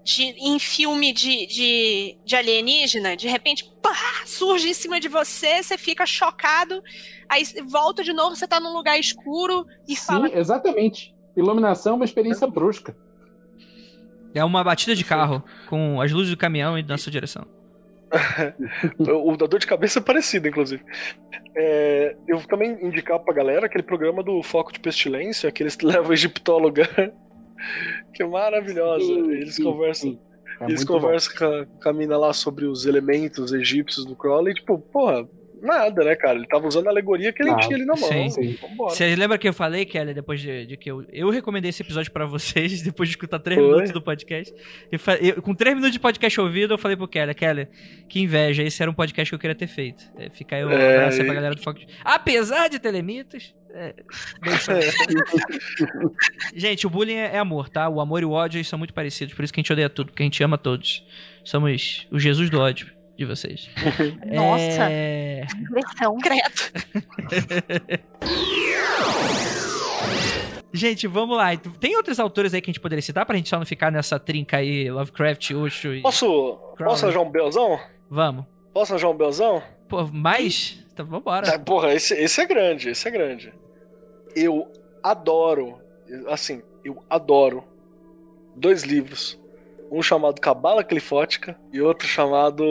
de, 0.04 0.22
em 0.22 0.58
filme 0.58 1.12
de, 1.12 1.46
de, 1.46 2.18
de 2.24 2.36
alienígena, 2.36 3.16
de 3.16 3.26
repente, 3.26 3.64
pá, 3.82 3.94
surge 4.26 4.68
em 4.68 4.74
cima 4.74 5.00
de 5.00 5.08
você, 5.08 5.62
você 5.62 5.78
fica 5.78 6.04
chocado, 6.04 6.82
aí 7.28 7.42
volta 7.66 8.04
de 8.04 8.12
novo, 8.12 8.36
você 8.36 8.46
tá 8.46 8.60
num 8.60 8.74
lugar 8.74 8.98
escuro 8.98 9.66
e 9.88 9.96
Sim, 9.96 10.06
fala. 10.06 10.30
exatamente. 10.38 11.14
Iluminação 11.36 11.94
é 11.94 11.96
uma 11.96 12.04
experiência 12.04 12.46
brusca. 12.46 12.96
É 14.34 14.44
uma 14.44 14.62
batida 14.62 14.94
de 14.94 15.04
carro 15.04 15.42
com 15.68 16.00
as 16.00 16.12
luzes 16.12 16.30
do 16.30 16.36
caminhão 16.36 16.78
indo 16.78 16.88
na 16.88 16.98
sua 16.98 17.10
direção. 17.10 17.46
o 18.98 19.36
da 19.36 19.46
dor 19.46 19.58
de 19.58 19.66
cabeça 19.66 19.98
é 19.98 20.02
parecido, 20.02 20.48
inclusive. 20.48 20.82
É, 21.56 22.16
eu 22.26 22.40
também 22.46 22.78
indicar 22.84 23.18
pra 23.20 23.34
galera 23.34 23.66
aquele 23.66 23.82
programa 23.82 24.22
do 24.22 24.42
Foco 24.42 24.72
de 24.72 24.80
Pestilência, 24.80 25.50
que 25.50 25.62
eles 25.62 25.78
levam 25.82 26.10
a 26.10 26.14
egiptóloga, 26.14 26.88
que 28.12 28.22
é 28.22 28.26
maravilhosa. 28.26 29.04
Sim, 29.04 29.30
eles 29.30 29.54
sim, 29.54 29.64
conversam. 29.64 30.10
sim. 30.10 30.20
É 30.60 30.64
eles 30.66 30.84
bom. 30.84 30.94
conversam 30.94 31.36
com 31.36 31.44
a, 31.44 31.66
com 31.82 31.88
a 31.88 31.92
mina 31.92 32.16
lá 32.16 32.32
sobre 32.32 32.64
os 32.64 32.86
elementos 32.86 33.52
egípcios 33.52 34.04
do 34.04 34.14
Crowley, 34.14 34.52
e, 34.52 34.54
tipo, 34.54 34.78
porra, 34.78 35.28
nada, 35.64 36.04
né, 36.04 36.14
cara? 36.14 36.38
Ele 36.38 36.46
tava 36.46 36.66
usando 36.68 36.86
a 36.86 36.90
alegoria 36.90 37.32
que 37.32 37.42
ele 37.42 37.50
Ah, 37.50 37.56
tinha 37.56 37.76
ali 37.76 37.84
na 37.84 37.94
mão. 37.94 38.08
sim. 38.08 38.30
Sim. 38.30 38.58
Vambora. 38.60 38.94
Você 38.94 39.16
lembra 39.16 39.38
que 39.38 39.48
eu 39.48 39.52
falei, 39.52 39.84
Kelly, 39.84 40.14
depois 40.14 40.40
de, 40.40 40.66
de 40.66 40.76
que 40.76 40.90
eu, 40.90 41.04
eu 41.12 41.30
recomendei 41.30 41.70
esse 41.70 41.82
episódio 41.82 42.12
pra 42.12 42.26
vocês, 42.26 42.80
depois 42.82 43.08
de 43.08 43.14
escutar 43.14 43.38
três 43.38 43.60
Foi. 43.60 43.68
minutos 43.70 43.92
do 43.92 44.02
podcast. 44.02 44.54
E 44.92 44.98
fa- 44.98 45.16
eu- 45.16 45.40
com 45.42 45.54
três 45.54 45.74
minutos 45.74 45.92
de 45.92 46.00
podcast 46.00 46.40
ouvido, 46.40 46.74
eu 46.74 46.78
falei 46.78 46.96
pro 46.96 47.08
Kelly, 47.08 47.34
Kelly, 47.34 47.68
que 48.08 48.20
inveja, 48.20 48.62
esse 48.62 48.80
era 48.82 48.90
um 48.90 48.94
podcast 48.94 49.30
que 49.30 49.34
eu 49.34 49.38
queria 49.38 49.54
ter 49.56 49.66
feito. 49.66 50.04
É, 50.16 50.30
fica 50.30 50.56
aí 50.56 50.64
o 50.64 50.70
É, 50.70 50.96
abraço 50.96 51.18
aí 51.20 51.24
pra 51.24 51.32
e- 51.32 51.36
galera 51.36 51.54
do 51.54 51.62
Foco. 51.62 51.78
de- 51.80 51.86
Apesar 52.04 52.68
de 52.68 52.78
telemitas. 52.78 53.54
é, 53.74 53.94
Gente, 56.54 56.86
o 56.86 56.90
bullying 56.90 57.14
é, 57.16 57.34
é 57.34 57.38
amor, 57.38 57.68
tá? 57.68 57.88
O 57.88 58.00
amor 58.00 58.22
e 58.22 58.24
o 58.24 58.30
ódio 58.30 58.64
são 58.64 58.78
muito 58.78 58.94
parecidos, 58.94 59.34
por 59.34 59.44
isso 59.44 59.52
que 59.52 59.60
a 59.60 59.62
gente 59.62 59.72
odeia 59.72 59.88
tudo, 59.88 60.08
porque 60.10 60.22
a 60.22 60.26
gente 60.26 60.42
ama 60.42 60.56
todos. 60.56 61.04
Somos 61.44 62.06
o 62.10 62.18
Jesus 62.18 62.48
do 62.50 62.60
ódio 62.60 62.86
de 63.16 63.24
vocês. 63.24 63.70
Nossa. 64.26 64.90
É... 64.90 65.46
Versão. 65.70 66.18
Credo. 66.18 66.62
Gente, 70.72 71.06
vamos 71.06 71.36
lá. 71.36 71.56
Tem 71.56 71.96
outros 71.96 72.18
autores 72.18 72.52
aí 72.52 72.60
que 72.60 72.68
a 72.68 72.72
gente 72.72 72.80
poderia 72.80 73.00
citar 73.00 73.24
pra 73.24 73.36
gente 73.36 73.48
só 73.48 73.56
não 73.56 73.64
ficar 73.64 73.92
nessa 73.92 74.18
trinca 74.18 74.56
aí, 74.56 74.90
Lovecraft, 74.90 75.52
Osho 75.52 75.94
e... 75.94 76.02
Posso, 76.02 76.58
posso 76.76 77.04
arranjar 77.04 77.20
um 77.20 77.30
belzão? 77.30 77.78
Vamos. 78.10 78.44
Posso 78.72 79.08
um 79.08 79.14
belzão? 79.16 79.62
Pô, 79.88 80.04
mais? 80.08 80.84
Então 80.92 81.06
vambora. 81.06 81.46
Tá, 81.46 81.58
porra, 81.60 81.94
esse, 81.94 82.14
esse 82.14 82.40
é 82.40 82.46
grande, 82.46 82.88
esse 82.88 83.06
é 83.06 83.10
grande. 83.12 83.54
Eu 84.34 84.66
adoro, 85.00 85.78
assim, 86.26 86.60
eu 86.84 87.00
adoro 87.08 87.62
dois 88.56 88.82
livros. 88.82 89.40
Um 89.90 90.02
chamado 90.02 90.40
Cabala 90.40 90.82
Clifótica 90.82 91.56
e 91.72 91.80
outro 91.80 92.06
chamado 92.08 92.64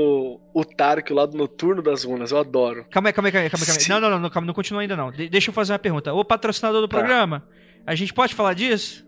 O 0.54 0.66
Tark, 0.66 1.10
o 1.12 1.14
lado 1.14 1.38
noturno 1.38 1.82
das 1.82 2.04
runas. 2.04 2.32
Eu 2.32 2.40
adoro. 2.40 2.86
Calma 2.90 3.10
aí, 3.10 3.14
calma 3.14 3.28
aí, 3.30 3.32
calma 3.32 3.46
aí, 3.46 3.50
calma 3.50 3.64
aí. 3.64 3.68
calma 3.68 3.80
aí. 3.80 3.84
Sim. 3.84 3.92
Não, 3.92 4.00
não, 4.02 4.10
não, 4.10 4.20
não, 4.20 4.30
calma, 4.30 4.46
não 4.48 4.54
continua 4.54 4.82
ainda 4.82 4.96
não. 4.98 5.12
De- 5.12 5.30
deixa 5.30 5.50
eu 5.50 5.54
fazer 5.54 5.72
uma 5.74 5.80
pergunta. 5.80 6.14
Ô 6.14 6.26
patrocinador 6.26 6.82
do 6.82 6.88
Tá. 6.88 6.98
programa, 6.98 7.48
a 7.86 7.96
gente 7.96 8.14
pode 8.14 8.34
falar 8.36 8.54
disso? 8.54 9.08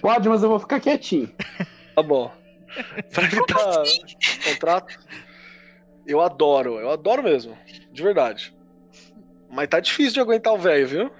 Pode, 0.00 0.28
mas 0.28 0.42
eu 0.42 0.48
vou 0.48 0.58
ficar 0.60 0.80
quietinho. 0.80 1.30
Tá 1.94 2.02
bom. 2.04 2.32
Pra 3.12 3.24
evitar 3.24 3.82
contrato. 4.48 4.96
Eu 6.06 6.20
adoro, 6.20 6.78
eu 6.78 6.88
adoro 6.90 7.22
mesmo. 7.22 7.58
De 7.92 8.00
verdade. 8.02 8.54
Mas 9.50 9.68
tá 9.68 9.80
difícil 9.80 10.12
de 10.14 10.20
aguentar 10.20 10.54
o 10.54 10.58
velho, 10.58 10.86
viu? 10.86 11.10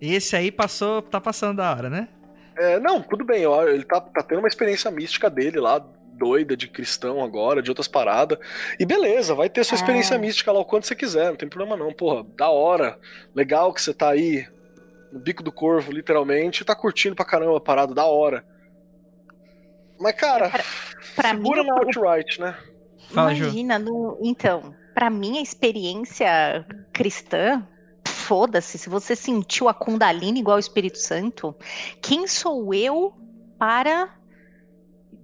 Esse 0.00 0.36
aí 0.36 0.52
passou, 0.52 1.00
tá 1.00 1.20
passando 1.20 1.56
da 1.56 1.70
hora, 1.72 1.88
né? 1.88 2.08
É, 2.56 2.78
não, 2.80 3.02
tudo 3.02 3.24
bem. 3.24 3.46
ó, 3.46 3.66
Ele 3.66 3.84
tá, 3.84 4.00
tá 4.00 4.22
tendo 4.22 4.38
uma 4.40 4.48
experiência 4.48 4.90
mística 4.90 5.28
dele 5.30 5.58
lá, 5.60 5.78
doida, 6.14 6.56
de 6.56 6.68
cristão 6.68 7.22
agora, 7.24 7.62
de 7.62 7.70
outras 7.70 7.88
paradas. 7.88 8.38
E 8.78 8.84
beleza, 8.86 9.34
vai 9.34 9.48
ter 9.48 9.64
sua 9.64 9.74
experiência 9.76 10.16
Ah. 10.16 10.18
mística 10.18 10.52
lá 10.52 10.60
o 10.60 10.64
quanto 10.64 10.86
você 10.86 10.94
quiser, 10.94 11.30
não 11.30 11.36
tem 11.36 11.48
problema 11.48 11.76
não. 11.76 11.92
Porra, 11.92 12.24
da 12.36 12.48
hora. 12.50 12.98
Legal 13.34 13.72
que 13.72 13.80
você 13.82 13.92
tá 13.94 14.10
aí 14.10 14.46
no 15.10 15.18
bico 15.20 15.42
do 15.42 15.52
corvo, 15.52 15.92
literalmente, 15.92 16.62
e 16.62 16.64
tá 16.64 16.74
curtindo 16.74 17.14
pra 17.16 17.24
caramba 17.24 17.56
a 17.56 17.60
parada, 17.60 17.94
da 17.94 18.06
hora. 18.06 18.44
Mas, 20.00 20.14
cara, 20.14 20.50
pra 21.14 21.30
segura 21.30 21.62
mim, 21.62 21.68
na 21.68 21.74
outright, 21.76 22.40
né? 22.40 22.56
Fala. 23.10 23.32
Imagina, 23.34 23.78
no... 23.78 24.18
então, 24.22 24.74
pra 24.94 25.10
mim 25.10 25.38
a 25.38 25.42
experiência 25.42 26.64
cristã, 26.92 27.66
foda-se, 28.32 28.78
se 28.78 28.88
você 28.88 29.14
sentiu 29.14 29.68
a 29.68 29.74
Kundalini 29.74 30.40
igual 30.40 30.56
o 30.56 30.58
Espírito 30.58 30.96
Santo, 30.96 31.54
quem 32.00 32.26
sou 32.26 32.72
eu 32.72 33.12
para 33.58 34.08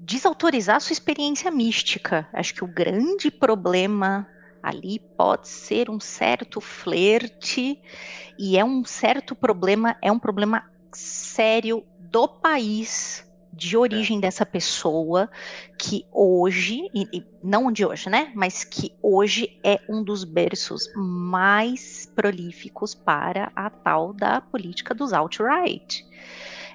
desautorizar 0.01 0.77
a 0.77 0.81
sua 0.81 0.93
experiência 0.93 1.51
mística? 1.51 2.29
Acho 2.35 2.53
que 2.53 2.63
o 2.63 2.67
grande 2.67 3.31
problema 3.31 4.29
ali 4.63 4.99
pode 5.17 5.49
ser 5.49 5.89
um 5.89 5.99
certo 5.99 6.61
flerte 6.61 7.81
e 8.39 8.59
é 8.59 8.65
um 8.65 8.85
certo 8.85 9.35
problema, 9.35 9.97
é 10.03 10.13
um 10.13 10.19
problema 10.19 10.71
sério 10.93 11.87
do 11.99 12.29
país 12.29 13.27
de 13.53 13.77
origem 13.77 14.21
dessa 14.21 14.47
pessoa 14.47 15.29
que 15.79 16.05
hoje, 16.13 16.89
e, 16.95 17.07
e 17.13 17.25
não 17.43 17.73
de 17.73 17.85
hoje, 17.85 18.09
né? 18.09 18.33
Mas 18.35 18.65
que 18.65 18.93
hoje 19.03 19.59
é 19.65 19.81
um 19.89 20.03
dos 20.03 20.25
berços 20.25 20.89
mais 20.95 22.07
prolíficos 22.15 22.95
para 22.95 23.51
a 23.55 23.69
tal 23.69 24.13
da 24.13 24.41
política 24.41 24.95
dos 24.95 25.13
alt-right. 25.13 26.07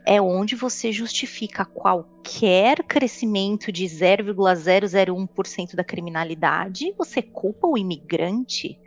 É 0.05 0.21
onde 0.21 0.55
você 0.55 0.91
justifica 0.91 1.63
qualquer 1.63 2.83
crescimento 2.83 3.71
de 3.71 3.85
0,001% 3.85 5.75
da 5.75 5.83
criminalidade, 5.83 6.93
você 6.97 7.21
culpa 7.21 7.67
o 7.67 7.77
imigrante. 7.77 8.77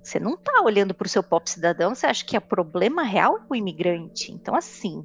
Você 0.00 0.20
não 0.20 0.34
está 0.34 0.62
olhando 0.62 0.94
para 0.94 1.06
o 1.06 1.08
seu 1.08 1.22
pop 1.22 1.50
cidadão, 1.50 1.94
você 1.94 2.06
acha 2.06 2.24
que 2.24 2.36
o 2.36 2.40
problema 2.40 3.02
real 3.02 3.36
é 3.38 3.40
o 3.50 3.54
imigrante. 3.54 4.32
Então, 4.32 4.54
assim, 4.54 5.04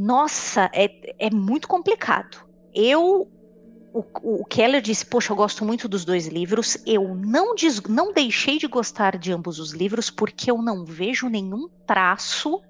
nossa, 0.00 0.70
é, 0.72 1.26
é 1.26 1.28
muito 1.28 1.66
complicado. 1.66 2.38
Eu. 2.72 3.28
O, 3.92 4.04
o 4.42 4.44
Keller 4.44 4.80
disse: 4.80 5.04
Poxa, 5.04 5.32
eu 5.32 5.36
gosto 5.36 5.64
muito 5.64 5.88
dos 5.88 6.04
dois 6.04 6.28
livros. 6.28 6.78
Eu 6.86 7.16
não, 7.16 7.52
des, 7.56 7.82
não 7.82 8.12
deixei 8.12 8.58
de 8.58 8.68
gostar 8.68 9.18
de 9.18 9.32
ambos 9.32 9.58
os 9.58 9.72
livros 9.72 10.08
porque 10.08 10.52
eu 10.52 10.62
não 10.62 10.84
vejo 10.84 11.28
nenhum 11.28 11.68
traço 11.84 12.62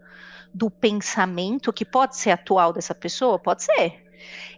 do 0.55 0.71
pensamento 0.71 1.71
que 1.71 1.85
pode 1.85 2.17
ser 2.17 2.31
atual 2.31 2.73
dessa 2.73 2.95
pessoa. 2.95 3.39
Pode 3.39 3.63
ser. 3.63 4.07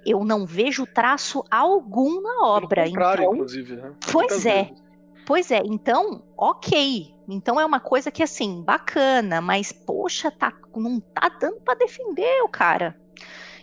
Eu 0.06 0.24
não 0.24 0.46
vejo 0.46 0.86
traço 0.86 1.44
algum 1.50 2.22
na 2.22 2.46
obra. 2.46 2.84
Pelo 2.84 2.94
contrário, 2.94 3.22
então, 3.22 3.34
inclusive, 3.34 3.76
né? 3.76 3.92
Pois 4.00 4.14
Muitas 4.14 4.46
é. 4.46 4.62
vezes. 4.62 4.82
Pois 5.26 5.50
é, 5.50 5.60
então, 5.64 6.22
ok. 6.36 7.12
Então 7.32 7.60
é 7.60 7.64
uma 7.64 7.80
coisa 7.80 8.10
que, 8.10 8.22
assim, 8.22 8.62
bacana, 8.62 9.40
mas, 9.40 9.72
poxa, 9.72 10.30
tá, 10.30 10.52
não 10.74 11.00
tá 11.14 11.28
dando 11.40 11.60
pra 11.64 11.74
defender 11.74 12.42
o 12.42 12.48
cara. 12.48 12.96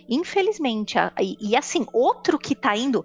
Infelizmente. 0.08 0.98
a- 0.98 1.12
E, 1.20 1.36
e, 1.40 1.56
assim, 1.56 1.86
outro 1.92 2.38
que 2.38 2.54
tá 2.54 2.76
indo 2.76 3.04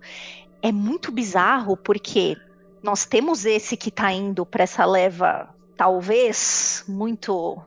é 0.62 0.72
muito 0.72 1.12
bizarro, 1.12 1.78
porque 1.78 2.36
nós 2.84 3.06
temos 3.06 3.46
esse 3.46 3.78
que 3.78 3.92
tá 3.92 4.12
indo 4.12 4.46
pra 4.46 4.64
essa 4.64 4.86
leva, 4.86 5.50
talvez, 5.78 6.84
muito 6.88 7.62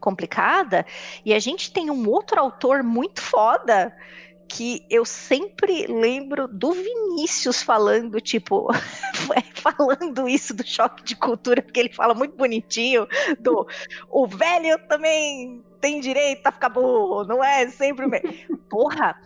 complicada, 0.00 0.86
e 1.24 1.34
a 1.34 1.38
gente 1.38 1.72
tem 1.72 1.90
um 1.90 2.08
outro 2.08 2.38
autor 2.40 2.82
muito 2.84 3.20
foda 3.20 3.92
que 4.48 4.84
eu 4.88 5.04
sempre 5.04 5.86
lembro 5.86 6.48
do 6.48 6.72
Vinícius 6.72 7.62
falando, 7.62 8.20
tipo, 8.20 8.68
falando 9.54 10.28
isso 10.28 10.54
do 10.54 10.66
choque 10.66 11.04
de 11.04 11.14
cultura, 11.14 11.62
porque 11.62 11.78
ele 11.78 11.92
fala 11.92 12.14
muito 12.14 12.34
bonitinho 12.34 13.06
do 13.38 13.66
o 14.08 14.26
velho 14.26 14.78
também 14.88 15.62
tem 15.80 16.00
direito 16.00 16.46
a 16.46 16.52
ficar 16.52 16.70
burro, 16.70 17.24
não 17.24 17.44
é 17.44 17.68
sempre 17.68 18.06
o. 18.06 18.58
Porra, 18.68 19.16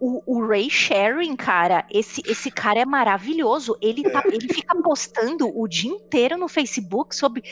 o, 0.00 0.22
o 0.24 0.46
Ray 0.46 0.70
Sharing, 0.70 1.36
cara, 1.36 1.84
esse, 1.90 2.22
esse 2.26 2.50
cara 2.50 2.80
é 2.80 2.86
maravilhoso. 2.86 3.76
Ele, 3.82 4.02
tá, 4.04 4.22
ele 4.26 4.52
fica 4.52 4.74
postando 4.82 5.46
o 5.54 5.68
dia 5.68 5.90
inteiro 5.90 6.38
no 6.38 6.48
Facebook 6.48 7.14
sobre 7.14 7.42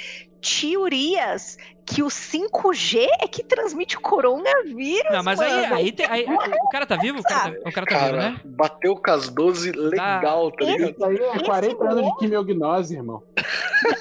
teorias 0.41 1.57
que 1.87 2.03
o 2.03 2.09
5G 2.09 3.07
é 3.21 3.27
que 3.27 3.43
transmite 3.43 3.97
o 3.97 4.01
coronavírus. 4.01 5.11
Não, 5.11 5.23
mas 5.23 5.41
aí, 5.41 5.63
mano. 5.63 5.75
aí, 5.75 5.91
tem- 5.93 6.07
aí- 6.07 6.27
o 6.27 6.69
cara 6.69 6.85
tá 6.87 6.97
vivo? 6.97 7.21
O 7.21 7.23
cara 7.23 7.51
tá, 7.51 7.59
o 7.67 7.73
cara 7.73 7.87
tá 7.87 7.99
vivo, 7.99 8.11
Cara, 8.17 8.31
né? 8.33 8.41
bateu 8.45 8.95
com 8.97 9.11
as 9.11 9.31
12 9.31 9.73
legal, 9.73 10.51
tá 10.53 10.65
ligado? 10.67 10.91
Isso 10.91 11.05
aí 11.05 11.17
é 11.17 11.39
40 11.45 11.85
anos 11.91 12.05
de 12.05 12.17
quimiognose, 12.19 12.95
irmão. 12.95 13.23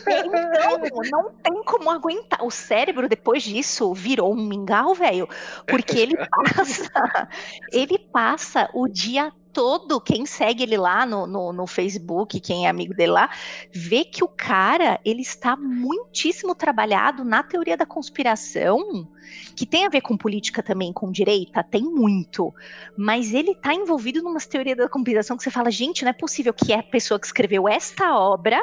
Então, 0.07 0.91
não 1.12 1.32
tem 1.41 1.64
como 1.64 1.90
aguentar. 1.90 2.44
O 2.44 2.52
cérebro, 2.52 3.07
depois 3.07 3.44
disso, 3.44 3.94
virou 3.94 4.34
um 4.34 4.44
mingau, 4.44 4.94
velho. 4.94 5.28
Porque 5.66 5.98
ele 5.98 6.16
passa. 6.28 7.30
ele 7.72 7.98
passa 8.12 8.70
o 8.74 8.88
dia 8.88 9.32
todo. 9.58 10.00
Quem 10.00 10.24
segue 10.28 10.62
ele 10.62 10.78
lá 10.78 11.04
no, 11.04 11.26
no, 11.26 11.52
no 11.52 11.66
Facebook, 11.66 12.40
quem 12.40 12.68
é 12.68 12.70
amigo 12.70 12.94
dele 12.94 13.14
lá, 13.14 13.28
vê 13.74 14.06
que 14.06 14.24
o 14.24 14.28
cara 14.28 15.00
ele 15.04 15.24
está 15.24 15.58
muitíssimo 15.58 16.54
trabalhado 16.54 17.26
na 17.26 17.42
teoria 17.42 17.76
da 17.76 17.84
conspiração, 17.84 19.10
que 19.56 19.66
tem 19.66 19.84
a 19.84 19.90
ver 19.90 20.02
com 20.02 20.16
política 20.16 20.62
também, 20.62 20.94
com 20.94 21.12
direita, 21.12 21.64
tem 21.64 21.82
muito. 21.82 22.54
Mas 22.96 23.34
ele 23.34 23.54
está 23.54 23.74
envolvido 23.74 24.22
numa 24.22 24.38
teorias 24.40 24.78
da 24.78 24.88
conspiração 24.88 25.36
que 25.36 25.42
você 25.42 25.50
fala, 25.50 25.72
gente, 25.72 26.04
não 26.04 26.12
é 26.12 26.14
possível 26.14 26.54
que 26.54 26.72
a 26.72 26.84
pessoa 26.84 27.20
que 27.20 27.26
escreveu 27.26 27.68
esta 27.68 28.16
obra 28.16 28.62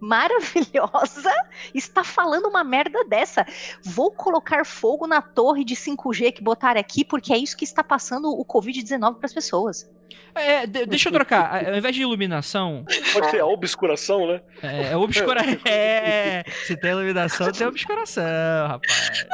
maravilhosa 0.00 1.30
está 1.74 2.02
falando 2.02 2.48
uma 2.48 2.64
merda 2.64 3.04
dessa. 3.04 3.44
Vou 3.84 4.10
colocar 4.10 4.64
fogo 4.64 5.06
na 5.06 5.20
torre 5.20 5.66
de 5.66 5.76
5G 5.76 6.32
que 6.32 6.42
botaram 6.42 6.80
aqui, 6.80 7.04
porque 7.04 7.30
é 7.30 7.36
isso 7.36 7.54
que 7.54 7.64
está 7.64 7.84
passando 7.84 8.30
o 8.30 8.42
Covid-19 8.42 9.16
para 9.16 9.26
as 9.26 9.34
pessoas. 9.34 9.99
É, 10.34 10.66
de- 10.66 10.86
deixa 10.86 11.08
eu 11.08 11.12
trocar. 11.12 11.66
Ao 11.66 11.74
invés 11.74 11.94
de 11.94 12.02
iluminação, 12.02 12.84
Pode 13.12 13.30
ser 13.30 13.40
a 13.40 13.46
obscuração, 13.46 14.26
né? 14.26 14.40
é, 14.62 14.92
é 14.92 14.96
obscura. 14.96 15.40
É, 15.68 16.44
se 16.66 16.76
tem 16.76 16.90
iluminação, 16.92 17.50
tem 17.52 17.66
obscuração, 17.66 18.22
rapaz. 18.68 19.26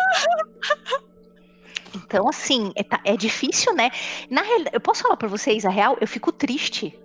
Então, 1.94 2.28
assim, 2.28 2.72
é, 2.74 2.82
tá- 2.82 3.00
é 3.04 3.16
difícil, 3.16 3.74
né? 3.74 3.90
Na 4.30 4.42
realidade, 4.42 4.74
eu 4.76 4.80
posso 4.80 5.02
falar 5.02 5.16
pra 5.16 5.28
vocês 5.28 5.64
a 5.64 5.70
real? 5.70 5.96
Eu 6.00 6.06
fico 6.06 6.30
triste. 6.30 6.98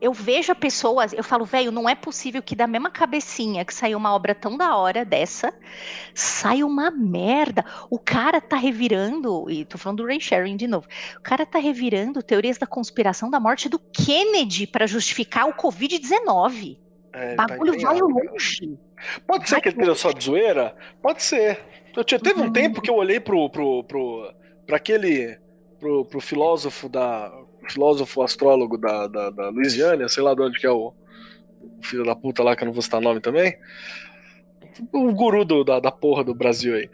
Eu 0.00 0.12
vejo 0.12 0.52
a 0.52 0.54
pessoa, 0.54 1.06
eu 1.12 1.24
falo, 1.24 1.44
velho, 1.44 1.72
não 1.72 1.88
é 1.88 1.94
possível 1.94 2.42
que 2.42 2.54
da 2.54 2.66
mesma 2.66 2.90
cabecinha 2.90 3.64
que 3.64 3.72
saiu 3.72 3.96
uma 3.96 4.14
obra 4.14 4.34
tão 4.34 4.56
da 4.56 4.76
hora 4.76 5.04
dessa, 5.04 5.54
saia 6.14 6.66
uma 6.66 6.90
merda. 6.90 7.64
O 7.88 7.98
cara 7.98 8.40
tá 8.40 8.56
revirando, 8.56 9.50
e 9.50 9.64
tô 9.64 9.78
falando 9.78 9.98
do 9.98 10.06
Ray 10.06 10.20
Sharing 10.20 10.56
de 10.56 10.66
novo, 10.66 10.86
o 11.16 11.22
cara 11.22 11.46
tá 11.46 11.58
revirando 11.58 12.22
teorias 12.22 12.58
da 12.58 12.66
conspiração 12.66 13.30
da 13.30 13.40
morte 13.40 13.68
do 13.68 13.78
Kennedy 13.78 14.66
pra 14.66 14.86
justificar 14.86 15.48
o 15.48 15.54
Covid-19. 15.54 16.78
É, 17.12 17.34
tá 17.34 17.46
bagulho 17.46 17.72
vai 17.72 17.96
empenhado, 17.96 18.14
cara. 18.14 18.30
longe. 18.30 18.78
Pode 19.26 19.48
ser 19.48 19.60
que 19.60 19.68
ele 19.68 19.76
esteja 19.76 19.94
só 19.94 20.12
de 20.12 20.24
zoeira? 20.24 20.76
Pode 21.00 21.22
ser. 21.22 21.64
Eu 21.96 22.04
tinha, 22.04 22.20
teve 22.20 22.40
um 22.40 22.52
tempo 22.52 22.82
que 22.82 22.90
eu 22.90 22.94
olhei 22.94 23.18
pro, 23.18 23.48
pro, 23.48 23.82
pro, 23.84 24.34
pra 24.66 24.76
aquele. 24.76 25.38
Pro, 25.80 26.04
pro 26.04 26.20
filósofo 26.20 26.88
da. 26.88 27.32
Filósofo 27.70 28.22
astrólogo 28.22 28.76
da, 28.78 29.06
da, 29.06 29.30
da 29.30 29.48
Louisiana, 29.50 30.08
sei 30.08 30.22
lá 30.22 30.34
de 30.34 30.42
onde 30.42 30.58
que 30.58 30.66
é 30.66 30.70
o, 30.70 30.92
o 31.60 31.82
filho 31.82 32.04
da 32.04 32.14
puta 32.14 32.42
lá, 32.42 32.56
que 32.56 32.62
eu 32.62 32.66
não 32.66 32.72
vou 32.72 32.82
citar 32.82 33.00
nome 33.00 33.20
também. 33.20 33.56
O 34.92 35.12
guru 35.12 35.44
do, 35.44 35.64
da, 35.64 35.80
da 35.80 35.90
porra 35.90 36.22
do 36.22 36.34
Brasil 36.34 36.74
aí. 36.74 36.90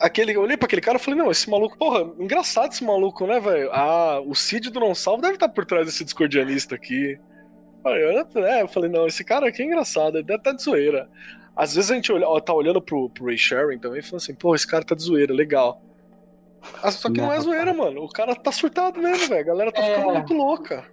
Aquele, 0.00 0.32
eu 0.32 0.42
olhei 0.42 0.56
pra 0.56 0.66
aquele 0.66 0.80
cara 0.80 0.96
e 0.96 1.00
falei, 1.00 1.18
não, 1.18 1.30
esse 1.30 1.50
maluco, 1.50 1.76
porra, 1.76 2.10
engraçado 2.18 2.72
esse 2.72 2.84
maluco, 2.84 3.26
né, 3.26 3.40
velho? 3.40 3.70
Ah, 3.72 4.20
o 4.24 4.34
Cid 4.34 4.70
do 4.70 4.80
Não 4.80 4.94
Salvo 4.94 5.22
deve 5.22 5.34
estar 5.34 5.48
por 5.48 5.66
trás 5.66 5.86
desse 5.86 6.04
discordianista 6.04 6.74
aqui. 6.74 7.18
Aí 7.84 8.00
eu, 8.00 8.44
é, 8.44 8.62
eu 8.62 8.68
falei, 8.68 8.88
não, 8.88 9.06
esse 9.06 9.24
cara 9.24 9.48
aqui 9.48 9.62
é 9.62 9.66
engraçado, 9.66 10.16
ele 10.16 10.24
deve 10.24 10.38
estar 10.38 10.52
de 10.52 10.62
zoeira. 10.62 11.08
Às 11.54 11.74
vezes 11.74 11.90
a 11.90 11.94
gente 11.94 12.12
olha, 12.12 12.26
ó, 12.26 12.40
tá 12.40 12.54
olhando 12.54 12.80
pro, 12.80 13.10
pro 13.10 13.26
Ray 13.26 13.36
Sharing 13.36 13.78
também 13.78 13.98
e 13.98 14.02
fala 14.02 14.16
assim, 14.16 14.34
pô, 14.34 14.54
esse 14.54 14.66
cara 14.66 14.84
tá 14.84 14.94
de 14.94 15.02
zoeira, 15.02 15.34
legal. 15.34 15.82
Ah, 16.82 16.90
Só 16.90 17.10
que 17.10 17.20
não, 17.20 17.32
é 17.32 17.36
Não, 17.36 17.42
zoeira, 17.42 17.74
mano. 17.74 18.02
O 18.04 18.08
cara 18.08 18.34
tá 18.34 18.52
surtado 18.52 19.00
mesmo, 19.00 19.28
velho. 19.28 19.40
A 19.40 19.44
galera 19.44 19.72
tá 19.72 19.82
É. 19.82 19.94
ficando 19.96 20.12
muito 20.14 20.34
louca. 20.34 20.84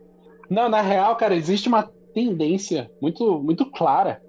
Não, 0.50 0.68
na 0.70 0.82
real, 0.82 1.16
cara, 1.16 1.36
existe 1.36 1.68
uma 1.68 1.84
tendência 2.14 2.90
muito, 3.02 3.40
muito 3.40 3.66
clara 3.70 4.22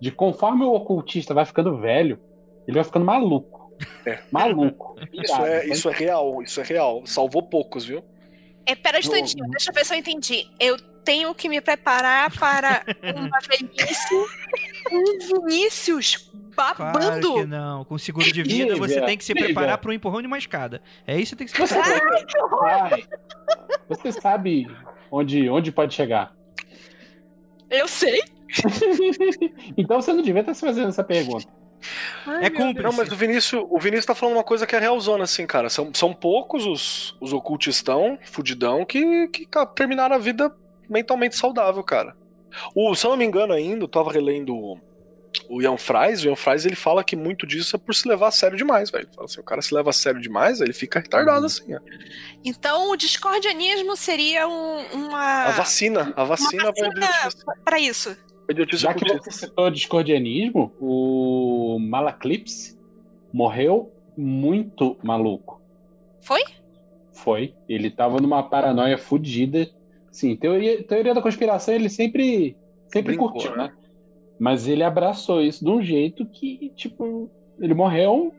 de 0.00 0.10
conforme 0.10 0.64
o 0.64 0.72
ocultista 0.74 1.32
vai 1.32 1.44
ficando 1.46 1.78
velho, 1.78 2.18
ele 2.66 2.74
vai 2.74 2.84
ficando 2.84 3.04
maluco. 3.06 3.72
É. 4.06 4.18
Maluco. 4.30 4.96
Isso 5.12 5.34
é, 5.44 5.66
isso 5.66 5.88
é 5.88 5.92
real, 5.92 6.42
isso 6.42 6.60
é 6.60 6.64
real. 6.64 7.02
Salvou 7.06 7.42
poucos, 7.42 7.84
viu? 7.84 8.04
É, 8.66 8.74
pera 8.74 8.98
um 8.98 9.00
instantinho, 9.00 9.48
deixa 9.50 9.70
eu 9.70 9.74
ver 9.74 9.84
se 9.84 9.94
eu 9.94 9.98
entendi. 9.98 10.46
Eu 10.60 10.76
tenho 11.04 11.34
que 11.34 11.48
me 11.48 11.60
preparar 11.60 12.30
para 12.38 12.84
uma 13.16 13.38
velhice, 13.48 14.14
um 14.92 15.40
Vinícius 15.48 16.30
babando. 16.56 17.34
que 17.34 17.44
não. 17.44 17.84
Com 17.84 17.98
seguro 17.98 18.30
de 18.30 18.42
vida, 18.42 18.76
você 18.76 19.00
tem 19.00 19.16
que 19.16 19.24
se 19.24 19.32
Lívia. 19.32 19.48
preparar 19.48 19.78
para 19.78 19.90
um 19.90 19.92
empurrão 19.92 20.20
de 20.20 20.26
uma 20.26 20.38
escada. 20.38 20.82
É 21.06 21.18
isso 21.18 21.36
que 21.36 21.38
tem 21.38 21.46
que 21.46 21.52
se 21.52 21.58
Você, 21.58 21.74
preparar. 21.74 22.92
Ai, 22.92 23.04
você 23.88 24.12
sabe 24.12 24.66
onde, 25.10 25.48
onde 25.48 25.72
pode 25.72 25.94
chegar. 25.94 26.34
Eu 27.70 27.88
sei. 27.88 28.22
então 29.76 30.00
você 30.00 30.12
não 30.12 30.22
devia 30.22 30.40
estar 30.40 30.54
se 30.54 30.60
fazendo 30.60 30.88
essa 30.88 31.02
pergunta. 31.02 31.46
É 32.40 32.48
cúmplice. 32.48 32.82
Não, 32.82 32.92
mas 32.92 33.10
o 33.10 33.16
Vinícius, 33.16 33.64
o 33.68 33.78
Vinícius 33.78 34.06
tá 34.06 34.14
falando 34.14 34.36
uma 34.36 34.44
coisa 34.44 34.66
que 34.66 34.76
é 34.76 34.78
realzona, 34.78 35.24
assim, 35.24 35.46
cara. 35.46 35.68
São, 35.68 35.92
são 35.92 36.12
poucos 36.12 36.64
os, 36.64 37.16
os 37.20 37.32
ocultistão, 37.32 38.18
fudidão, 38.22 38.84
que, 38.84 39.28
que 39.28 39.48
terminaram 39.74 40.14
a 40.14 40.18
vida 40.18 40.54
mentalmente 40.88 41.36
saudável, 41.36 41.82
cara. 41.82 42.14
O, 42.74 42.94
se 42.94 43.06
eu 43.06 43.10
não 43.10 43.16
me 43.16 43.24
engano 43.24 43.52
ainda, 43.52 43.84
eu 43.84 43.88
tava 43.88 44.12
relendo 44.12 44.78
o, 45.56 45.62
Ian 45.62 45.76
Fries, 45.76 46.22
o 46.24 46.28
Ian 46.28 46.36
Fries 46.36 46.64
ele 46.64 46.76
fala 46.76 47.02
que 47.04 47.14
muito 47.16 47.46
disso 47.46 47.76
é 47.76 47.78
por 47.78 47.94
se 47.94 48.08
levar 48.08 48.28
a 48.28 48.30
sério 48.30 48.56
demais, 48.56 48.90
velho. 48.90 49.04
Ele 49.06 49.14
Fala 49.14 49.26
assim, 49.26 49.40
o 49.40 49.44
cara 49.44 49.60
se 49.62 49.74
leva 49.74 49.90
a 49.90 49.92
sério 49.92 50.20
demais, 50.20 50.60
ele 50.60 50.72
fica 50.72 51.00
retardado, 51.00 51.46
assim, 51.46 51.74
ó. 51.74 51.78
Então 52.44 52.90
o 52.90 52.96
discordianismo 52.96 53.96
seria 53.96 54.48
um- 54.48 54.84
uma. 54.92 55.44
A 55.44 55.50
vacina, 55.50 56.12
a 56.16 56.24
vacina, 56.24 56.64
uma 56.64 56.72
pra 56.72 56.90
vacina 57.24 57.54
pra 57.64 57.78
isso. 57.78 58.16
Já 58.72 58.92
que 58.94 59.04
você 59.04 59.30
citou 59.30 59.70
discordianismo, 59.70 60.72
o 60.80 61.78
Malaclips 61.80 62.78
morreu 63.32 63.92
muito 64.16 64.96
maluco. 65.02 65.60
Foi? 66.20 66.42
Foi. 67.12 67.54
Ele 67.68 67.90
tava 67.90 68.20
numa 68.20 68.42
paranoia 68.42 68.98
fodida. 68.98 69.68
Sim, 70.10 70.36
teoria, 70.36 70.82
teoria 70.82 71.14
da 71.14 71.22
conspiração 71.22 71.72
ele 71.72 71.88
sempre, 71.88 72.56
sempre 72.88 73.16
Brincou, 73.16 73.32
curtiu, 73.32 73.56
né? 73.56 73.72
Mas 74.42 74.66
ele 74.66 74.82
abraçou 74.82 75.40
isso 75.40 75.64
de 75.64 75.70
um 75.70 75.80
jeito 75.80 76.26
que, 76.26 76.72
tipo, 76.74 77.30
ele 77.60 77.74
morreu. 77.74 78.34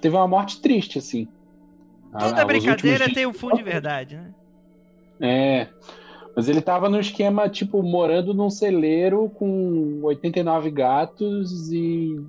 Teve 0.00 0.14
uma 0.14 0.28
morte 0.28 0.62
triste, 0.62 0.96
assim. 0.96 1.26
Toda 2.16 2.40
Ah, 2.40 2.44
brincadeira 2.44 3.12
tem 3.12 3.26
um 3.26 3.32
fundo 3.32 3.56
de 3.56 3.62
verdade, 3.64 4.14
né? 4.14 4.32
é. 5.20 5.68
Mas 6.36 6.48
ele 6.48 6.60
tava 6.60 6.88
no 6.88 7.00
esquema, 7.00 7.48
tipo, 7.48 7.82
morando 7.82 8.32
num 8.32 8.48
celeiro 8.48 9.28
com 9.28 10.02
89 10.04 10.70
gatos 10.70 11.72
e 11.72 12.24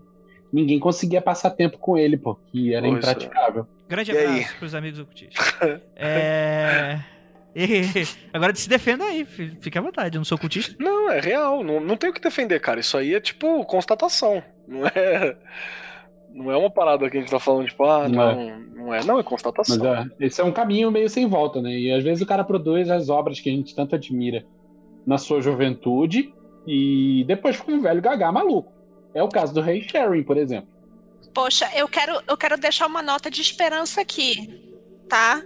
ninguém 0.51 0.79
conseguia 0.79 1.21
passar 1.21 1.51
tempo 1.51 1.77
com 1.77 1.95
ele, 1.95 2.17
porque 2.17 2.73
era 2.73 2.87
é. 2.87 2.89
impraticável. 2.89 3.67
Grande 3.87 4.17
abraço 4.17 4.57
pros 4.57 4.73
amigos 4.73 4.99
ocultistas. 4.99 5.55
é... 5.95 7.03
e- 7.55 8.07
Agora 8.33 8.53
se 8.55 8.67
defenda 8.67 9.03
aí, 9.05 9.25
fi- 9.25 9.57
fica 9.61 9.79
à 9.79 9.81
vontade. 9.81 10.15
Eu 10.15 10.19
não 10.19 10.25
sou 10.25 10.37
cultista. 10.37 10.75
Não, 10.79 11.09
é 11.09 11.19
real. 11.19 11.63
Não, 11.63 11.79
não 11.79 11.95
tem 11.97 12.09
o 12.09 12.13
que 12.13 12.21
defender, 12.21 12.59
cara. 12.59 12.79
Isso 12.79 12.97
aí 12.97 13.13
é 13.15 13.19
tipo 13.19 13.63
constatação. 13.65 14.43
Não 14.67 14.85
é. 14.87 15.37
Não 16.33 16.51
é 16.51 16.57
uma 16.57 16.69
parada 16.69 17.09
que 17.09 17.15
a 17.17 17.19
gente 17.21 17.29
tá 17.31 17.39
falando, 17.39 17.67
tipo, 17.67 17.83
ah, 17.85 18.09
Não 18.09 18.35
não, 18.35 18.59
não 18.59 18.93
é. 18.93 19.03
Não, 19.05 19.19
é 19.19 19.23
constatação. 19.23 19.77
Mas 19.77 20.07
é, 20.19 20.25
esse 20.25 20.41
é 20.41 20.43
um 20.43 20.51
caminho 20.51 20.91
meio 20.91 21.09
sem 21.09 21.25
volta, 21.27 21.61
né? 21.61 21.71
E 21.71 21.91
às 21.93 22.03
vezes 22.03 22.21
o 22.21 22.25
cara 22.25 22.43
produz 22.43 22.89
as 22.89 23.07
obras 23.09 23.39
que 23.39 23.49
a 23.49 23.53
gente 23.53 23.73
tanto 23.73 23.95
admira 23.95 24.45
na 25.07 25.17
sua 25.17 25.39
juventude 25.41 26.33
e 26.67 27.23
depois 27.27 27.55
fica 27.55 27.71
um 27.71 27.81
velho 27.81 28.01
gagá 28.01 28.31
maluco. 28.33 28.73
É 29.13 29.23
o 29.23 29.29
caso 29.29 29.53
do 29.53 29.61
Ray 29.61 29.81
Sharing, 29.87 30.23
por 30.23 30.35
exemplo. 30.35 30.67
Poxa, 31.33 31.69
eu 31.75 31.87
quero, 31.87 32.21
eu 32.27 32.35
quero 32.35 32.57
deixar 32.57 32.87
uma 32.87 33.01
nota 33.01 33.29
de 33.31 33.39
esperança 33.41 34.01
aqui, 34.01 34.61
tá? 35.07 35.41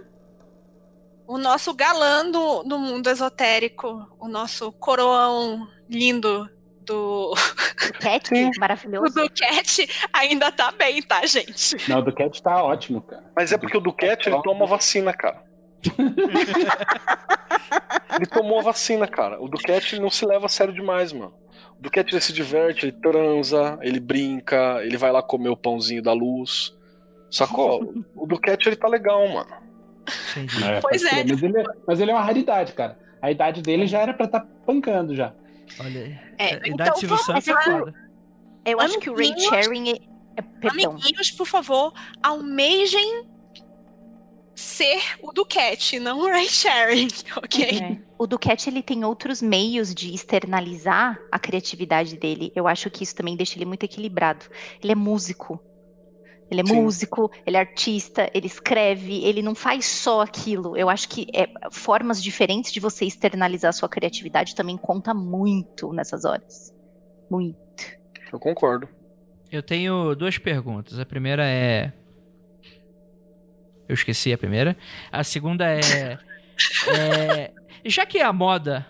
O 1.30 1.38
nosso 1.38 1.72
galã 1.72 2.28
do, 2.28 2.64
do 2.64 2.76
mundo 2.76 3.08
esotérico, 3.08 4.04
o 4.18 4.26
nosso 4.26 4.72
coroão 4.72 5.68
lindo 5.88 6.50
do, 6.84 7.30
O 7.30 7.92
Cat, 8.02 8.26
Sim. 8.26 8.50
maravilhoso. 8.58 9.14
do 9.14 9.30
Cat 9.30 9.88
ainda 10.12 10.50
tá 10.50 10.72
bem, 10.72 11.00
tá, 11.00 11.24
gente? 11.24 11.88
Não, 11.88 12.00
o 12.00 12.02
do 12.02 12.12
Cat 12.12 12.42
tá 12.42 12.64
ótimo, 12.64 13.00
cara. 13.00 13.22
Mas 13.36 13.52
é 13.52 13.58
porque 13.58 13.76
o 13.76 13.80
Duquette, 13.80 14.28
ele 14.28 14.42
toma 14.42 14.66
vacina, 14.66 15.12
cara. 15.12 15.44
ele 18.16 18.26
tomou 18.26 18.58
a 18.58 18.62
vacina, 18.62 19.06
cara. 19.06 19.40
O 19.40 19.48
Duquette 19.48 19.94
ele 19.94 20.02
não 20.02 20.10
se 20.10 20.26
leva 20.26 20.46
a 20.46 20.48
sério 20.48 20.74
demais, 20.74 21.12
mano. 21.12 21.32
O 21.78 21.82
Duquette 21.82 22.12
ele 22.12 22.20
se 22.20 22.32
diverte, 22.32 22.86
ele 22.86 22.96
transa, 23.00 23.78
ele 23.82 24.00
brinca, 24.00 24.80
ele 24.82 24.96
vai 24.96 25.12
lá 25.12 25.22
comer 25.22 25.50
o 25.50 25.56
pãozinho 25.56 26.02
da 26.02 26.12
luz. 26.12 26.76
Sacou? 27.30 27.94
O 28.16 28.26
Duquette 28.26 28.68
ele 28.68 28.74
tá 28.74 28.88
legal, 28.88 29.28
mano. 29.28 29.69
Entendi. 30.32 30.64
É, 30.64 30.80
Pois 30.80 31.02
é. 31.04 31.24
Mas 31.24 31.42
ele, 31.42 31.58
é- 31.58 31.64
mas 31.86 32.00
ele 32.00 32.10
é 32.10 32.14
uma 32.14 32.22
raridade, 32.24 32.72
cara. 32.72 32.98
A 33.22 33.30
idade 33.30 33.62
dele 33.62 33.86
já 33.86 34.00
era 34.00 34.14
pra 34.14 34.26
estar 34.26 34.40
pancando 34.66 35.14
já. 35.14 35.32
Olha 35.78 36.00
aí. 36.04 36.18
É, 36.38 36.44
A 36.44 36.56
idade 36.56 36.70
então 36.70 36.92
de 36.94 37.00
Silvio 37.00 37.18
Santos 37.18 37.48
é 37.48 37.62
foda. 37.62 37.94
Eu 38.64 38.80
acho 38.80 38.98
que 38.98 39.08
o 39.10 39.14
Ray. 39.14 39.38
Sharing. 39.38 39.90
é- 39.90 39.96
é- 40.36 40.42
Perdão. 40.42 40.92
Amiguinhos, 40.92 41.30
por 41.30 41.46
favor, 41.46 41.92
almejem 42.22 43.24
ser 44.54 45.00
o 45.22 45.32
Duquette, 45.32 45.98
não 45.98 46.20
o 46.20 46.26
Ray 46.26 46.48
Sharing, 46.48 47.08
ok? 47.36 47.64
É. 47.80 47.98
O 48.18 48.26
Duquette 48.26 48.68
ele 48.68 48.82
tem 48.82 49.04
outros 49.04 49.40
meios 49.40 49.94
de 49.94 50.14
externalizar 50.14 51.18
a 51.32 51.38
criatividade 51.38 52.16
dele. 52.18 52.52
Eu 52.54 52.68
acho 52.68 52.90
que 52.90 53.02
isso 53.02 53.14
também 53.14 53.36
deixa 53.36 53.56
ele 53.56 53.64
muito 53.64 53.84
equilibrado. 53.84 54.44
Ele 54.82 54.92
é 54.92 54.94
músico. 54.94 55.58
Ele 56.50 56.62
é 56.62 56.66
Sim. 56.66 56.82
músico, 56.82 57.30
ele 57.46 57.56
é 57.56 57.60
artista, 57.60 58.28
ele 58.34 58.46
escreve, 58.46 59.24
ele 59.24 59.40
não 59.40 59.54
faz 59.54 59.86
só 59.86 60.22
aquilo. 60.22 60.76
Eu 60.76 60.90
acho 60.90 61.08
que 61.08 61.28
é, 61.32 61.48
formas 61.70 62.22
diferentes 62.22 62.72
de 62.72 62.80
você 62.80 63.04
externalizar 63.04 63.68
a 63.68 63.72
sua 63.72 63.88
criatividade 63.88 64.54
também 64.54 64.76
conta 64.76 65.14
muito 65.14 65.92
nessas 65.92 66.24
horas. 66.24 66.74
Muito. 67.30 67.58
Eu 68.32 68.38
concordo. 68.40 68.88
Eu 69.50 69.62
tenho 69.62 70.14
duas 70.14 70.38
perguntas. 70.38 70.98
A 70.98 71.06
primeira 71.06 71.44
é. 71.46 71.92
Eu 73.88 73.94
esqueci 73.94 74.32
a 74.32 74.38
primeira. 74.38 74.76
A 75.10 75.22
segunda 75.22 75.66
é. 75.66 75.80
é, 76.96 77.52
Já 77.84 78.06
que 78.06 78.18
a 78.20 78.32
moda 78.32 78.86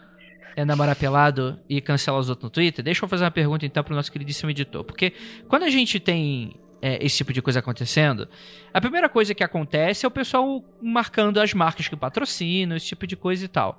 é 0.56 0.64
namorar 0.64 0.96
pelado 0.96 1.58
e 1.68 1.80
cancelar 1.80 2.20
os 2.20 2.28
outros 2.28 2.44
no 2.44 2.50
Twitter, 2.50 2.84
deixa 2.84 3.04
eu 3.04 3.08
fazer 3.08 3.24
uma 3.24 3.30
pergunta 3.30 3.64
então 3.64 3.82
pro 3.82 3.94
nosso 3.94 4.12
queridíssimo 4.12 4.50
editor. 4.50 4.84
Porque 4.84 5.14
quando 5.48 5.62
a 5.62 5.70
gente 5.70 5.98
tem 5.98 6.59
é, 6.82 7.05
esse 7.05 7.19
tipo 7.19 7.32
de 7.32 7.43
coisa 7.43 7.61
acontecendo, 7.61 8.28
a 8.73 8.81
primeira 8.81 9.09
coisa 9.09 9.35
que 9.35 9.44
acontece 9.44 10.05
é 10.07 10.09
o 10.09 10.11
pessoal 10.11 10.65
marcando 10.81 11.39
as 11.39 11.52
marcas 11.52 11.89
que 11.89 11.97
patrocinam, 11.97 12.77
esse 12.77 12.86
tipo 12.86 13.07
de 13.07 13.16
coisa 13.16 13.44
e 13.44 13.48
tal. 13.48 13.78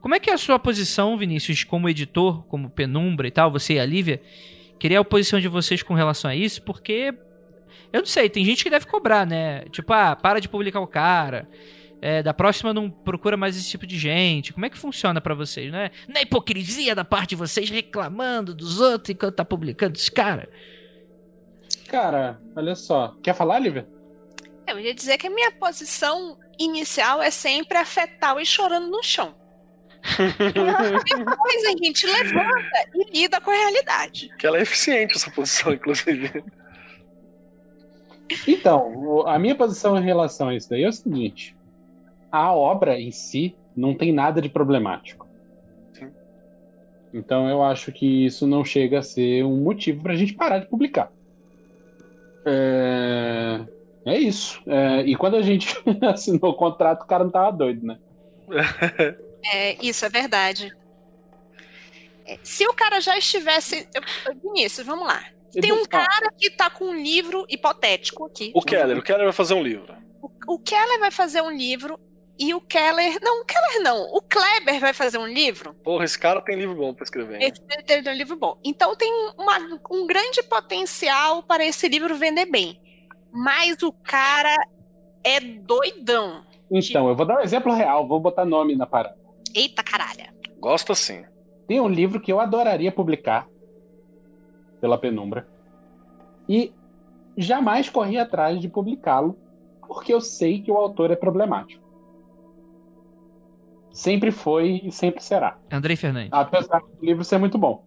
Como 0.00 0.14
é 0.14 0.20
que 0.20 0.30
é 0.30 0.32
a 0.32 0.38
sua 0.38 0.58
posição, 0.58 1.16
Vinícius, 1.16 1.64
como 1.64 1.88
editor, 1.88 2.42
como 2.44 2.68
penumbra 2.68 3.28
e 3.28 3.30
tal, 3.30 3.50
você 3.50 3.74
e 3.74 3.80
a 3.80 3.86
Lívia? 3.86 4.20
Queria 4.78 5.00
a 5.00 5.04
posição 5.04 5.38
de 5.38 5.48
vocês 5.48 5.82
com 5.82 5.94
relação 5.94 6.30
a 6.30 6.34
isso, 6.34 6.62
porque 6.62 7.14
eu 7.92 8.00
não 8.00 8.06
sei, 8.06 8.28
tem 8.28 8.44
gente 8.44 8.64
que 8.64 8.70
deve 8.70 8.86
cobrar, 8.86 9.26
né? 9.26 9.64
Tipo, 9.70 9.92
ah, 9.92 10.16
para 10.16 10.40
de 10.40 10.48
publicar 10.48 10.80
o 10.80 10.86
cara. 10.86 11.48
É, 12.02 12.22
da 12.22 12.32
próxima 12.32 12.72
não 12.72 12.88
procura 12.88 13.36
mais 13.36 13.58
esse 13.58 13.68
tipo 13.68 13.86
de 13.86 13.98
gente. 13.98 14.54
Como 14.54 14.64
é 14.64 14.70
que 14.70 14.78
funciona 14.78 15.20
para 15.20 15.34
vocês, 15.34 15.70
né? 15.70 15.90
É 16.14 16.22
hipocrisia 16.22 16.94
da 16.94 17.04
parte 17.04 17.30
de 17.30 17.36
vocês 17.36 17.68
reclamando 17.68 18.54
dos 18.54 18.80
outros 18.80 19.10
enquanto 19.10 19.34
tá 19.34 19.44
publicando 19.44 19.98
os 19.98 20.08
caras? 20.08 20.48
Cara, 21.90 22.40
olha 22.54 22.76
só. 22.76 23.16
Quer 23.20 23.34
falar, 23.34 23.58
Lívia? 23.58 23.84
Eu 24.64 24.78
ia 24.78 24.94
dizer 24.94 25.18
que 25.18 25.26
a 25.26 25.30
minha 25.30 25.50
posição 25.50 26.38
inicial 26.56 27.20
é 27.20 27.32
sempre 27.32 27.76
afetar 27.76 28.38
e 28.38 28.46
chorando 28.46 28.88
no 28.88 29.02
chão. 29.02 29.34
Depois 30.16 31.64
a 31.66 31.70
gente 31.70 32.06
levanta 32.06 32.88
e 32.94 33.12
lida 33.12 33.40
com 33.40 33.50
a 33.50 33.54
realidade. 33.54 34.30
Que 34.38 34.46
ela 34.46 34.58
é 34.58 34.62
eficiente, 34.62 35.16
essa 35.16 35.32
posição, 35.32 35.74
inclusive. 35.74 36.44
Então, 38.46 39.26
a 39.26 39.36
minha 39.36 39.56
posição 39.56 39.98
em 39.98 40.04
relação 40.04 40.48
a 40.48 40.54
isso 40.54 40.70
daí 40.70 40.84
é 40.84 40.88
o 40.88 40.92
seguinte: 40.92 41.56
a 42.30 42.54
obra 42.54 43.00
em 43.00 43.10
si 43.10 43.56
não 43.76 43.96
tem 43.96 44.12
nada 44.12 44.40
de 44.40 44.48
problemático. 44.48 45.26
Sim. 45.92 46.12
Então 47.12 47.48
eu 47.48 47.64
acho 47.64 47.90
que 47.90 48.24
isso 48.24 48.46
não 48.46 48.64
chega 48.64 49.00
a 49.00 49.02
ser 49.02 49.44
um 49.44 49.60
motivo 49.60 50.04
para 50.04 50.12
a 50.12 50.16
gente 50.16 50.34
parar 50.34 50.60
de 50.60 50.66
publicar. 50.66 51.10
É, 52.44 53.60
é 54.04 54.18
isso. 54.18 54.60
É, 54.66 55.02
e 55.02 55.14
quando 55.16 55.36
a 55.36 55.42
gente 55.42 55.68
assinou 56.02 56.50
o 56.50 56.54
contrato, 56.54 57.02
o 57.02 57.06
cara 57.06 57.24
não 57.24 57.30
tava 57.30 57.56
doido, 57.56 57.86
né? 57.86 57.98
É, 59.52 59.76
isso 59.84 60.04
é 60.04 60.08
verdade. 60.08 60.74
É, 62.26 62.38
Se 62.42 62.66
o 62.66 62.74
cara 62.74 63.00
já 63.00 63.16
estivesse. 63.16 63.88
Vinícius, 64.42 64.86
vamos 64.86 65.06
lá. 65.06 65.24
Tem 65.52 65.72
um 65.72 65.84
cara 65.84 66.30
que 66.38 66.50
tá 66.50 66.70
com 66.70 66.84
um 66.84 67.02
livro 67.02 67.44
hipotético 67.48 68.26
aqui. 68.26 68.52
O 68.54 68.62
Keller, 68.62 68.98
o 68.98 69.02
Keller 69.02 69.24
vai 69.24 69.32
fazer 69.32 69.54
um 69.54 69.62
livro. 69.62 69.94
O 70.46 70.58
Keller 70.58 71.00
vai 71.00 71.10
fazer 71.10 71.42
um 71.42 71.50
livro 71.50 71.98
e 72.40 72.54
o 72.54 72.60
Keller. 72.60 73.18
Não, 73.22 73.42
o 73.42 73.44
Keller 73.44 73.82
não. 73.82 74.02
O 74.14 74.22
Kleber 74.22 74.80
vai 74.80 74.92
fazer 74.94 75.18
um 75.18 75.26
livro. 75.26 75.74
Porra, 75.84 76.04
esse 76.04 76.18
cara 76.18 76.40
tem 76.40 76.56
livro 76.56 76.74
bom 76.74 76.94
pra 76.94 77.04
escrever. 77.04 77.40
Esse 77.42 77.60
dele 77.62 78.02
tem 78.02 78.12
um 78.14 78.16
livro 78.16 78.36
bom. 78.36 78.58
Então 78.64 78.96
tem 78.96 79.12
uma- 79.38 79.78
um 79.90 80.06
grande 80.06 80.42
potencial 80.42 81.42
para 81.42 81.64
esse 81.64 81.86
livro 81.86 82.16
vender 82.16 82.46
bem. 82.46 82.80
Mas 83.30 83.82
o 83.82 83.92
cara 83.92 84.56
é 85.22 85.38
doidão. 85.38 86.44
Então, 86.72 87.08
eu 87.08 87.14
vou 87.14 87.26
dar 87.26 87.36
um 87.38 87.40
exemplo 87.42 87.72
real, 87.72 88.08
vou 88.08 88.18
botar 88.18 88.44
nome 88.44 88.74
na 88.74 88.86
parada. 88.86 89.16
Eita 89.54 89.82
caralho. 89.82 90.32
Gosto 90.58 90.92
assim. 90.92 91.24
Tem 91.68 91.80
um 91.80 91.88
livro 91.88 92.20
que 92.20 92.32
eu 92.32 92.40
adoraria 92.40 92.90
publicar 92.90 93.46
pela 94.80 94.96
Penumbra 94.98 95.46
e 96.48 96.72
jamais 97.36 97.88
corri 97.90 98.18
atrás 98.18 98.60
de 98.60 98.68
publicá-lo 98.68 99.38
porque 99.86 100.12
eu 100.14 100.20
sei 100.20 100.60
que 100.62 100.70
o 100.70 100.76
autor 100.76 101.10
é 101.10 101.16
problemático. 101.16 101.79
Sempre 103.92 104.30
foi 104.30 104.80
e 104.84 104.92
sempre 104.92 105.22
será. 105.22 105.58
Andrei 105.70 105.96
Fernandes. 105.96 106.30
Apesar 106.32 106.80
do 106.80 107.04
livro 107.04 107.24
ser 107.24 107.38
muito 107.38 107.58
bom. 107.58 107.84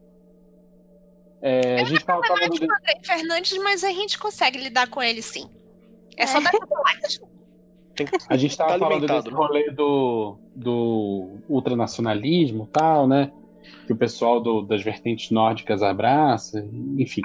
É, 1.41 1.81
a 1.81 1.83
gente 1.83 2.05
tava 2.05 2.21
falando 2.25 2.39
Problemático 2.49 2.65
de... 2.65 2.71
o 2.71 2.75
André 2.77 2.99
Fernandes, 3.03 3.57
mas 3.63 3.83
a 3.83 3.91
gente 3.91 4.17
consegue 4.17 4.57
lidar 4.57 4.89
com 4.89 5.01
ele 5.01 5.21
sim. 5.21 5.49
É 6.15 6.25
só 6.27 6.37
É. 6.39 6.41
dar. 6.43 6.53
A 8.29 8.37
gente 8.37 8.51
estava 8.51 8.73
Tá 8.73 8.79
falando 8.79 9.05
desse 9.05 9.29
rolê 9.29 9.69
do, 9.71 10.37
do 10.55 11.37
ultranacionalismo 11.47 12.63
e 12.63 12.67
tal, 12.67 13.07
né? 13.07 13.31
Que 13.85 13.93
o 13.93 13.95
pessoal 13.95 14.41
do- 14.41 14.61
das 14.63 14.81
vertentes 14.81 15.29
nórdicas 15.31 15.83
abraça, 15.83 16.65
enfim. 16.97 17.21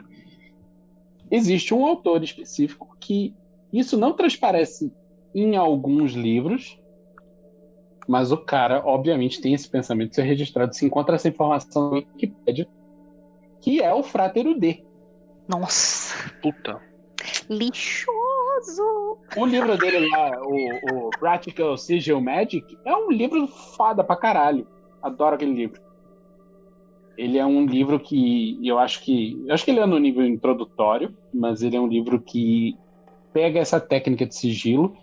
Existe 1.31 1.73
um 1.75 1.87
autor 1.87 2.23
específico 2.23 2.97
que 3.01 3.35
isso 3.73 3.97
não 3.97 4.13
transparece 4.13 4.93
em 5.35 5.57
alguns 5.57 6.13
livros, 6.13 6.79
mas 8.09 8.33
o 8.33 8.39
cara, 8.39 8.83
obviamente, 8.87 9.39
tem 9.39 9.53
esse 9.53 9.69
pensamento 9.69 10.11
de 10.11 10.17
ser 10.17 10.23
registrado, 10.23 10.75
se 10.75 10.87
encontra 10.87 11.17
essa 11.17 11.29
informação 11.29 11.91
no 11.91 11.97
Wikipedia, 11.97 12.67
que 13.61 13.83
é 13.83 13.93
o 13.93 14.03
Fratero 14.03 14.59
D. 14.59 14.83
Nossa, 15.47 16.33
Puta. 16.41 16.81
lixoso. 17.51 19.19
O 19.37 19.45
livro 19.45 19.77
dele 19.77 20.09
lá, 20.09 20.41
o, 20.43 21.07
o 21.07 21.11
Practical 21.11 21.77
Sigil 21.77 22.21
Magic, 22.21 22.79
é 22.85 22.97
um 22.97 23.11
livro 23.11 23.47
foda 23.47 24.03
pra 24.03 24.17
caralho. 24.17 24.67
Adoro 25.03 25.35
aquele 25.35 25.53
livro. 25.53 25.81
Ele 27.17 27.37
é 27.37 27.45
um 27.45 27.67
livro 27.67 28.01
que 28.01 28.59
eu 28.67 28.79
acho 28.79 29.03
que. 29.03 29.43
Eu 29.47 29.53
acho 29.53 29.65
que 29.65 29.71
ele 29.71 29.81
é 29.81 29.87
no 29.87 29.99
nível 29.99 30.25
introdutório, 30.25 31.15
mas 31.33 31.63
ele 31.63 31.77
é 31.77 31.81
um 31.81 31.87
livro 31.89 32.21
que 32.21 32.77
pega 33.33 33.61
essa 33.61 33.79
técnica 33.79 34.25
de 34.25 34.35
sigilo, 34.35 34.97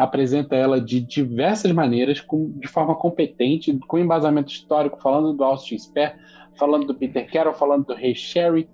apresenta 0.00 0.56
ela 0.56 0.80
de 0.80 1.00
diversas 1.00 1.70
maneiras, 1.72 2.20
com, 2.20 2.50
de 2.58 2.66
forma 2.66 2.94
competente, 2.94 3.76
com 3.86 3.98
embasamento 3.98 4.50
histórico, 4.50 5.00
falando 5.00 5.32
do 5.32 5.44
Austin 5.44 5.78
Spare, 5.78 6.14
falando 6.56 6.86
do 6.86 6.94
Peter 6.94 7.30
Carroll, 7.30 7.54
falando 7.54 7.86
do 7.86 7.94
Ray 7.94 8.14
Sherry, 8.14 8.68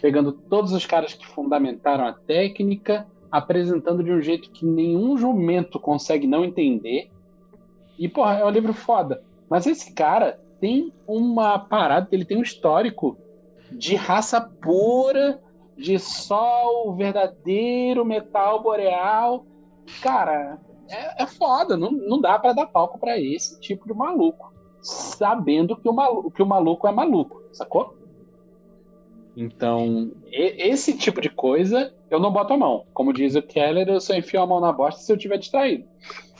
pegando 0.00 0.32
todos 0.32 0.72
os 0.72 0.84
caras 0.84 1.14
que 1.14 1.26
fundamentaram 1.26 2.06
a 2.06 2.12
técnica, 2.12 3.06
apresentando 3.30 4.02
de 4.02 4.12
um 4.12 4.20
jeito 4.20 4.50
que 4.50 4.66
nenhum 4.66 5.16
jumento 5.16 5.78
consegue 5.78 6.26
não 6.26 6.44
entender. 6.44 7.10
E, 7.98 8.08
porra, 8.08 8.38
é 8.38 8.44
um 8.44 8.50
livro 8.50 8.72
foda. 8.72 9.22
Mas 9.48 9.66
esse 9.66 9.92
cara 9.92 10.40
tem 10.60 10.92
uma 11.06 11.58
parada, 11.58 12.08
ele 12.10 12.24
tem 12.24 12.38
um 12.38 12.42
histórico 12.42 13.18
de 13.70 13.94
raça 13.94 14.40
pura, 14.40 15.40
de 15.76 15.96
o 16.84 16.92
verdadeiro 16.92 18.04
metal 18.04 18.62
boreal. 18.62 19.44
Cara, 20.02 20.58
é, 20.88 21.22
é 21.22 21.26
foda. 21.26 21.76
Não, 21.76 21.90
não 21.90 22.20
dá 22.20 22.38
pra 22.38 22.52
dar 22.52 22.66
palco 22.66 22.98
pra 22.98 23.18
esse 23.18 23.58
tipo 23.60 23.86
de 23.86 23.94
maluco. 23.94 24.52
Sabendo 24.82 25.76
que 25.76 25.88
o 25.88 25.92
maluco, 25.92 26.30
que 26.30 26.42
o 26.42 26.46
maluco 26.46 26.86
é 26.86 26.92
maluco, 26.92 27.42
sacou? 27.52 27.96
Então, 29.36 30.12
e- 30.26 30.68
esse 30.68 30.96
tipo 30.96 31.20
de 31.20 31.28
coisa 31.28 31.92
eu 32.10 32.20
não 32.20 32.32
boto 32.32 32.52
a 32.52 32.56
mão. 32.56 32.84
Como 32.94 33.12
diz 33.12 33.34
o 33.34 33.42
Keller, 33.42 33.88
eu 33.88 34.00
só 34.00 34.14
enfio 34.14 34.40
a 34.40 34.46
mão 34.46 34.60
na 34.60 34.72
bosta 34.72 35.00
se 35.00 35.10
eu 35.12 35.16
tiver 35.16 35.38
distraído. 35.38 35.84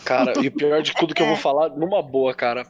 Cara, 0.04 0.34
e 0.40 0.46
o 0.48 0.52
pior 0.52 0.82
de 0.82 0.94
tudo 0.94 1.14
que 1.14 1.22
eu 1.22 1.26
vou 1.26 1.36
falar, 1.36 1.70
numa 1.70 2.02
boa, 2.02 2.32
cara. 2.34 2.64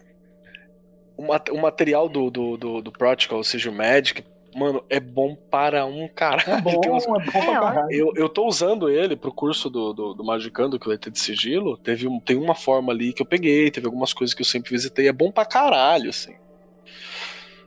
O, 1.17 1.23
mat- 1.27 1.51
o 1.51 1.59
material 1.61 2.09
do, 2.09 2.31
do, 2.31 2.57
do, 2.57 2.83
do 2.83 2.93
Practical, 2.93 3.39
ou 3.39 3.45
seja, 3.45 3.71
o 3.71 3.75
Magic, 3.75 4.25
mano, 4.55 4.85
é 4.89 4.99
bom 5.01 5.35
para 5.35 5.85
um 5.85 6.09
caralho. 6.09 6.51
É 6.59 6.61
bom, 6.61 6.81
uns- 6.97 7.05
é 7.05 7.09
bom 7.09 7.15
pra 7.21 7.41
É, 7.41 7.53
caralho. 7.53 7.93
Eu, 7.93 8.13
eu 8.17 8.29
tô 8.29 8.47
usando 8.47 8.89
ele 8.89 9.17
pro 9.17 9.33
curso 9.33 9.69
do, 9.71 9.93
do, 9.93 10.15
do 10.15 10.25
Magicando, 10.25 10.79
que 10.79 10.87
vai 10.89 10.97
ter 10.99 11.11
de 11.11 11.19
sigilo. 11.21 11.77
Teve 11.77 12.07
um, 12.09 12.19
tem 12.21 12.37
uma 12.37 12.55
forma 12.55 12.93
ali 12.93 13.13
que 13.13 13.23
eu 13.23 13.27
peguei, 13.27 13.71
teve 13.71 13.87
algumas 13.87 14.13
coisas 14.13 14.35
que 14.35 14.43
eu 14.43 14.47
sempre 14.47 14.71
visitei. 14.71 15.09
É 15.09 15.13
bom 15.13 15.31
pra 15.31 15.45
caralho, 15.45 16.11
assim. 16.11 16.35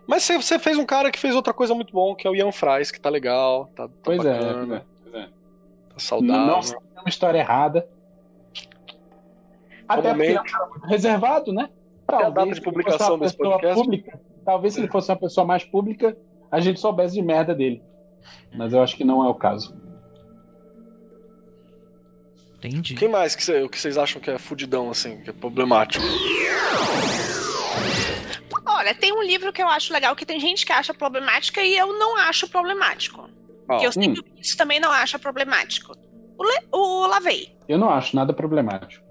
Mas 0.08 0.24
você, 0.24 0.38
você 0.38 0.58
fez 0.58 0.78
um 0.78 0.86
cara 0.86 1.12
que 1.12 1.20
fez 1.20 1.36
outra 1.36 1.54
coisa 1.54 1.76
muito 1.76 1.92
bom, 1.94 2.16
que 2.16 2.26
é 2.26 2.30
o 2.32 2.36
Ian 2.36 2.52
Fries, 2.52 2.92
que 2.92 3.00
tá 3.00 3.10
legal, 3.10 3.66
tá, 3.76 3.88
tá 3.88 3.94
Pois 4.04 4.24
é, 4.26 4.40
bacana, 4.40 4.86
pois 5.04 5.14
é, 5.14 5.20
pois 5.20 5.24
é. 5.24 5.28
tá 5.94 6.00
saudável. 6.00 6.46
Não 6.48 6.62
se 6.62 6.74
é 6.76 6.78
uma 7.02 7.10
história 7.10 7.40
errada. 7.40 7.88
Até 9.88 10.10
porque 10.14 10.24
ele 10.26 10.34
é 10.38 10.42
um 10.42 10.44
cara 10.44 10.66
muito 10.68 10.88
reservado, 10.88 11.54
né? 11.54 11.70
a 12.08 12.12
data 12.14 12.34
Talvez 12.34 12.56
de 12.56 12.62
publicação 12.62 13.20
desse 13.20 13.36
podcast? 13.36 13.82
Pública, 13.82 14.22
talvez 14.46 14.74
se 14.74 14.80
ele 14.80 14.88
fosse 14.88 15.12
uma 15.12 15.18
pessoa 15.18 15.46
mais 15.46 15.66
pública, 15.66 16.18
a 16.52 16.60
gente 16.60 16.80
soubesse 16.80 17.14
de 17.15 17.22
merda 17.22 17.53
dele. 17.56 17.82
Mas 18.56 18.74
eu 18.74 18.82
acho 18.82 18.95
que 18.95 19.03
não 19.03 19.24
é 19.24 19.30
o 19.30 19.36
caso. 19.36 19.76
Entendi. 22.57 22.95
Quem 22.95 23.07
mais 23.10 23.36
que, 23.36 23.44
cê- 23.44 23.68
que 23.69 23.80
vocês 23.80 23.98
acham 23.98 24.19
que 24.22 24.32
é 24.32 24.38
fudidão, 24.38 24.90
assim, 24.90 25.22
que 25.22 25.30
é 25.30 25.34
problemático? 25.34 26.03
Olha, 28.65 28.94
tem 28.95 29.11
um 29.14 29.24
livro 29.24 29.52
que 29.53 29.61
eu 29.61 29.68
acho 29.68 29.91
legal 29.94 30.15
que 30.15 30.26
tem 30.26 30.40
gente 30.40 30.65
que 30.65 30.72
acha 30.72 30.94
problemática 30.94 31.61
e 31.64 31.76
eu 31.78 31.98
não 31.98 32.15
acho 32.18 32.48
problemático. 32.48 33.30
Que 33.80 33.86
eu 33.86 33.91
sei 33.91 34.07
Hum. 34.10 34.14
que 34.14 34.19
o 34.19 34.24
Vinícius 34.24 34.56
também 34.56 34.80
não 34.80 34.91
acha 34.91 35.18
problemático. 35.19 35.94
O, 36.38 36.44
Le... 36.44 36.68
o 36.72 37.07
Lavei. 37.07 37.56
Eu 37.68 37.78
não 37.78 37.90
acho 37.90 38.15
nada 38.15 38.34
problemático. 38.34 39.03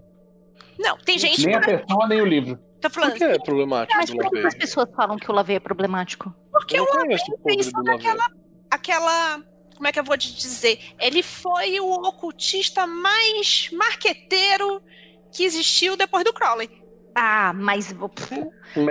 Não, 0.78 0.96
tem 0.98 1.18
gente 1.18 1.44
Nem 1.44 1.54
a 1.56 1.60
pessoa, 1.60 2.06
nem 2.08 2.20
o 2.20 2.26
livro. 2.26 2.58
Tá 2.81 2.90
Por 2.90 3.01
falando 3.01 3.15
que 3.16 3.24
é 3.24 3.39
problemático 3.39 3.98
Mas 3.98 4.11
por 4.11 4.31
que 4.31 4.39
as 4.39 4.55
pessoas 4.55 4.89
falam 4.94 5.16
que 5.16 5.31
o 5.31 5.35
Lavey 5.35 5.57
é 5.57 5.61
problemático? 5.61 6.35
porque 6.53 6.78
Eu 6.78 6.85
o 6.85 6.97
Lavei 6.97 7.16
Lavey. 7.16 7.73
naquela 7.85 8.27
aquela. 8.70 9.43
Como 9.77 9.86
é 9.86 9.93
que 9.93 10.01
eu 10.01 10.05
vou 10.05 10.16
te 10.16 10.35
dizer? 10.35 10.78
Ele 10.98 11.23
foi 11.23 11.78
o 11.81 11.93
ocultista 12.09 12.86
mais 12.86 13.69
marqueteiro 13.73 14.82
que 15.31 15.44
existiu 15.44 15.97
depois 15.97 16.24
do 16.24 16.32
Crowley. 16.32 16.70
Ah, 17.15 17.53
mas 17.55 17.93
o 17.93 18.09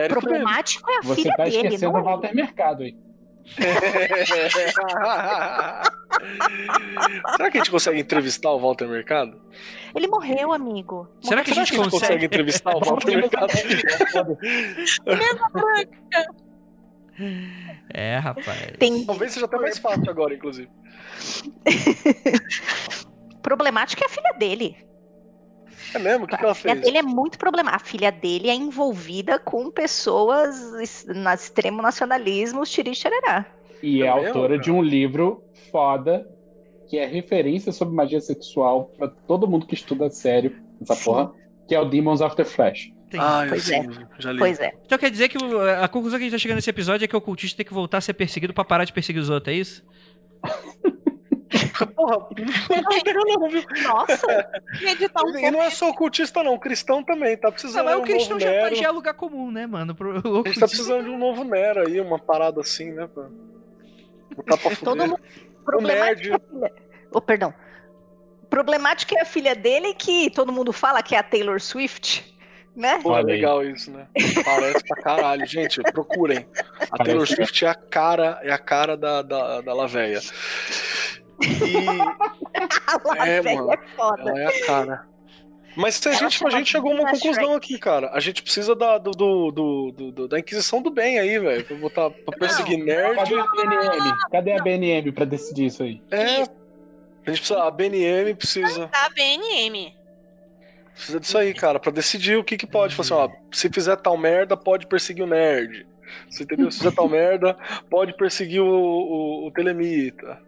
problemático 0.10 0.90
é 0.92 0.98
a 0.98 1.02
Você 1.02 1.22
filha 1.22 1.36
tá 1.36 1.44
dele, 1.44 1.58
esquecendo 1.58 1.94
não 1.94 2.02
o 2.02 2.04
Walter 2.04 2.36
Mercado 2.36 2.84
aí. 2.84 2.96
Será 7.38 7.52
que 7.52 7.58
a 7.58 7.62
gente 7.62 7.72
consegue 7.72 8.00
entrevistar 8.00 8.52
o 8.52 8.60
Walter 8.60 8.88
Mercado? 8.88 9.40
Ele 9.96 10.08
morreu, 10.08 10.52
amigo. 10.54 11.08
Será 11.22 11.44
que 11.44 11.52
a 11.52 11.54
gente 11.54 11.72
que 11.72 11.80
a 11.80 11.84
gente 11.84 11.92
consegue 11.92 12.14
consegue? 12.14 12.26
entrevistar 12.26 12.76
o 12.76 12.80
Walter 12.84 13.16
Mercado? 13.18 14.38
É, 17.94 18.18
rapaz. 18.18 18.72
Tem 18.80 19.06
Talvez 19.06 19.32
seja 19.32 19.46
até 19.46 19.58
mais 19.58 19.78
fácil 19.78 20.10
agora, 20.10 20.34
inclusive. 20.34 20.70
problemática 23.42 24.04
é 24.04 24.08
a 24.08 24.10
filha 24.10 24.34
dele. 24.38 24.76
É 25.94 26.00
mesmo? 26.00 26.26
O 26.26 26.28
que, 26.28 26.36
que 26.36 26.44
ela 26.44 26.52
A 26.52 26.56
filha 26.56 26.74
fez? 26.74 26.86
dele 26.86 26.98
é 26.98 27.02
muito 27.02 27.38
problemática. 27.38 27.84
A 27.84 27.88
filha 27.88 28.12
dele 28.12 28.50
é 28.50 28.54
envolvida 28.56 29.40
com 29.40 29.72
pessoas 29.72 30.58
es- 30.82 31.06
na 31.08 31.34
extremo 31.36 31.82
nacionalismo, 31.82 32.66
xerá. 32.66 33.46
E 33.88 34.02
é 34.04 34.08
É 34.08 34.14
mesmo, 34.16 34.28
autora 34.28 34.50
cara? 34.50 34.62
de 34.62 34.72
um 34.72 34.82
livro 34.82 35.44
foda 35.72 36.28
que 36.88 36.98
é 36.98 37.06
referência 37.06 37.72
sobre 37.72 37.96
magia 37.96 38.22
sexual 38.22 38.92
pra 38.98 39.08
todo 39.08 39.48
mundo 39.48 39.66
que 39.66 39.74
estuda 39.74 40.10
sério 40.10 40.56
essa 40.82 40.96
Sim. 40.96 41.04
porra, 41.06 41.32
que 41.68 41.74
é 41.76 41.80
o 41.80 41.86
Demons 41.86 42.22
of 42.22 42.36
the 42.36 42.44
Flesh. 42.44 42.92
Tem. 43.10 43.20
Ah, 43.20 43.44
eu 43.46 43.50
Pois 43.50 43.64
sim, 43.64 43.76
é. 43.76 43.88
já 44.20 44.32
li. 44.32 44.40
Pois 44.40 44.60
é. 44.60 44.74
Então 44.86 44.98
quer 44.98 45.10
dizer 45.12 45.30
que 45.30 45.38
o- 45.38 45.62
a 45.62 45.88
conclusão 45.88 46.18
que 46.20 46.24
a 46.24 46.28
gente 46.28 46.32
tá 46.34 46.38
chegando 46.42 46.56
nesse 46.58 46.70
episódio 46.70 47.06
é 47.06 47.08
que 47.08 47.16
o 47.16 47.22
cultista 47.22 47.58
tem 47.58 47.66
que 47.66 47.74
voltar 47.74 47.98
a 48.00 48.02
ser 48.02 48.14
perseguido 48.14 48.54
pra 48.54 48.64
parar 48.66 48.84
de 48.86 48.94
perseguir 48.94 49.22
os 49.22 49.30
outros, 49.30 49.54
é 49.54 49.58
isso? 49.58 49.84
Porra, 51.96 52.18
não, 52.18 53.40
não, 53.40 53.50
viu? 53.50 53.64
Nossa, 53.84 54.28
Editar 54.82 55.24
um 55.26 55.38
E 55.38 55.52
não 55.52 55.62
é 55.62 55.70
só 55.70 55.90
ocultista, 55.90 56.44
não. 56.44 56.58
Cristão 56.58 57.04
também. 57.04 57.38
Tá 57.38 57.52
precisando 57.52 57.86
Não, 57.86 57.92
mas 57.92 58.00
o 58.00 58.02
um 58.02 58.04
cristão 58.06 58.38
novo 58.38 58.42
já, 58.42 58.52
Nero. 58.52 58.76
já 58.76 58.88
é 58.88 58.92
lugar 58.92 59.14
comum, 59.14 59.52
né, 59.52 59.66
mano? 59.68 59.94
Pro, 59.96 60.12
o 60.28 60.42
A 60.46 60.48
gente 60.48 60.60
tá 60.60 60.68
precisando 60.68 61.04
de 61.06 61.10
um 61.10 61.18
novo 61.18 61.44
Nero 61.44 61.88
aí, 61.88 62.00
uma 62.02 62.20
parada 62.20 62.62
assim, 62.62 62.92
né? 62.92 63.08
Pra 63.14 63.28
botar 64.36 64.58
pra 64.58 64.76
todo 64.76 65.02
fuder. 65.02 65.08
mundo. 65.08 65.20
Problemática 65.66 66.30
é 66.30 66.36
a 66.36 66.40
filha. 66.40 66.74
Oh, 67.12 67.22
perdão. 67.22 67.54
Problemática 68.50 69.16
é 69.18 69.22
a 69.22 69.26
filha 69.26 69.56
dele 69.56 69.94
que 69.94 70.30
todo 70.30 70.52
mundo 70.52 70.72
fala 70.72 71.02
que 71.02 71.16
é 71.16 71.18
a 71.20 71.24
Taylor 71.24 71.60
Swift, 71.60 72.38
né? 72.76 73.00
Pô, 73.02 73.18
é 73.18 73.22
legal 73.24 73.66
isso, 73.66 73.92
né? 73.92 74.08
Parece 74.46 74.84
pra 74.88 75.02
caralho. 75.02 75.46
Gente, 75.46 75.82
procurem. 75.92 76.48
A. 76.92 77.04
Taylor 77.04 77.26
Swift 77.28 77.66
é 77.66 77.70
a 77.70 77.76
cara, 77.76 78.40
é 78.44 78.52
a 78.52 78.58
cara 78.60 78.96
da, 78.96 79.22
da, 79.22 79.62
da 79.62 79.74
Lavéia. 79.74 80.20
E 81.42 82.00
A 83.20 83.28
É, 83.28 83.42
mano. 83.42 83.74
é 83.74 83.78
foda. 83.96 84.22
ela 84.30 84.40
é 84.40 84.46
a 84.48 84.66
cara. 84.66 85.08
Mas 85.76 86.06
a 86.06 86.10
Ela 86.10 86.18
gente, 86.30 86.46
a 86.46 86.50
gente 86.52 86.72
chegou 86.72 86.92
a 86.92 86.96
uma 86.96 87.04
conclusão 87.12 87.34
Shrek. 87.44 87.56
aqui, 87.56 87.78
cara. 87.80 88.10
A 88.14 88.20
gente 88.20 88.42
precisa 88.42 88.74
da, 88.76 88.98
do, 88.98 89.12
do, 89.12 89.52
do- 89.52 89.92
do- 89.92 90.12
do- 90.12 90.28
da 90.28 90.40
Inquisição 90.40 90.82
do 90.82 90.90
Bem 90.90 91.20
aí, 91.20 91.38
velho. 91.38 91.66
Pra 91.66 91.76
botar 91.78 92.10
pra 92.10 92.38
perseguir 92.38 92.78
nerd. 92.84 93.16
Cadê 93.16 93.36
a 93.40 93.44
BNM? 93.46 94.18
Cadê 94.32 94.52
a 94.54 94.64
BNM 94.64 95.12
pra 95.12 95.26
decidir 95.26 95.66
isso 95.66 95.84
aí? 95.84 96.02
É. 96.12 96.24
A 96.24 97.32
gente 97.32 97.42
precisa. 97.42 97.64
A 97.64 97.72
BNM 97.72 98.36
precisa. 98.36 98.88
da 98.88 99.10
BNM. 99.10 99.94
Precisa 100.94 101.20
disso 101.20 101.38
aí, 101.38 101.54
cara, 101.54 101.78
pra 101.80 101.92
decidir 101.92 102.38
o 102.38 102.44
que 102.44 102.56
que 102.58 102.66
pode. 102.66 102.96
Falar 102.96 103.26
assim, 103.26 103.34
ó, 103.36 103.38
se 103.52 103.70
fizer 103.70 103.98
tal 103.98 104.18
merda, 104.18 104.56
pode 104.56 104.88
perseguir 104.88 105.24
o 105.26 105.28
nerd. 105.28 105.86
Você 106.30 106.44
entendeu? 106.44 106.72
Se 106.72 106.78
fizer 106.78 106.92
tal 106.96 107.10
merda, 107.10 107.58
pode 107.90 108.16
perseguir 108.16 108.62
o, 108.62 108.66
o, 108.68 109.48
o 109.48 109.52
telemita. 109.52 110.40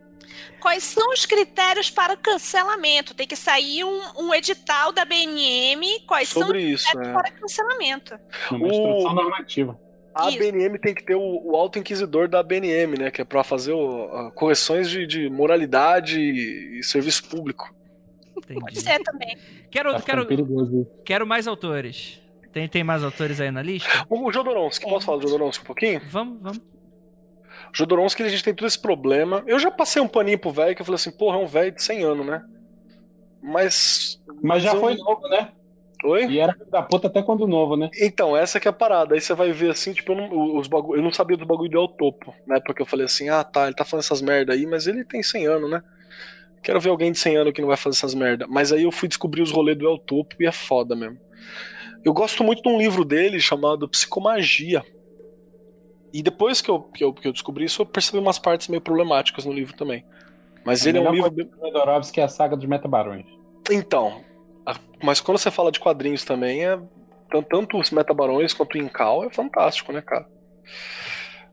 Quais 0.59 0.83
são 0.83 1.11
os 1.13 1.25
critérios 1.25 1.89
para 1.89 2.13
o 2.13 2.17
cancelamento? 2.17 3.13
Tem 3.13 3.27
que 3.27 3.35
sair 3.35 3.83
um, 3.83 4.01
um 4.17 4.33
edital 4.33 4.91
da 4.91 5.05
BNM. 5.05 6.01
Quais 6.07 6.29
são 6.29 6.41
os 6.41 6.47
Sobre 6.47 6.61
isso, 6.63 6.85
critérios 6.85 7.09
é. 7.09 7.13
para 7.13 7.31
cancelamento? 7.31 8.19
Numa 8.51 8.65
O- 8.65 8.69
instrução 8.69 9.13
normativa. 9.13 9.79
A 10.13 10.29
Isso. 10.29 10.39
BNM 10.39 10.79
tem 10.79 10.95
que 10.95 11.03
ter 11.03 11.13
o, 11.13 11.21
o 11.45 11.55
Alto 11.55 11.77
Inquisidor 11.77 12.27
da 12.27 12.41
BNM, 12.41 12.97
né? 12.97 13.11
Que 13.11 13.21
é 13.21 13.23
pra 13.25 13.43
fazer 13.43 13.73
o- 13.73 14.09
a- 14.15 14.31
correções 14.31 14.89
de, 14.89 15.05
de 15.05 15.29
moralidade 15.29 16.19
e, 16.19 16.79
e 16.79 16.83
serviço 16.83 17.29
público. 17.29 17.71
Entendi. 18.35 18.59
Pode 18.59 18.79
ser 18.81 18.99
também. 19.03 19.37
Quero, 19.69 19.91
Tá 19.93 20.01
quero, 20.01 20.25
perigoso 20.25 20.87
quero 21.05 21.27
mais 21.27 21.47
autores. 21.47 22.19
Tem, 22.51 22.67
tem 22.67 22.83
mais 22.83 23.03
autores 23.03 23.39
aí 23.39 23.51
na 23.51 23.61
lista? 23.61 23.87
O, 24.09 24.27
o 24.27 24.31
Jodorowsky, 24.31 24.89
posso 24.89 25.05
falar 25.05 25.19
do 25.19 25.27
Jodorowsky 25.27 25.63
um 25.63 25.67
pouquinho? 25.67 26.01
Vamos, 26.05 26.41
vamos. 26.41 26.61
Jodorowsky, 27.73 28.23
a 28.23 28.29
gente 28.29 28.43
tem 28.43 28.53
todo 28.53 28.67
esse 28.67 28.79
problema. 28.79 29.43
Eu 29.47 29.59
já 29.59 29.69
passei 29.71 30.01
um 30.01 30.07
paninho 30.07 30.39
pro 30.39 30.51
velho 30.51 30.75
que 30.75 30.81
eu 30.81 30.85
falei 30.85 30.95
assim, 30.97 31.11
porra, 31.11 31.37
é 31.37 31.39
um 31.43 31.47
velho 31.47 31.71
de 31.71 31.81
100 31.81 32.03
anos, 32.03 32.25
né? 32.25 32.43
Mas. 33.41 34.21
Mas 34.41 34.63
já 34.63 34.73
eu- 34.73 34.79
foi 34.79 34.95
novo, 34.95 35.27
né? 35.29 35.49
Oi? 36.03 36.25
E 36.27 36.39
era 36.39 36.55
da 36.69 36.83
puta 36.83 37.07
até 37.07 37.23
quando 37.23 37.47
novo, 37.47 37.75
né? 37.75 37.89
Então, 37.99 38.37
essa 38.37 38.59
que 38.59 38.67
é 38.67 38.71
a 38.71 38.73
parada. 38.73 39.15
Aí 39.15 39.21
você 39.21 39.33
vai 39.33 39.51
ver 39.51 39.71
assim, 39.71 39.93
tipo, 39.93 40.11
eu 40.11 40.15
não, 40.15 40.57
os 40.57 40.69
eu 40.71 41.01
não 41.01 41.11
sabia 41.11 41.35
do 41.35 41.45
bagulho 41.45 41.69
do 41.71 41.77
El 41.79 41.87
Topo, 41.87 42.33
né? 42.45 42.59
Porque 42.63 42.81
eu 42.81 42.85
falei 42.85 43.05
assim, 43.05 43.29
ah, 43.29 43.43
tá, 43.43 43.65
ele 43.65 43.75
tá 43.75 43.83
falando 43.83 44.03
essas 44.03 44.21
merda 44.21 44.53
aí, 44.53 44.65
mas 44.67 44.85
ele 44.85 45.03
tem 45.03 45.23
100 45.23 45.47
anos, 45.47 45.69
né? 45.69 45.81
Quero 46.61 46.79
ver 46.79 46.89
alguém 46.89 47.11
de 47.11 47.17
100 47.17 47.37
anos 47.37 47.53
que 47.53 47.61
não 47.61 47.67
vai 47.67 47.77
fazer 47.77 47.97
essas 47.97 48.13
merda. 48.13 48.45
Mas 48.47 48.71
aí 48.71 48.83
eu 48.83 48.91
fui 48.91 49.07
descobrir 49.07 49.41
os 49.41 49.51
rolês 49.51 49.77
do 49.77 49.87
El 49.87 49.97
Topo 49.97 50.35
e 50.39 50.45
é 50.45 50.51
foda 50.51 50.95
mesmo. 50.95 51.17
Eu 52.05 52.13
gosto 52.13 52.43
muito 52.43 52.61
de 52.61 52.69
um 52.69 52.77
livro 52.77 53.03
dele 53.03 53.39
chamado 53.39 53.87
Psicomagia. 53.89 54.83
E 56.13 56.21
depois 56.23 56.61
que 56.61 56.69
eu, 56.71 56.81
que 56.81 57.03
eu, 57.03 57.13
que 57.13 57.27
eu 57.27 57.33
descobri 57.33 57.65
isso, 57.65 57.81
eu 57.81 57.85
percebi 57.85 58.17
umas 58.17 58.39
partes 58.39 58.67
meio 58.67 58.81
problemáticas 58.81 59.45
no 59.45 59.51
livro 59.53 59.75
também. 59.75 60.05
Mas 60.65 60.85
ele 60.85 60.97
é 60.97 61.01
um 61.01 61.13
livro. 61.13 61.29
do 61.31 61.49
Jodorowsky 61.59 62.19
é 62.19 62.23
a 62.23 62.27
saga 62.27 62.55
dos 62.55 62.65
Metabarões. 62.65 63.25
Então, 63.71 64.21
a- 64.65 64.75
mas 65.03 65.19
quando 65.19 65.37
você 65.37 65.51
fala 65.51 65.71
de 65.71 65.79
quadrinhos 65.79 66.23
também, 66.25 66.65
é 66.65 66.77
tan- 67.29 67.43
tanto 67.43 67.77
os 67.77 67.91
Metabarões 67.91 68.53
quanto 68.53 68.75
o 68.75 68.77
Incal 68.77 69.23
é 69.25 69.29
fantástico, 69.29 69.91
né, 69.91 70.01
cara? 70.01 70.25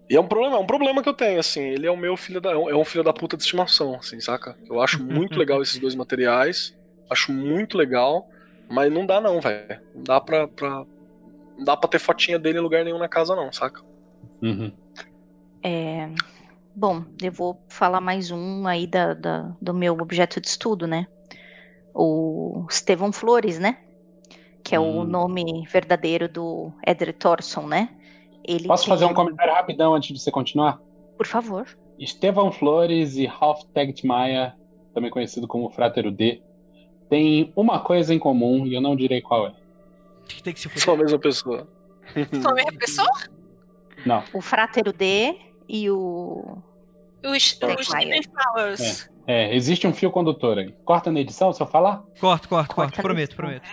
E 0.09 0.17
é 0.17 0.21
um 0.21 0.27
problema, 0.27 0.57
é 0.57 0.59
um 0.61 0.67
problema 0.67 1.03
que 1.03 1.09
eu 1.09 1.15
tenho, 1.15 1.41
assim, 1.41 1.63
ele 1.63 1.87
é 1.87 1.91
o 1.91 1.97
meu 1.97 2.17
filho 2.17 2.41
da, 2.41 2.53
é 2.53 2.57
um- 2.57 2.69
é 2.71 2.77
um 2.77 2.85
filho 2.85 3.03
da 3.03 3.13
puta 3.13 3.37
de 3.37 3.43
estimação, 3.43 3.95
assim, 3.97 4.21
saca? 4.21 4.57
Eu 4.69 4.81
acho 4.81 5.03
muito 5.03 5.39
legal 5.39 5.63
esses 5.63 5.79
dois 5.81 5.95
materiais, 5.95 6.77
acho 7.11 7.33
muito 7.33 7.79
legal, 7.79 8.29
mas 8.69 8.93
não 8.93 9.07
dá 9.07 9.21
não, 9.21 9.41
velho. 9.41 9.81
Não 9.95 10.03
dá 10.03 10.21
pra, 10.21 10.47
pra- 10.47 10.85
não 11.57 11.65
dá 11.65 11.77
pra 11.77 11.89
ter 11.89 11.99
fotinha 11.99 12.39
dele 12.39 12.59
em 12.59 12.63
lugar 12.63 12.85
nenhum 12.85 12.99
na 12.99 13.09
casa 13.09 13.35
não, 13.35 13.51
saca? 13.53 13.81
Uhum. 14.45 14.71
É, 15.63 16.11
Bom, 16.77 17.05
eu 17.23 17.33
vou 17.33 17.65
falar 17.69 18.01
mais 18.01 18.31
um 18.33 18.67
aí 18.67 18.87
da, 18.87 19.15
da- 19.15 19.57
do 19.63 19.73
meu 19.73 19.95
objeto 19.95 20.41
de 20.41 20.49
estudo, 20.49 20.87
né? 20.89 21.07
O 21.95 22.67
Estevão 22.69 23.13
Flores, 23.13 23.59
né? 23.59 23.79
Que 24.63 24.75
é 24.75 24.81
o 24.81 24.83
Hum. 25.03 25.05
nome 25.05 25.65
verdadeiro 25.73 26.29
do 26.29 26.73
Eder 26.87 27.17
Thorson, 27.17 27.67
né? 27.69 27.89
Ele 28.47 28.67
Posso 28.67 28.87
fazer 28.89 29.05
um 29.05 29.15
comentário 29.15 29.55
rapidão 29.55 29.95
antes 29.95 30.13
de 30.13 30.21
você 30.21 30.31
continuar? 30.33 30.81
Por 31.17 31.27
favor. 31.27 31.65
Estevão 31.97 32.51
Flores 32.51 33.15
e 33.17 33.25
Ralph 33.25 33.63
Tegtmeier, 33.73 34.53
também 34.93 35.11
conhecido 35.11 35.47
como 35.47 35.71
Fratero 35.71 36.11
D, 36.11 36.43
têm 37.09 37.53
uma 37.55 37.79
coisa 37.79 38.13
em 38.13 38.19
comum 38.19 38.67
e 38.67 38.75
eu 38.75 38.81
não 38.81 38.97
direi 38.97 39.23
qual 39.23 39.47
é. 39.47 39.53
Tem 40.43 40.53
que 40.53 40.59
se 40.61 40.69
Sou 40.81 40.95
a 40.95 40.97
mesma 40.99 41.19
pessoa. 41.21 41.69
Sou 42.43 42.51
a 42.51 42.55
mesma 42.55 42.73
pessoa? 42.73 43.09
Não, 44.05 44.23
O 44.33 44.41
Frátero 44.41 44.93
D 44.93 45.37
e 45.69 45.91
o. 45.91 46.59
Os, 47.25 47.33
os 47.79 47.87
Stephen 47.87 48.23
Flowers. 48.23 49.09
é, 49.27 49.55
existe 49.55 49.87
um 49.87 49.95
fio 49.95 50.11
condutor 50.11 50.59
aí. 50.59 50.75
Corta 50.85 51.11
na 51.11 51.21
edição 51.21 51.53
se 51.53 51.63
eu 51.63 51.67
falar? 51.67 52.03
Corto, 52.21 52.49
corto, 52.49 52.49
corto. 52.49 52.75
Corta 52.75 53.03
Prometo, 53.03 53.35
prometo. 53.35 53.67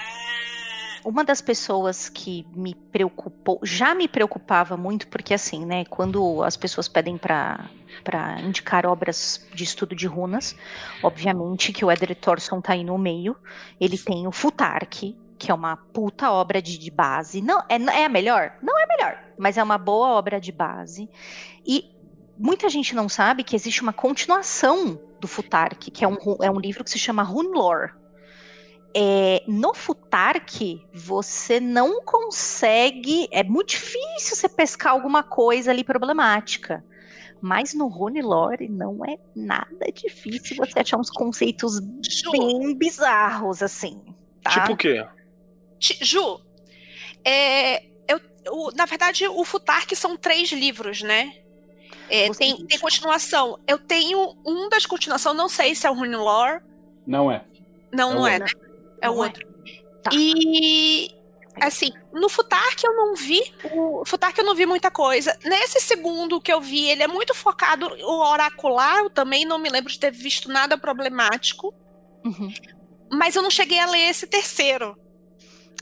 Uma 1.04 1.24
das 1.24 1.42
pessoas 1.42 2.08
que 2.10 2.46
me 2.56 2.76
preocupou, 2.76 3.60
já 3.64 3.96
me 3.96 4.08
preocupava 4.08 4.78
muito, 4.78 5.08
porque 5.08 5.34
assim, 5.34 5.66
né, 5.66 5.84
quando 5.86 6.44
as 6.44 6.56
pessoas 6.56 6.88
pedem 6.88 7.18
para 7.18 7.70
para 8.04 8.40
indicar 8.42 8.86
obras 8.86 9.46
de 9.54 9.64
estudo 9.64 9.94
de 9.96 10.08
runas, 10.08 10.56
obviamente 11.04 11.74
que 11.74 11.84
o 11.84 11.92
Eder 11.92 12.16
Thorson 12.16 12.62
tá 12.62 12.74
aí 12.74 12.84
no 12.84 12.98
meio, 12.98 13.36
ele 13.80 13.98
tem 13.98 14.26
o 14.28 14.32
Futark, 14.32 15.16
que 15.42 15.50
é 15.50 15.54
uma 15.56 15.76
puta 15.76 16.30
obra 16.30 16.62
de, 16.62 16.78
de 16.78 16.92
base, 16.92 17.42
não 17.42 17.62
é, 17.68 18.02
é 18.02 18.06
a 18.06 18.10
melhor? 18.10 18.54
Não 18.62 18.78
é 18.80 18.84
a 18.84 18.88
melhor, 18.88 19.24
mas 19.40 19.58
é 19.58 19.64
uma 19.64 19.80
boa 19.80 20.10
obra 20.10 20.40
de 20.40 20.52
base, 20.52 21.10
e 21.66 21.90
muita 22.38 22.70
gente 22.70 22.94
não 22.94 23.10
sabe 23.10 23.44
que 23.44 23.56
existe 23.56 23.82
uma 23.82 23.92
continuação 23.92 25.02
do 25.20 25.28
Futark, 25.28 25.90
que 25.90 26.06
é 26.06 26.08
um, 26.08 26.18
é 26.44 26.52
um 26.52 26.60
livro 26.60 26.84
que 26.84 26.92
se 26.92 27.00
chama 27.00 27.24
Runelore, 27.24 27.94
é, 28.96 29.44
no 29.48 29.74
Futark, 29.74 30.86
você 30.94 31.60
não 31.60 32.04
consegue. 32.04 33.26
É 33.32 33.42
muito 33.42 33.70
difícil 33.70 34.36
você 34.36 34.50
pescar 34.50 34.92
alguma 34.92 35.24
coisa 35.24 35.72
ali 35.72 35.82
problemática. 35.82 36.84
Mas 37.40 37.74
no 37.74 37.88
Rune 37.88 38.22
Lore 38.22 38.68
não 38.68 39.04
é 39.06 39.18
nada 39.34 39.90
difícil 39.94 40.58
você 40.58 40.80
achar 40.80 41.00
uns 41.00 41.10
conceitos 41.10 41.80
bem 42.32 42.78
bizarros, 42.78 43.64
assim. 43.64 44.04
Tá? 44.44 44.52
Tipo 44.52 44.74
o 44.74 44.78
quê? 44.78 45.08
Ju, 45.82 46.40
é, 47.26 47.84
eu, 48.08 48.20
o- 48.52 48.72
na 48.72 48.86
verdade, 48.86 49.28
o 49.28 49.44
Futark 49.44 49.96
são 49.96 50.16
três 50.16 50.52
livros, 50.52 51.02
né? 51.02 51.36
É, 52.10 52.30
tem, 52.32 52.66
tem 52.66 52.78
continuação. 52.80 53.58
Eu 53.68 53.78
tenho 53.80 54.36
um 54.46 54.68
das 54.70 54.86
continuações, 54.86 55.36
não 55.36 55.48
sei 55.50 55.74
se 55.74 55.88
é 55.88 55.90
o 55.90 55.94
Runelore. 55.94 56.62
Não 57.08 57.32
é. 57.32 57.44
Não, 57.92 58.12
É 58.12 58.16
não 58.16 58.28
é, 58.28 58.40
né? 58.40 58.46
É 59.02 59.10
o 59.10 59.14
é. 59.24 59.28
outro. 59.28 59.48
Tá. 60.04 60.12
E 60.14 61.10
assim, 61.60 61.92
no 62.14 62.28
Futark 62.30 62.84
eu 62.86 62.96
não 62.96 63.16
vi, 63.16 63.42
o 63.72 64.04
Futark 64.06 64.38
eu 64.38 64.46
não 64.46 64.56
vi 64.56 64.66
muita 64.66 64.90
coisa. 64.92 65.38
Nesse 65.46 65.80
segundo 65.80 66.42
que 66.42 66.52
eu 66.52 66.60
vi, 66.62 66.90
ele 66.90 67.04
é 67.04 67.08
muito 67.08 67.34
focado, 67.34 67.88
o 67.88 68.20
oracular, 68.32 68.98
eu 69.00 69.10
também 69.10 69.46
não 69.46 69.58
me 69.60 69.70
lembro 69.70 69.92
de 69.92 70.00
ter 70.00 70.12
visto 70.12 70.50
nada 70.50 70.78
problemático. 70.78 71.74
Uhum. 72.26 72.52
Mas 73.12 73.36
eu 73.36 73.42
não 73.42 73.52
cheguei 73.52 73.80
a 73.80 73.86
ler 73.86 74.10
esse 74.10 74.28
terceiro. 74.28 74.98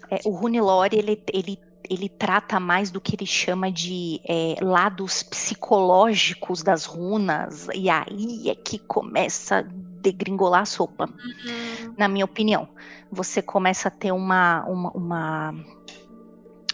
É, 0.10 0.20
o 0.26 0.32
Runilore, 0.32 0.96
ele, 0.96 1.22
ele, 1.32 1.60
ele 1.90 2.10
trata 2.10 2.60
mais 2.60 2.92
do 2.92 3.00
que 3.00 3.16
ele 3.16 3.26
chama 3.26 3.72
de 3.72 4.20
é, 4.28 4.56
lados 4.62 5.24
psicológicos 5.24 6.64
das 6.64 6.86
runas, 6.86 7.68
e 7.74 7.90
aí 7.90 8.50
é 8.50 8.56
que 8.56 8.80
começa 8.80 9.60
a 9.60 9.62
degringolar 10.02 10.62
a 10.62 10.66
sopa, 10.66 11.06
Uhum. 11.06 11.94
na 11.98 12.08
minha 12.08 12.26
opinião. 12.26 12.68
Você 13.12 13.42
começa 13.42 13.88
a 13.88 13.92
ter 13.92 14.12
uma, 14.12 14.64
uma, 14.66 14.92
uma, 14.92 15.56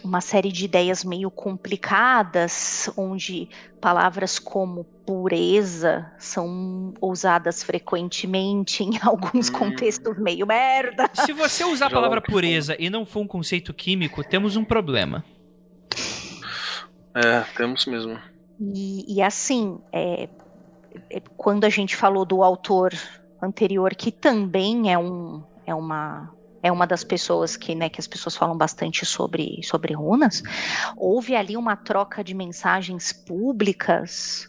uma 0.06 0.20
série 0.20 0.52
de 0.52 0.64
ideias 0.64 1.04
meio 1.04 1.30
complicadas, 1.30 2.88
onde 2.96 3.48
palavras 3.80 4.38
como 4.38 4.84
pureza 5.04 6.10
são 6.18 6.94
usadas 7.00 7.62
frequentemente 7.62 8.82
em 8.84 8.98
alguns 9.02 9.48
Hum. 9.48 9.52
contextos 9.52 10.16
meio 10.18 10.46
merda. 10.46 11.10
Se 11.12 11.32
você 11.32 11.64
usar 11.64 11.86
a 11.86 11.90
palavra 11.90 12.20
pureza 12.20 12.76
e 12.78 12.88
não 12.88 13.04
for 13.04 13.20
um 13.20 13.26
conceito 13.26 13.74
químico, 13.74 14.22
temos 14.22 14.56
um 14.56 14.64
problema. 14.64 15.24
É, 17.14 17.40
temos 17.56 17.86
mesmo. 17.86 18.18
E, 18.60 19.16
e 19.16 19.22
assim, 19.22 19.78
é, 19.92 20.28
é, 21.10 21.20
quando 21.36 21.64
a 21.64 21.68
gente 21.68 21.96
falou 21.96 22.24
do 22.24 22.42
autor 22.42 22.92
anterior, 23.42 23.94
que 23.94 24.12
também 24.12 24.92
é 24.92 24.98
um 24.98 25.42
é 25.66 25.74
uma 25.74 26.32
é 26.62 26.72
uma 26.72 26.86
das 26.86 27.04
pessoas 27.04 27.56
que, 27.56 27.74
né, 27.74 27.88
que 27.88 28.00
as 28.00 28.06
pessoas 28.06 28.36
falam 28.36 28.56
bastante 28.56 29.04
sobre, 29.06 29.60
sobre 29.62 29.94
runas, 29.94 30.42
houve 30.96 31.34
ali 31.36 31.56
uma 31.56 31.76
troca 31.76 32.22
de 32.24 32.34
mensagens 32.34 33.12
públicas 33.12 34.48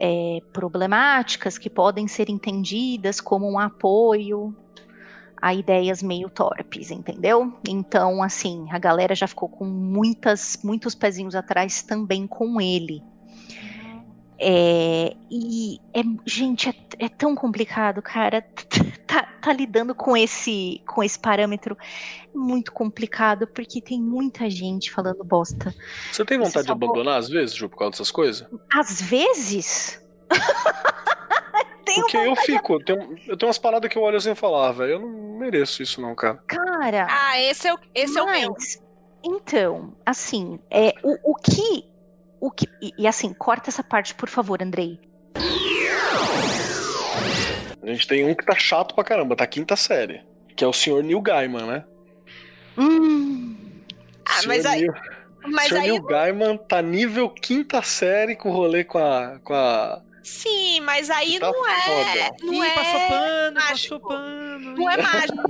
é, 0.00 0.40
problemáticas 0.52 1.58
que 1.58 1.70
podem 1.70 2.08
ser 2.08 2.28
entendidas 2.28 3.20
como 3.20 3.48
um 3.48 3.58
apoio 3.58 4.54
a 5.42 5.52
ideias 5.52 6.02
meio 6.02 6.30
torpes, 6.30 6.92
entendeu? 6.92 7.52
Então, 7.68 8.22
assim, 8.22 8.68
a 8.70 8.78
galera 8.78 9.12
já 9.12 9.26
ficou 9.26 9.48
com 9.48 9.64
muitas, 9.64 10.56
muitos 10.62 10.94
pezinhos 10.94 11.34
atrás 11.34 11.82
também 11.82 12.28
com 12.28 12.60
ele. 12.60 13.02
É, 14.44 15.14
e, 15.30 15.78
é, 15.94 16.02
gente, 16.26 16.68
é, 16.68 16.74
é 16.98 17.08
tão 17.08 17.34
complicado, 17.34 18.02
cara. 18.02 18.44
Tá, 19.12 19.24
tá 19.42 19.52
lidando 19.52 19.94
com 19.94 20.16
esse, 20.16 20.80
com 20.86 21.02
esse 21.04 21.18
parâmetro 21.18 21.76
muito 22.34 22.72
complicado, 22.72 23.46
porque 23.46 23.78
tem 23.82 24.00
muita 24.00 24.48
gente 24.48 24.90
falando 24.90 25.22
bosta. 25.22 25.74
Você 26.10 26.24
tem 26.24 26.38
Você 26.38 26.44
vontade 26.46 26.62
de 26.64 26.68
salvou- 26.68 26.88
abandonar 26.88 27.18
às 27.18 27.28
vezes, 27.28 27.54
Ju, 27.54 27.68
por 27.68 27.76
causa 27.76 27.90
dessas 27.90 28.10
coisas? 28.10 28.48
Às 28.72 29.02
vezes. 29.02 30.02
Tenho 31.84 32.00
Porque 32.02 32.16
eu 32.16 32.36
fico, 32.36 32.72
eu 32.74 32.84
tenho, 32.84 33.00
eu 33.28 33.36
tenho 33.36 33.48
umas 33.48 33.58
paradas 33.58 33.90
que 33.90 33.98
eu 33.98 34.02
olho 34.02 34.16
assim 34.16 34.30
e 34.30 34.34
falo, 34.34 34.56
ah, 34.56 34.72
velho, 34.72 34.92
eu 34.92 35.00
não 35.00 35.38
mereço 35.38 35.82
isso 35.82 36.00
não, 36.00 36.14
cara. 36.14 36.42
cara. 36.46 37.06
Ah, 37.10 37.38
esse 37.38 37.68
é 37.68 37.74
o, 37.74 37.78
esse 37.94 38.18
é 38.18 38.22
o 38.22 38.30
meu. 38.30 38.52
Mas, 38.52 38.82
então, 39.22 39.92
assim, 40.06 40.58
é, 40.70 40.94
o, 41.02 41.32
o 41.32 41.34
que. 41.34 41.84
O 42.42 42.50
que 42.50 42.66
e, 42.82 42.92
e 42.98 43.06
assim, 43.06 43.32
corta 43.32 43.70
essa 43.70 43.84
parte, 43.84 44.16
por 44.16 44.28
favor, 44.28 44.60
Andrei. 44.60 44.98
A 47.80 47.86
gente 47.86 48.06
tem 48.08 48.24
um 48.26 48.34
que 48.34 48.44
tá 48.44 48.56
chato 48.56 48.96
pra 48.96 49.04
caramba, 49.04 49.36
tá 49.36 49.46
quinta 49.46 49.76
série. 49.76 50.22
Que 50.56 50.64
é 50.64 50.66
o 50.66 50.72
senhor 50.72 51.04
Neil 51.04 51.20
Gaiman, 51.20 51.66
né? 51.66 51.84
Hum, 52.76 53.56
Ah, 54.28 54.40
Senhor 54.40 54.48
mas 54.48 54.66
aí- 54.66 54.80
Neil, 54.80 54.94
Mas 55.46 55.68
senhor 55.68 55.80
aí, 55.82 55.90
Neil 55.90 56.02
Gaiman 56.02 56.56
tá 56.56 56.82
nível 56.82 57.30
quinta 57.30 57.80
série 57.82 58.34
com 58.34 58.50
o 58.50 58.52
rolê 58.52 58.82
com 58.82 58.98
a. 58.98 59.38
Com 59.44 59.54
a... 59.54 60.00
sim, 60.22 60.80
mas 60.80 61.10
aí 61.10 61.38
Tá 61.38 61.50
não 61.50 61.68
é. 61.68 61.80
foda. 61.80 62.36
Não 62.42 62.54
Ih, 62.54 62.66
é. 62.66 62.74
passou 62.74 63.00
pano, 63.08 63.54
mágico. 63.54 63.70
passou 63.70 64.00
pano. 64.00 64.76
Não 64.76 64.90
é 64.90 64.96
mágico. 64.96 65.42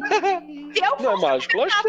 Se 0.74 0.80
eu 0.84 0.96
Não 1.00 1.12
é 1.12 1.16
mágico, 1.20 1.56
lógico 1.56 1.82
que 1.82 1.88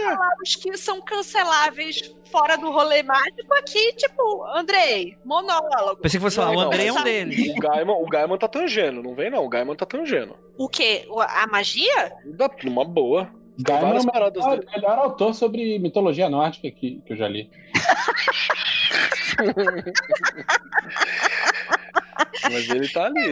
é. 0.69 0.71
que 0.71 0.77
são 0.77 1.01
canceláveis 1.01 2.13
fora 2.31 2.57
do 2.57 2.71
rolê 2.71 3.03
mágico 3.03 3.53
aqui, 3.53 3.93
tipo, 3.93 4.43
Andrei, 4.55 5.15
monólogo. 5.23 6.01
Pensei 6.01 6.19
que 6.19 6.23
você 6.23 6.37
falar, 6.37 6.51
o 6.51 6.55
não, 6.55 6.61
André 6.61 6.87
é 6.87 6.93
um 6.93 7.03
deles. 7.03 7.55
O 7.55 7.59
Gaiman, 7.59 7.93
o 7.93 8.05
Gaiman 8.07 8.37
tá 8.37 8.47
tangendo, 8.47 9.03
não 9.03 9.13
vem 9.15 9.29
não, 9.29 9.45
o 9.45 9.49
Gaiman 9.49 9.75
tá 9.75 9.85
tangendo. 9.85 10.35
O 10.57 10.67
quê? 10.67 11.07
A 11.29 11.45
magia? 11.47 12.11
Dá 12.25 12.49
numa 12.63 12.83
boa. 12.83 13.29
Gaiman 13.59 13.97
é 13.97 13.99
o 13.99 14.05
melhor, 14.05 14.31
dele. 14.31 14.65
melhor 14.75 14.97
autor 14.97 15.35
sobre 15.35 15.77
mitologia 15.77 16.27
nórdica 16.29 16.71
que, 16.71 17.01
que 17.05 17.13
eu 17.13 17.17
já 17.17 17.27
li. 17.27 17.49
Mas 22.51 22.69
ele 22.69 22.87
tá 22.89 23.05
ali. 23.05 23.29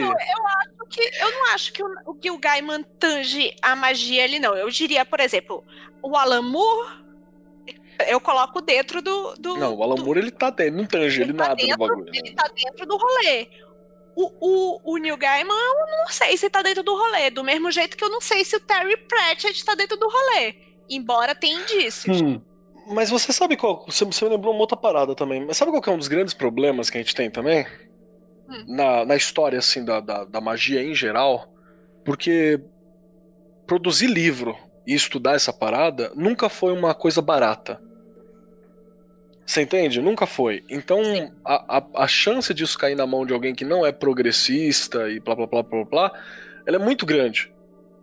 Que 0.90 1.00
eu 1.20 1.30
não 1.32 1.46
acho 1.54 1.72
que 1.72 1.82
o, 1.82 2.14
que 2.14 2.30
o 2.30 2.38
Gaiman 2.38 2.82
tange 2.98 3.54
a 3.62 3.74
magia 3.74 4.24
ali, 4.24 4.38
não. 4.38 4.54
Eu 4.54 4.68
diria, 4.68 5.04
por 5.04 5.20
exemplo, 5.20 5.64
o 6.02 6.16
Alan 6.16 6.42
Moore, 6.42 7.02
eu 8.08 8.20
coloco 8.20 8.60
dentro 8.60 9.00
do. 9.00 9.34
do 9.38 9.56
Não, 9.56 9.74
o 9.74 9.82
Alan 9.82 9.94
do- 9.94 10.04
Moore 10.04 10.20
ele 10.20 10.30
tá 10.30 10.50
dentro, 10.50 10.64
ele 10.74 10.76
não 10.82 10.86
tange 10.86 11.22
ele 11.22 11.32
tá 11.32 11.48
nada 11.48 11.54
no 11.62 11.66
dentro, 11.66 11.78
bagulho. 11.78 12.10
Ele 12.12 12.34
tá 12.34 12.48
dentro 12.54 12.86
do 12.86 12.96
rolê. 12.96 13.48
O, 14.14 14.30
o, 14.40 14.92
o 14.92 14.96
Neil 14.98 15.16
Gaiman, 15.16 15.54
eu 15.56 15.86
não 16.04 16.08
sei 16.08 16.36
se 16.36 16.50
tá 16.50 16.60
dentro 16.60 16.82
do 16.82 16.94
rolê. 16.94 17.30
Do 17.30 17.42
mesmo 17.42 17.70
jeito 17.70 17.96
que 17.96 18.04
eu 18.04 18.10
não 18.10 18.20
sei 18.20 18.44
se 18.44 18.54
o 18.56 18.60
Terry 18.60 18.96
Pratchett 19.08 19.64
tá 19.64 19.74
dentro 19.74 19.96
do 19.96 20.06
rolê. 20.08 20.54
Embora 20.90 21.34
tenha 21.34 21.58
indícios. 21.62 22.20
Hum, 22.20 22.38
Mas 22.88 23.08
você 23.08 23.32
sabe 23.32 23.56
qual. 23.56 23.86
Você, 23.86 24.04
você 24.04 24.22
me 24.26 24.32
lembrou 24.32 24.52
uma 24.52 24.60
outra 24.60 24.76
parada 24.76 25.14
também. 25.14 25.42
Mas 25.46 25.56
sabe 25.56 25.70
qual 25.70 25.80
que 25.80 25.88
é 25.88 25.92
um 25.92 25.96
dos 25.96 26.08
grandes 26.08 26.34
problemas 26.34 26.90
que 26.90 26.98
a 26.98 27.00
gente 27.00 27.14
tem 27.14 27.30
também? 27.30 27.66
Hum. 28.52 28.64
Na, 28.68 29.04
na 29.04 29.16
história, 29.16 29.58
assim, 29.58 29.84
da, 29.84 30.00
da, 30.00 30.24
da 30.24 30.40
magia 30.40 30.82
em 30.82 30.94
geral. 30.94 31.52
Porque 32.04 32.60
produzir 33.66 34.08
livro 34.08 34.56
e 34.86 34.94
estudar 34.94 35.34
essa 35.34 35.52
parada 35.52 36.12
nunca 36.14 36.48
foi 36.48 36.72
uma 36.72 36.94
coisa 36.94 37.22
barata. 37.22 37.80
Você 39.44 39.62
entende? 39.62 40.00
Nunca 40.00 40.26
foi. 40.26 40.64
Então, 40.68 41.00
a, 41.44 41.78
a, 41.78 42.04
a 42.04 42.08
chance 42.08 42.54
disso 42.54 42.78
cair 42.78 42.94
na 42.94 43.06
mão 43.06 43.26
de 43.26 43.32
alguém 43.32 43.54
que 43.54 43.64
não 43.64 43.84
é 43.84 43.92
progressista 43.92 45.10
e 45.10 45.20
blá 45.20 45.34
blá 45.34 45.46
blá 45.46 45.62
blá 45.62 45.84
blá, 45.84 46.12
ela 46.64 46.76
é 46.76 46.80
muito 46.80 47.04
grande. 47.04 47.51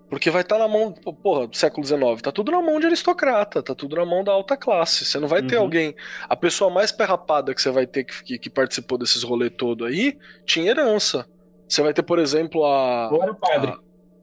Porque 0.10 0.32
vai 0.32 0.42
estar 0.42 0.58
na 0.58 0.68
mão, 0.68 0.92
porra, 0.92 1.46
do 1.48 1.56
século 1.56 1.86
XIX, 1.86 2.22
tá 2.24 2.32
tudo 2.32 2.52
na 2.52 2.62
mão 2.62 2.80
de 2.80 2.88
aristocrata, 2.88 3.62
tá 3.62 3.76
tudo 3.76 3.96
na 3.96 4.06
mão 4.06 4.24
da 4.24 4.32
alta 4.32 4.58
classe. 4.58 5.06
Você 5.06 5.20
não 5.20 5.28
vai 5.28 5.44
ter 5.44 5.56
Uhum. 5.58 5.62
alguém. 5.64 5.96
A 6.28 6.36
pessoa 6.36 6.72
mais 6.72 6.92
perrapada 6.92 7.54
que 7.54 7.62
você 7.62 7.70
vai 7.70 7.86
ter 7.86 8.04
que, 8.06 8.24
que, 8.24 8.40
que 8.40 8.50
participou 8.50 8.98
desses 8.98 9.22
rolês 9.22 9.52
todo 9.56 9.86
aí 9.86 10.18
tinha 10.46 10.72
herança. 10.72 11.28
Você 11.68 11.84
vai 11.84 11.94
ter, 11.94 12.02
por 12.02 12.18
exemplo, 12.18 12.66
a. 12.66 13.10
ou 13.12 13.22
era 13.22 13.34
padre. 13.36 13.72
a- 13.72 13.80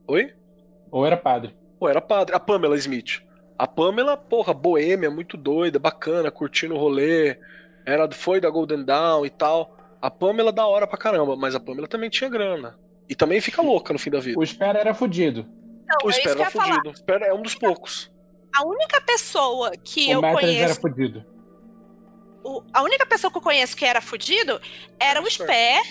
Oi? 0.09 0.33
Ou 0.91 1.05
era 1.05 1.15
padre. 1.15 1.55
Pô, 1.79 1.87
era 1.87 2.01
padre. 2.01 2.35
A 2.35 2.39
Pamela 2.39 2.75
Smith. 2.75 3.21
A 3.57 3.65
Pamela, 3.65 4.17
porra, 4.17 4.53
boêmia, 4.53 5.09
muito 5.09 5.37
doida, 5.37 5.79
bacana, 5.79 6.29
curtindo 6.29 6.75
o 6.75 6.77
rolê. 6.77 7.37
Era, 7.85 8.11
foi 8.11 8.41
da 8.41 8.49
Golden 8.49 8.83
Dawn 8.83 9.25
e 9.25 9.29
tal. 9.29 9.77
A 10.01 10.11
Pamela 10.11 10.51
da 10.51 10.67
hora 10.67 10.85
pra 10.85 10.97
caramba, 10.97 11.35
mas 11.37 11.55
a 11.55 11.59
Pamela 11.59 11.87
também 11.87 12.09
tinha 12.09 12.29
grana. 12.29 12.77
E 13.09 13.15
também 13.15 13.39
fica 13.39 13.61
louca 13.61 13.93
no 13.93 13.99
fim 13.99 14.09
da 14.09 14.19
vida. 14.19 14.37
O 14.37 14.43
Espera 14.43 14.79
era 14.79 14.93
fudido. 14.93 15.45
Então, 15.87 15.97
O 16.03 16.07
é 16.09 16.11
Espera 16.11 16.31
era 16.31 16.39
ia 16.41 16.51
falar. 16.51 16.65
fudido. 16.75 16.89
Espera 16.91 17.25
é 17.27 17.33
um 17.33 17.41
dos 17.41 17.55
poucos. 17.55 18.11
A 18.53 18.65
única 18.65 18.99
pessoa 19.01 19.71
que 19.83 20.07
o 20.09 20.11
eu 20.13 20.25
era 20.25 20.33
conheço. 20.39 20.81
fudido. 20.81 21.25
o- 22.43 22.63
a 22.73 22.81
única 22.83 23.05
pessoa 23.05 23.29
que 23.31 23.37
eu 23.37 23.41
conheço 23.41 23.75
que 23.75 23.83
era 23.85 23.99
fudido 24.01 24.59
era 24.99 25.21
o 25.21 25.29
Spé. 25.29 25.81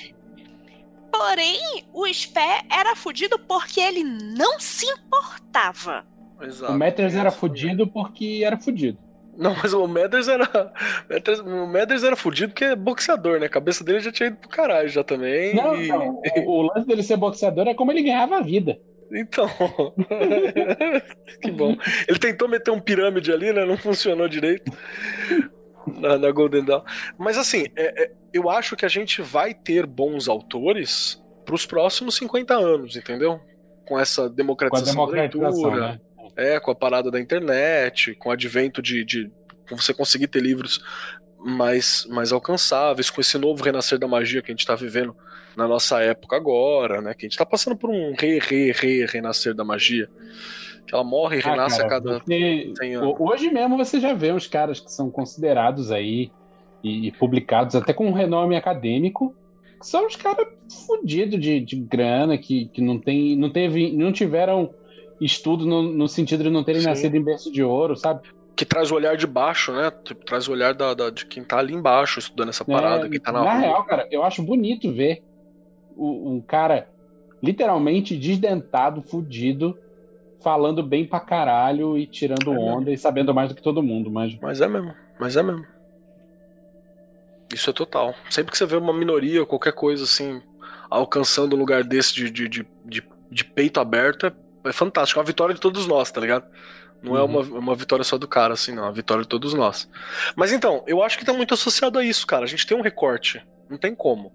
Porém, 1.13 1.87
o 1.95 2.07
Spé 2.13 2.63
era 2.71 2.95
fudido 2.97 3.39
porque 3.39 3.81
ele 3.81 4.05
não 4.05 4.59
se 4.61 4.87
importava. 4.87 6.05
Exato. 6.41 6.73
O 6.73 6.79
Matters 6.79 7.15
era 7.15 7.31
fudido 7.31 7.87
porque 7.87 8.43
era 8.45 8.59
fudido. 8.59 8.99
Não, 9.37 9.55
mas 9.63 9.73
o 9.75 9.87
Mathers 9.87 10.29
era. 10.29 10.73
Mathers- 11.11 11.41
O 11.41 11.67
Mathers 11.67 12.03
era 12.03 12.17
fudido 12.17 12.49
porque 12.53 12.65
é 12.65 12.77
boxeador, 12.77 13.39
né? 13.39 13.47
A 13.47 13.51
cabeça 13.51 13.85
dele 13.85 14.01
já 14.01 14.11
tinha 14.11 14.29
ido 14.29 14.37
pro 14.39 14.49
caralho 14.49 14.89
já 14.89 15.05
também. 15.05 15.55
Não, 15.55 15.75
e- 15.81 15.89
não. 15.89 16.21
O, 16.47 16.51
o 16.51 16.63
lance 16.63 16.87
dele 16.87 17.03
ser 17.03 17.17
boxeador 17.17 17.67
é 17.69 17.75
como 17.75 17.93
ele 17.93 18.03
ganhava 18.03 18.37
a 18.39 18.43
vida. 18.43 18.79
Então. 19.13 19.49
que 21.41 21.51
bom. 21.51 21.77
Ele 22.09 22.19
tentou 22.19 22.49
meter 22.49 22.71
um 22.71 22.81
pirâmide 22.81 23.33
ali, 23.33 23.53
né? 23.53 23.65
Não 23.65 23.77
funcionou 23.77 24.29
direito. 24.29 24.71
Na, 25.87 26.19
na 26.19 26.31
Golden 26.33 26.65
Dawn. 26.65 26.83
Mas 27.17 27.39
assim, 27.39 27.67
é- 27.77 28.03
é- 28.05 28.13
eu 28.33 28.51
acho 28.51 28.75
que 28.77 28.85
a 28.85 28.89
gente 28.89 29.23
vai 29.23 29.55
ter 29.55 29.87
bons 29.87 30.29
autores 30.29 31.23
pros 31.45 31.65
próximos 31.65 32.17
50 32.17 32.55
anos, 32.55 32.97
entendeu? 32.97 33.41
Com 33.87 33.99
essa 33.99 34.23
Com 34.23 34.27
a 34.27 34.31
democratização, 34.31 35.07
da 35.07 35.13
democratização, 35.13 35.71
leitura. 35.71 35.89
né? 35.93 36.01
É, 36.37 36.59
com 36.61 36.71
a 36.73 36.75
parada 36.75 37.11
da 37.11 37.21
internet, 37.21 38.15
com 38.17 38.29
o 38.31 38.33
advento 38.33 38.83
de, 38.83 39.05
de 39.05 39.31
com 39.69 39.77
você 39.77 39.95
conseguir 39.95 40.27
ter 40.27 40.41
livros 40.41 40.85
mais, 41.39 42.05
mais 42.11 42.33
alcançáveis, 42.33 43.09
com 43.09 43.21
esse 43.21 43.39
novo 43.39 43.63
renascer 43.63 43.99
da 43.99 44.09
magia 44.09 44.43
que 44.43 44.51
a 44.51 44.53
gente 44.55 44.61
está 44.61 44.75
vivendo 44.75 45.17
na 45.57 45.67
nossa 45.67 46.01
época 46.03 46.37
agora, 46.37 47.01
né? 47.01 47.15
Que 47.15 47.25
a 47.25 47.27
gente 47.27 47.33
está 47.33 47.47
passando 47.47 47.77
por 47.77 47.91
um 47.91 48.15
re, 48.19 48.39
re, 48.39 48.73
re, 48.73 49.07
renascer 49.07 49.55
da 49.55 49.65
magia. 49.65 50.09
Que 50.87 50.95
ela 50.95 51.03
morre 51.03 51.39
e 51.39 51.41
Ah, 51.41 51.51
renasce 51.51 51.79
cara, 51.79 51.87
a 51.87 51.89
cada. 51.89 52.19
você- 52.21 52.73
hoje 53.19 53.51
mesmo 53.51 53.77
você 53.77 53.99
já 53.99 54.13
vê 54.15 54.33
uns 54.33 54.47
caras 54.47 54.79
que 54.79 54.93
são 54.93 55.11
considerados 55.11 55.91
aí 55.91 56.31
e, 56.85 57.09
e 57.09 57.13
publicados 57.13 57.75
até 57.75 57.93
com 57.93 58.07
um 58.07 58.13
renome 58.13 58.55
acadêmico, 58.57 59.35
que 59.81 59.87
são 59.87 60.07
os 60.07 60.15
caras 60.15 60.47
fudidos 60.87 61.41
de, 61.41 61.59
de 61.61 61.77
grana, 61.77 62.39
que, 62.39 62.67
que 62.69 62.81
não, 62.81 62.99
tem, 63.01 63.35
não, 63.37 63.51
teve, 63.51 63.93
não 63.97 64.13
tiveram 64.13 64.71
estudo 65.21 65.67
no, 65.67 65.83
no 65.83 66.07
sentido 66.09 66.45
de 66.45 66.51
não 66.51 66.63
terem 66.63 66.83
Sim. 66.83 66.89
nascido 66.89 67.17
em 67.17 67.25
berço 67.25 67.51
de 67.51 67.63
ouro, 67.65 67.97
sabe? 67.97 68.21
Que 68.55 68.65
traz 68.65 68.91
o 68.91 68.95
olhar 68.95 69.17
de 69.17 69.27
baixo, 69.27 69.73
né? 69.73 69.91
Tipo, 70.05 70.25
traz 70.25 70.47
o 70.49 70.53
olhar 70.53 70.73
da, 70.75 70.95
da- 70.95 71.11
de 71.11 71.27
quem 71.27 71.43
tá 71.43 71.59
ali 71.59 71.75
embaixo 71.75 72.19
estudando 72.21 72.51
essa 72.51 72.65
parada, 72.65 73.07
É, 73.07 73.09
quem 73.09 73.21
tá 73.21 73.33
na, 73.33 73.43
na 73.45 73.53
rua. 73.53 73.61
real, 73.61 73.85
cara, 73.85 74.07
eu 74.11 74.23
acho 74.23 74.43
bonito 74.43 74.93
ver 74.93 75.23
um 75.97 76.41
cara 76.41 76.89
literalmente 77.43 78.17
desdentado, 78.17 79.03
fudido, 79.03 79.79
falando 80.43 80.83
bem 80.83 81.05
pra 81.07 81.21
caralho 81.21 81.97
e 81.99 82.07
tirando 82.07 82.51
É 82.53 82.55
mesmo. 82.55 82.67
onda 82.67 82.91
e 82.91 82.99
sabendo 82.99 83.35
mais 83.35 83.49
do 83.49 83.55
que 83.55 83.63
todo 83.63 83.83
mundo, 83.83 84.11
mas 84.11 84.37
Mas 84.41 84.61
é 84.61 84.69
mesmo, 84.69 84.95
mas 85.19 85.37
é 85.37 85.43
mesmo. 85.43 85.65
Isso 87.53 87.71
é 87.71 87.73
total. 87.73 88.15
Sempre 88.31 88.53
que 88.53 88.59
você 88.59 88.67
vê 88.67 88.77
uma 88.77 88.93
minoria 88.93 89.41
ou 89.41 89.47
qualquer 89.47 89.73
coisa 89.73 90.05
assim, 90.05 90.43
alcançando 90.91 91.55
um 91.55 91.59
lugar 91.59 91.85
desse 91.85 92.15
de, 92.15 92.31
de, 92.31 92.49
de, 92.49 92.67
de, 92.85 93.03
de 93.31 93.45
peito 93.45 93.79
aberto, 93.81 94.27
é, 94.27 94.33
é 94.69 94.73
fantástico. 94.73 95.19
É 95.19 95.23
uma 95.23 95.27
vitória 95.27 95.55
de 95.55 95.61
todos 95.61 95.87
nós, 95.87 96.11
tá 96.11 96.21
ligado? 96.21 96.45
Não 97.03 97.17
é 97.17 97.21
Uhum. 97.23 97.27
uma, 97.27 97.41
uma 97.59 97.75
vitória 97.75 98.05
só 98.05 98.19
do 98.19 98.27
cara, 98.27 98.55
assim, 98.55 98.73
não. 98.75 98.83
É 98.85 98.87
uma 98.87 98.93
vitória 98.93 99.23
de 99.23 99.29
todos 99.29 99.55
nós. 99.55 99.89
Mas 100.35 100.53
então, 100.53 100.83
eu 100.87 101.03
acho 101.03 101.19
que 101.19 101.25
tá 101.25 101.33
muito 101.33 101.55
associado 101.55 101.99
a 101.99 102.05
isso, 102.05 102.27
cara. 102.27 102.45
A 102.45 102.49
gente 102.49 102.67
tem 102.67 102.77
um 102.77 102.83
recorte. 102.83 103.45
Não 103.71 103.79
tem 103.79 103.95
como. 103.95 104.33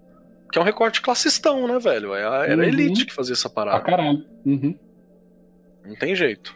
Que 0.52 0.58
é 0.58 0.60
um 0.62 0.64
recorte 0.64 1.00
classistão, 1.00 1.66
né, 1.66 1.78
velho? 1.78 2.14
É 2.14 2.24
a- 2.24 2.44
Era 2.44 2.54
a 2.54 2.56
Uhum. 2.58 2.62
elite 2.64 3.06
que 3.06 3.12
fazia 3.12 3.32
essa 3.32 3.48
pra 3.48 3.64
parada. 3.64 3.84
caralho. 3.84 4.24
Uhum. 4.44 4.78
Não 5.84 5.96
tem 5.96 6.14
jeito. 6.14 6.54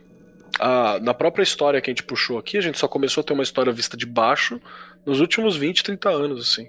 Ah, 0.61 0.99
na 1.03 1.13
própria 1.15 1.43
história 1.43 1.81
que 1.81 1.91
a 1.91 1.93
gente 1.93 2.03
puxou 2.03 2.39
aqui, 2.39 2.57
a 2.59 2.61
gente 2.61 2.79
só 2.79 2.87
começou 2.87 3.21
a 3.23 3.25
ter 3.25 3.33
uma 3.33 3.43
história 3.43 3.73
vista 3.73 3.97
de 3.97 4.07
baixo 4.07 4.61
nos 5.05 5.21
últimos 5.21 5.57
20, 5.57 5.83
30 5.83 6.09
anos, 6.11 6.41
assim. 6.41 6.69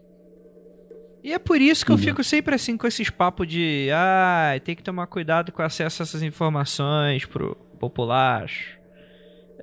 E 1.24 1.34
é 1.34 1.40
por 1.40 1.60
isso 1.60 1.86
que 1.86 1.91
eu 1.91 1.95
Uhum. 1.95 2.02
fico 2.02 2.24
sempre 2.24 2.56
assim 2.56 2.78
com 2.78 2.88
esses 2.88 3.10
papos 3.10 3.48
de 3.48 3.90
ah, 3.94 4.58
tem 4.64 4.76
que 4.76 4.84
tomar 4.84 5.08
cuidado 5.08 5.52
com 5.52 5.62
acesso 5.62 6.02
a 6.02 6.04
essas 6.04 6.22
informações 6.24 7.26
pro 7.26 7.56
popular. 7.80 8.49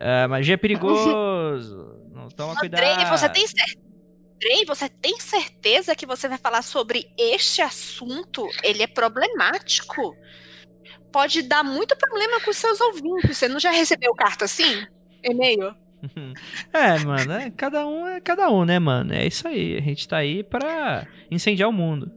Ah, 0.01 0.29
magia 0.29 0.55
é 0.55 0.59
perigoso. 0.59 1.97
Não 2.13 2.29
toma 2.29 2.55
cuidado. 2.57 2.83
Andrei, 2.85 3.07
você 3.07 3.29
tem 3.29 3.47
cer- 3.47 3.79
Andrei, 4.45 4.67
você 4.67 4.91
tem 4.91 5.19
certeza 5.19 5.97
que 5.97 6.05
você 6.05 6.29
vai 6.29 6.37
falar 6.37 6.61
sobre 6.61 7.11
este 7.19 7.63
assunto? 7.63 8.47
Ele 8.63 8.83
é 8.83 8.87
problemático. 8.87 10.15
Pode 11.11 11.41
dar 11.41 11.65
muito 11.65 11.97
problema 11.97 12.39
com 12.43 12.53
seus 12.53 12.79
ouvintes. 12.79 13.39
Você 13.39 13.49
não 13.49 13.59
já 13.59 13.71
recebeu 13.71 14.15
carta 14.15 14.45
assim? 14.45 14.87
E-mail? 15.23 15.75
É, 16.71 16.99
mano, 16.99 17.33
é, 17.33 17.51
cada 17.51 17.87
um 17.87 18.07
é 18.07 18.21
cada 18.21 18.51
um, 18.51 18.63
né, 18.67 18.79
mano? 18.79 19.15
É 19.15 19.27
isso 19.27 19.49
aí. 19.49 19.79
A 19.79 19.81
gente 19.81 20.07
tá 20.07 20.19
aí 20.19 20.45
pra 20.45 21.09
incendiar 21.31 21.67
o 21.67 21.73
mundo. 21.73 22.13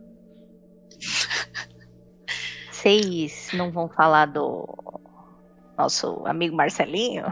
Vocês 2.69 3.47
não 3.53 3.71
vão 3.71 3.87
falar 3.87 4.25
do 4.25 4.67
nosso 5.77 6.21
amigo 6.25 6.53
Marcelinho? 6.53 7.23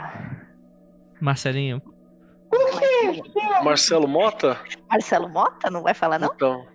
Marcelinho. 1.19 1.81
Marcelo 3.61 4.07
Mota? 4.07 4.57
Marcelo 4.89 5.29
Mota? 5.29 5.69
Não 5.69 5.81
vai 5.83 5.93
falar, 5.93 6.19
não? 6.19 6.31
Então. 6.35 6.65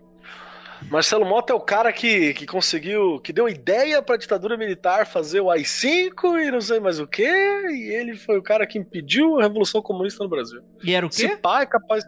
Marcelo 0.91 1.27
Mota 1.27 1.53
é 1.53 1.57
o 1.57 1.61
cara 1.61 1.93
que, 1.93 2.33
que 2.33 2.47
conseguiu, 2.47 3.21
que 3.21 3.33
deu 3.35 3.49
ideia 3.49 4.01
pra 4.03 4.17
ditadura 4.17 4.57
militar 4.57 5.07
fazer 5.07 5.41
o 5.41 5.51
AI-5 5.51 6.41
e 6.43 6.51
não 6.51 6.61
sei 6.61 6.81
mais 6.81 6.99
o 6.99 7.07
que, 7.07 7.23
e 7.23 7.93
ele 7.95 8.17
foi 8.17 8.39
o 8.39 8.43
cara 8.43 8.67
que 8.67 8.79
impediu 8.79 9.39
a 9.39 9.43
Revolução 9.43 9.83
Comunista 9.83 10.25
no 10.25 10.31
Brasil. 10.31 10.63
E 10.83 10.95
era 10.95 11.07
o 11.07 11.13
Se 11.13 11.29
quê? 11.29 11.37
pá, 11.37 11.61
é 11.63 11.67
capaz, 11.67 12.03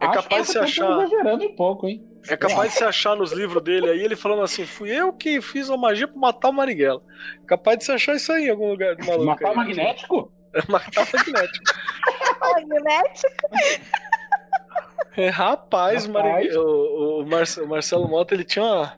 é 0.00 0.06
Acho 0.06 0.14
capaz 0.22 0.46
de 0.46 0.52
se 0.52 0.58
achar. 0.58 0.90
exagerando 0.90 1.44
um 1.44 1.54
pouco, 1.54 1.86
hein? 1.86 2.02
É 2.26 2.34
capaz 2.38 2.72
de 2.72 2.78
se 2.78 2.84
achar 2.84 3.14
nos 3.14 3.32
livros 3.32 3.62
dele 3.62 3.90
aí, 3.90 4.00
ele 4.00 4.16
falando 4.16 4.40
assim: 4.40 4.64
fui 4.64 4.90
eu 4.90 5.12
que 5.12 5.42
fiz 5.42 5.68
uma 5.68 5.76
magia 5.76 6.08
pra 6.08 6.16
matar 6.16 6.48
o 6.48 6.52
Marighella. 6.54 7.02
Capaz 7.46 7.76
de 7.78 7.84
se 7.84 7.92
achar 7.92 8.14
isso 8.16 8.32
aí 8.32 8.46
em 8.46 8.50
algum 8.50 8.70
lugar 8.70 8.96
do 8.96 9.04
maluco. 9.04 9.26
Matar 9.26 9.50
aí. 9.50 9.56
magnético? 9.56 10.32
É 10.54 10.62
matar 10.72 11.06
magnético. 11.12 11.64
Magnético. 12.40 13.28
É, 15.16 15.28
rapaz, 15.28 16.06
Rapaz. 16.06 16.56
O, 16.56 17.20
o 17.20 17.26
Marce- 17.26 17.60
o 17.60 17.68
Marcelo 17.68 18.08
Mota, 18.08 18.34
ele 18.34 18.44
tinha 18.44 18.64
uma. 18.64 18.96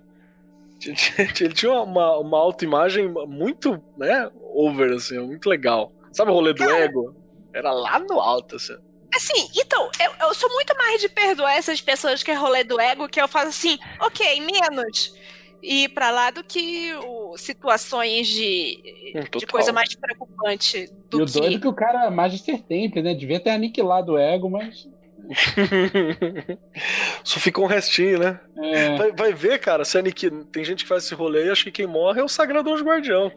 Ele 1.41 1.53
tinha 1.55 1.73
uma, 1.73 2.19
uma 2.19 2.39
autoimagem 2.39 3.09
muito, 3.09 3.83
né, 3.97 4.31
over, 4.55 4.93
assim, 4.93 5.19
muito 5.19 5.49
legal. 5.49 5.93
Sabe 6.13 6.31
o 6.31 6.35
rolê 6.35 6.53
do 6.53 6.63
ego? 6.71 7.15
Era 7.55 7.73
lá 7.73 7.99
no 7.99 8.21
alto, 8.21 8.57
assim. 8.57 8.77
Assim, 9.15 9.49
então, 9.57 9.91
eu, 10.03 10.27
eu 10.29 10.35
sou 10.35 10.51
muito 10.51 10.75
mais 10.77 11.01
de 11.01 11.09
perdoar 11.09 11.55
essas 11.55 11.81
pessoas 11.81 12.23
que 12.23 12.31
é 12.31 12.35
rolê 12.35 12.63
do 12.65 12.79
ego, 12.81 13.09
que 13.09 13.21
eu 13.21 13.27
faço 13.29 13.49
assim, 13.49 13.79
ok, 14.01 14.41
menos. 14.41 15.15
E 15.63 15.85
ir 15.85 15.89
pra 15.89 16.11
lá 16.11 16.31
do 16.31 16.45
que 16.45 16.95
o- 17.07 17.37
situações 17.39 18.27
de, 18.29 19.13
Hum, 19.17 19.39
de 19.39 19.47
coisa 19.47 19.73
mais 19.73 19.95
preocupante 19.95 20.79
E 20.85 20.91
do 21.11 21.23
o 21.23 21.27
doido 21.27 21.47
é 21.47 21.51
que. 21.53 21.61
que 21.61 21.69
o 21.69 21.73
cara 21.75 22.05
é 22.07 22.11
Magister 22.11 22.63
Temple, 22.63 23.01
né? 23.03 23.15
Devia 23.15 23.41
ter 23.41 23.51
aniquilado 23.51 24.13
o 24.13 24.19
ego, 24.19 24.51
mas. 24.51 24.87
Só 27.25 27.41
ficou 27.41 27.65
um 27.65 27.69
restinho, 27.69 28.19
né? 28.19 28.41
É, 28.59 28.97
Vai, 28.97 29.13
vai 29.13 29.33
ver, 29.33 29.59
cara, 29.59 29.85
se 29.85 29.99
aniqui... 29.99 30.31
tem 30.53 30.65
gente 30.65 30.85
que 30.85 30.89
faz 30.89 31.05
esse 31.05 31.15
rolê 31.15 31.47
e 31.47 31.51
acha 31.51 31.65
que 31.65 31.71
quem 31.73 31.87
morre 31.87 32.21
é 32.21 32.25
o 32.25 32.29
Sagrado 32.29 32.73
Anjo 32.73 32.85
Guardião. 32.85 33.31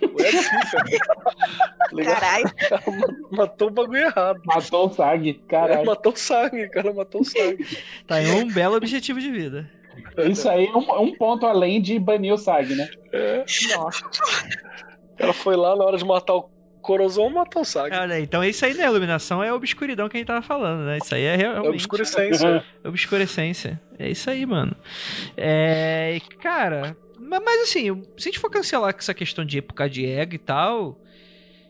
Tá 0.00 0.84
ligado? 1.92 2.20
Caralho. 2.20 2.52
Matou 3.30 3.68
o 3.68 3.70
bagulho 3.70 4.02
errado. 4.02 4.40
matou 4.44 4.86
o 4.88 4.92
Sag, 4.92 5.30
É, 5.30 5.48
caralho. 5.48 5.86
matou 5.86 6.12
o 6.12 6.16
sangue, 6.16 6.64
o 6.64 6.70
cara 6.70 6.92
matou 6.92 7.20
o 7.20 7.24
sangue. 7.24 7.64
Tá 8.06 8.16
aí 8.16 8.30
um 8.30 8.48
belo 8.52 8.76
objetivo 8.76 9.20
de 9.20 9.30
vida. 9.30 9.70
Isso 10.30 10.48
aí 10.48 10.66
é 10.66 10.76
um, 10.76 11.02
um 11.02 11.14
ponto 11.16 11.46
além 11.46 11.80
de 11.80 11.98
banir 11.98 12.32
o 12.34 12.38
Sag, 12.38 12.74
né? 12.74 12.88
É, 13.12 13.44
Nossa. 13.76 14.04
o 14.06 15.16
cara 15.16 15.32
foi 15.32 15.56
lá 15.56 15.74
na 15.74 15.84
hora 15.84 15.96
de 15.96 16.04
matar 16.04 16.34
o 16.34 16.50
Corozão, 16.86 17.28
matou 17.30 17.62
o 17.62 17.64
sangue. 17.64 17.96
Olha 17.96 18.20
então 18.20 18.42
é 18.42 18.48
isso 18.48 18.64
aí, 18.64 18.72
né? 18.74 18.84
A 18.84 18.90
iluminação 18.90 19.42
é 19.42 19.48
a 19.48 19.54
obscuridão 19.54 20.08
que 20.08 20.16
a 20.16 20.20
gente 20.20 20.28
tava 20.28 20.40
falando, 20.42 20.84
né? 20.86 20.98
Isso 20.98 21.14
aí 21.14 21.22
é 21.22 21.34
É 21.34 21.36
realmente. 21.36 21.68
obscurecência. 21.70 22.64
Obscurecência. 22.84 23.80
É 23.98 24.08
isso 24.08 24.30
aí, 24.30 24.46
mano. 24.46 24.74
É. 25.36 26.18
Cara. 26.40 26.96
ma- 27.18 27.40
Mas 27.40 27.62
assim, 27.62 28.02
se 28.16 28.28
a 28.28 28.32
gente 28.32 28.38
for 28.38 28.50
cancelar 28.50 28.94
essa 28.96 29.12
questão 29.12 29.44
de 29.44 29.58
época 29.58 29.88
de 29.90 30.06
ego 30.06 30.34
e 30.34 30.38
tal. 30.38 30.98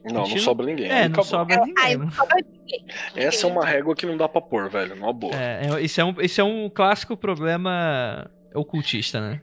Não, 0.04 0.28
não 0.28 0.38
sobra 0.38 0.66
ninguém. 0.66 0.88
É, 0.88 1.08
não 1.08 1.22
sobra 1.24 1.56
ninguém. 1.64 2.04
Essa 3.16 3.46
é 3.46 3.50
uma 3.50 3.64
régua 3.64 3.94
que 3.94 4.06
não 4.06 4.16
dá 4.16 4.28
pra 4.28 4.40
pôr, 4.40 4.68
velho. 4.70 4.94
Numa 4.94 5.12
boa. 5.12 5.34
É, 5.34 5.62
é, 5.66 5.80
isso, 5.80 6.00
é 6.00 6.04
um, 6.04 6.14
isso 6.20 6.40
é 6.40 6.44
um 6.44 6.68
clássico 6.68 7.16
problema 7.16 8.30
ocultista, 8.54 9.20
né? 9.20 9.40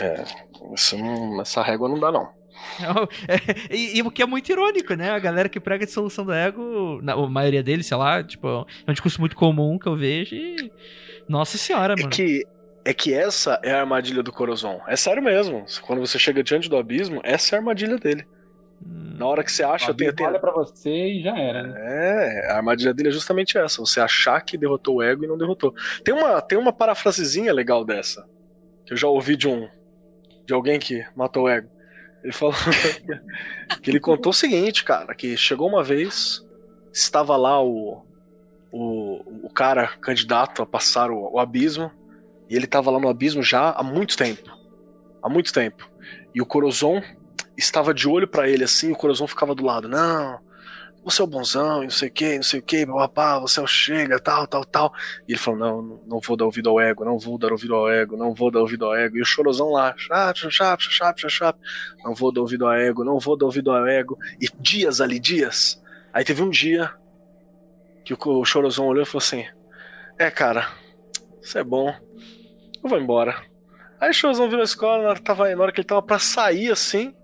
É, 0.00 0.24
essa, 0.72 0.96
não- 0.96 1.40
essa 1.40 1.62
régua 1.62 1.88
não 1.88 2.00
dá, 2.00 2.10
não. 2.10 2.28
É, 3.28 3.74
e, 3.74 3.98
e 3.98 4.02
o 4.02 4.10
que 4.10 4.22
é 4.22 4.26
muito 4.26 4.50
irônico, 4.50 4.94
né? 4.94 5.10
A 5.10 5.18
galera 5.18 5.48
que 5.48 5.60
prega 5.60 5.84
a 5.84 5.86
dissolução 5.86 6.24
do 6.24 6.32
ego, 6.32 7.00
na, 7.02 7.12
a 7.14 7.28
maioria 7.28 7.62
deles, 7.62 7.86
sei 7.86 7.96
lá, 7.96 8.22
tipo, 8.22 8.46
é 8.48 8.90
um 8.90 8.92
discurso 8.92 9.20
muito 9.20 9.36
comum 9.36 9.78
que 9.78 9.86
eu 9.88 9.96
vejo 9.96 10.34
e. 10.34 10.70
Nossa 11.28 11.56
senhora, 11.58 11.94
É 11.94 11.96
mano. 11.96 12.08
que, 12.10 12.44
é 12.84 12.92
que 12.92 13.12
essa 13.14 13.60
é 13.62 13.72
a 13.72 13.80
armadilha 13.80 14.22
do 14.22 14.32
Corozon. 14.32 14.80
É 14.88 14.96
sério 14.96 15.22
mesmo. 15.22 15.64
Quando 15.82 16.00
você 16.00 16.18
chega 16.18 16.42
diante 16.42 16.68
do 16.68 16.76
abismo, 16.76 17.20
essa 17.22 17.54
é 17.54 17.56
a 17.56 17.60
armadilha 17.60 17.96
dele. 17.96 18.24
Hum, 18.84 19.14
Na 19.18 19.26
hora 19.26 19.44
que 19.44 19.52
você 19.52 19.62
acha, 19.62 19.94
tem, 19.94 20.12
tem, 20.12 20.26
Olha 20.26 20.40
pra 20.40 20.50
você 20.52 20.90
e 20.90 21.22
já 21.22 21.36
era, 21.38 21.62
né? 21.62 21.74
É, 21.78 22.52
a 22.52 22.56
armadilha 22.56 22.92
dele 22.92 23.10
é 23.10 23.12
justamente 23.12 23.56
essa. 23.56 23.80
Você 23.80 24.00
achar 24.00 24.40
que 24.40 24.58
derrotou 24.58 24.96
o 24.96 25.02
ego 25.02 25.24
e 25.24 25.28
não 25.28 25.38
derrotou. 25.38 25.72
Tem 26.04 26.12
uma, 26.14 26.40
tem 26.40 26.58
uma 26.58 26.72
parafrasezinha 26.72 27.52
legal 27.52 27.84
dessa. 27.84 28.26
Que 28.84 28.92
eu 28.94 28.96
já 28.96 29.06
ouvi 29.06 29.36
de 29.36 29.46
um. 29.48 29.68
De 30.44 30.52
alguém 30.52 30.80
que 30.80 31.04
matou 31.14 31.44
o 31.44 31.48
ego. 31.48 31.68
Ele 32.22 32.32
falou 32.32 32.54
que 33.82 33.90
ele 33.90 34.00
contou 34.00 34.30
o 34.30 34.34
seguinte, 34.34 34.84
cara, 34.84 35.14
que 35.14 35.36
chegou 35.36 35.68
uma 35.68 35.82
vez, 35.82 36.46
estava 36.92 37.36
lá 37.36 37.62
o, 37.62 38.04
o, 38.70 39.46
o 39.46 39.50
cara 39.50 39.88
candidato 40.00 40.62
a 40.62 40.66
passar 40.66 41.10
o, 41.10 41.32
o 41.32 41.38
abismo, 41.38 41.90
e 42.48 42.54
ele 42.54 42.66
estava 42.66 42.90
lá 42.90 43.00
no 43.00 43.08
abismo 43.08 43.42
já 43.42 43.70
há 43.70 43.82
muito 43.82 44.16
tempo. 44.16 44.50
Há 45.22 45.28
muito 45.28 45.52
tempo. 45.52 45.90
E 46.34 46.40
o 46.40 46.46
Corozon 46.46 47.02
estava 47.56 47.92
de 47.92 48.08
olho 48.08 48.28
pra 48.28 48.48
ele 48.48 48.64
assim, 48.64 48.90
e 48.90 48.92
o 48.92 48.96
Corozon 48.96 49.26
ficava 49.26 49.54
do 49.54 49.64
lado. 49.64 49.88
Não, 49.88 50.38
você 51.04 51.20
é 51.20 51.24
o 51.24 51.28
bonzão, 51.28 51.82
e 51.82 51.84
não 51.84 51.90
sei 51.90 52.08
o 52.08 52.12
que, 52.12 52.36
não 52.36 52.42
sei 52.42 52.60
o 52.60 52.62
que, 52.62 52.86
papá, 52.86 53.38
você 53.40 53.58
é 53.58 53.62
o 53.62 53.66
chega, 53.66 54.20
tal, 54.20 54.46
tal, 54.46 54.64
tal. 54.64 54.92
E 55.26 55.32
ele 55.32 55.38
falou: 55.38 55.58
não, 55.58 56.00
não 56.06 56.20
vou 56.20 56.36
dar 56.36 56.44
ouvido 56.44 56.70
ao 56.70 56.80
ego, 56.80 57.04
não 57.04 57.18
vou 57.18 57.36
dar 57.36 57.50
ouvido 57.50 57.74
ao 57.74 57.90
ego, 57.90 58.16
não 58.16 58.32
vou 58.32 58.50
dar 58.50 58.60
ouvido 58.60 58.86
ao 58.86 58.94
ego. 58.94 59.16
E 59.16 59.22
o 59.22 59.24
chorozão 59.24 59.70
lá, 59.70 59.94
chap, 59.96 60.38
chap, 60.50 60.82
chap, 60.82 61.30
chap, 61.30 61.58
não 62.04 62.14
vou 62.14 62.32
dar 62.32 62.40
ouvido 62.40 62.66
ao 62.66 62.72
ego, 62.72 63.02
não 63.02 63.18
vou 63.18 63.36
dar 63.36 63.46
ouvido 63.46 63.72
ao 63.72 63.86
ego. 63.86 64.16
E 64.40 64.48
dias 64.60 65.00
ali, 65.00 65.18
dias. 65.18 65.82
Aí 66.12 66.24
teve 66.24 66.42
um 66.42 66.50
dia 66.50 66.92
que 68.04 68.14
o, 68.14 68.18
o 68.40 68.44
chorozão 68.44 68.86
olhou 68.86 69.02
e 69.02 69.06
falou 69.06 69.22
assim: 69.22 69.44
é, 70.18 70.30
cara, 70.30 70.68
isso 71.42 71.58
é 71.58 71.64
bom, 71.64 71.92
eu 72.82 72.88
vou 72.88 72.98
embora. 72.98 73.42
Aí 74.00 74.10
o 74.10 74.14
chorozão 74.14 74.46
virou 74.46 74.62
a 74.62 74.64
escola, 74.64 75.02
na 75.02 75.10
hora, 75.10 75.56
na 75.56 75.62
hora 75.62 75.72
que 75.72 75.80
ele 75.80 75.86
tava 75.86 76.02
pra 76.02 76.18
sair 76.18 76.70
assim. 76.70 77.14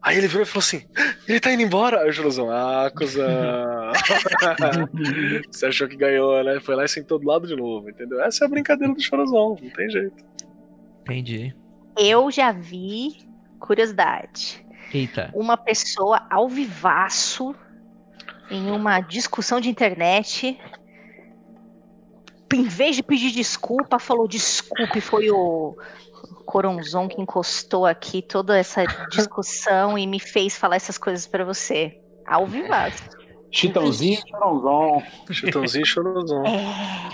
Aí 0.00 0.16
ele 0.16 0.28
virou 0.28 0.42
e 0.42 0.46
falou 0.46 0.60
assim: 0.60 0.86
Ele 1.28 1.40
tá 1.40 1.52
indo 1.52 1.62
embora? 1.62 2.00
Aí 2.00 2.08
o 2.08 2.12
Chorozão, 2.12 2.50
ah, 2.50 2.90
cuzão. 2.90 3.28
Você 5.52 5.66
achou 5.66 5.86
que 5.86 5.94
ganhou, 5.94 6.42
né? 6.42 6.58
Foi 6.58 6.74
lá 6.74 6.86
e 6.86 6.88
sentou 6.88 7.18
do 7.18 7.26
lado 7.26 7.46
de 7.46 7.54
novo, 7.54 7.90
entendeu? 7.90 8.18
Essa 8.22 8.44
é 8.44 8.46
a 8.46 8.48
brincadeira 8.48 8.94
do 8.94 9.00
Chorozão, 9.00 9.54
não 9.60 9.70
tem 9.70 9.90
jeito. 9.90 10.24
Entendi. 11.02 11.54
Eu 11.98 12.30
já 12.30 12.50
vi, 12.50 13.28
curiosidade, 13.60 14.64
Eita. 14.92 15.30
uma 15.34 15.58
pessoa 15.58 16.26
ao 16.30 16.48
vivaço 16.48 17.54
em 18.50 18.70
uma 18.70 19.00
discussão 19.00 19.60
de 19.60 19.68
internet. 19.68 20.58
Em 22.54 22.62
vez 22.62 22.96
de 22.96 23.02
pedir 23.02 23.32
desculpa, 23.32 23.98
falou 23.98 24.26
desculpe, 24.26 24.98
foi 25.02 25.30
o 25.30 25.76
Coronzon 26.48 27.08
que 27.08 27.20
encostou 27.20 27.84
aqui 27.84 28.22
toda 28.22 28.56
essa 28.58 28.82
discussão 29.10 29.98
e 29.98 30.06
me 30.06 30.18
fez 30.18 30.56
falar 30.56 30.76
essas 30.76 30.96
coisas 30.96 31.26
pra 31.26 31.44
você. 31.44 32.00
Ao 32.26 32.46
vivaço. 32.46 33.04
Chitãozinho 33.50 34.18
e 34.18 34.30
Chorozão. 34.30 35.02
Chitãozinho 35.30 35.82
e 35.82 35.86
Chorozão. 35.86 36.42
É, 36.46 37.10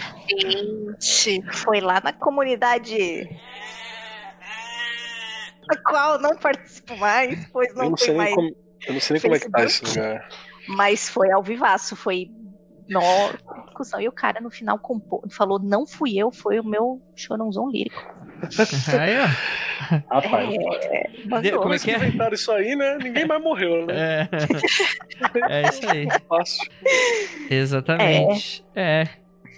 Gente. 1.00 1.42
foi 1.52 1.80
lá 1.80 2.00
na 2.00 2.12
comunidade. 2.12 3.28
A 5.68 5.76
qual 5.78 6.12
eu 6.14 6.20
não 6.20 6.36
participo 6.36 6.96
mais, 6.96 7.44
pois 7.52 7.70
Eu 7.70 7.74
não, 7.74 7.84
não 7.86 7.94
tem 7.94 8.06
sei 8.06 8.14
mais. 8.14 8.34
como, 8.36 8.56
eu 8.86 8.94
não 8.94 9.00
sei 9.00 9.14
nem 9.14 9.22
como 9.22 9.34
é 9.34 9.40
que 9.40 9.50
tá 9.50 9.64
esse 9.64 9.84
lugar. 9.84 10.28
Mas 10.68 11.08
foi 11.08 11.32
ao 11.32 11.42
vivaço, 11.42 11.96
foi 11.96 12.30
nossa 12.88 13.38
discussão. 13.66 14.00
E 14.00 14.08
o 14.08 14.12
cara 14.12 14.40
no 14.40 14.50
final 14.50 14.78
compô, 14.78 15.22
falou: 15.30 15.58
não 15.58 15.86
fui 15.86 16.16
eu, 16.18 16.30
foi 16.30 16.60
o 16.60 16.64
meu 16.64 17.00
chorãozão 17.14 17.68
lírico. 17.70 18.02
Aí, 19.00 19.18
ó. 19.20 20.14
Rapaz, 20.14 20.54
É, 20.84 21.10
mandou. 21.26 21.60
Como 21.62 21.74
é 21.74 21.78
que 21.78 21.90
é? 21.90 21.96
inventaram 21.96 22.34
isso 22.34 22.50
aí, 22.52 22.76
né? 22.76 22.98
Ninguém 23.02 23.26
mais 23.26 23.42
morreu, 23.42 23.86
né? 23.86 23.94
É. 24.22 24.28
é 25.64 25.68
isso 25.68 25.88
aí. 25.88 26.06
Fácil. 26.28 26.70
Exatamente. 27.50 28.64
É. 28.74 29.08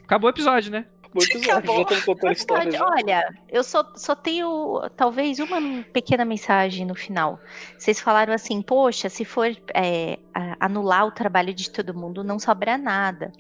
Acabou 0.05 0.29
o 0.29 0.33
episódio, 0.33 0.71
né? 0.71 0.87
Acabou 1.23 1.39
episódio, 1.41 1.59
Acabou. 1.59 1.77
já 1.77 1.83
estamos 1.83 2.05
contando 2.05 2.29
a 2.29 2.33
história. 2.33 2.65
Pode- 2.65 2.77
Já. 2.77 2.85
Olha, 2.87 3.35
eu 3.49 3.63
só, 3.65 3.93
só 3.97 4.15
tenho 4.15 4.83
talvez 4.97 5.39
uma 5.39 5.83
pequena 5.93 6.25
mensagem 6.25 6.87
no 6.87 6.95
final. 6.95 7.41
Vocês 7.79 8.01
falaram 8.01 8.33
assim, 8.33 8.63
poxa, 8.63 9.09
se 9.09 9.25
for 9.25 9.55
é, 9.75 10.19
anular 10.61 11.07
o 11.07 11.11
trabalho 11.13 11.55
de 11.55 11.71
todo 11.71 11.95
mundo, 11.95 12.23
não 12.25 12.39
sobra 12.39 12.77
nada. 12.77 13.33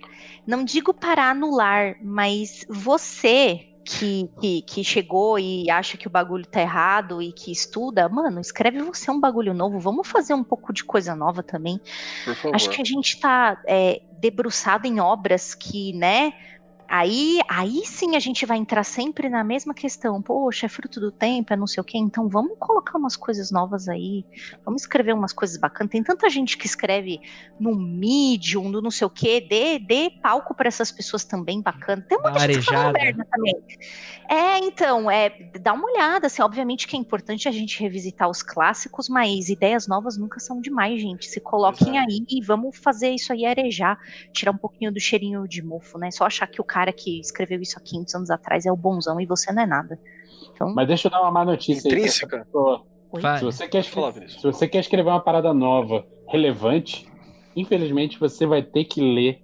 Não 0.47 0.65
digo 0.65 0.95
para 0.95 1.31
anular, 1.31 1.97
mas 2.03 2.65
você 2.69 3.69
que, 3.87 4.29
que, 4.41 4.63
que 4.63 4.85
chegou 4.85 5.39
e 5.39 5.71
acha 5.71 5.97
que 5.97 6.09
o 6.09 6.11
bagulho 6.11 6.45
tá 6.45 6.61
errado 6.61 7.23
e 7.23 7.33
que 7.33 7.53
estuda, 7.53 8.09
mano, 8.09 8.41
escreve 8.41 8.83
você 8.83 9.11
um 9.11 9.21
bagulho 9.21 9.55
novo. 9.55 9.79
Vamos 9.79 10.09
fazer 10.09 10.35
um 10.35 10.43
pouco 10.43 10.73
de 10.73 10.83
coisa 10.85 11.15
nova 11.15 11.43
também. 11.43 11.81
Acho 12.53 12.69
que 12.69 12.83
a 12.83 12.85
gente 12.85 13.21
tá 13.21 13.63
é, 13.65 14.03
debruçado 14.19 14.89
em 14.89 14.99
obras 14.99 15.55
que, 15.55 15.93
né? 15.93 16.33
Aí, 16.89 17.41
aí 17.49 17.83
sim 17.85 18.15
a 18.15 18.21
gente 18.21 18.47
vai 18.47 18.57
entrar 18.57 18.85
sempre 18.85 19.29
na 19.29 19.43
mesma 19.43 19.75
questão. 19.75 20.23
Poxa, 20.23 20.67
é 20.67 20.69
fruto 20.69 21.01
do 21.01 21.11
tempo, 21.11 21.53
é 21.53 21.57
não 21.57 21.67
sei 21.67 21.81
o 21.81 21.85
quê. 21.85 21.99
Então 21.99 22.29
vamos 22.29 22.57
colocar 22.59 22.97
umas 22.97 23.17
coisas 23.17 23.51
novas 23.51 23.89
aí. 23.89 24.25
Vamos 24.65 24.83
escrever 24.83 25.13
umas 25.13 25.33
coisas 25.33 25.57
bacanas. 25.57 25.91
Tem 25.91 26.03
tanta 26.03 26.31
gente 26.31 26.57
que 26.57 26.67
escreve 26.67 27.21
no 27.59 27.75
Medium, 27.75 28.69
no 28.69 28.81
não 28.81 28.91
sei 28.91 29.07
o 29.07 29.11
quê. 29.11 29.41
Dê, 29.41 29.79
dê 29.79 30.11
palco 30.23 30.55
para 30.55 30.69
essas 30.69 30.93
pessoas 30.93 31.25
também 31.25 31.61
bacana. 31.61 32.03
Tem 32.09 32.19
muita 32.19 32.41
gente 32.41 32.63
falando 32.63 32.93
merda 32.93 33.27
também. 33.31 33.57
É, 34.29 34.59
então, 34.59 35.11
é, 35.11 35.31
dá 35.61 35.73
uma 35.73 35.91
olhada. 35.91 36.29
Assim, 36.29 36.43
obviamente 36.43 36.87
que 36.87 36.97
é 36.97 36.99
importante 36.99 37.49
a 37.49 37.53
gente 37.53 37.81
revisitar 37.81 38.29
os 38.29 38.43
clássicos, 38.43 39.09
mas 39.09 39.49
ideias 39.49 39.89
novas 39.89 40.17
nunca 40.17 40.39
são 40.39 40.61
demais, 40.61 41.01
gente. 41.01 41.27
Se 41.27 41.41
coloquem 41.41 41.99
aí 41.99 42.25
e 42.29 42.41
vamos 42.45 42.77
fazer 42.79 43.11
isso 43.11 43.33
aí 43.33 43.45
arejar, 43.45 43.99
tirar 44.33 44.53
um 44.53 44.59
pouquinho 44.59 44.93
do 44.93 45.01
cheirinho 45.01 45.47
de 45.49 45.63
mofo, 45.63 45.99
né? 45.99 46.11
Só 46.11 46.27
achar 46.27 46.47
que 46.47 46.61
o 46.61 46.65
cara 46.65 46.76
que 46.93 47.21
escreveu 47.21 47.61
isso 47.61 47.79
há 47.79 47.81
500 47.83 48.15
anos 48.15 48.31
atrás 48.31 48.67
é 48.67 48.73
o 48.73 48.77
bonzão 48.77 49.21
e 49.21 49.27
você 49.27 49.53
não 49.53 49.63
é 49.63 49.67
nada. 49.67 49.99
Então, 50.53 50.73
mas 50.75 50.87
deixa 50.89 51.09
eu 51.09 51.11
dar 51.11 51.21
uma 51.23 51.31
má 51.31 51.45
notícia 51.45 51.89
aí. 51.89 51.95
Intrínseca? 51.97 52.39
pessoa. 52.45 52.83
Vai. 53.13 53.39
Se 53.39 53.45
você, 53.45 53.69
quer 53.69 53.79
escrever, 53.81 54.29
se 54.31 54.43
você 54.43 54.69
quer 54.69 54.81
escrever 54.81 55.09
uma 55.11 55.21
parada 55.21 55.55
nova, 55.55 56.05
relevante, 56.29 57.07
infelizmente 57.55 58.19
você 58.19 58.45
vai 58.47 58.63
ter 58.63 58.85
que 58.85 59.01
ler 59.01 59.43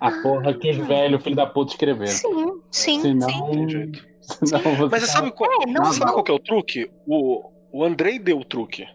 a 0.00 0.10
porra 0.22 0.52
que 0.54 0.70
os 0.70 0.76
velhos, 0.76 1.22
filho 1.22 1.36
da 1.36 1.46
puta, 1.46 1.72
escreveram. 1.72 2.10
sim, 2.12 2.60
sim. 2.70 3.00
Senão, 3.00 3.28
Não 3.46 3.50
tem 3.50 3.68
jeito. 3.68 4.04
senão 4.20 4.60
você 4.76 4.88
Mas 4.90 5.02
você 5.04 5.06
sabe 5.12 5.30
qual, 5.30 5.48
É, 5.62 5.66
não, 5.66 5.84
Não, 5.84 5.92
sabe 5.92 6.06
não. 6.06 6.12
qual 6.14 6.24
que 6.24 6.30
é 6.32 6.34
o 6.34 6.38
truque? 6.38 6.90
O, 7.06 7.50
o 7.72 7.84
Andrei 7.84 8.18
deu 8.18 8.38
o 8.38 8.44
truque. 8.44 8.86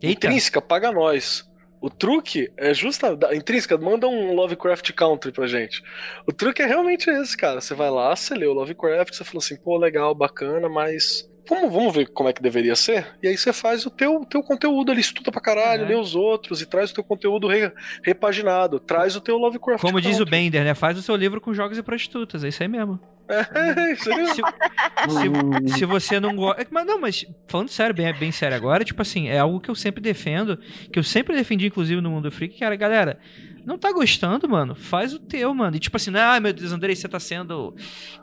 Eita. 0.00 0.26
Intrínseca, 0.28 0.60
paga 0.60 0.92
nós. 0.92 1.48
O 1.84 1.90
truque 1.90 2.50
é 2.56 2.72
justa. 2.72 3.14
da- 3.14 3.34
Intrínseca, 3.36 3.76
manda 3.76 4.08
um 4.08 4.32
Lovecraft 4.34 4.90
Country 4.92 5.30
pra 5.32 5.46
gente. 5.46 5.82
O 6.26 6.32
truque 6.32 6.62
é 6.62 6.66
realmente 6.66 7.10
esse, 7.10 7.36
cara. 7.36 7.60
Você 7.60 7.74
vai 7.74 7.90
lá, 7.90 8.16
você 8.16 8.34
lê 8.34 8.46
o 8.46 8.54
Lovecraft, 8.54 9.14
você 9.14 9.22
fala 9.22 9.38
assim, 9.38 9.56
pô, 9.56 9.76
legal, 9.76 10.14
bacana, 10.14 10.66
mas. 10.68 11.28
Vamos, 11.46 11.70
vamos 11.70 11.94
ver 11.94 12.06
como 12.06 12.26
é 12.26 12.32
que 12.32 12.40
deveria 12.40 12.74
ser? 12.74 13.06
E 13.22 13.28
aí 13.28 13.36
você 13.36 13.52
faz 13.52 13.84
o 13.84 13.90
teu, 13.90 14.24
teu 14.24 14.42
conteúdo 14.42 14.90
ali, 14.90 15.02
estuda 15.02 15.30
pra 15.30 15.42
caralho, 15.42 15.84
É. 15.84 15.88
lê 15.88 15.94
os 15.94 16.14
outros 16.14 16.62
e 16.62 16.66
traz 16.66 16.90
o 16.90 16.94
teu 16.94 17.04
conteúdo 17.04 17.46
re- 17.48 17.70
repaginado. 18.02 18.80
Traz 18.80 19.14
o 19.14 19.20
teu 19.20 19.36
Lovecraft 19.36 19.82
Como 19.82 20.00
diz 20.00 20.14
o 20.16 20.18
Country. 20.20 20.30
Bender, 20.30 20.64
né? 20.64 20.74
Faz 20.74 20.96
o 20.96 21.02
seu 21.02 21.14
livro 21.14 21.38
com 21.42 21.52
jogos 21.52 21.76
e 21.76 21.82
prostitutas. 21.82 22.44
É 22.44 22.48
isso 22.48 22.62
aí 22.62 22.68
mesmo. 22.68 22.98
É. 23.54 23.94
Se, 23.96 25.28
Hum, 25.28 25.68
se 25.68 25.84
você 25.84 26.20
não 26.20 26.34
gosta. 26.36 26.66
Mas 26.70 26.86
não, 26.86 27.00
mas 27.00 27.24
falando 27.46 27.68
sério, 27.68 27.94
bem, 27.94 28.12
bem 28.14 28.32
sério 28.32 28.56
agora, 28.56 28.84
tipo 28.84 29.00
assim, 29.02 29.28
é 29.28 29.38
algo 29.38 29.60
que 29.60 29.70
eu 29.70 29.74
sempre 29.74 30.00
defendo, 30.00 30.58
que 30.92 30.98
eu 30.98 31.02
sempre 31.02 31.34
defendi, 31.34 31.66
inclusive, 31.66 32.00
no 32.00 32.10
Mundo 32.10 32.30
Freak, 32.30 32.56
que 32.56 32.64
era, 32.64 32.76
galera, 32.76 33.18
não 33.64 33.78
tá 33.78 33.90
gostando, 33.92 34.48
mano? 34.48 34.74
Faz 34.74 35.14
o 35.14 35.18
teu, 35.18 35.52
mano. 35.54 35.76
E 35.76 35.80
tipo 35.80 35.96
assim, 35.96 36.12
ah, 36.16 36.38
meu 36.38 36.52
Deus, 36.52 36.72
Andrei, 36.72 36.94
você 36.94 37.08
tá 37.08 37.18
sendo 37.18 37.74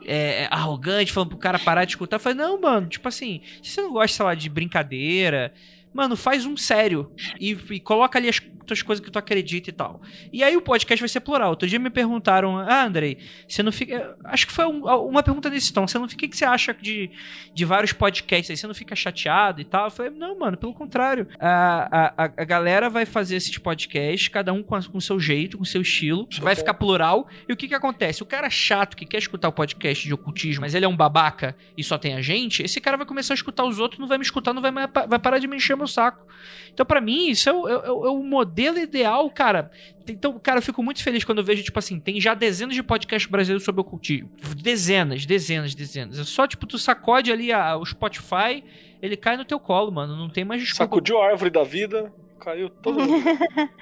é, 0.05 0.47
arrogante, 0.51 1.11
falando 1.11 1.29
pro 1.29 1.37
cara 1.37 1.57
parar 1.59 1.85
de 1.85 1.91
escutar. 1.91 2.17
Eu 2.17 2.19
falei, 2.19 2.37
não, 2.37 2.59
mano, 2.59 2.87
tipo 2.87 3.07
assim, 3.07 3.41
se 3.61 3.71
você 3.71 3.81
não 3.81 3.91
gosta, 3.91 4.17
sei 4.17 4.25
lá, 4.25 4.35
de 4.35 4.49
brincadeira. 4.49 5.53
Mano, 5.93 6.15
faz 6.15 6.45
um 6.45 6.55
sério 6.55 7.11
e, 7.37 7.51
e 7.69 7.79
coloca 7.81 8.17
ali 8.17 8.29
as 8.29 8.39
tuas 8.71 8.81
coisas 8.81 9.03
que 9.03 9.11
tu 9.11 9.19
acredita 9.19 9.69
e 9.69 9.73
tal. 9.73 10.01
E 10.31 10.43
aí 10.43 10.55
o 10.55 10.61
podcast 10.61 11.01
vai 11.01 11.09
ser 11.09 11.19
plural. 11.19 11.49
Outro 11.49 11.67
dia 11.67 11.77
me 11.79 11.89
perguntaram, 11.89 12.57
ah, 12.57 12.83
Andrei, 12.85 13.17
você 13.47 13.61
não 13.61 13.71
fica. 13.71 14.15
Acho 14.23 14.47
que 14.47 14.53
foi 14.53 14.65
um- 14.65 14.85
uma 15.07 15.21
pergunta 15.21 15.49
desse 15.49 15.73
tom. 15.73 15.87
Você 15.87 15.97
não 15.99 16.07
fica. 16.07 16.25
O 16.25 16.29
que 16.29 16.37
você 16.37 16.45
acha 16.45 16.73
de, 16.73 17.09
de 17.53 17.65
vários 17.65 17.91
podcasts 17.93 18.49
aí? 18.49 18.57
Você 18.57 18.67
não 18.67 18.73
fica 18.73 18.95
chateado 18.95 19.59
e 19.59 19.65
tal? 19.65 19.85
Eu 19.85 19.91
falei, 19.91 20.11
não, 20.11 20.37
mano, 20.39 20.55
pelo 20.57 20.73
contrário. 20.73 21.27
A, 21.39 22.13
a, 22.17 22.23
a 22.37 22.45
galera 22.45 22.89
vai 22.89 23.05
fazer 23.05 23.35
esses 23.35 23.57
podcasts, 23.57 24.27
cada 24.27 24.53
um 24.53 24.63
com, 24.63 24.75
a- 24.75 24.83
com 24.83 24.97
o 24.97 25.01
seu 25.01 25.19
jeito, 25.19 25.57
com 25.57 25.63
o 25.63 25.65
seu 25.65 25.81
estilo. 25.81 26.27
Isso 26.29 26.41
vai 26.41 26.53
é 26.53 26.55
bom. 26.55 26.59
ficar 26.59 26.73
plural. 26.75 27.27
E 27.49 27.53
o 27.53 27.57
que 27.57 27.67
que 27.67 27.75
acontece? 27.75 28.23
O 28.23 28.25
cara 28.25 28.49
chato 28.49 28.95
que 28.95 29.05
quer 29.05 29.17
escutar 29.17 29.47
o 29.49 29.51
podcast 29.51 30.05
de 30.07 30.13
ocultismo, 30.13 30.61
mas 30.61 30.73
ele 30.75 30.85
é 30.85 30.87
um 30.87 30.95
babaca 30.95 31.55
e 31.77 31.83
só 31.83 31.97
tem 31.97 32.13
a 32.15 32.21
gente, 32.21 32.61
esse 32.63 32.79
cara 32.79 32.95
vai 32.97 33.05
começar 33.05 33.33
a 33.33 33.35
escutar 33.35 33.63
os 33.65 33.79
outros, 33.79 33.99
não 33.99 34.07
vai 34.07 34.17
me 34.17 34.23
escutar, 34.23 34.53
não 34.53 34.61
vai, 34.61 34.71
vai 34.71 35.19
parar 35.19 35.39
de 35.39 35.47
me 35.47 35.57
encher 35.57 35.75
meu 35.75 35.87
saco. 35.87 36.25
Então, 36.73 36.85
pra 36.85 37.01
mim, 37.01 37.29
isso 37.29 37.49
é 37.49 37.53
o, 37.53 37.67
é 37.67 37.73
é 37.87 37.91
o 37.91 38.23
modelo 38.23 38.60
ideal, 38.79 39.29
cara. 39.29 39.71
Então, 40.07 40.37
cara, 40.39 40.57
eu 40.59 40.61
fico 40.61 40.81
muito 40.83 41.03
feliz 41.03 41.23
quando 41.23 41.37
eu 41.39 41.43
vejo, 41.43 41.63
tipo 41.63 41.77
assim, 41.79 41.99
tem 41.99 42.19
já 42.19 42.33
dezenas 42.33 42.75
de 42.75 42.83
podcasts 42.83 43.29
brasileiros 43.29 43.63
sobre 43.63 43.81
ocultismo. 43.81 44.29
Dezenas, 44.57 45.25
dezenas, 45.25 45.73
dezenas. 45.75 46.19
É 46.19 46.23
só, 46.23 46.47
tipo, 46.47 46.65
tu 46.65 46.77
sacode 46.77 47.31
ali 47.31 47.51
a- 47.51 47.77
o 47.77 47.85
Spotify, 47.85 48.63
ele 49.01 49.15
cai 49.15 49.37
no 49.37 49.45
teu 49.45 49.59
colo, 49.59 49.91
mano. 49.91 50.15
Não 50.15 50.29
tem 50.29 50.43
mais 50.43 50.61
desculpa. 50.61 50.83
Sacudiu 50.83 51.21
a 51.21 51.27
árvore 51.27 51.49
da 51.49 51.63
vida, 51.63 52.11
caiu 52.39 52.69
todo 52.69 52.99
mundo. 52.99 53.23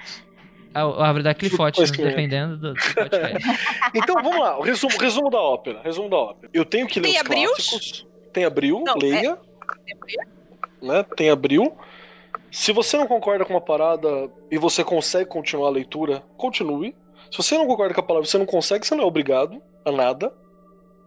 A, 0.72 0.82
a 0.82 1.06
árvore 1.08 1.24
da 1.24 1.34
Clifote, 1.34 1.80
né, 1.80 1.86
dependendo 1.90 2.56
do, 2.56 2.74
do 2.74 2.80
podcast. 2.94 3.48
Então 3.92 4.14
vamos 4.22 4.38
lá, 4.38 4.56
o 4.56 4.62
resumo, 4.62 4.96
resumo 5.00 5.28
da 5.28 5.40
ópera. 5.40 5.80
Resumo 5.82 6.08
da 6.08 6.16
ópera. 6.16 6.48
Eu 6.54 6.64
tenho 6.64 6.86
que 6.86 7.00
ler 7.00 7.08
Tem 7.08 7.14
os 7.16 7.20
abrios? 7.22 7.50
clássicos. 7.68 8.06
Tem 8.32 8.44
abril, 8.44 8.80
Não, 8.86 8.94
leia. 8.96 9.36
Né? 10.80 11.02
Tem 11.16 11.28
abril. 11.28 11.76
Se 12.50 12.72
você 12.72 12.96
não 12.96 13.06
concorda 13.06 13.44
com 13.44 13.54
uma 13.54 13.60
parada 13.60 14.30
e 14.50 14.58
você 14.58 14.82
consegue 14.82 15.28
continuar 15.28 15.68
a 15.68 15.72
leitura, 15.72 16.22
continue. 16.36 16.96
Se 17.30 17.36
você 17.38 17.56
não 17.56 17.66
concorda 17.66 17.94
com 17.94 18.00
a 18.00 18.04
palavra, 18.04 18.28
você 18.28 18.38
não 18.38 18.46
consegue, 18.46 18.86
você 18.86 18.94
não 18.94 19.04
é 19.04 19.06
obrigado 19.06 19.62
a 19.84 19.92
nada. 19.92 20.34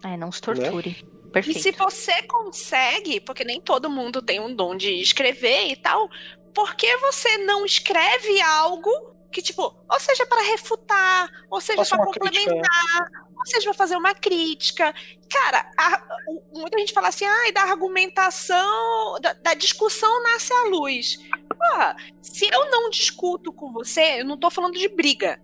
É, 0.03 0.15
não 0.17 0.31
se 0.31 0.41
torture. 0.41 0.89
E 0.89 1.29
Perfeito. 1.31 1.59
se 1.59 1.71
você 1.71 2.23
consegue, 2.23 3.19
porque 3.19 3.43
nem 3.43 3.59
todo 3.59 3.89
mundo 3.89 4.21
tem 4.21 4.39
um 4.39 4.53
dom 4.53 4.75
de 4.75 4.93
escrever 5.01 5.67
e 5.67 5.75
tal, 5.75 6.09
por 6.53 6.75
que 6.75 6.97
você 6.97 7.39
não 7.39 7.65
escreve 7.65 8.39
algo 8.41 9.12
que, 9.33 9.41
tipo, 9.41 9.75
ou 9.89 9.99
seja 9.99 10.25
para 10.25 10.41
refutar, 10.43 11.29
ou 11.49 11.59
seja 11.59 11.83
para 11.85 11.97
uma 11.97 12.11
crítica. 12.11 12.29
complementar, 12.29 13.11
ou 13.37 13.45
seja 13.45 13.63
para 13.65 13.73
fazer 13.73 13.97
uma 13.97 14.13
crítica? 14.15 14.93
Cara, 15.29 15.69
a- 15.77 16.03
o- 16.27 16.59
muita 16.59 16.77
gente 16.79 16.93
fala 16.93 17.09
assim, 17.09 17.25
ai, 17.25 17.51
da 17.51 17.63
argumentação, 17.63 19.19
da, 19.19 19.33
da 19.33 19.53
discussão 19.53 20.23
nasce 20.23 20.53
a 20.53 20.63
luz. 20.65 21.17
Porra, 21.49 21.95
se 22.21 22.47
eu 22.53 22.69
não 22.69 22.89
discuto 22.89 23.51
com 23.51 23.71
você, 23.73 24.21
eu 24.21 24.25
não 24.25 24.37
tô 24.37 24.49
falando 24.49 24.77
de 24.77 24.87
briga. 24.87 25.41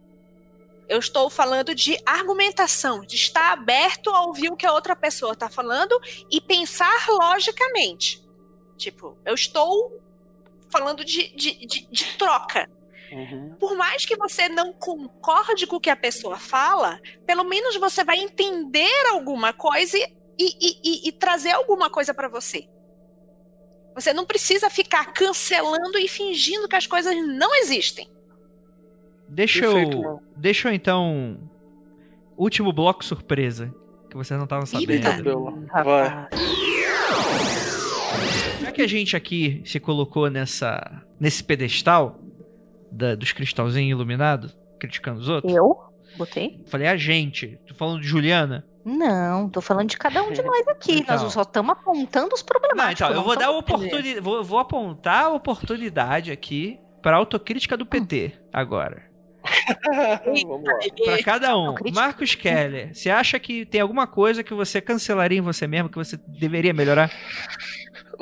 Eu 0.88 0.98
estou 1.00 1.30
falando 1.30 1.76
de 1.76 2.00
argumentação, 2.06 3.02
de 3.06 3.16
estar 3.16 3.52
aberto 3.52 4.10
a 4.10 4.22
ouvir 4.26 4.52
o 4.52 4.56
que 4.58 4.66
a 4.66 4.74
outra 4.74 4.96
pessoa 4.96 5.34
está 5.34 5.48
falando 5.50 6.00
e 6.32 6.42
pensar 6.42 7.06
logicamente. 7.10 8.24
Tipo, 8.76 9.16
eu 9.24 9.36
estou 9.36 10.02
falando 10.72 11.04
de, 11.06 11.30
de, 11.36 11.66
de, 11.66 11.88
de 11.92 12.06
troca. 12.18 12.70
Uhum. 13.12 13.56
Por 13.60 13.76
mais 13.76 14.06
que 14.06 14.16
você 14.16 14.48
não 14.50 14.74
concorde 14.74 15.66
com 15.66 15.78
o 15.78 15.80
que 15.80 15.90
a 15.90 15.96
pessoa 15.96 16.38
fala, 16.38 17.00
pelo 17.26 17.44
menos 17.44 17.76
você 17.78 18.04
vai 18.04 18.20
entender 18.20 19.08
alguma 19.12 19.52
coisa 19.54 19.98
e, 19.98 20.08
e, 20.40 20.80
e, 20.84 21.10
e 21.10 21.12
trazer 21.12 21.52
alguma 21.52 21.90
coisa 21.90 22.14
para 22.14 22.28
você. 22.28 22.68
Você 23.96 24.14
não 24.14 24.26
precisa 24.26 24.70
ficar 24.70 25.14
cancelando 25.14 25.98
e 25.98 26.08
fingindo 26.08 26.68
que 26.68 26.76
as 26.76 26.88
coisas 26.88 27.14
não 27.28 27.54
existem. 27.56 28.10
Deixa 29.28 29.62
Perfeito, 29.62 30.04
eu. 30.04 30.20
Deixa 30.36 30.70
eu 30.70 30.74
então. 30.74 31.38
Último 32.38 32.72
bloco 32.72 33.04
surpresa. 33.04 33.74
Que 34.10 34.16
vocês 34.18 34.38
não 34.38 34.46
estavam 34.46 34.66
sabendo. 34.66 34.92
Eita. 34.92 35.22
Vai. 35.84 36.30
Já 38.62 38.72
que 38.72 38.82
a 38.82 38.88
gente 38.88 39.16
aqui 39.16 39.62
se 39.66 39.80
colocou 39.80 40.30
nessa, 40.30 41.04
nesse 41.20 41.44
pedestal 41.44 42.20
da- 42.92 43.16
dos 43.16 43.32
cristalzinhos 43.32 43.92
iluminados, 43.98 44.58
criticando 44.80 45.20
os 45.20 45.30
outros, 45.30 45.54
Eu? 45.54 45.78
Botei? 46.18 46.64
falei 46.68 46.88
a 46.88 46.98
gente. 46.98 47.60
Tô 47.68 47.74
falando 47.76 48.02
de 48.02 48.08
Juliana. 48.08 48.66
Não, 48.84 49.48
tô 49.50 49.62
falando 49.62 49.90
de 49.90 49.98
cada 49.98 50.24
um 50.24 50.32
de 50.32 50.42
nós 50.42 50.68
aqui. 50.70 50.94
Então. 51.02 51.22
Nós 51.22 51.34
só 51.34 51.42
estamos 51.44 51.72
apontando 51.72 52.34
os 52.34 52.42
Não, 52.42 52.46
problemáticos. 52.48 53.02
então, 53.10 53.14
eu 53.16 53.24
vou 53.24 53.38
dar 53.38 53.52
oportunidade. 53.52 54.20
Vou, 54.20 54.44
vou 54.44 54.58
apontar 54.60 55.26
a 55.26 55.30
oportunidade 55.30 56.32
aqui 56.32 56.80
pra 57.02 57.16
autocrítica 57.18 57.78
do 57.78 57.86
PT 57.86 58.34
agora. 58.52 59.08
Vamos 60.26 60.64
lá. 60.64 60.74
Pra 61.06 61.24
cada 61.24 61.58
um. 61.58 61.76
Marcos 61.94 62.36
Keller, 62.36 62.94
você 62.94 63.10
acha 63.10 63.40
que 63.40 63.66
tem 63.66 63.80
alguma 63.82 64.06
coisa 64.08 64.44
que 64.44 64.54
você 64.54 64.82
cancelaria 64.82 65.38
em 65.38 65.42
você 65.42 65.66
mesmo, 65.68 65.90
que 65.90 65.98
você 65.98 66.18
deveria 66.28 66.74
melhorar? 66.74 67.10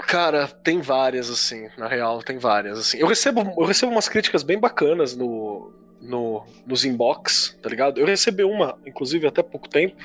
Cara, 0.05 0.47
tem 0.47 0.79
várias, 0.79 1.29
assim, 1.29 1.67
na 1.77 1.87
real, 1.87 2.21
tem 2.21 2.37
várias, 2.37 2.77
assim. 2.77 2.97
Eu 2.97 3.07
recebo, 3.07 3.41
eu 3.57 3.65
recebo 3.65 3.91
umas 3.91 4.07
críticas 4.07 4.43
bem 4.43 4.59
bacanas 4.59 5.15
no, 5.15 5.73
no, 6.01 6.45
nos 6.65 6.85
inbox, 6.85 7.57
tá 7.61 7.69
ligado? 7.69 7.99
Eu 7.99 8.05
recebi 8.05 8.43
uma, 8.43 8.77
inclusive, 8.85 9.27
até 9.27 9.41
pouco 9.41 9.67
tempo. 9.67 9.97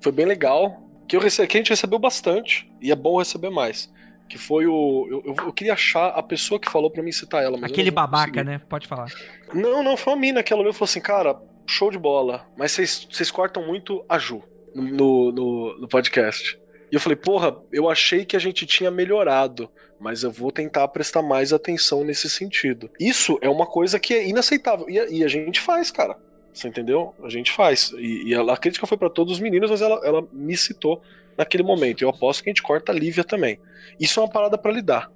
Foi 0.00 0.12
bem 0.12 0.26
legal. 0.26 0.82
Que, 1.06 1.16
eu 1.16 1.20
rece... 1.20 1.46
que 1.46 1.56
a 1.56 1.60
gente 1.60 1.70
recebeu 1.70 1.98
bastante, 1.98 2.70
e 2.80 2.90
é 2.90 2.96
bom 2.96 3.18
receber 3.18 3.50
mais. 3.50 3.92
Que 4.28 4.38
foi 4.38 4.66
o. 4.66 5.08
Eu, 5.10 5.22
eu, 5.26 5.46
eu 5.46 5.52
queria 5.52 5.72
achar 5.72 6.08
a 6.08 6.22
pessoa 6.22 6.60
que 6.60 6.70
falou 6.70 6.90
pra 6.90 7.02
mim 7.02 7.10
citar 7.10 7.42
ela. 7.42 7.58
Aquele 7.66 7.90
babaca, 7.90 8.26
conseguir. 8.30 8.44
né? 8.44 8.60
Pode 8.68 8.86
falar. 8.86 9.06
Não, 9.52 9.82
não, 9.82 9.96
foi 9.96 10.12
uma 10.12 10.20
mina 10.20 10.42
que 10.42 10.52
ela 10.52 10.62
olhou 10.62 10.70
e 10.70 10.74
falou 10.74 10.84
assim, 10.84 11.00
cara, 11.00 11.36
show 11.66 11.90
de 11.90 11.98
bola, 11.98 12.46
mas 12.56 12.72
vocês 12.72 13.08
vocês 13.10 13.30
cortam 13.30 13.66
muito 13.66 14.04
a 14.08 14.18
Ju 14.18 14.42
no, 14.74 15.32
no, 15.32 15.80
no 15.80 15.88
podcast. 15.88 16.58
E 16.90 16.94
eu 16.96 17.00
falei, 17.00 17.16
porra, 17.16 17.56
eu 17.72 17.88
achei 17.88 18.24
que 18.24 18.36
a 18.36 18.40
gente 18.40 18.66
tinha 18.66 18.90
melhorado, 18.90 19.70
mas 19.98 20.22
eu 20.22 20.30
vou 20.30 20.50
tentar 20.50 20.88
prestar 20.88 21.22
mais 21.22 21.52
atenção 21.52 22.02
nesse 22.04 22.28
sentido. 22.28 22.90
Isso 22.98 23.38
é 23.40 23.48
uma 23.48 23.66
coisa 23.66 23.98
que 24.00 24.12
é 24.14 24.26
inaceitável. 24.28 24.88
E, 24.90 24.98
a- 24.98 25.08
e 25.08 25.22
a 25.24 25.28
gente 25.28 25.60
faz, 25.60 25.90
cara. 25.90 26.16
Você 26.52 26.66
entendeu? 26.66 27.14
A 27.22 27.28
gente 27.28 27.52
faz. 27.52 27.92
E, 27.96 28.30
e 28.30 28.34
a 28.34 28.56
crítica 28.56 28.86
foi 28.86 28.98
pra 28.98 29.08
todos 29.08 29.34
os 29.34 29.40
meninos, 29.40 29.70
mas 29.70 29.80
ela, 29.82 30.00
ela 30.04 30.26
me 30.32 30.56
citou 30.56 31.00
naquele 31.38 31.62
momento. 31.62 32.02
Eu 32.02 32.08
aposto 32.08 32.42
que 32.42 32.50
a 32.50 32.52
gente 32.52 32.62
corta 32.62 32.90
a 32.90 32.94
Lívia 32.94 33.22
também. 33.22 33.60
Isso 34.00 34.18
é 34.18 34.22
uma 34.24 34.28
parada 34.28 34.58
pra 34.58 34.72
lidar. 34.72 35.10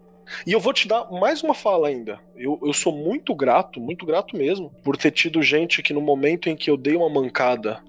E 0.46 0.52
eu 0.52 0.60
vou 0.60 0.72
te 0.72 0.86
dar 0.86 1.10
mais 1.10 1.42
uma 1.42 1.52
fala 1.54 1.88
ainda. 1.88 2.20
Eu, 2.36 2.58
eu 2.62 2.72
sou 2.72 2.92
muito 2.96 3.34
grato, 3.34 3.80
muito 3.80 4.06
grato 4.06 4.36
mesmo, 4.36 4.70
por 4.82 4.96
ter 4.96 5.10
tido 5.10 5.42
gente 5.42 5.82
que 5.82 5.92
no 5.92 6.00
momento 6.00 6.48
em 6.48 6.56
que 6.56 6.70
eu 6.70 6.76
dei 6.76 6.94
uma 6.96 7.10
mancada 7.10 7.82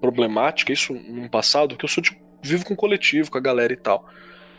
problemática, 0.00 0.72
isso 0.72 0.92
no 0.92 1.28
passado, 1.28 1.76
que 1.76 1.84
eu 1.84 1.88
sou 1.88 2.02
tipo, 2.02 2.22
vivo 2.44 2.64
com 2.64 2.76
coletivo, 2.76 3.30
com 3.30 3.38
a 3.38 3.40
galera 3.40 3.72
e 3.72 3.76
tal. 3.76 4.06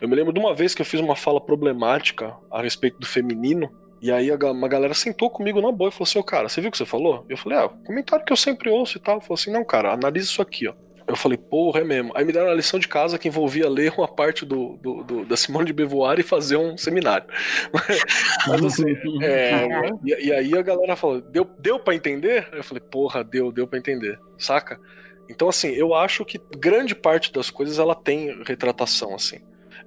Eu 0.00 0.08
me 0.08 0.14
lembro 0.14 0.32
de 0.32 0.38
uma 0.40 0.52
vez 0.54 0.74
que 0.74 0.82
eu 0.82 0.86
fiz 0.86 1.00
uma 1.00 1.16
fala 1.16 1.40
problemática 1.40 2.34
a 2.50 2.60
respeito 2.60 2.98
do 2.98 3.06
feminino, 3.06 3.70
e 4.02 4.12
aí 4.12 4.30
uma 4.30 4.68
galera 4.68 4.92
sentou 4.92 5.30
comigo 5.30 5.60
na 5.62 5.72
boa 5.72 5.88
e 5.88 5.92
falou 5.92 6.04
assim: 6.04 6.18
Ô 6.18 6.22
cara, 6.22 6.48
você 6.48 6.60
viu 6.60 6.68
o 6.68 6.70
que 6.70 6.76
você 6.78 6.84
falou? 6.84 7.24
Eu 7.28 7.36
falei: 7.36 7.58
Ah, 7.58 7.68
comentário 7.68 8.24
que 8.24 8.32
eu 8.32 8.36
sempre 8.36 8.68
ouço 8.68 8.98
e 8.98 9.00
tal. 9.00 9.20
Falou 9.20 9.34
assim: 9.34 9.50
Não, 9.50 9.64
cara, 9.64 9.92
analisa 9.92 10.26
isso 10.28 10.42
aqui, 10.42 10.68
ó. 10.68 10.74
Eu 11.08 11.14
falei, 11.14 11.38
porra, 11.38 11.82
é 11.82 11.84
mesmo. 11.84 12.10
Aí 12.16 12.24
me 12.24 12.32
deram 12.32 12.48
uma 12.48 12.54
lição 12.54 12.80
de 12.80 12.88
casa 12.88 13.16
que 13.16 13.28
envolvia 13.28 13.68
ler 13.70 13.92
uma 13.96 14.08
parte 14.08 14.44
do, 14.44 14.76
do- 14.78 15.04
do- 15.04 15.24
da 15.24 15.36
Simone 15.36 15.64
de 15.66 15.72
Beauvoir 15.72 16.18
e 16.18 16.24
fazer 16.24 16.56
um 16.56 16.76
seminário. 16.76 17.28
Mas 18.48 18.64
assim, 18.64 18.90
é, 19.22 19.68
e, 20.04 20.26
e 20.26 20.32
aí 20.32 20.58
a 20.58 20.62
galera 20.62 20.96
falou, 20.96 21.20
deu, 21.20 21.44
deu 21.60 21.78
para 21.78 21.94
entender? 21.94 22.48
Eu 22.52 22.64
falei, 22.64 22.82
porra, 22.82 23.22
deu, 23.22 23.52
deu 23.52 23.68
para 23.68 23.78
entender, 23.78 24.18
saca? 24.36 24.80
Então, 25.28 25.48
assim, 25.48 25.68
eu 25.68 25.94
acho 25.94 26.24
que 26.24 26.40
grande 26.58 26.94
parte 26.94 27.32
das 27.32 27.50
coisas 27.50 27.78
ela 27.78 27.94
tem 27.94 28.42
retratação, 28.44 29.14
assim. 29.14 29.40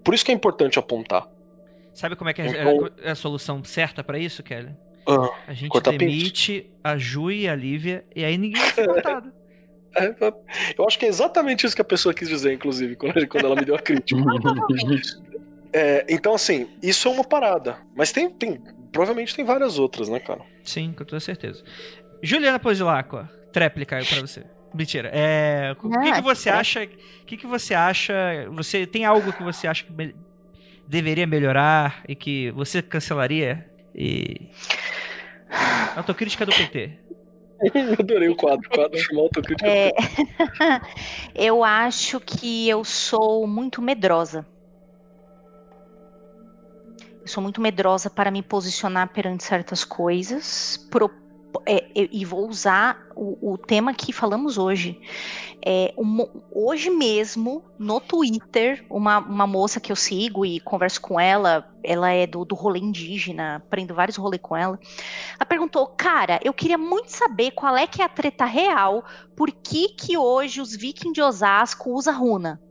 Por 0.04 0.14
isso 0.14 0.24
que 0.26 0.32
é 0.32 0.34
importante 0.36 0.78
apontar. 0.80 1.28
Sabe 1.94 2.16
como 2.16 2.30
é 2.30 2.34
que 2.34 2.42
é, 2.42 2.48
Então- 2.48 2.90
é 3.02 3.12
a 3.12 3.16
solução 3.16 3.64
certa 3.64 4.04
pra 4.04 4.18
isso, 4.20 4.42
Kelly? 4.44 4.70
Ah, 5.08 5.30
A 5.48 5.54
gente 5.54 5.80
demite 5.82 6.70
a 6.84 6.98
Ju 6.98 7.32
e 7.32 7.48
a 7.48 7.56
Lívia 7.56 8.06
e 8.16 8.24
aí 8.24 8.38
ninguém 8.38 8.62
vai 8.62 8.72
ser 8.72 8.86
cortado. 8.88 9.32
é, 9.96 10.16
eu 10.78 10.86
acho 10.88 11.00
que 11.00 11.06
é 11.06 11.10
exatamente 11.10 11.66
isso 11.66 11.76
que 11.76 11.82
a 11.82 11.86
pessoa 11.86 12.14
quis 12.14 12.30
dizer, 12.30 12.54
inclusive, 12.54 12.96
quando, 12.96 13.28
quando 13.28 13.46
ela 13.46 13.56
me 13.56 13.66
deu 13.66 13.76
a 13.76 13.80
crítica. 13.80 14.20
É, 15.72 16.04
então, 16.10 16.34
assim, 16.34 16.68
isso 16.82 17.08
é 17.08 17.12
uma 17.12 17.24
parada. 17.24 17.78
Mas 17.96 18.12
tem, 18.12 18.28
tem. 18.28 18.60
Provavelmente 18.92 19.36
tem 19.36 19.46
várias 19.46 19.78
outras, 19.78 20.10
né, 20.10 20.20
cara? 20.20 20.42
Sim, 20.64 20.92
com 20.98 21.06
toda 21.06 21.20
certeza. 21.20 21.64
Juliana 22.24 22.58
Pozilacqua, 22.58 23.30
tréplica 23.54 23.98
aí 23.98 24.06
pra 24.06 24.20
você. 24.22 24.44
Mentira. 24.74 25.10
É, 25.14 25.76
o 25.82 25.90
que, 25.90 26.12
que 26.14 26.22
você 26.22 26.50
é. 26.50 26.54
acha? 26.54 26.84
O 26.84 27.26
que, 27.26 27.38
que 27.38 27.48
você 27.48 27.74
acha? 27.74 28.14
Você 28.52 28.86
tem 28.86 29.04
algo 29.06 29.34
que 29.34 29.42
você 29.44 29.68
acha 29.68 29.84
que 29.84 29.92
me- 29.92 30.16
deveria 30.88 31.26
melhorar 31.26 32.04
e 32.08 32.16
que 32.16 32.52
você 32.52 32.82
cancelaria? 32.82 33.66
E 33.96 34.50
autocrítica 35.96 36.46
do 36.46 36.54
PT. 36.54 37.00
Eu 37.74 37.94
adorei 38.00 38.30
o 38.30 38.36
quadro. 38.36 38.66
O 38.72 38.76
quadro 38.76 38.98
chamou 39.00 39.24
autocrítica. 39.26 39.68
É, 39.68 39.92
eu 41.36 41.64
acho 41.64 42.20
que 42.20 42.70
eu 42.70 42.84
sou 42.86 43.46
muito 43.48 43.82
medrosa. 43.82 44.46
Eu 47.22 47.28
sou 47.28 47.44
muito 47.44 47.60
medrosa 47.60 48.10
para 48.10 48.32
me 48.32 48.42
posicionar 48.42 49.10
perante 49.10 49.44
certas 49.44 49.84
coisas. 49.84 50.78
pro- 50.90 51.12
é, 51.66 51.86
e- 51.96 52.26
vou 52.26 52.48
usar 52.48 53.08
o, 53.16 53.54
o 53.54 53.58
tema 53.58 53.94
que 53.94 54.14
falamos 54.14 54.58
hoje. 54.58 55.00
É, 55.66 55.94
um 55.98 56.26
hoje 56.52 56.90
mesmo, 56.90 57.64
no 57.78 58.00
Twitter, 58.00 58.86
uma, 58.90 59.20
uma 59.20 59.48
moça 59.48 59.80
que 59.80 59.92
eu 59.92 59.96
sigo 59.96 60.46
e 60.46 60.60
converso 60.60 61.02
com 61.02 61.20
ela, 61.20 61.66
ela 61.84 62.12
é 62.12 62.26
do, 62.26 62.46
do 62.46 62.56
rolê 62.56 62.80
indígena, 62.80 63.58
aprendo 63.58 63.94
vários 63.94 64.18
rolês 64.18 64.42
com 64.42 64.56
ela. 64.56 64.80
Ela 65.38 65.46
perguntou, 65.46 65.88
cara, 65.88 66.40
eu 66.44 66.54
queria 66.54 66.78
muito 66.78 67.12
saber 67.12 67.52
qual 67.52 67.76
é 67.76 67.88
que 67.88 68.02
é 68.02 68.06
a 68.06 68.10
treta 68.10 68.46
real 68.46 69.04
por 69.36 69.52
que, 69.52 69.90
que 69.90 70.18
hoje 70.18 70.62
os 70.62 70.76
vikings 70.76 71.14
de 71.14 71.22
Osasco 71.22 71.92
usam 71.92 72.20
runa. 72.20 72.62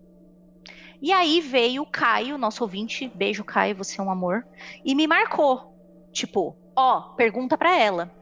E 1.01 1.13
aí 1.13 1.41
veio 1.41 1.83
o 1.83 1.87
Caio, 1.87 2.37
nosso 2.37 2.63
ouvinte, 2.65 3.11
beijo 3.15 3.45
Caio, 3.45 3.77
você 3.77 4.01
é 4.01 4.05
um 4.05 4.11
amor, 4.11 4.45
e 4.85 4.95
me 4.95 5.07
marcou. 5.07 5.73
Tipo, 6.13 6.57
ó, 6.75 7.01
pergunta 7.15 7.57
pra 7.57 7.77
ela. 7.79 8.18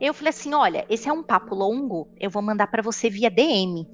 Eu 0.00 0.14
falei 0.14 0.30
assim, 0.30 0.54
olha, 0.54 0.86
esse 0.88 1.08
é 1.08 1.12
um 1.12 1.22
papo 1.22 1.54
longo, 1.54 2.08
eu 2.18 2.30
vou 2.30 2.42
mandar 2.42 2.68
pra 2.68 2.82
você 2.82 3.10
via 3.10 3.30
DM. 3.30 3.86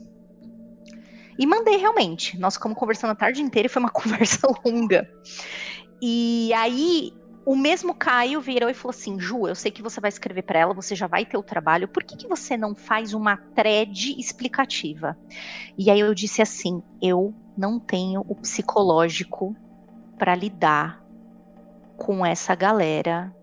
E 1.39 1.47
mandei 1.47 1.77
realmente. 1.77 2.39
Nós 2.39 2.55
ficamos 2.55 2.79
conversando 2.79 3.11
a 3.11 3.17
tarde 3.17 3.43
inteira 3.43 3.67
e 3.67 3.71
foi 3.71 3.81
uma 3.81 3.91
conversa 3.91 4.47
longa. 4.65 5.09
E 6.01 6.53
aí 6.55 7.13
o 7.47 7.57
mesmo 7.57 7.95
Caio 7.95 8.41
virou 8.41 8.71
e 8.71 8.75
falou 8.75 8.91
assim: 8.91 9.19
Ju, 9.21 9.47
eu 9.47 9.55
sei 9.55 9.71
que 9.71 9.83
você 9.83 10.01
vai 10.01 10.09
escrever 10.09 10.43
para 10.43 10.59
ela, 10.59 10.75
você 10.75 10.95
já 10.95 11.07
vai 11.07 11.27
ter 11.27 11.37
o 11.37 11.43
trabalho, 11.43 11.89
por 11.89 12.03
que, 12.03 12.17
que 12.17 12.29
você 12.29 12.57
não 12.57 12.75
faz 12.75 13.13
uma 13.13 13.37
thread 13.37 14.19
explicativa? 14.19 15.17
E 15.77 15.91
aí 15.91 16.01
eu 16.01 16.15
disse 16.15 16.41
assim: 16.41 16.83
eu 17.03 17.35
não 17.57 17.79
tenho 17.79 18.25
o 18.27 18.35
psicológico 18.35 19.55
para 20.19 20.35
lidar 20.35 21.03
com 21.97 22.25
essa 22.25 22.55
galera. 22.55 23.35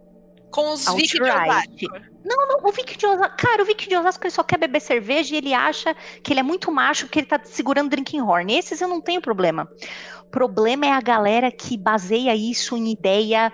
Com 0.52 0.74
os 0.74 0.86
Vic 0.94 1.14
de 1.14 1.22
Outright. 1.22 1.88
Osasco. 1.88 2.12
Não, 2.24 2.48
não, 2.48 2.70
o 2.70 2.72
Vic 2.72 2.98
de 2.98 3.06
Osasco. 3.06 3.36
Cara, 3.38 3.64
o 3.64 3.66
Vic 3.66 3.90
de 3.90 3.96
Osasco 3.96 4.24
ele 4.24 4.32
só 4.32 4.44
quer 4.44 4.58
beber 4.58 4.80
cerveja 4.80 5.34
e 5.34 5.38
ele 5.38 5.54
acha 5.54 5.96
que 6.22 6.32
ele 6.32 6.40
é 6.40 6.44
muito 6.44 6.72
macho 6.72 7.06
porque 7.06 7.20
ele 7.20 7.28
tá 7.28 7.40
segurando 7.44 7.90
drinking 7.90 8.22
horn. 8.22 8.54
Esses 8.54 8.82
eu 8.82 8.88
não 8.88 9.02
tenho 9.02 9.22
problema. 9.22 9.68
O 10.22 10.30
problema 10.30 10.86
é 10.86 10.92
a 10.92 11.02
galera 11.02 11.52
que 11.52 11.78
baseia 11.78 12.36
isso 12.36 12.78
em 12.78 12.92
ideia 12.92 13.52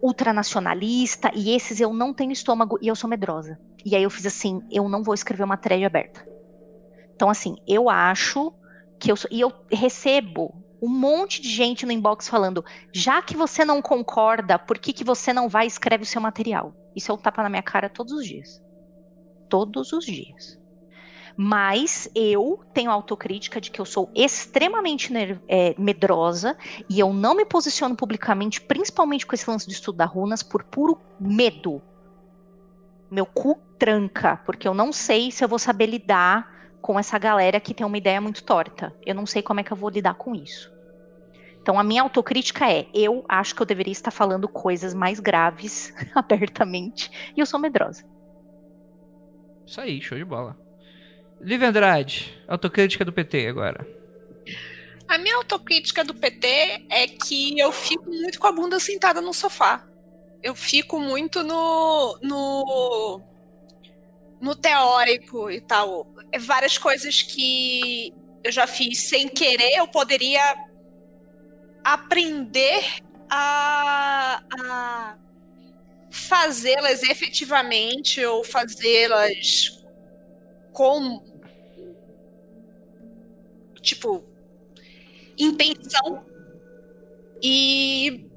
ultranacionalista 0.00 1.30
e 1.34 1.54
esses 1.54 1.80
eu 1.80 1.92
não 1.92 2.12
tenho 2.12 2.32
estômago 2.32 2.78
e 2.80 2.88
eu 2.88 2.96
sou 2.96 3.08
medrosa. 3.08 3.58
E 3.84 3.94
aí 3.94 4.02
eu 4.02 4.10
fiz 4.10 4.26
assim, 4.26 4.62
eu 4.70 4.88
não 4.88 5.02
vou 5.02 5.14
escrever 5.14 5.44
uma 5.44 5.56
thread 5.56 5.84
aberta. 5.84 6.26
Então 7.14 7.28
assim, 7.28 7.56
eu 7.66 7.88
acho 7.88 8.52
que 8.98 9.10
eu 9.10 9.16
sou, 9.16 9.28
e 9.32 9.40
eu 9.40 9.52
recebo 9.70 10.54
um 10.86 10.88
monte 10.88 11.42
de 11.42 11.48
gente 11.48 11.84
no 11.84 11.90
inbox 11.90 12.28
falando, 12.28 12.64
já 12.92 13.20
que 13.20 13.36
você 13.36 13.64
não 13.64 13.82
concorda, 13.82 14.56
por 14.56 14.78
que, 14.78 14.92
que 14.92 15.02
você 15.02 15.32
não 15.32 15.48
vai 15.48 15.64
e 15.64 15.68
escreve 15.68 16.04
o 16.04 16.06
seu 16.06 16.20
material? 16.20 16.72
Isso 16.94 17.10
é 17.10 17.14
um 17.14 17.18
tapa 17.18 17.42
na 17.42 17.50
minha 17.50 17.62
cara 17.62 17.88
todos 17.88 18.12
os 18.12 18.24
dias. 18.24 18.62
Todos 19.48 19.92
os 19.92 20.06
dias. 20.06 20.56
Mas 21.36 22.08
eu 22.14 22.60
tenho 22.72 22.90
autocrítica 22.90 23.60
de 23.60 23.70
que 23.70 23.80
eu 23.80 23.84
sou 23.84 24.10
extremamente 24.14 25.12
é, 25.48 25.74
medrosa 25.76 26.56
e 26.88 27.00
eu 27.00 27.12
não 27.12 27.34
me 27.34 27.44
posiciono 27.44 27.96
publicamente, 27.96 28.60
principalmente 28.60 29.26
com 29.26 29.34
esse 29.34 29.50
lance 29.50 29.66
de 29.66 29.74
estudo 29.74 29.98
da 29.98 30.06
runas, 30.06 30.42
por 30.42 30.62
puro 30.62 31.00
medo. 31.20 31.82
Meu 33.10 33.26
cu 33.26 33.60
tranca, 33.76 34.36
porque 34.46 34.68
eu 34.68 34.72
não 34.72 34.92
sei 34.92 35.32
se 35.32 35.44
eu 35.44 35.48
vou 35.48 35.58
saber 35.58 35.86
lidar 35.86 36.48
com 36.80 36.98
essa 36.98 37.18
galera 37.18 37.58
que 37.58 37.74
tem 37.74 37.84
uma 37.84 37.98
ideia 37.98 38.20
muito 38.20 38.44
torta. 38.44 38.94
Eu 39.04 39.16
não 39.16 39.26
sei 39.26 39.42
como 39.42 39.58
é 39.58 39.64
que 39.64 39.72
eu 39.72 39.76
vou 39.76 39.90
lidar 39.90 40.14
com 40.14 40.32
isso. 40.32 40.75
Então 41.66 41.80
a 41.80 41.82
minha 41.82 42.02
autocrítica 42.02 42.70
é: 42.70 42.86
eu 42.94 43.24
acho 43.28 43.52
que 43.52 43.60
eu 43.60 43.66
deveria 43.66 43.90
estar 43.90 44.12
falando 44.12 44.46
coisas 44.46 44.94
mais 44.94 45.18
graves 45.18 45.92
abertamente 46.14 47.10
e 47.36 47.40
eu 47.40 47.44
sou 47.44 47.58
medrosa. 47.58 48.04
Isso 49.66 49.80
aí, 49.80 50.00
show 50.00 50.16
de 50.16 50.24
bola. 50.24 50.56
Lívia 51.40 51.68
Andrade, 51.68 52.40
autocrítica 52.46 53.04
do 53.04 53.12
PT 53.12 53.48
agora. 53.48 53.84
A 55.08 55.18
minha 55.18 55.34
autocrítica 55.34 56.04
do 56.04 56.14
PT 56.14 56.86
é 56.88 57.08
que 57.08 57.58
eu 57.58 57.72
fico 57.72 58.08
muito 58.08 58.38
com 58.38 58.46
a 58.46 58.52
bunda 58.52 58.78
sentada 58.78 59.20
no 59.20 59.34
sofá. 59.34 59.84
Eu 60.40 60.54
fico 60.54 61.00
muito 61.00 61.42
no. 61.42 62.16
no. 62.22 63.20
no 64.40 64.54
teórico 64.54 65.50
e 65.50 65.60
tal. 65.60 66.06
É 66.30 66.38
várias 66.38 66.78
coisas 66.78 67.22
que 67.22 68.14
eu 68.44 68.52
já 68.52 68.68
fiz 68.68 69.08
sem 69.08 69.28
querer, 69.28 69.78
eu 69.78 69.88
poderia 69.88 70.65
aprender 71.86 72.84
a, 73.30 74.42
a 74.60 75.18
fazê-las 76.10 77.04
efetivamente 77.04 78.24
ou 78.24 78.42
fazê-las 78.42 79.84
com 80.72 81.24
tipo 83.80 84.24
intenção 85.38 86.26
e 87.40 88.28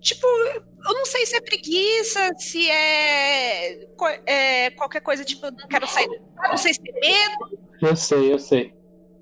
tipo 0.00 0.26
eu 0.26 0.94
não 0.94 1.06
sei 1.06 1.24
se 1.24 1.36
é 1.36 1.40
preguiça 1.40 2.34
se 2.36 2.70
é, 2.70 3.88
é 4.26 4.70
qualquer 4.72 5.00
coisa 5.00 5.24
tipo 5.24 5.46
eu 5.46 5.52
não 5.52 5.68
quero 5.68 5.86
sair 5.86 6.20
não 6.36 6.58
sei 6.58 6.74
se 6.74 6.80
é 6.86 7.00
medo. 7.00 7.58
Eu 7.80 7.96
sei 7.96 8.32
eu 8.32 8.38
sei. 8.38 8.74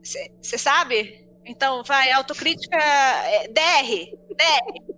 Você 0.02 0.58
sabe 0.58 1.25
então 1.46 1.82
vai 1.84 2.10
autocrítica 2.12 2.76
é, 2.76 3.48
DR 3.48 4.10
DR 4.36 4.96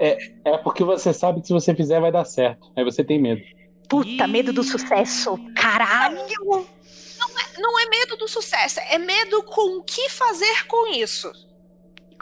é, 0.00 0.32
é 0.44 0.58
porque 0.58 0.84
você 0.84 1.12
sabe 1.12 1.40
que 1.40 1.46
se 1.46 1.52
você 1.52 1.74
fizer 1.74 2.00
vai 2.00 2.10
dar 2.10 2.24
certo. 2.24 2.72
Aí 2.76 2.84
você 2.84 3.04
tem 3.04 3.20
medo. 3.20 3.42
Puta, 3.88 4.26
medo 4.26 4.52
do 4.52 4.62
sucesso. 4.62 5.38
Caralho! 5.54 6.16
Não 6.16 7.28
é, 7.28 7.60
não 7.60 7.80
é 7.80 7.86
medo 7.88 8.16
do 8.16 8.28
sucesso, 8.28 8.80
é 8.80 8.98
medo 8.98 9.42
com 9.44 9.78
o 9.78 9.82
que 9.82 10.08
fazer 10.08 10.66
com 10.66 10.88
isso. 10.88 11.30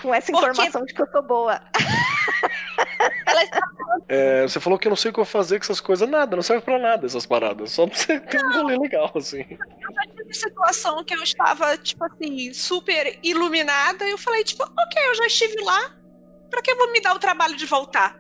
Com 0.01 0.15
essa 0.15 0.33
informação 0.33 0.81
porque... 0.81 0.87
de 0.87 0.95
que 0.95 1.03
eu 1.03 1.11
tô 1.11 1.23
boa. 1.23 1.61
É, 4.15 4.43
você 4.43 4.61
falou 4.61 4.79
que 4.79 4.87
eu 4.87 4.91
não 4.91 4.97
sei 4.97 5.11
o 5.11 5.15
que 5.15 5.21
eu 5.21 5.25
vou 5.25 5.31
fazer 5.31 5.59
com 5.59 5.65
essas 5.65 5.81
coisas. 5.81 6.07
Nada, 6.07 6.37
não 6.37 6.43
serve 6.43 6.63
pra 6.63 6.79
nada 6.79 7.07
essas 7.07 7.25
paradas. 7.25 7.73
Só 7.73 7.87
pra 7.87 7.97
você 7.97 8.21
ter 8.21 8.45
um 8.45 8.53
rolê 8.53 8.77
legal, 8.77 9.11
assim. 9.15 9.43
Eu 9.49 9.95
já 9.95 10.03
tive 10.15 10.35
situação 10.35 11.03
que 11.03 11.15
eu 11.15 11.23
estava, 11.23 11.79
tipo 11.79 12.05
assim, 12.05 12.53
super 12.53 13.19
iluminada. 13.23 14.07
E 14.07 14.11
eu 14.11 14.19
falei, 14.19 14.45
tipo, 14.45 14.65
ok, 14.65 15.03
eu 15.03 15.15
já 15.15 15.27
estive 15.27 15.57
lá 15.63 15.97
para 16.51 16.61
que 16.61 16.71
eu 16.71 16.77
vou 16.77 16.93
me 16.93 17.01
dar 17.01 17.15
o 17.15 17.19
trabalho 17.19 17.57
de 17.57 17.65
voltar? 17.65 18.15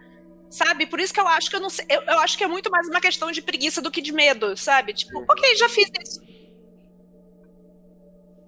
Sabe? 0.48 0.86
Por 0.86 0.98
isso 0.98 1.12
que 1.12 1.20
eu 1.20 1.28
acho 1.28 1.50
que 1.50 1.56
eu 1.56 1.60
não 1.60 1.68
sei. 1.68 1.84
Eu, 1.90 2.00
eu 2.00 2.20
acho 2.20 2.38
que 2.38 2.44
é 2.44 2.48
muito 2.48 2.70
mais 2.70 2.88
uma 2.88 2.98
questão 2.98 3.30
de 3.30 3.42
preguiça 3.42 3.82
do 3.82 3.90
que 3.90 4.00
de 4.00 4.12
medo, 4.12 4.56
sabe? 4.56 4.94
Tipo, 4.94 5.18
ok, 5.30 5.56
já 5.56 5.68
fiz 5.68 5.90
isso. 6.02 6.22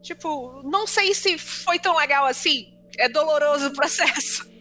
Tipo, 0.00 0.62
não 0.64 0.86
sei 0.86 1.12
se 1.12 1.36
foi 1.36 1.78
tão 1.78 1.94
legal 1.94 2.24
assim. 2.24 2.72
É 2.96 3.06
doloroso 3.06 3.66
o 3.66 3.74
processo. 3.74 4.53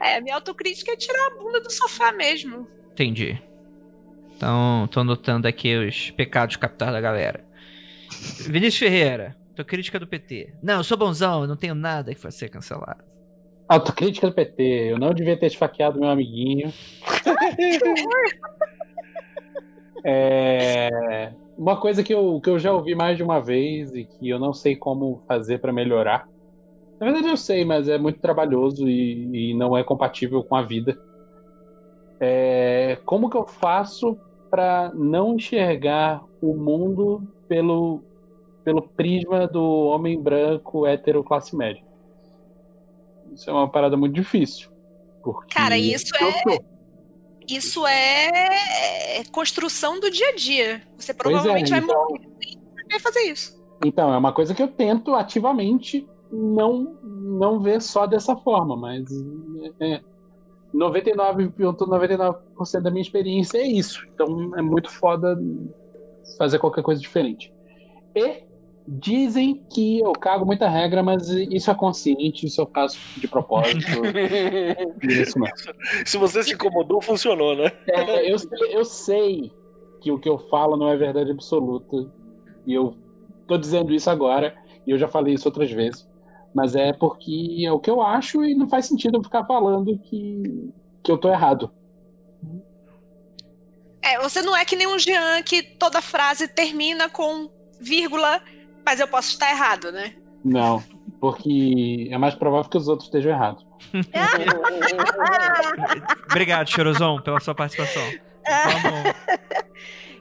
É, 0.00 0.20
minha 0.20 0.34
autocrítica 0.34 0.92
é 0.92 0.96
tirar 0.96 1.26
a 1.26 1.38
bunda 1.38 1.60
do 1.60 1.70
sofá 1.70 2.12
mesmo. 2.12 2.66
Entendi. 2.92 3.40
Então, 4.36 4.88
tô 4.90 5.00
anotando 5.00 5.46
aqui 5.46 5.76
os 5.76 6.10
pecados 6.12 6.56
capitais 6.56 6.92
da 6.92 7.00
galera. 7.00 7.44
Vinícius 8.48 8.78
Ferreira. 8.78 9.36
Autocrítica 9.50 10.00
do 10.00 10.06
PT. 10.06 10.54
Não, 10.62 10.78
eu 10.78 10.84
sou 10.84 10.96
bonzão, 10.96 11.42
eu 11.42 11.48
não 11.48 11.56
tenho 11.56 11.74
nada 11.74 12.14
que 12.14 12.20
vai 12.20 12.32
ser 12.32 12.48
cancelado. 12.48 13.04
Autocrítica 13.68 14.26
do 14.26 14.32
PT. 14.32 14.92
Eu 14.92 14.98
não 14.98 15.12
devia 15.12 15.36
ter 15.36 15.46
esfaqueado 15.46 16.00
meu 16.00 16.08
amiguinho. 16.08 16.72
é... 20.02 21.32
Uma 21.58 21.78
coisa 21.78 22.02
que 22.02 22.14
eu, 22.14 22.40
que 22.40 22.48
eu 22.48 22.58
já 22.58 22.72
ouvi 22.72 22.94
mais 22.94 23.18
de 23.18 23.22
uma 23.22 23.38
vez 23.38 23.94
e 23.94 24.06
que 24.06 24.30
eu 24.30 24.38
não 24.38 24.54
sei 24.54 24.74
como 24.74 25.22
fazer 25.28 25.58
para 25.58 25.72
melhorar. 25.72 26.26
Na 27.00 27.06
verdade 27.06 27.28
eu 27.28 27.36
sei, 27.36 27.64
mas 27.64 27.88
é 27.88 27.96
muito 27.96 28.20
trabalhoso 28.20 28.86
e, 28.88 29.50
e 29.50 29.54
não 29.54 29.76
é 29.76 29.82
compatível 29.82 30.44
com 30.44 30.54
a 30.54 30.62
vida. 30.62 31.00
É... 32.20 32.98
Como 33.06 33.30
que 33.30 33.36
eu 33.36 33.46
faço 33.46 34.18
para 34.50 34.92
não 34.94 35.36
enxergar 35.36 36.22
o 36.42 36.54
mundo 36.54 37.22
pelo 37.48 38.02
pelo 38.64 38.82
prisma 38.82 39.46
do 39.46 39.62
homem 39.62 40.20
branco 40.20 40.86
hétero 40.86 41.24
classe 41.24 41.56
média. 41.56 41.82
Isso 43.32 43.48
é 43.48 43.52
uma 43.52 43.68
parada 43.68 43.96
muito 43.96 44.14
difícil. 44.14 44.70
Cara, 45.52 45.78
isso 45.78 46.12
é. 46.16 46.58
Isso 47.48 47.86
é... 47.86 49.18
é 49.18 49.24
construção 49.32 49.98
do 49.98 50.10
dia 50.10 50.28
a 50.28 50.34
dia. 50.34 50.82
Você 50.96 51.12
provavelmente 51.14 51.72
é, 51.72 51.80
vai 51.80 51.80
então... 51.80 52.08
morrer 52.08 52.28
sem 52.90 53.00
fazer 53.00 53.20
isso. 53.20 53.60
Então, 53.84 54.12
é 54.12 54.16
uma 54.16 54.32
coisa 54.32 54.54
que 54.54 54.62
eu 54.62 54.68
tento 54.68 55.14
ativamente 55.14 56.06
não, 56.30 56.96
não 57.02 57.60
ver 57.60 57.80
só 57.80 58.06
dessa 58.06 58.36
forma, 58.36 58.76
mas 58.76 59.10
é, 59.80 60.00
99,99% 60.74 61.76
,99 61.78 62.80
da 62.82 62.90
minha 62.90 63.02
experiência 63.02 63.58
é 63.58 63.66
isso. 63.66 64.06
Então 64.14 64.56
é 64.56 64.62
muito 64.62 64.90
foda 64.90 65.38
fazer 66.38 66.58
qualquer 66.58 66.82
coisa 66.82 67.00
diferente. 67.00 67.52
E 68.14 68.50
Dizem 68.92 69.62
que 69.72 70.00
eu 70.00 70.12
cago 70.12 70.44
muita 70.44 70.68
regra, 70.68 71.00
mas 71.00 71.28
isso 71.28 71.70
é 71.70 71.74
consciente, 71.74 72.46
isso 72.46 72.60
eu 72.60 72.66
faço 72.66 72.98
de 73.20 73.28
propósito. 73.28 73.86
isso 75.08 75.38
mesmo. 75.38 75.56
Se 76.04 76.18
você 76.18 76.42
se 76.42 76.54
incomodou, 76.54 77.00
funcionou, 77.00 77.54
né? 77.54 77.70
É, 77.86 78.28
eu, 78.28 78.36
eu 78.68 78.84
sei 78.84 79.52
que 80.00 80.10
o 80.10 80.18
que 80.18 80.28
eu 80.28 80.38
falo 80.38 80.76
não 80.76 80.88
é 80.88 80.96
verdade 80.96 81.30
absoluta. 81.30 82.10
E 82.66 82.74
eu 82.74 82.96
tô 83.46 83.56
dizendo 83.56 83.94
isso 83.94 84.10
agora, 84.10 84.56
e 84.84 84.90
eu 84.90 84.98
já 84.98 85.06
falei 85.06 85.34
isso 85.34 85.46
outras 85.46 85.70
vezes. 85.70 86.08
Mas 86.54 86.74
é 86.74 86.92
porque 86.92 87.62
é 87.64 87.72
o 87.72 87.78
que 87.78 87.90
eu 87.90 88.02
acho 88.02 88.44
e 88.44 88.54
não 88.54 88.68
faz 88.68 88.86
sentido 88.86 89.18
eu 89.18 89.22
ficar 89.22 89.44
falando 89.44 89.96
que, 89.98 90.72
que 91.02 91.12
eu 91.12 91.18
tô 91.18 91.30
errado. 91.30 91.70
É, 94.02 94.18
você 94.18 94.42
não 94.42 94.56
é 94.56 94.64
que 94.64 94.76
nem 94.76 94.86
um 94.86 94.98
Jean 94.98 95.42
que 95.42 95.62
toda 95.62 96.00
frase 96.00 96.48
termina 96.48 97.08
com 97.08 97.50
vírgula 97.80 98.42
mas 98.84 99.00
eu 99.00 99.08
posso 99.08 99.30
estar 99.30 99.50
errado, 99.50 99.90
né? 99.92 100.14
Não, 100.44 100.82
porque 101.20 102.08
é 102.10 102.18
mais 102.18 102.34
provável 102.34 102.68
que 102.68 102.76
os 102.76 102.88
outros 102.88 103.06
estejam 103.08 103.32
errados. 103.32 103.64
Obrigado, 106.30 106.68
Chorozão, 106.68 107.22
pela 107.22 107.40
sua 107.40 107.54
participação. 107.54 108.02
Vamos. 108.82 109.14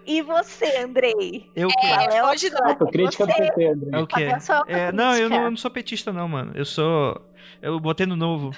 E 0.06 0.22
você, 0.22 0.78
Andrei? 0.78 1.50
Eu 1.56 1.68
que? 1.70 1.88
É, 1.88 2.22
pode 2.22 2.50
dar. 2.50 2.76
Crítica 2.76 3.28
do 3.28 3.34
PT, 3.34 3.68
Andrei. 3.68 3.90
É 3.94 4.00
o 4.00 4.08
quê? 4.08 4.28
É, 4.68 4.92
não, 4.92 5.16
eu 5.16 5.30
não, 5.30 5.44
eu 5.44 5.50
não 5.52 5.58
sou 5.58 5.70
petista, 5.72 6.12
não, 6.12 6.28
mano. 6.28 6.52
Eu 6.56 6.66
sou. 6.66 7.22
Eu 7.62 7.80
botei 7.80 8.06
no 8.06 8.16
novo. 8.16 8.52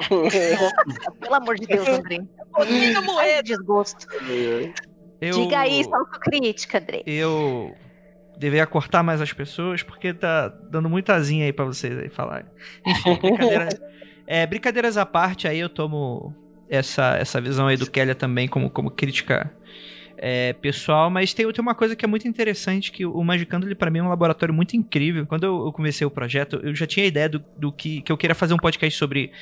Pelo 1.20 1.34
amor 1.34 1.56
de 1.56 1.66
Deus, 1.66 1.86
Andrei. 1.86 2.22
Botei 2.52 2.92
no 2.92 3.02
moeda. 3.02 3.42
Desgosto. 3.42 4.06
Eu... 5.20 5.32
Diga 5.32 5.60
aí, 5.60 5.84
autocrítica, 5.92 6.78
Andrei. 6.78 7.02
Eu 7.06 7.74
deveria 8.38 8.66
cortar 8.66 9.02
mais 9.02 9.20
as 9.20 9.32
pessoas, 9.32 9.82
porque 9.82 10.14
tá 10.14 10.48
dando 10.48 10.88
muita 10.88 11.14
asinha 11.14 11.44
aí 11.44 11.52
pra 11.52 11.66
vocês 11.66 11.98
aí 11.98 12.08
falarem. 12.08 12.46
Enfim, 12.86 13.18
brincadeira, 13.20 13.68
é, 14.26 14.46
brincadeiras 14.46 14.96
à 14.96 15.04
parte, 15.04 15.46
aí 15.46 15.58
eu 15.58 15.68
tomo 15.68 16.34
essa, 16.70 17.16
essa 17.16 17.38
visão 17.38 17.66
aí 17.66 17.76
do 17.76 17.90
Keller 17.90 18.14
também 18.14 18.48
como, 18.48 18.70
como 18.70 18.90
crítica 18.90 19.52
é, 20.22 20.52
pessoal, 20.52 21.08
mas 21.08 21.32
tem, 21.32 21.50
tem 21.50 21.62
uma 21.62 21.74
coisa 21.74 21.96
que 21.96 22.04
é 22.04 22.08
muito 22.08 22.28
interessante, 22.28 22.92
que 22.92 23.06
o 23.06 23.24
Magicando, 23.24 23.66
ele 23.66 23.74
para 23.74 23.90
mim 23.90 24.00
é 24.00 24.02
um 24.02 24.08
laboratório 24.08 24.54
muito 24.54 24.76
incrível. 24.76 25.26
Quando 25.26 25.44
eu, 25.44 25.64
eu, 25.64 25.72
comecei 25.72 26.06
o 26.06 26.10
projeto, 26.10 26.60
eu 26.62 26.74
já 26.74 26.86
tinha 26.86 27.04
a 27.04 27.08
ideia 27.08 27.26
do, 27.26 27.42
do 27.56 27.72
que, 27.72 28.02
que 28.02 28.12
eu 28.12 28.18
queria 28.18 28.34
fazer 28.34 28.52
um 28.52 28.58
podcast 28.58 28.98
sobre 28.98 29.32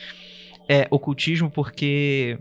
é, 0.69 0.87
ocultismo, 0.89 1.51
porque 1.51 2.39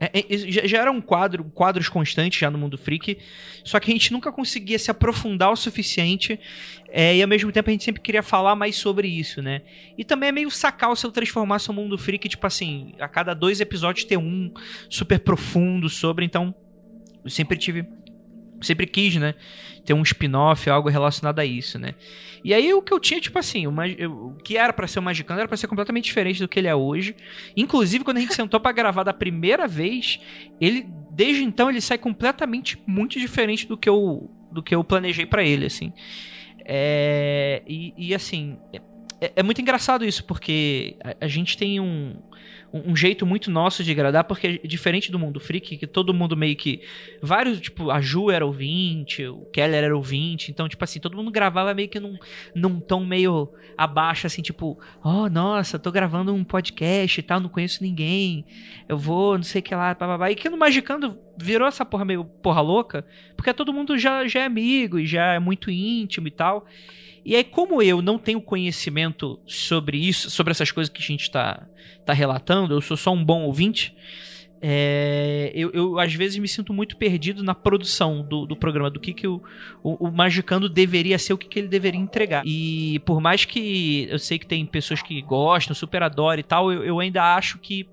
é, 0.00 0.18
é, 0.18 0.66
já 0.66 0.80
era 0.80 0.90
um 0.90 1.00
quadro, 1.00 1.44
quadros 1.44 1.88
constantes 1.88 2.40
já 2.40 2.50
no 2.50 2.58
mundo 2.58 2.76
freak, 2.76 3.18
só 3.62 3.78
que 3.78 3.88
a 3.88 3.94
gente 3.94 4.12
nunca 4.12 4.32
conseguia 4.32 4.78
se 4.78 4.90
aprofundar 4.90 5.52
o 5.52 5.56
suficiente 5.56 6.40
é, 6.88 7.14
e 7.14 7.22
ao 7.22 7.28
mesmo 7.28 7.52
tempo 7.52 7.70
a 7.70 7.72
gente 7.72 7.84
sempre 7.84 8.02
queria 8.02 8.22
falar 8.22 8.56
mais 8.56 8.74
sobre 8.74 9.06
isso, 9.06 9.40
né? 9.40 9.62
E 9.96 10.04
também 10.04 10.30
é 10.30 10.32
meio 10.32 10.50
sacar 10.50 10.90
o 10.90 10.96
seu 10.96 11.12
transformar 11.12 11.60
seu 11.60 11.72
mundo 11.72 11.96
freak, 11.96 12.28
tipo 12.28 12.44
assim, 12.44 12.94
a 12.98 13.06
cada 13.06 13.32
dois 13.32 13.60
episódios 13.60 14.04
ter 14.04 14.16
um 14.16 14.52
super 14.90 15.20
profundo 15.20 15.88
sobre, 15.88 16.24
então 16.24 16.52
eu 17.24 17.30
sempre 17.30 17.56
tive 17.56 17.86
sempre 18.60 18.86
quis, 18.86 19.16
né? 19.16 19.34
Ter 19.84 19.94
um 19.94 20.02
spin-off, 20.02 20.68
algo 20.68 20.88
relacionado 20.88 21.38
a 21.38 21.44
isso, 21.44 21.78
né? 21.78 21.94
E 22.42 22.52
aí 22.52 22.72
o 22.74 22.82
que 22.82 22.92
eu 22.92 23.00
tinha, 23.00 23.20
tipo 23.20 23.38
assim, 23.38 23.64
eu, 23.98 24.12
o 24.12 24.34
que 24.42 24.56
era 24.56 24.72
para 24.72 24.86
ser 24.86 24.98
o 24.98 25.02
Magicano 25.02 25.40
era 25.40 25.48
pra 25.48 25.56
ser 25.56 25.66
completamente 25.66 26.04
diferente 26.04 26.40
do 26.40 26.48
que 26.48 26.58
ele 26.58 26.68
é 26.68 26.74
hoje. 26.74 27.14
Inclusive, 27.56 28.04
quando 28.04 28.18
a 28.18 28.20
gente 28.20 28.34
sentou 28.36 28.60
para 28.60 28.72
gravar 28.72 29.02
da 29.02 29.12
primeira 29.12 29.66
vez, 29.66 30.20
ele, 30.60 30.86
desde 31.10 31.42
então, 31.42 31.70
ele 31.70 31.80
sai 31.80 31.98
completamente 31.98 32.80
muito 32.86 33.18
diferente 33.18 33.66
do 33.66 33.76
que 33.76 33.88
eu, 33.88 34.30
do 34.50 34.62
que 34.62 34.74
eu 34.74 34.82
planejei 34.82 35.26
para 35.26 35.44
ele, 35.44 35.66
assim. 35.66 35.92
É, 36.66 37.62
e, 37.66 37.92
e 37.96 38.14
assim, 38.14 38.58
é, 39.20 39.32
é, 39.36 39.42
muito 39.42 39.60
engraçado 39.60 40.04
isso, 40.04 40.24
porque 40.24 40.96
a, 41.02 41.24
a 41.24 41.28
gente 41.28 41.56
tem 41.56 41.80
um, 41.80 42.16
um, 42.74 42.96
jeito 42.96 43.24
muito 43.24 43.50
nosso 43.52 43.84
de 43.84 43.92
agradar, 43.92 44.24
porque 44.24 44.60
é 44.62 44.66
diferente 44.66 45.12
do 45.12 45.18
mundo 45.18 45.38
freak, 45.38 45.76
que 45.76 45.86
todo 45.86 46.12
mundo 46.12 46.36
meio 46.36 46.56
que. 46.56 46.82
Vários, 47.22 47.60
tipo, 47.60 47.90
a 47.90 48.00
Ju 48.00 48.30
era 48.30 48.44
ouvinte, 48.44 49.24
o 49.26 49.46
Keller 49.52 49.84
era 49.84 49.96
ouvinte, 49.96 50.50
então, 50.50 50.68
tipo 50.68 50.82
assim, 50.82 50.98
todo 50.98 51.16
mundo 51.16 51.30
gravava 51.30 51.72
meio 51.72 51.88
que 51.88 52.00
num, 52.00 52.18
num 52.54 52.80
tom 52.80 53.04
meio 53.04 53.52
abaixo, 53.78 54.26
assim, 54.26 54.42
tipo, 54.42 54.76
oh, 55.04 55.28
nossa, 55.28 55.78
tô 55.78 55.92
gravando 55.92 56.34
um 56.34 56.42
podcast 56.42 57.20
e 57.20 57.22
tal, 57.22 57.38
não 57.38 57.48
conheço 57.48 57.82
ninguém, 57.82 58.44
eu 58.88 58.98
vou, 58.98 59.36
não 59.36 59.44
sei 59.44 59.60
o 59.60 59.62
que 59.62 59.74
lá, 59.74 59.94
blá, 59.94 60.30
E 60.30 60.34
que 60.34 60.48
no 60.48 60.56
Magicando 60.56 61.16
virou 61.38 61.68
essa 61.68 61.84
porra 61.84 62.04
meio 62.04 62.24
porra 62.24 62.60
louca, 62.60 63.06
porque 63.36 63.54
todo 63.54 63.72
mundo 63.72 63.96
já, 63.96 64.26
já 64.26 64.40
é 64.40 64.46
amigo 64.46 64.98
e 64.98 65.06
já 65.06 65.34
é 65.34 65.38
muito 65.38 65.70
íntimo 65.70 66.26
e 66.26 66.30
tal. 66.32 66.66
E 67.24 67.34
aí, 67.34 67.44
como 67.44 67.80
eu 67.80 68.02
não 68.02 68.18
tenho 68.18 68.40
conhecimento 68.40 69.40
sobre 69.46 69.96
isso, 69.96 70.30
sobre 70.30 70.50
essas 70.50 70.70
coisas 70.70 70.92
que 70.92 71.02
a 71.02 71.06
gente 71.06 71.22
está 71.22 71.66
tá 72.04 72.12
relatando, 72.12 72.74
eu 72.74 72.80
sou 72.80 72.96
só 72.96 73.12
um 73.12 73.24
bom 73.24 73.44
ouvinte, 73.44 73.96
é, 74.66 75.52
eu, 75.54 75.70
eu, 75.72 75.98
às 75.98 76.14
vezes 76.14 76.38
me 76.38 76.48
sinto 76.48 76.72
muito 76.72 76.96
perdido 76.96 77.42
na 77.42 77.54
produção 77.54 78.22
do, 78.22 78.46
do 78.46 78.56
programa, 78.56 78.90
do 78.90 78.98
que, 78.98 79.12
que 79.12 79.26
o, 79.26 79.42
o, 79.82 80.08
o 80.08 80.10
Magicando 80.10 80.70
deveria 80.70 81.18
ser, 81.18 81.34
o 81.34 81.38
que, 81.38 81.46
que 81.46 81.58
ele 81.58 81.68
deveria 81.68 82.00
entregar. 82.00 82.42
E 82.46 82.98
por 83.00 83.20
mais 83.20 83.44
que 83.44 84.06
eu 84.10 84.18
sei 84.18 84.38
que 84.38 84.46
tem 84.46 84.64
pessoas 84.64 85.02
que 85.02 85.20
gostam, 85.20 85.74
super 85.74 86.02
adoram 86.02 86.40
e 86.40 86.42
tal, 86.42 86.72
eu, 86.72 86.82
eu 86.82 86.98
ainda 86.98 87.36
acho 87.36 87.58
que 87.58 87.86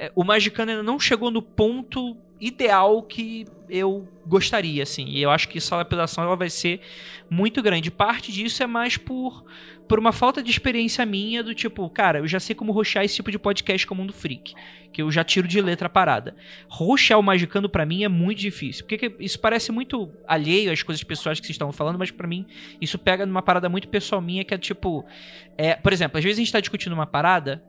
é, 0.00 0.10
o 0.14 0.24
Magicano 0.24 0.70
ainda 0.70 0.82
não 0.82 0.98
chegou 0.98 1.30
no 1.30 1.42
ponto 1.42 2.16
ideal 2.40 3.02
que 3.02 3.46
eu 3.68 4.08
gostaria, 4.26 4.82
assim. 4.82 5.04
E 5.08 5.20
eu 5.20 5.30
acho 5.30 5.46
que 5.46 5.58
essa 5.58 5.76
lapidação 5.76 6.24
ela 6.24 6.34
vai 6.34 6.48
ser 6.48 6.80
muito 7.28 7.62
grande. 7.62 7.90
Parte 7.90 8.32
disso 8.32 8.62
é 8.62 8.66
mais 8.66 8.96
por, 8.96 9.44
por 9.86 9.98
uma 9.98 10.10
falta 10.10 10.42
de 10.42 10.50
experiência 10.50 11.04
minha 11.04 11.42
do 11.42 11.54
tipo, 11.54 11.88
cara, 11.90 12.20
eu 12.20 12.26
já 12.26 12.40
sei 12.40 12.56
como 12.56 12.72
roxar 12.72 13.04
esse 13.04 13.16
tipo 13.16 13.30
de 13.30 13.38
podcast 13.38 13.86
como 13.86 14.00
Mundo 14.00 14.14
Freak, 14.14 14.54
que 14.90 15.02
eu 15.02 15.10
já 15.12 15.22
tiro 15.22 15.46
de 15.46 15.60
letra 15.60 15.86
a 15.86 15.90
parada. 15.90 16.34
Roxar 16.66 17.18
o 17.18 17.22
Magicando 17.22 17.68
para 17.68 17.84
mim 17.84 18.02
é 18.02 18.08
muito 18.08 18.38
difícil, 18.38 18.86
porque 18.86 19.14
isso 19.20 19.38
parece 19.38 19.70
muito 19.70 20.10
alheio 20.26 20.72
às 20.72 20.82
coisas 20.82 21.04
pessoais 21.04 21.38
que 21.38 21.46
vocês 21.46 21.56
estavam 21.56 21.72
falando, 21.74 21.98
mas 21.98 22.10
para 22.10 22.26
mim 22.26 22.46
isso 22.80 22.98
pega 22.98 23.26
numa 23.26 23.42
parada 23.42 23.68
muito 23.68 23.86
pessoal 23.86 24.22
minha 24.22 24.44
que 24.44 24.54
é 24.54 24.58
tipo, 24.58 25.04
é, 25.58 25.74
por 25.74 25.92
exemplo, 25.92 26.16
às 26.16 26.24
vezes 26.24 26.38
a 26.38 26.42
gente 26.42 26.52
tá 26.52 26.60
discutindo 26.60 26.94
uma 26.94 27.06
parada 27.06 27.62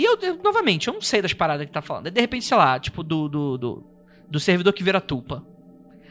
e 0.00 0.04
eu, 0.04 0.18
eu, 0.20 0.40
novamente, 0.42 0.88
eu 0.88 0.94
não 0.94 1.00
sei 1.00 1.20
das 1.20 1.32
paradas 1.32 1.66
que 1.66 1.72
tá 1.72 1.82
falando. 1.82 2.10
De 2.10 2.20
repente, 2.20 2.44
sei 2.44 2.56
lá, 2.56 2.78
tipo, 2.78 3.02
do, 3.02 3.28
do, 3.28 3.58
do 3.58 3.98
do 4.28 4.38
servidor 4.38 4.72
que 4.72 4.82
vira 4.82 5.00
tupa. 5.00 5.44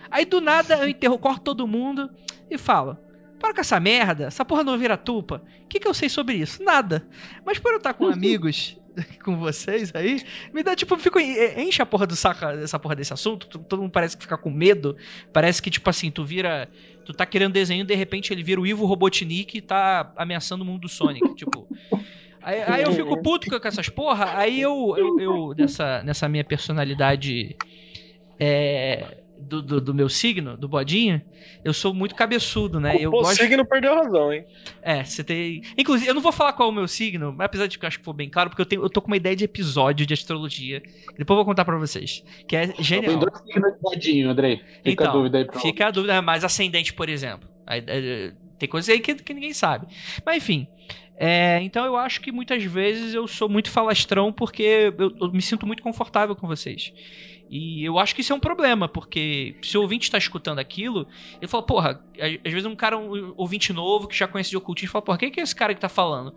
Aí 0.10 0.26
do 0.26 0.42
nada 0.42 0.76
eu 0.76 0.88
enterro, 0.88 1.18
corto 1.20 1.42
todo 1.42 1.68
mundo 1.68 2.10
e 2.50 2.58
falo: 2.58 2.98
para 3.40 3.54
com 3.54 3.62
essa 3.62 3.80
merda, 3.80 4.26
essa 4.26 4.44
porra 4.44 4.64
não 4.64 4.78
vira 4.78 4.98
tupa. 4.98 5.44
O 5.64 5.68
que, 5.68 5.80
que 5.80 5.88
eu 5.88 5.94
sei 5.94 6.10
sobre 6.10 6.36
isso? 6.36 6.64
Nada. 6.64 7.08
Mas 7.46 7.60
por 7.60 7.72
eu 7.72 7.78
estar 7.78 7.94
com 7.94 8.08
amigos, 8.08 8.78
com 9.24 9.38
vocês 9.38 9.94
aí, 9.94 10.24
me 10.54 10.64
dá 10.64 10.76
tipo, 10.76 10.98
fico, 10.98 11.20
enche 11.20 11.82
a 11.82 11.86
porra 11.86 12.08
do 12.08 12.16
saco, 12.16 12.46
essa 12.46 12.80
porra 12.80 12.96
desse 12.96 13.14
assunto, 13.14 13.48
todo 13.60 13.82
mundo 13.82 13.92
parece 13.92 14.16
que 14.16 14.24
fica 14.24 14.38
com 14.38 14.50
medo, 14.50 14.96
parece 15.32 15.62
que 15.62 15.70
tipo 15.70 15.90
assim, 15.90 16.10
tu 16.10 16.26
vira, 16.26 16.70
tu 17.06 17.14
tá 17.14 17.26
querendo 17.26 17.54
desenho, 17.54 17.86
de 17.86 17.96
repente 17.96 18.34
ele 18.34 18.44
vira 18.44 18.60
o 18.60 18.66
Ivo 18.66 18.86
Robotnik 18.86 19.58
e 19.58 19.62
tá 19.62 20.12
ameaçando 20.16 20.64
o 20.64 20.66
mundo 20.66 20.82
do 20.82 20.90
Sonic, 20.90 21.36
tipo. 21.36 21.68
Aí, 22.48 22.64
aí, 22.66 22.84
eu 22.84 22.94
fico 22.94 23.22
puto 23.22 23.60
com 23.60 23.68
essas 23.68 23.90
porra, 23.90 24.38
aí 24.38 24.62
eu, 24.62 24.96
eu, 24.98 25.20
eu 25.20 25.54
nessa, 25.54 26.02
nessa 26.02 26.30
minha 26.30 26.46
personalidade 26.46 27.58
é, 28.40 29.18
do, 29.38 29.62
do, 29.62 29.82
do, 29.82 29.94
meu 29.94 30.08
signo, 30.08 30.56
do 30.56 30.66
bodinho, 30.66 31.22
eu 31.62 31.74
sou 31.74 31.94
muito 31.94 32.16
cabeçudo, 32.16 32.80
né? 32.80 33.06
O 33.06 33.12
gosto... 33.12 33.36
signo 33.36 33.66
perdeu 33.66 33.92
a 33.92 34.04
razão, 34.04 34.32
hein? 34.32 34.46
É, 34.82 35.04
você 35.04 35.26
tem. 35.26 35.62
Inclusive, 35.78 36.10
eu 36.10 36.14
não 36.14 36.22
vou 36.22 36.32
falar 36.32 36.54
qual 36.54 36.70
é 36.70 36.72
o 36.72 36.76
meu 36.76 36.88
signo, 36.88 37.34
mas 37.34 37.48
apesar 37.48 37.68
de 37.68 37.78
que 37.78 37.84
eu 37.84 37.88
acho 37.90 38.00
que 38.00 38.06
foi 38.06 38.14
bem 38.14 38.30
claro, 38.30 38.50
porque 38.50 38.62
eu, 38.62 38.66
tenho, 38.66 38.82
eu 38.82 38.90
tô 38.90 39.02
com 39.02 39.08
uma 39.08 39.18
ideia 39.18 39.36
de 39.36 39.44
episódio 39.44 40.06
de 40.06 40.14
astrologia. 40.14 40.82
Depois 41.18 41.32
eu 41.32 41.36
vou 41.36 41.46
contar 41.46 41.66
pra 41.66 41.78
vocês. 41.78 42.24
Que 42.48 42.56
é 42.56 42.74
genial. 42.80 43.12
Tem 43.12 43.20
dois 43.20 43.38
signos 43.46 43.74
de 43.74 43.80
bodinho, 43.82 44.30
Andrei. 44.30 44.62
Fica 44.86 45.04
então, 45.04 45.10
a 45.10 45.12
dúvida 45.12 45.38
aí 45.40 45.44
pra 45.44 45.60
Fica 45.60 45.88
a 45.88 45.92
dúvida, 45.92 46.22
mais 46.22 46.46
ascendente, 46.46 46.94
por 46.94 47.10
exemplo. 47.10 47.50
Aí, 47.66 47.84
é, 47.86 48.32
tem 48.58 48.70
coisas 48.70 48.88
aí 48.88 49.02
que, 49.02 49.16
que 49.16 49.34
ninguém 49.34 49.52
sabe. 49.52 49.88
Mas 50.26 50.38
enfim. 50.38 50.66
É, 51.20 51.60
então 51.64 51.84
eu 51.84 51.98
acho 51.98 52.22
que 52.22 52.32
muitas 52.32 52.64
vezes 52.64 53.14
eu 53.16 53.28
sou 53.28 53.50
muito 53.50 53.72
falastrão 53.72 54.32
porque 54.32 54.94
eu, 54.98 55.12
eu 55.20 55.32
me 55.32 55.42
sinto 55.42 55.66
muito 55.66 55.82
confortável 55.82 56.36
com 56.36 56.46
vocês. 56.48 56.94
E 57.50 57.84
eu 57.84 57.98
acho 57.98 58.14
que 58.14 58.22
isso 58.22 58.34
é 58.34 58.36
um 58.36 58.40
problema, 58.40 58.88
porque 58.88 59.56
se 59.62 59.78
o 59.78 59.82
ouvinte 59.82 60.04
está 60.04 60.18
escutando 60.18 60.60
aquilo, 60.60 61.08
ele 61.42 61.48
fala, 61.48 61.64
porra, 61.64 62.04
às 62.20 62.52
vezes 62.52 62.66
um 62.66 62.76
cara, 62.76 62.98
um 62.98 63.34
ouvinte 63.38 63.72
novo 63.72 64.08
que 64.08 64.16
já 64.16 64.28
conhece 64.28 64.50
de 64.50 64.58
ocultismo, 64.58 64.92
fala, 64.92 65.04
porra, 65.06 65.18
quem 65.18 65.32
que 65.32 65.40
é 65.40 65.44
esse 65.44 65.56
cara 65.56 65.74
que 65.74 65.80
tá 65.80 65.90
falando? 65.90 66.36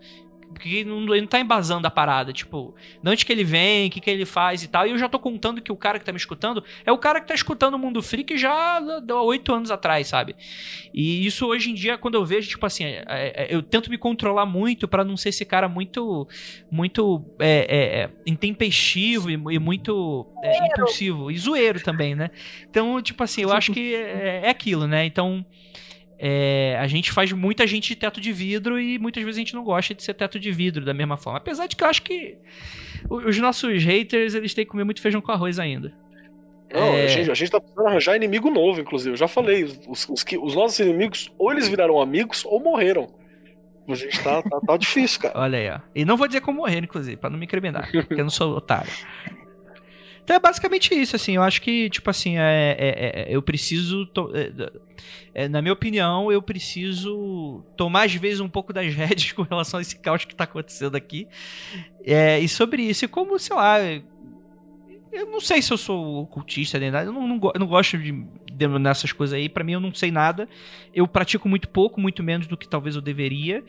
Porque 0.53 0.83
não, 0.83 1.01
ele 1.13 1.21
não 1.21 1.27
tá 1.27 1.39
embasando 1.39 1.87
a 1.87 1.91
parada, 1.91 2.31
tipo, 2.31 2.75
de 3.01 3.09
onde 3.09 3.25
que 3.25 3.31
ele 3.31 3.43
vem, 3.43 3.87
o 3.87 3.91
que 3.91 3.99
que 3.99 4.09
ele 4.09 4.25
faz 4.25 4.63
e 4.63 4.67
tal. 4.67 4.85
E 4.85 4.91
eu 4.91 4.97
já 4.97 5.09
tô 5.09 5.19
contando 5.19 5.61
que 5.61 5.71
o 5.71 5.75
cara 5.75 5.97
que 5.99 6.05
tá 6.05 6.11
me 6.11 6.17
escutando 6.17 6.63
é 6.85 6.91
o 6.91 6.97
cara 6.97 7.19
que 7.19 7.27
tá 7.27 7.33
escutando 7.33 7.75
o 7.75 7.79
Mundo 7.79 8.01
Freak 8.01 8.37
já 8.37 8.51
há 8.51 9.21
oito 9.23 9.53
anos 9.53 9.71
atrás, 9.71 10.07
sabe? 10.07 10.35
E 10.93 11.25
isso 11.25 11.47
hoje 11.47 11.71
em 11.71 11.73
dia, 11.73 11.97
quando 11.97 12.15
eu 12.15 12.25
vejo, 12.25 12.49
tipo 12.49 12.65
assim, 12.65 12.85
é, 12.85 13.05
é, 13.07 13.47
eu 13.49 13.61
tento 13.61 13.89
me 13.89 13.97
controlar 13.97 14.45
muito 14.45 14.87
para 14.87 15.03
não 15.03 15.17
ser 15.17 15.29
esse 15.29 15.45
cara 15.45 15.67
muito, 15.67 16.27
muito 16.69 17.25
é, 17.39 17.65
é, 17.69 18.01
é 18.03 18.09
intempestivo 18.25 19.29
e, 19.29 19.33
e 19.33 19.59
muito 19.59 20.27
é, 20.43 20.67
impulsivo. 20.67 21.31
E 21.31 21.37
zoeiro 21.37 21.81
também, 21.81 22.15
né? 22.15 22.29
Então, 22.69 23.01
tipo 23.01 23.23
assim, 23.23 23.41
eu 23.41 23.51
acho 23.51 23.71
que 23.71 23.95
é, 23.95 24.41
é 24.45 24.49
aquilo, 24.49 24.87
né? 24.87 25.05
Então. 25.05 25.45
É, 26.23 26.77
a 26.79 26.85
gente 26.85 27.11
faz 27.11 27.31
muita 27.31 27.65
gente 27.65 27.87
de 27.87 27.95
teto 27.95 28.21
de 28.21 28.31
vidro 28.31 28.79
e 28.79 28.99
muitas 28.99 29.23
vezes 29.23 29.37
a 29.37 29.41
gente 29.41 29.55
não 29.55 29.63
gosta 29.63 29.95
de 29.95 30.03
ser 30.03 30.13
teto 30.13 30.39
de 30.39 30.51
vidro 30.51 30.85
da 30.85 30.93
mesma 30.93 31.17
forma. 31.17 31.39
Apesar 31.39 31.65
de 31.65 31.75
que 31.75 31.83
eu 31.83 31.87
acho 31.87 32.03
que 32.03 32.37
os 33.09 33.39
nossos 33.39 33.83
haters 33.83 34.35
eles 34.35 34.53
têm 34.53 34.63
que 34.63 34.69
comer 34.69 34.83
muito 34.83 35.01
feijão 35.01 35.19
com 35.19 35.31
arroz 35.31 35.57
ainda. 35.57 35.91
Não, 36.71 36.79
é... 36.79 37.05
a, 37.05 37.07
gente, 37.07 37.31
a 37.31 37.33
gente 37.33 37.49
tá 37.49 37.59
precisando 37.59 37.87
arranjar 37.87 38.15
inimigo 38.15 38.51
novo, 38.51 38.79
inclusive. 38.79 39.13
Eu 39.13 39.17
já 39.17 39.27
falei, 39.27 39.63
os, 39.63 39.79
os, 39.87 40.09
os, 40.09 40.25
os 40.43 40.55
nossos 40.55 40.79
inimigos 40.79 41.33
ou 41.39 41.51
eles 41.51 41.67
viraram 41.67 41.99
amigos 41.99 42.45
ou 42.45 42.59
morreram. 42.59 43.09
A 43.89 43.95
gente 43.95 44.23
tá, 44.23 44.43
tá, 44.43 44.59
tá 44.61 44.77
difícil, 44.77 45.21
cara. 45.21 45.33
Olha 45.41 45.57
aí, 45.57 45.69
ó. 45.71 45.79
E 45.95 46.05
não 46.05 46.17
vou 46.17 46.27
dizer 46.27 46.41
como 46.41 46.59
morrer, 46.59 46.83
inclusive, 46.83 47.17
pra 47.17 47.31
não 47.31 47.39
me 47.39 47.45
incriminar, 47.45 47.89
porque 47.91 48.13
eu 48.13 48.23
não 48.23 48.29
sou 48.29 48.55
otário. 48.55 48.91
Então 50.31 50.37
é 50.37 50.39
basicamente 50.39 50.95
isso, 50.95 51.13
assim. 51.13 51.35
Eu 51.35 51.43
acho 51.43 51.61
que, 51.61 51.89
tipo 51.89 52.09
assim, 52.09 52.37
é, 52.37 52.75
é, 52.79 53.23
é 53.23 53.35
eu 53.35 53.41
preciso. 53.41 54.09
É, 54.33 55.43
é, 55.43 55.47
na 55.49 55.61
minha 55.61 55.73
opinião, 55.73 56.31
eu 56.31 56.41
preciso 56.41 57.65
tomar, 57.75 58.05
às 58.05 58.15
vezes, 58.15 58.39
um 58.39 58.47
pouco 58.47 58.71
das 58.71 58.93
rédeas 58.95 59.33
com 59.33 59.41
relação 59.41 59.77
a 59.77 59.81
esse 59.81 59.97
caos 59.99 60.23
que 60.23 60.33
tá 60.33 60.45
acontecendo 60.45 60.95
aqui. 60.95 61.27
É, 62.05 62.39
e 62.39 62.47
sobre 62.47 62.81
isso, 62.81 63.03
e 63.03 63.09
como, 63.09 63.37
sei 63.37 63.55
lá. 63.57 63.77
Eu 65.11 65.25
não 65.25 65.41
sei 65.41 65.61
se 65.61 65.73
eu 65.73 65.77
sou 65.77 66.21
ocultista 66.21 66.79
nem 66.79 66.89
nada. 66.89 67.07
Eu 67.07 67.11
não, 67.11 67.27
não, 67.27 67.51
eu 67.53 67.59
não 67.59 67.67
gosto 67.67 67.97
de 67.97 68.13
denominar 68.53 68.91
essas 68.91 69.11
coisas 69.11 69.33
aí. 69.33 69.49
Para 69.49 69.65
mim, 69.65 69.73
eu 69.73 69.81
não 69.81 69.93
sei 69.93 70.11
nada. 70.11 70.47
Eu 70.93 71.09
pratico 71.09 71.49
muito 71.49 71.67
pouco, 71.67 71.99
muito 71.99 72.23
menos 72.23 72.47
do 72.47 72.55
que 72.55 72.69
talvez 72.69 72.95
eu 72.95 73.01
deveria. 73.01 73.61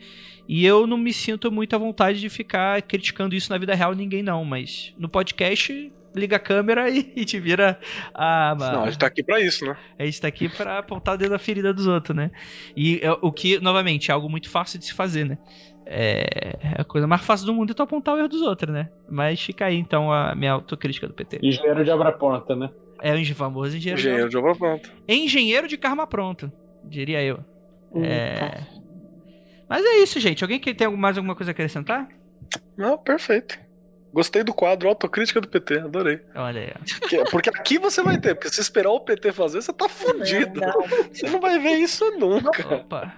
E 0.47 0.65
eu 0.65 0.87
não 0.87 0.95
me 0.95 1.11
sinto 1.11 1.51
muito 1.51 1.75
à 1.75 1.77
vontade 1.77 2.21
de 2.21 2.29
ficar 2.29 2.81
criticando 2.83 3.35
isso 3.35 3.51
na 3.51 3.57
vida 3.57 3.75
real 3.75 3.93
ninguém, 3.93 4.23
não. 4.23 4.45
Mas 4.45 4.93
no 4.97 5.09
podcast 5.09 5.91
liga 6.15 6.35
a 6.35 6.39
câmera 6.39 6.89
e, 6.89 7.11
e 7.15 7.25
te 7.25 7.39
vira 7.39 7.79
a. 8.13 8.55
Não, 8.57 8.83
a 8.83 8.85
gente 8.85 8.99
tá 8.99 9.07
aqui 9.07 9.23
pra 9.23 9.39
isso, 9.39 9.65
né? 9.65 9.75
A 9.97 10.05
gente 10.05 10.21
tá 10.21 10.27
aqui 10.27 10.49
pra 10.49 10.79
apontar 10.79 11.15
o 11.15 11.17
dedo 11.17 11.31
na 11.31 11.39
ferida 11.39 11.73
dos 11.73 11.87
outros, 11.87 12.15
né? 12.15 12.31
E 12.75 12.99
é, 13.01 13.11
o 13.21 13.31
que, 13.31 13.59
novamente, 13.59 14.11
é 14.11 14.13
algo 14.13 14.29
muito 14.29 14.49
fácil 14.49 14.79
de 14.79 14.85
se 14.85 14.93
fazer, 14.93 15.25
né? 15.25 15.37
É, 15.85 16.57
é 16.61 16.81
a 16.81 16.83
coisa 16.83 17.05
mais 17.05 17.21
fácil 17.21 17.45
do 17.45 17.53
mundo 17.53 17.71
é 17.71 17.73
tu 17.73 17.83
apontar 17.83 18.15
o 18.15 18.17
erro 18.17 18.29
dos 18.29 18.41
outros, 18.41 18.73
né? 18.73 18.89
Mas 19.09 19.41
fica 19.41 19.65
aí 19.65 19.77
então 19.77 20.11
a 20.11 20.33
minha 20.33 20.53
autocrítica 20.53 21.07
do 21.07 21.13
PT. 21.13 21.39
Engenheiro 21.41 21.83
de 21.83 21.91
obra 21.91 22.11
pronta, 22.11 22.55
né? 22.55 22.69
É 23.01 23.13
o 23.13 23.35
famoso 23.35 23.75
engenheiro, 23.75 23.99
engenheiro 23.99 24.29
de 24.29 24.37
obra 24.37 24.55
pronta. 24.55 24.89
Engenheiro 25.07 25.67
de 25.67 25.77
karma 25.77 26.07
pronto, 26.07 26.51
diria 26.85 27.21
eu. 27.21 27.39
Hum, 27.93 28.03
é... 28.03 28.65
Mas 29.67 29.83
é 29.83 29.97
isso, 29.97 30.19
gente. 30.19 30.43
Alguém 30.43 30.59
que 30.59 30.73
tem 30.73 30.89
mais 30.95 31.17
alguma 31.17 31.35
coisa 31.35 31.51
a 31.51 31.53
acrescentar? 31.53 32.07
Não, 32.77 32.97
perfeito. 32.97 33.59
Gostei 34.13 34.43
do 34.43 34.53
quadro 34.53 34.87
Autocrítica 34.87 35.41
do 35.41 35.47
PT, 35.47 35.79
adorei. 35.79 36.21
Olha 36.35 36.61
aí. 36.61 36.73
Porque, 36.99 37.23
porque 37.31 37.49
aqui 37.49 37.79
você 37.79 38.03
vai 38.03 38.19
ter, 38.19 38.35
porque 38.35 38.49
se 38.53 38.61
esperar 38.61 38.91
o 38.91 38.99
PT 38.99 39.31
fazer, 39.31 39.59
você 39.61 39.73
tá 39.73 39.89
fudido. 39.89 40.59
Não, 40.61 40.81
Você 41.11 41.27
não 41.27 41.41
vai 41.41 41.57
ver 41.57 41.77
isso 41.77 42.05
nunca. 42.19 42.75
Opa. 42.75 43.15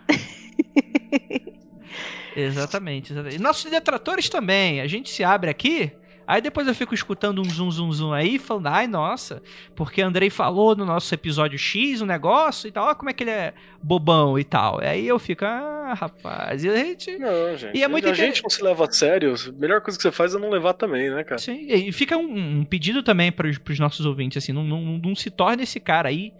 exatamente, 2.35 3.11
exatamente. 3.11 3.35
E 3.35 3.41
nossos 3.41 3.69
detratores 3.69 4.29
também. 4.29 4.79
A 4.79 4.87
gente 4.87 5.09
se 5.09 5.21
abre 5.21 5.49
aqui 5.49 5.91
Aí 6.27 6.41
depois 6.41 6.67
eu 6.67 6.73
fico 6.73 6.93
escutando 6.93 7.41
um 7.41 7.45
zum 7.45 7.69
zum 7.69 7.91
zum 7.91 8.13
aí, 8.13 8.39
falando, 8.39 8.67
ai 8.67 8.87
nossa, 8.87 9.41
porque 9.75 10.01
Andrei 10.01 10.29
falou 10.29 10.75
no 10.75 10.85
nosso 10.85 11.13
episódio 11.13 11.57
X 11.57 12.01
um 12.01 12.05
negócio 12.05 12.67
e 12.67 12.71
tal, 12.71 12.87
ó 12.87 12.95
como 12.95 13.09
é 13.09 13.13
que 13.13 13.23
ele 13.23 13.31
é 13.31 13.53
bobão 13.81 14.37
e 14.39 14.43
tal. 14.43 14.79
Aí 14.79 15.07
eu 15.07 15.19
fico, 15.19 15.45
ah, 15.45 15.93
rapaz, 15.95 16.63
e 16.63 16.69
a 16.69 16.75
gente. 16.75 17.17
Não, 17.17 17.55
gente. 17.55 17.77
E 17.77 17.83
é 17.83 17.87
muito 17.87 18.09
a 18.09 18.13
gente 18.13 18.41
não 18.41 18.49
se 18.49 18.63
leva 18.63 18.85
a 18.85 18.91
sério. 18.91 19.33
A 19.33 19.51
melhor 19.51 19.81
coisa 19.81 19.97
que 19.97 20.03
você 20.03 20.11
faz 20.11 20.33
é 20.33 20.39
não 20.39 20.49
levar 20.49 20.73
também, 20.73 21.09
né, 21.09 21.23
cara? 21.23 21.39
Sim, 21.39 21.67
e 21.69 21.91
fica 21.91 22.17
um, 22.17 22.59
um 22.59 22.65
pedido 22.65 23.03
também 23.03 23.31
pros, 23.31 23.57
pros 23.57 23.79
nossos 23.79 24.05
ouvintes, 24.05 24.43
assim, 24.43 24.51
não, 24.51 24.63
não, 24.63 24.81
não 24.97 25.15
se 25.15 25.29
torne 25.29 25.63
esse 25.63 25.79
cara 25.79 26.09
aí 26.09 26.33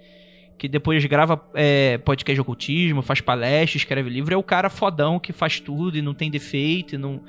que 0.57 0.67
depois 0.67 1.03
grava 1.05 1.41
é, 1.53 1.97
podcast 1.99 2.33
de 2.33 2.41
ocultismo, 2.41 3.01
faz 3.01 3.21
palestra, 3.21 3.77
escreve 3.77 4.09
livro, 4.09 4.33
é 4.33 4.37
o 4.37 4.43
cara 4.43 4.69
fodão 4.69 5.19
que 5.19 5.33
faz 5.33 5.59
tudo 5.59 5.97
e 5.97 6.01
não 6.01 6.13
tem 6.13 6.31
defeito 6.31 6.95
e 6.95 6.97
não. 6.97 7.21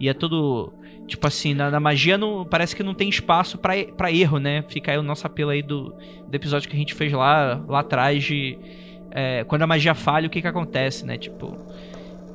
E 0.00 0.08
é 0.08 0.14
tudo. 0.14 0.72
Tipo 1.06 1.26
assim, 1.26 1.52
na, 1.52 1.70
na 1.70 1.80
magia 1.80 2.16
não, 2.16 2.44
parece 2.44 2.74
que 2.74 2.82
não 2.82 2.94
tem 2.94 3.08
espaço 3.08 3.58
pra 3.58 4.12
erro, 4.12 4.38
né? 4.38 4.64
Fica 4.68 4.92
aí 4.92 4.98
o 4.98 5.02
nosso 5.02 5.26
apelo 5.26 5.50
aí 5.50 5.62
do, 5.62 5.94
do 6.26 6.34
episódio 6.34 6.68
que 6.68 6.76
a 6.76 6.78
gente 6.78 6.94
fez 6.94 7.12
lá, 7.12 7.60
lá 7.68 7.80
atrás 7.80 8.24
de. 8.24 8.58
é, 9.10 9.44
quando 9.44 9.62
a 9.62 9.66
magia 9.66 9.94
falha, 9.94 10.26
o 10.26 10.30
que 10.30 10.40
que 10.40 10.48
acontece, 10.48 11.04
né? 11.04 11.18
Tipo. 11.18 11.56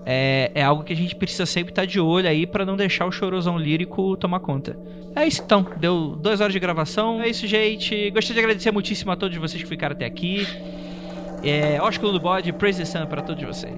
É, 0.10 0.52
é 0.56 0.64
algo 0.64 0.86
que 0.86 0.94
a 0.94 0.96
gente 0.96 1.16
precisa 1.18 1.46
sempre 1.46 1.74
estar 1.74 1.86
de 1.86 2.00
olho 2.00 2.30
aí 2.30 2.48
pra 2.48 2.66
não 2.66 2.78
deixar 2.78 3.06
o 3.06 3.12
chorosão 3.12 3.58
lírico 3.58 4.16
tomar 4.16 4.40
conta. 4.40 4.78
É 5.14 5.28
isso 5.28 5.42
então, 5.44 5.66
deu 5.78 6.16
duas 6.16 6.40
horas 6.40 6.54
de 6.54 6.60
gravação. 6.60 7.22
É 7.22 7.28
isso, 7.28 7.46
gente. 7.46 8.10
Gostaria 8.12 8.36
de 8.36 8.40
agradecer 8.40 8.72
muitíssimo 8.72 9.12
a 9.12 9.16
todos 9.18 9.36
vocês 9.38 9.62
que 9.62 9.68
ficaram 9.68 9.96
até 9.96 10.06
aqui. 10.06 10.48
É, 11.44 11.82
ósculo 11.82 12.14
do 12.14 12.20
bode, 12.20 12.54
praise 12.54 12.80
the 12.80 12.86
sun 12.86 13.06
pra 13.06 13.22
todos 13.22 13.44
vocês. 13.44 13.74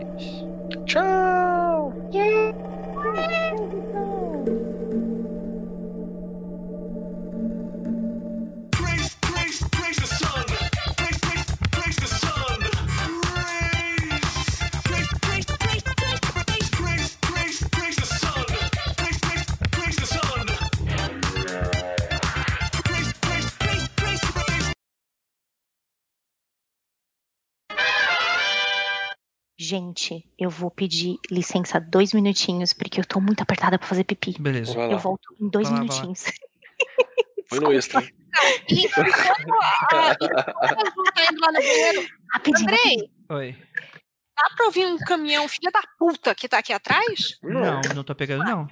Tchau! 0.86 1.94
Gente, 29.70 30.28
eu 30.36 30.50
vou 30.50 30.72
pedir 30.72 31.20
licença 31.30 31.80
dois 31.80 32.12
minutinhos, 32.12 32.74
porque 32.74 33.00
eu 33.00 33.06
tô 33.06 33.22
muito 33.22 33.44
apertada 33.44 33.78
pra 33.78 33.88
fazer 33.88 34.04
pipi. 34.04 34.36
Beleza. 34.42 34.74
Vai 34.74 34.92
Eu 34.92 34.98
volto 34.98 35.36
em 35.40 35.48
dois 35.48 35.70
lá, 35.70 35.78
minutinhos. 35.80 36.26
Foi 37.48 37.60
no 37.60 37.72
extra. 37.72 38.02
hein? 38.02 38.10
E 38.68 38.86
enquanto 38.88 39.14
a, 39.92 40.18
Ju 40.20 41.04
tá 41.14 41.24
indo 41.32 41.40
lá 41.40 41.52
no 41.52 41.60
banheiro. 41.60 42.08
Andrei, 42.48 43.12
Oi. 43.30 43.58
dá 44.36 44.56
pra 44.58 44.66
ouvir 44.66 44.88
um 44.88 44.98
caminhão 44.98 45.48
filha 45.48 45.70
da 45.72 45.82
puta 46.00 46.34
que 46.34 46.50
tá 46.50 46.58
aqui 46.58 46.74
atrás? 46.74 47.38
Não, 47.44 47.80
não 47.96 48.04
tô 48.04 48.16
pegando, 48.16 48.44
não. 48.46 48.68